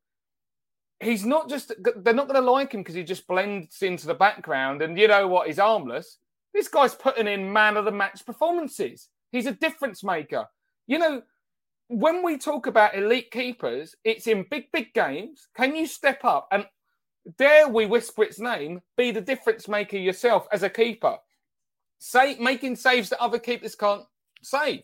He's 1.04 1.26
not 1.26 1.50
just; 1.50 1.74
they're 1.98 2.14
not 2.14 2.28
going 2.28 2.42
to 2.44 2.52
like 2.52 2.74
him 2.74 2.82
because 2.82 2.96
he 2.96 3.04
just 3.04 3.28
blends 3.28 3.82
into 3.82 4.08
the 4.08 4.14
background. 4.14 4.82
And 4.82 4.98
you 4.98 5.08
know 5.08 5.28
what? 5.28 5.48
He's 5.48 5.60
armless 5.60 6.20
This 6.54 6.68
guy's 6.68 6.96
putting 6.96 7.28
in 7.28 7.52
man 7.52 7.78
of 7.78 7.86
the 7.86 7.92
match 7.92 8.26
performances. 8.26 9.10
He's 9.32 9.48
a 9.48 9.54
difference 9.54 10.04
maker. 10.04 10.48
You 10.88 11.00
know, 11.00 11.22
when 11.88 12.24
we 12.24 12.38
talk 12.38 12.68
about 12.68 12.96
elite 12.96 13.32
keepers, 13.32 13.96
it's 14.04 14.28
in 14.28 14.46
big, 14.50 14.72
big 14.72 14.94
games. 14.94 15.48
Can 15.56 15.76
you 15.76 15.88
step 15.88 16.24
up 16.24 16.48
and 16.52 16.66
dare 17.38 17.68
we 17.68 17.86
whisper 17.86 18.24
its 18.24 18.40
name? 18.40 18.82
Be 18.98 19.12
the 19.12 19.22
difference 19.22 19.68
maker 19.68 19.98
yourself 19.98 20.48
as 20.52 20.64
a 20.64 20.70
keeper 20.70 21.18
say 22.04 22.36
making 22.38 22.76
saves 22.76 23.10
that 23.10 23.22
other 23.22 23.40
keepers 23.40 23.76
can't 23.76 24.04
save, 24.42 24.82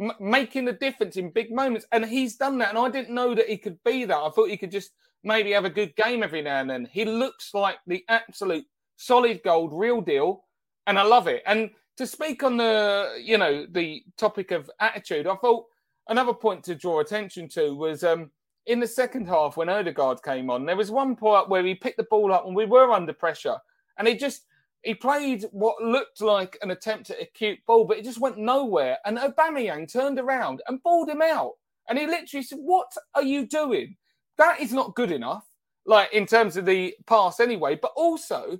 M- 0.00 0.12
making 0.18 0.64
the 0.64 0.72
difference 0.72 1.16
in 1.16 1.30
big 1.30 1.52
moments, 1.52 1.86
and 1.92 2.04
he's 2.04 2.36
done 2.36 2.58
that. 2.58 2.70
And 2.70 2.78
I 2.78 2.90
didn't 2.90 3.14
know 3.14 3.34
that 3.34 3.48
he 3.48 3.56
could 3.56 3.78
be 3.84 4.04
that. 4.04 4.16
I 4.16 4.30
thought 4.30 4.50
he 4.50 4.56
could 4.56 4.72
just 4.72 4.90
maybe 5.24 5.52
have 5.52 5.64
a 5.64 5.70
good 5.70 5.94
game 5.96 6.22
every 6.22 6.42
now 6.42 6.60
and 6.60 6.70
then. 6.70 6.88
He 6.90 7.04
looks 7.04 7.54
like 7.54 7.78
the 7.86 8.04
absolute 8.08 8.64
solid 8.96 9.42
gold, 9.44 9.72
real 9.72 10.00
deal, 10.00 10.44
and 10.86 10.98
I 10.98 11.02
love 11.02 11.28
it. 11.28 11.42
And 11.46 11.70
to 11.96 12.06
speak 12.06 12.42
on 12.42 12.56
the 12.56 13.18
you 13.22 13.38
know 13.38 13.66
the 13.70 14.02
topic 14.16 14.50
of 14.50 14.70
attitude, 14.80 15.26
I 15.26 15.36
thought 15.36 15.66
another 16.08 16.34
point 16.34 16.64
to 16.64 16.74
draw 16.74 17.00
attention 17.00 17.48
to 17.50 17.74
was. 17.74 18.04
um 18.04 18.30
in 18.66 18.80
the 18.80 18.86
second 18.86 19.28
half, 19.28 19.56
when 19.56 19.68
Odegaard 19.68 20.22
came 20.24 20.50
on, 20.50 20.66
there 20.66 20.76
was 20.76 20.90
one 20.90 21.14
point 21.14 21.48
where 21.48 21.64
he 21.64 21.74
picked 21.74 21.98
the 21.98 22.06
ball 22.10 22.32
up 22.32 22.46
and 22.46 22.56
we 22.56 22.66
were 22.66 22.92
under 22.92 23.12
pressure, 23.12 23.56
and 23.96 24.08
he 24.08 24.16
just 24.16 24.42
he 24.82 24.94
played 24.94 25.44
what 25.52 25.82
looked 25.82 26.20
like 26.20 26.58
an 26.62 26.70
attempt 26.70 27.10
at 27.10 27.20
a 27.20 27.26
cute 27.26 27.58
ball, 27.66 27.84
but 27.84 27.96
it 27.96 28.04
just 28.04 28.20
went 28.20 28.38
nowhere. 28.38 28.98
And 29.04 29.18
Aubameyang 29.18 29.90
turned 29.90 30.18
around 30.18 30.62
and 30.68 30.82
balled 30.82 31.08
him 31.08 31.22
out. 31.22 31.52
And 31.88 31.98
he 31.98 32.06
literally 32.06 32.42
said, 32.42 32.58
"What 32.60 32.92
are 33.14 33.22
you 33.22 33.46
doing? 33.46 33.96
That 34.38 34.60
is 34.60 34.72
not 34.72 34.94
good 34.94 35.12
enough." 35.12 35.46
Like 35.84 36.12
in 36.12 36.26
terms 36.26 36.56
of 36.56 36.66
the 36.66 36.94
pass, 37.06 37.40
anyway. 37.40 37.76
But 37.76 37.92
also, 37.96 38.58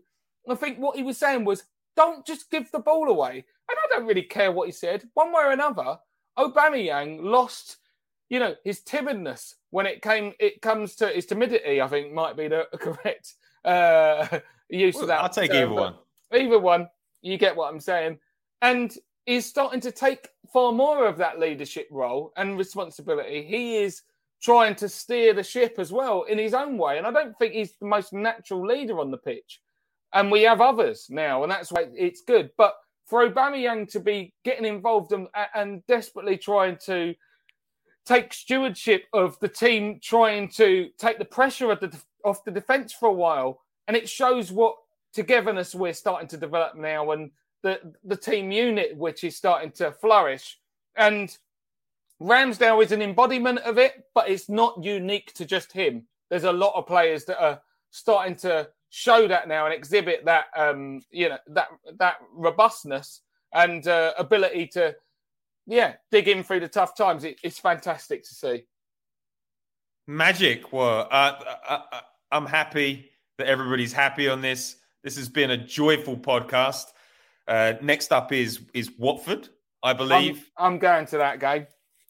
I 0.48 0.55
think 0.55 0.78
what 0.78 0.97
he 0.97 1.03
was 1.03 1.19
saying 1.19 1.44
was, 1.44 1.65
"Don't 1.97 2.27
just 2.27 2.51
give 2.51 2.70
the 2.70 2.78
ball 2.78 3.09
away." 3.09 3.44
And 3.69 3.78
I 3.85 3.89
don't 3.90 4.07
really 4.07 4.23
care 4.23 4.53
what 4.53 4.69
he 4.69 4.73
said. 4.73 5.09
One 5.15 5.32
way 5.32 5.43
or 5.43 5.51
another, 5.51 5.98
Obama 6.39 6.55
Aubameyang 6.55 7.23
lost, 7.23 7.78
you 8.28 8.39
know, 8.39 8.55
his 8.65 8.81
timidness 8.81 9.55
when 9.70 9.86
it 9.86 10.03
came. 10.03 10.32
It 10.39 10.62
comes 10.62 10.94
to 10.97 11.09
his 11.09 11.27
timidity. 11.27 11.81
I 11.81 11.89
think 11.89 12.12
might 12.12 12.36
be 12.36 12.48
the 12.48 12.66
correct 12.78 13.35
uh, 13.65 14.27
to 14.27 14.40
Well, 14.70 15.07
that. 15.07 15.20
I'll 15.20 15.28
take 15.28 15.51
term, 15.51 15.73
either 15.73 15.73
one. 15.73 15.94
Either 16.32 16.59
one. 16.59 16.89
You 17.23 17.39
get 17.39 17.57
what 17.57 17.73
I'm 17.73 17.81
saying. 17.81 18.19
And 18.62 18.97
he's 19.27 19.47
starting 19.47 19.81
to 19.81 19.90
take 19.90 20.28
far 20.53 20.73
more 20.73 21.07
of 21.07 21.19
that 21.19 21.39
leadership 21.39 21.89
role 21.90 22.32
and 22.36 22.57
responsibility. 22.57 23.44
He 23.44 23.77
is 23.77 24.03
trying 24.43 24.75
to 24.77 24.89
steer 24.89 25.33
the 25.35 25.43
ship 25.43 25.77
as 25.79 25.93
well 25.93 26.23
in 26.25 26.39
his 26.39 26.55
own 26.55 26.79
way. 26.79 26.99
And 26.99 27.07
I 27.07 27.13
don't 27.13 27.37
think 27.39 27.55
he's 27.55 27.77
the 27.77 27.87
most 27.87 28.13
natural 28.13 28.67
leader 28.67 29.01
on 29.01 29.11
the 29.11 29.19
pitch. 29.19 29.61
And 30.13 30.31
we 30.31 30.43
have 30.43 30.61
others 30.61 31.07
now, 31.11 31.43
and 31.43 31.51
that's 31.51 31.73
why 31.73 31.87
it's 31.95 32.23
good. 32.23 32.51
But 32.57 32.77
for 33.07 33.29
Aubameyang 33.29 33.91
to 33.93 34.01
be 34.01 34.33
getting 34.45 34.65
involved 34.65 35.13
and, 35.13 35.29
and 35.55 35.85
desperately 35.87 36.37
trying 36.37 36.77
to 36.87 37.15
take 38.05 38.33
stewardship 38.33 39.05
of 39.13 39.39
the 39.41 39.49
team, 39.49 39.99
trying 40.03 40.49
to 40.49 40.89
take 40.99 41.19
the 41.19 41.25
pressure 41.25 41.71
of 41.71 41.81
the, 41.81 41.97
off 42.25 42.45
the 42.45 42.51
defence 42.51 42.93
for 42.93 43.09
a 43.09 43.13
while, 43.13 43.61
and 43.89 43.97
it 43.97 44.09
shows 44.09 44.53
what 44.53 44.77
togetherness 45.13 45.75
we're 45.75 45.93
starting 45.93 46.29
to 46.29 46.37
develop 46.37 46.77
now, 46.77 47.11
and 47.13 47.31
the 47.63 47.81
the 48.05 48.17
team 48.17 48.53
unit 48.53 48.97
which 48.97 49.25
is 49.25 49.37
starting 49.37 49.73
to 49.73 49.91
flourish. 49.93 50.59
And 50.97 51.37
Ramsdale 52.20 52.82
is 52.82 52.93
an 52.93 53.02
embodiment 53.02 53.59
of 53.60 53.78
it, 53.78 54.05
but 54.14 54.30
it's 54.30 54.48
not 54.48 54.82
unique 54.82 55.32
to 55.34 55.44
just 55.44 55.72
him. 55.72 56.06
There's 56.30 56.44
a 56.44 56.52
lot 56.52 56.74
of 56.74 56.86
players 56.86 57.24
that 57.26 57.43
are 57.43 57.60
starting 57.90 58.36
to 58.36 58.68
show 58.90 59.28
that 59.28 59.48
now 59.48 59.66
and 59.66 59.74
exhibit 59.74 60.24
that 60.24 60.47
um, 60.56 61.02
you 61.10 61.28
know 61.28 61.38
that 61.48 61.68
that 61.98 62.16
robustness 62.32 63.20
and 63.52 63.86
uh, 63.86 64.12
ability 64.18 64.68
to 64.68 64.94
yeah 65.66 65.94
dig 66.10 66.28
in 66.28 66.43
through 66.43 66.60
the 66.60 66.68
tough 66.68 66.97
times. 66.97 67.24
It, 67.24 67.38
it's 67.43 67.59
fantastic 67.59 68.22
to 68.24 68.34
see. 68.34 68.64
Magic. 70.06 70.72
Well, 70.72 71.09
uh, 71.10 71.40
uh, 71.68 71.80
uh, 71.93 72.01
I'm 72.30 72.47
happy 72.47 73.10
that 73.38 73.47
everybody's 73.47 73.93
happy 73.93 74.28
on 74.28 74.40
this. 74.40 74.76
This 75.02 75.16
has 75.16 75.28
been 75.28 75.51
a 75.51 75.56
joyful 75.56 76.16
podcast. 76.16 76.86
Uh, 77.47 77.74
next 77.82 78.12
up 78.12 78.32
is 78.32 78.60
is 78.72 78.90
Watford, 78.98 79.48
I 79.82 79.93
believe. 79.93 80.51
I'm, 80.56 80.74
I'm 80.74 80.78
going 80.78 81.06
to 81.06 81.18
that 81.18 81.40
game. 81.40 81.66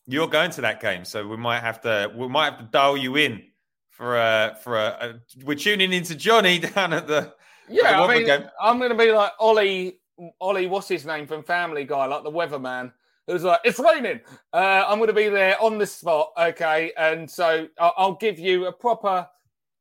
You're 0.06 0.28
going 0.28 0.50
to 0.52 0.60
that 0.60 0.80
game, 0.80 1.04
so 1.04 1.26
we 1.26 1.36
might 1.36 1.60
have 1.60 1.80
to 1.82 2.12
we 2.14 2.28
might 2.28 2.50
have 2.50 2.58
to 2.58 2.64
dial 2.64 2.96
you 2.96 3.16
in 3.16 3.42
for 3.90 4.16
a 4.16 4.56
for 4.62 4.76
a. 4.76 4.96
a 5.00 5.44
we're 5.44 5.56
tuning 5.56 5.92
into 5.92 6.14
Johnny 6.14 6.58
down 6.74 6.92
at 6.92 7.06
the 7.06 7.34
Yeah, 7.68 7.96
the 7.96 8.02
I 8.02 8.14
mean, 8.14 8.26
game. 8.26 8.44
I'm 8.60 8.78
going 8.78 8.90
to 8.90 8.96
be 8.96 9.10
like 9.10 9.32
Ollie. 9.40 9.98
Ollie, 10.40 10.66
what's 10.66 10.88
his 10.88 11.04
name 11.04 11.26
from 11.26 11.42
Family 11.42 11.84
Guy, 11.84 12.06
like 12.06 12.22
the 12.22 12.30
weatherman, 12.30 12.92
who's 13.26 13.42
like, 13.44 13.60
"It's 13.64 13.78
raining." 13.78 14.20
Uh, 14.52 14.84
I'm 14.86 14.98
going 14.98 15.08
to 15.08 15.12
be 15.14 15.28
there 15.28 15.60
on 15.60 15.76
the 15.78 15.86
spot, 15.86 16.32
okay? 16.38 16.92
And 16.96 17.28
so 17.30 17.66
I'll, 17.78 17.94
I'll 17.96 18.14
give 18.14 18.38
you 18.38 18.66
a 18.66 18.72
proper 18.72 19.28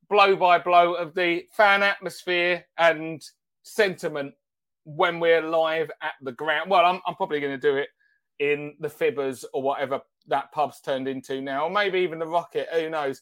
blow 0.09 0.35
by 0.35 0.59
blow 0.59 0.93
of 0.95 1.13
the 1.13 1.45
fan 1.51 1.83
atmosphere 1.83 2.65
and 2.77 3.23
sentiment 3.63 4.33
when 4.83 5.19
we're 5.19 5.41
live 5.41 5.89
at 6.01 6.13
the 6.21 6.31
ground. 6.31 6.69
Well, 6.69 6.85
I'm, 6.85 7.01
I'm 7.07 7.15
probably 7.15 7.39
going 7.39 7.59
to 7.59 7.71
do 7.71 7.77
it 7.77 7.89
in 8.39 8.75
the 8.79 8.87
Fibbers 8.87 9.45
or 9.53 9.61
whatever 9.61 10.01
that 10.27 10.51
pub's 10.51 10.81
turned 10.81 11.07
into 11.07 11.41
now, 11.41 11.65
or 11.65 11.69
maybe 11.69 11.99
even 11.99 12.19
the 12.19 12.27
Rocket. 12.27 12.67
Who 12.73 12.89
knows? 12.89 13.21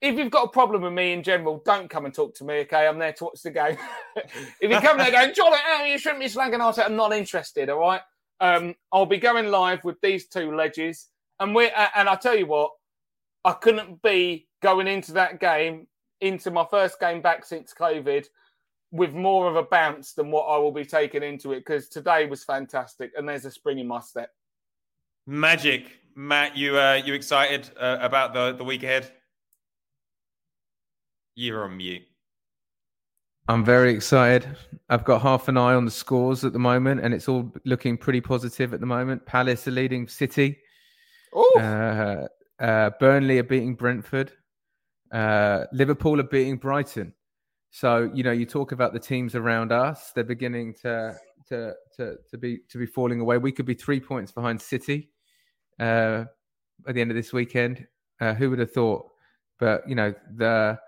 If 0.00 0.16
you've 0.16 0.30
got 0.30 0.44
a 0.44 0.48
problem 0.48 0.82
with 0.82 0.92
me 0.92 1.12
in 1.12 1.22
general, 1.22 1.60
don't 1.64 1.90
come 1.90 2.04
and 2.04 2.14
talk 2.14 2.34
to 2.36 2.44
me, 2.44 2.60
okay? 2.60 2.86
I'm 2.86 2.98
there 2.98 3.12
to 3.14 3.24
watch 3.24 3.42
the 3.42 3.50
game. 3.50 3.76
if 4.60 4.70
you 4.70 4.80
come 4.80 4.96
there 4.96 5.10
going, 5.10 5.34
Johnny, 5.34 5.56
oh, 5.68 5.84
you 5.84 5.98
shouldn't 5.98 6.20
be 6.20 6.26
slagging 6.26 6.60
out, 6.60 6.78
I'm 6.78 6.94
not 6.94 7.12
interested, 7.12 7.68
all 7.68 7.80
right? 7.80 8.00
Um, 8.40 8.76
I'll 8.92 9.06
be 9.06 9.18
going 9.18 9.50
live 9.50 9.82
with 9.82 10.00
these 10.00 10.28
two 10.28 10.54
ledges. 10.54 11.08
And 11.40 11.54
we 11.54 11.68
are 11.70 11.90
and 11.94 12.08
I 12.08 12.14
tell 12.14 12.36
you 12.36 12.46
what, 12.46 12.70
I 13.44 13.52
couldn't 13.52 14.00
be 14.02 14.48
going 14.62 14.86
into 14.86 15.12
that 15.12 15.40
game, 15.40 15.86
into 16.20 16.50
my 16.50 16.66
first 16.70 17.00
game 17.00 17.20
back 17.20 17.44
since 17.44 17.74
COVID, 17.74 18.26
with 18.90 19.12
more 19.12 19.48
of 19.48 19.56
a 19.56 19.62
bounce 19.62 20.12
than 20.12 20.30
what 20.30 20.44
I 20.44 20.58
will 20.58 20.72
be 20.72 20.84
taking 20.84 21.22
into 21.22 21.52
it 21.52 21.60
because 21.60 21.88
today 21.88 22.26
was 22.26 22.44
fantastic 22.44 23.12
and 23.16 23.28
there's 23.28 23.44
a 23.44 23.50
spring 23.50 23.78
in 23.78 23.86
my 23.86 24.00
step. 24.00 24.30
Magic, 25.28 26.00
Matt. 26.16 26.56
You 26.56 26.78
uh, 26.78 27.02
you 27.04 27.12
excited 27.12 27.70
uh, 27.78 27.98
about 28.00 28.32
the 28.32 28.54
the 28.56 28.64
week 28.64 28.82
ahead? 28.82 29.12
You're 31.34 31.64
on 31.64 31.76
mute. 31.76 32.02
I'm 33.46 33.62
very 33.62 33.92
excited. 33.92 34.56
I've 34.88 35.04
got 35.04 35.20
half 35.20 35.48
an 35.48 35.58
eye 35.58 35.74
on 35.74 35.84
the 35.84 35.90
scores 35.90 36.46
at 36.46 36.54
the 36.54 36.58
moment, 36.58 37.02
and 37.02 37.12
it's 37.12 37.28
all 37.28 37.52
looking 37.66 37.98
pretty 37.98 38.22
positive 38.22 38.72
at 38.72 38.80
the 38.80 38.86
moment. 38.86 39.26
Palace 39.26 39.68
are 39.68 39.70
leading 39.70 40.08
City. 40.08 40.56
Uh, 41.36 42.26
uh, 42.58 42.90
Burnley 42.98 43.38
are 43.38 43.44
beating 43.44 43.74
Brentford. 43.74 44.32
Uh, 45.12 45.64
Liverpool 45.72 46.20
are 46.20 46.22
beating 46.22 46.56
Brighton. 46.56 47.12
So 47.70 48.10
you 48.14 48.22
know, 48.22 48.32
you 48.32 48.46
talk 48.46 48.72
about 48.72 48.94
the 48.94 48.98
teams 48.98 49.34
around 49.34 49.72
us; 49.72 50.10
they're 50.14 50.24
beginning 50.24 50.72
to 50.80 51.14
to 51.50 51.74
to 51.98 52.16
to 52.30 52.38
be 52.38 52.60
to 52.70 52.78
be 52.78 52.86
falling 52.86 53.20
away. 53.20 53.36
We 53.36 53.52
could 53.52 53.66
be 53.66 53.74
three 53.74 54.00
points 54.00 54.32
behind 54.32 54.58
City 54.58 55.10
uh, 55.78 56.24
at 56.86 56.94
the 56.94 57.00
end 57.00 57.10
of 57.10 57.16
this 57.16 57.32
weekend. 57.32 57.86
Uh, 58.20 58.34
who 58.34 58.50
would 58.50 58.58
have 58.58 58.72
thought? 58.72 59.06
But 59.58 59.88
you 59.88 59.94
know, 59.94 60.14
the 60.36 60.78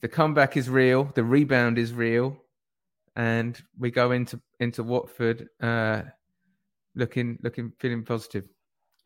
the 0.00 0.08
comeback 0.08 0.56
is 0.56 0.68
real, 0.68 1.10
the 1.14 1.24
rebound 1.24 1.78
is 1.78 1.92
real, 1.92 2.36
and 3.16 3.60
we 3.78 3.90
go 3.90 4.10
into 4.10 4.40
into 4.60 4.82
Watford 4.82 5.48
uh, 5.60 6.02
looking 6.94 7.38
looking 7.42 7.72
feeling 7.78 8.04
positive. 8.04 8.44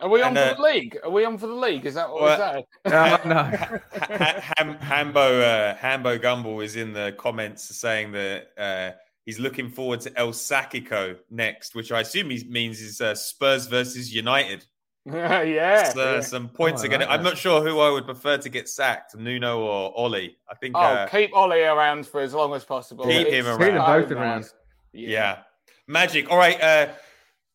Are 0.01 0.09
we 0.09 0.23
on 0.23 0.37
And, 0.37 0.57
for 0.57 0.63
the 0.63 0.63
league? 0.63 0.99
Are 1.03 1.11
we 1.11 1.25
on 1.25 1.39
for 1.39 1.49
the 1.49 1.55
league? 1.55 1.85
Is 1.85 1.95
that 1.95 2.09
what 2.09 2.23
was 2.23 2.39
Well, 2.39 2.65
that? 2.85 3.25
Oh, 3.25 3.29
no. 3.29 4.43
Ham, 4.57 4.79
Hambo 4.79 5.41
uh, 5.41 5.75
Hambo 5.75 6.19
Gumble 6.19 6.61
is 6.61 6.77
in 6.77 6.93
the 6.93 7.15
comments 7.19 7.65
saying 7.77 8.13
that 8.13 8.49
uh, 8.57 8.97
he's 9.27 9.41
looking 9.41 9.71
forward 9.71 10.01
to 10.03 10.17
El 10.17 10.33
Sacico 10.33 11.17
next, 11.31 11.75
which 11.75 11.91
I 11.91 12.01
assume 12.01 12.31
he 12.31 12.45
means 12.49 12.81
is 12.81 13.01
uh, 13.01 13.15
Spurs 13.15 13.67
versus 13.67 14.15
United. 14.15 14.65
yeah, 15.45 15.93
So, 15.93 16.15
yeah. 16.15 16.21
Some 16.21 16.49
points 16.49 16.83
Oh, 16.83 16.85
I 16.85 16.87
are 16.87 16.89
going 16.91 17.01
to. 17.01 17.07
like 17.07 17.19
I'm 17.19 17.25
not 17.25 17.37
sure 17.39 17.63
who 17.63 17.81
I 17.81 17.91
would 17.91 18.05
prefer 18.05 18.39
to 18.39 18.49
get 18.49 18.69
sacked, 18.69 19.17
Nuno 19.17 19.61
or 19.61 19.93
Ollie. 19.97 20.37
I 20.51 20.55
think. 20.55 20.75
Oh, 20.77 20.81
uh, 20.81 21.07
keep 21.09 21.35
Ollie 21.35 21.63
around 21.63 22.07
for 22.07 22.21
as 22.21 22.35
long 22.35 22.55
as 22.55 22.65
possible. 22.65 23.05
Keep 23.05 23.27
It's 23.29 23.31
him 23.35 23.47
around. 23.47 23.59
Keep 23.59 23.67
them 23.75 23.81
so 23.87 24.01
both 24.03 24.13
around. 24.13 24.41
nice. 24.41 24.55
Yeah. 24.93 25.39
Magic. 25.87 26.31
All 26.31 26.37
right, 26.39 26.61
uh, 26.61 26.89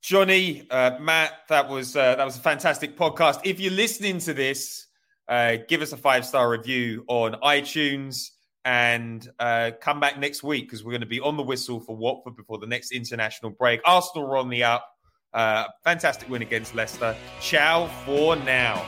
Johnny, 0.01 0.67
uh, 0.69 0.97
Matt, 0.99 1.31
that 1.49 1.69
was 1.69 1.95
uh, 1.95 2.15
that 2.15 2.25
was 2.25 2.38
a 2.38 2.41
fantastic 2.41 2.97
podcast. 2.97 3.39
If 3.43 3.59
you're 3.59 3.71
listening 3.71 4.19
to 4.19 4.34
this, 4.34 4.88
uh, 5.30 5.57
give 5.69 5.81
us 5.81 5.93
a 5.93 5.97
five 5.97 6.25
star 6.25 6.49
review 6.49 7.05
on 7.07 7.34
iTunes 7.43 8.31
and 8.65 9.30
uh, 9.39 9.71
come 9.81 9.99
back 9.99 10.17
next 10.19 10.41
week 10.43 10.65
because 10.67 10.84
we're 10.84 10.91
going 10.91 11.01
to 11.01 11.07
be 11.07 11.19
on 11.19 11.38
the 11.38 11.43
whistle 11.43 11.80
for 11.80 11.95
Watford 11.95 12.35
before 12.35 12.57
the 12.57 12.67
next 12.67 12.91
international 12.91 13.51
break. 13.51 13.81
Arsenal 13.85 14.25
are 14.27 14.38
on 14.38 14.49
the 14.49 14.63
up. 14.63 14.89
Uh, 15.34 15.65
fantastic 15.84 16.30
win 16.30 16.41
against 16.41 16.76
Leicester. 16.76 17.15
Ciao 17.41 17.88
for 18.05 18.35
now. 18.35 18.85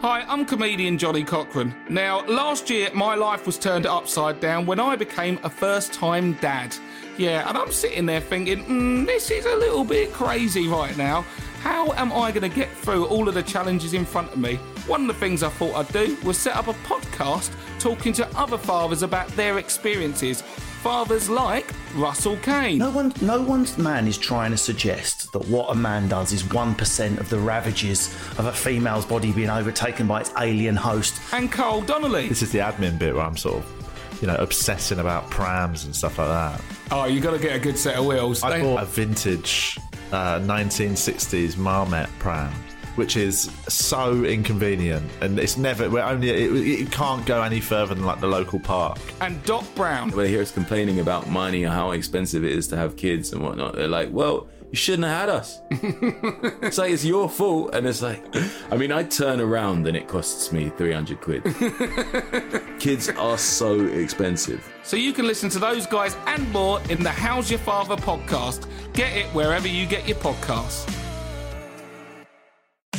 Hi, 0.00 0.24
I'm 0.28 0.44
comedian 0.44 0.98
Johnny 0.98 1.24
Cochran. 1.24 1.74
Now, 1.90 2.24
last 2.26 2.70
year 2.70 2.90
my 2.94 3.16
life 3.16 3.44
was 3.44 3.58
turned 3.58 3.86
upside 3.86 4.38
down 4.38 4.64
when 4.64 4.78
I 4.78 4.94
became 4.94 5.40
a 5.42 5.50
first 5.50 5.92
time 5.92 6.34
dad. 6.34 6.76
Yeah, 7.18 7.48
and 7.48 7.58
I'm 7.58 7.72
sitting 7.72 8.06
there 8.06 8.20
thinking, 8.20 8.64
mm, 8.64 9.06
this 9.06 9.30
is 9.32 9.46
a 9.46 9.56
little 9.56 9.84
bit 9.84 10.12
crazy 10.12 10.68
right 10.68 10.96
now. 10.96 11.24
How 11.60 11.92
am 11.92 12.12
I 12.12 12.30
going 12.30 12.48
to 12.48 12.54
get 12.54 12.70
through 12.70 13.06
all 13.06 13.28
of 13.28 13.34
the 13.34 13.42
challenges 13.42 13.92
in 13.94 14.04
front 14.04 14.32
of 14.32 14.38
me? 14.38 14.56
One 14.86 15.02
of 15.02 15.06
the 15.08 15.14
things 15.14 15.42
I 15.42 15.48
thought 15.48 15.74
I'd 15.74 15.92
do 15.92 16.16
was 16.24 16.36
set 16.38 16.54
up 16.56 16.68
a 16.68 16.74
podcast 16.74 17.50
talking 17.80 18.12
to 18.14 18.28
other 18.36 18.58
fathers 18.58 19.02
about 19.02 19.28
their 19.30 19.58
experiences. 19.58 20.42
Fathers 20.42 21.28
like 21.28 21.72
Russell 21.96 22.36
Kane. 22.36 22.78
No 22.78 22.90
one, 22.90 23.12
no 23.20 23.42
one's 23.42 23.76
man 23.76 24.06
is 24.06 24.16
trying 24.16 24.52
to 24.52 24.56
suggest 24.56 25.32
that 25.32 25.44
what 25.48 25.70
a 25.72 25.74
man 25.74 26.06
does 26.08 26.32
is 26.32 26.48
one 26.52 26.74
percent 26.76 27.18
of 27.18 27.28
the 27.28 27.38
ravages 27.38 28.08
of 28.38 28.46
a 28.46 28.52
female's 28.52 29.04
body 29.04 29.32
being 29.32 29.50
overtaken 29.50 30.06
by 30.06 30.20
its 30.20 30.30
alien 30.38 30.76
host. 30.76 31.20
And 31.32 31.50
Carl 31.50 31.80
Donnelly. 31.80 32.28
This 32.28 32.42
is 32.42 32.52
the 32.52 32.60
admin 32.60 32.98
bit 33.00 33.14
where 33.16 33.24
I'm 33.24 33.36
sort 33.36 33.56
of, 33.64 34.18
you 34.20 34.28
know, 34.28 34.36
obsessing 34.36 35.00
about 35.00 35.28
prams 35.30 35.84
and 35.86 35.96
stuff 35.96 36.18
like 36.18 36.28
that. 36.28 36.60
Oh, 36.92 37.06
you 37.06 37.20
got 37.20 37.32
to 37.32 37.38
get 37.40 37.56
a 37.56 37.58
good 37.58 37.76
set 37.76 37.96
of 37.96 38.04
wheels. 38.06 38.44
I 38.44 38.50
They- 38.58 38.62
bought 38.62 38.80
a 38.82 38.86
vintage 38.86 39.78
uh, 40.12 40.38
1960s 40.40 41.56
Marmet 41.56 42.08
pram, 42.18 42.52
which 42.96 43.16
is 43.16 43.50
so 43.68 44.24
inconvenient, 44.24 45.04
and 45.20 45.38
it's 45.38 45.56
never. 45.56 45.88
We're 45.90 46.02
only 46.02 46.30
it, 46.30 46.80
it 46.82 46.92
can't 46.92 47.24
go 47.26 47.42
any 47.42 47.60
further 47.60 47.94
than 47.94 48.04
like 48.04 48.20
the 48.20 48.26
local 48.28 48.58
park. 48.60 48.98
and 49.20 49.42
Doc 49.44 49.64
Brown. 49.74 50.10
When 50.10 50.26
I 50.26 50.28
hear 50.28 50.42
us 50.42 50.50
complaining 50.50 51.00
about 51.00 51.28
money 51.28 51.64
and 51.64 51.72
how 51.72 51.90
expensive 51.92 52.44
it 52.44 52.52
is 52.52 52.68
to 52.68 52.76
have 52.76 52.96
kids 52.96 53.32
and 53.32 53.42
whatnot, 53.42 53.74
they're 53.74 53.88
like, 53.88 54.10
well, 54.12 54.48
you 54.72 54.76
shouldn't 54.76 55.04
have 55.06 55.20
had 55.20 55.28
us. 55.28 55.60
it's 55.70 56.76
like, 56.78 56.90
it's 56.90 57.04
your 57.04 57.28
fault. 57.30 57.72
And 57.74 57.86
it's 57.86 58.02
like, 58.02 58.20
I 58.70 58.76
mean, 58.76 58.90
I 58.90 59.04
turn 59.04 59.40
around 59.40 59.86
and 59.86 59.96
it 59.96 60.08
costs 60.08 60.50
me 60.50 60.70
300 60.70 61.20
quid. 61.20 61.44
kids 62.80 63.08
are 63.10 63.38
so 63.38 63.86
expensive. 63.86 64.66
So 64.82 64.96
you 64.96 65.12
can 65.12 65.26
listen 65.26 65.48
to 65.50 65.58
those 65.60 65.86
guys 65.86 66.16
and 66.26 66.50
more 66.52 66.80
in 66.90 67.02
the 67.02 67.10
How's 67.10 67.48
Your 67.50 67.60
Father 67.60 67.96
podcast. 67.96 68.68
Get 68.96 69.14
it 69.14 69.26
wherever 69.26 69.68
you 69.68 69.84
get 69.84 70.08
your 70.08 70.16
podcasts. 70.16 70.90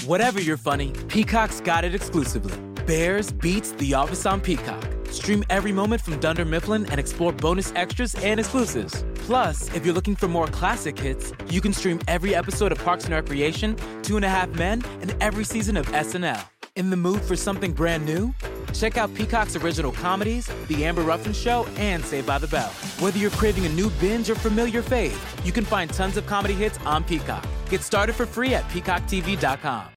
Whatever 0.05 0.39
you're 0.39 0.55
funny, 0.55 0.93
Peacock's 1.07 1.59
got 1.59 1.83
it 1.83 1.95
exclusively. 1.95 2.53
Bears 2.85 3.31
beets 3.31 3.71
The 3.71 3.95
Office 3.95 4.27
on 4.27 4.39
Peacock. 4.39 4.85
Stream 5.09 5.43
every 5.49 5.71
moment 5.71 6.01
from 6.01 6.19
Dunder 6.19 6.45
Mifflin 6.45 6.85
and 6.85 6.99
explore 6.99 7.33
bonus 7.33 7.73
extras 7.75 8.13
and 8.23 8.39
exclusives. 8.39 9.03
Plus, 9.15 9.73
if 9.73 9.85
you're 9.85 9.95
looking 9.95 10.15
for 10.15 10.27
more 10.27 10.45
classic 10.45 10.99
hits, 10.99 11.33
you 11.49 11.61
can 11.61 11.73
stream 11.73 11.99
every 12.07 12.35
episode 12.35 12.71
of 12.71 12.77
Parks 12.77 13.05
and 13.05 13.15
Recreation, 13.15 13.75
Two 14.03 14.17
and 14.17 14.23
a 14.23 14.29
Half 14.29 14.49
Men, 14.49 14.83
and 15.01 15.15
every 15.19 15.43
season 15.43 15.77
of 15.77 15.87
SNL. 15.87 16.56
In 16.77 16.91
the 16.91 16.95
mood 16.95 17.23
for 17.23 17.35
something 17.35 17.73
brand 17.73 18.05
new? 18.05 18.35
Check 18.71 18.97
out 18.97 19.11
Peacock's 19.15 19.55
original 19.55 19.91
comedies, 19.91 20.47
The 20.67 20.85
Amber 20.85 21.01
Ruffin 21.01 21.33
Show, 21.33 21.65
and 21.75 22.05
Saved 22.05 22.27
by 22.27 22.37
the 22.37 22.47
Bell. 22.47 22.69
Whether 22.99 23.17
you're 23.17 23.31
craving 23.31 23.65
a 23.65 23.69
new 23.69 23.89
binge 23.99 24.29
or 24.29 24.35
familiar 24.35 24.83
fave, 24.83 25.17
you 25.43 25.51
can 25.51 25.65
find 25.65 25.91
tons 25.91 26.17
of 26.17 26.27
comedy 26.27 26.53
hits 26.53 26.77
on 26.85 27.03
Peacock. 27.03 27.43
Get 27.71 27.81
started 27.81 28.13
for 28.13 28.27
free 28.27 28.53
at 28.53 28.63
peacocktv.com. 28.65 29.87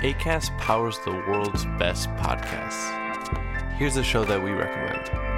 ACAST 0.00 0.58
powers 0.58 0.98
the 1.04 1.12
world's 1.28 1.66
best 1.78 2.08
podcasts. 2.16 3.76
Here's 3.76 3.98
a 3.98 4.02
show 4.02 4.24
that 4.24 4.42
we 4.42 4.52
recommend. 4.52 5.31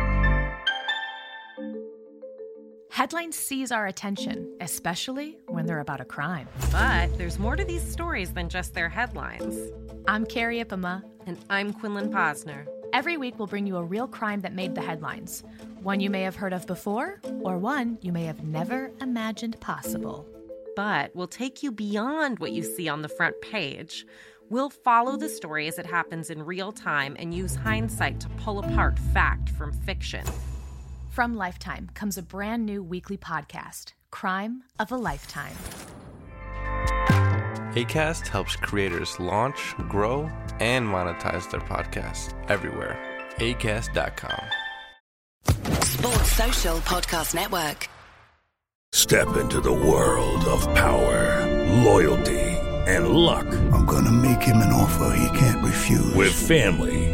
Headlines 2.95 3.35
seize 3.35 3.73
our 3.73 3.89
attention, 3.89 4.57
especially 4.61 5.37
when 5.49 5.67
they're 5.67 5.81
about 5.81 6.01
a 6.01 6.05
crime. 6.05 6.47
But 6.71 7.19
there's 7.19 7.41
more 7.41 7.57
to 7.57 7.65
these 7.65 7.83
stories 7.83 8.33
than 8.33 8.49
just 8.49 8.73
their 8.73 8.89
headlines. 8.89 9.59
I'm 10.07 10.25
Carrie 10.25 10.63
Ipama. 10.63 11.03
And 11.27 11.37
I'm 11.51 11.73
Quinlan 11.73 12.13
Posner. 12.13 12.67
Every 12.93 13.17
week, 13.17 13.37
we'll 13.37 13.49
bring 13.49 13.67
you 13.67 13.79
a 13.79 13.83
real 13.83 14.07
crime 14.07 14.43
that 14.43 14.55
made 14.55 14.77
the 14.77 14.81
headlines 14.81 15.43
one 15.83 15.99
you 15.99 16.09
may 16.09 16.23
have 16.23 16.37
heard 16.37 16.53
of 16.53 16.69
before, 16.69 17.21
or 17.43 17.59
one 17.59 17.99
you 18.01 18.13
may 18.13 18.27
have 18.27 18.45
never 18.45 18.93
imagined 19.01 19.59
possible. 19.59 20.25
But 20.77 21.11
we'll 21.17 21.27
take 21.27 21.65
you 21.65 21.73
beyond 21.73 22.39
what 22.39 22.53
you 22.53 22.63
see 22.63 22.89
on 22.89 23.03
the 23.03 23.09
front 23.09 23.35
page. 23.41 24.07
We'll 24.51 24.71
follow 24.71 25.17
the 25.17 25.29
story 25.29 25.67
as 25.67 25.81
it 25.81 25.87
happens 25.87 26.31
in 26.31 26.45
real 26.45 26.71
time 26.71 27.17
and 27.19 27.35
use 27.35 27.57
hindsight 27.57 28.21
to 28.21 28.29
pull 28.37 28.61
apart 28.61 29.01
fact 29.13 29.49
from 29.49 29.73
fiction. 29.73 30.25
From 31.15 31.37
Lifetime 31.37 31.91
comes 31.95 32.19
a 32.19 32.23
brand 32.23 32.67
new 32.67 32.83
weekly 32.83 33.17
podcast, 33.17 33.93
Crime 34.11 34.65
of 34.81 34.91
a 34.91 34.97
Lifetime. 34.97 35.55
ACAST 37.77 38.27
helps 38.27 38.57
creators 38.57 39.21
launch, 39.21 39.77
grow, 39.89 40.29
and 40.59 40.85
monetize 40.85 41.49
their 41.53 41.61
podcasts 41.61 42.35
everywhere. 42.51 42.99
ACAST.com. 43.37 44.45
Sports 45.85 46.33
Social 46.33 46.79
Podcast 46.79 47.33
Network. 47.33 47.89
Step 48.93 49.37
into 49.37 49.61
the 49.61 49.73
world 49.73 50.45
of 50.47 50.63
power, 50.75 51.47
loyalty, 51.85 52.41
and 52.89 53.11
luck. 53.11 53.47
I'm 53.73 53.87
going 53.87 54.05
to 54.05 54.11
make 54.11 54.43
him 54.43 54.57
an 54.57 54.73
offer 54.73 55.17
he 55.17 55.39
can't 55.39 55.65
refuse. 55.65 56.13
With 56.15 56.33
family, 56.33 57.14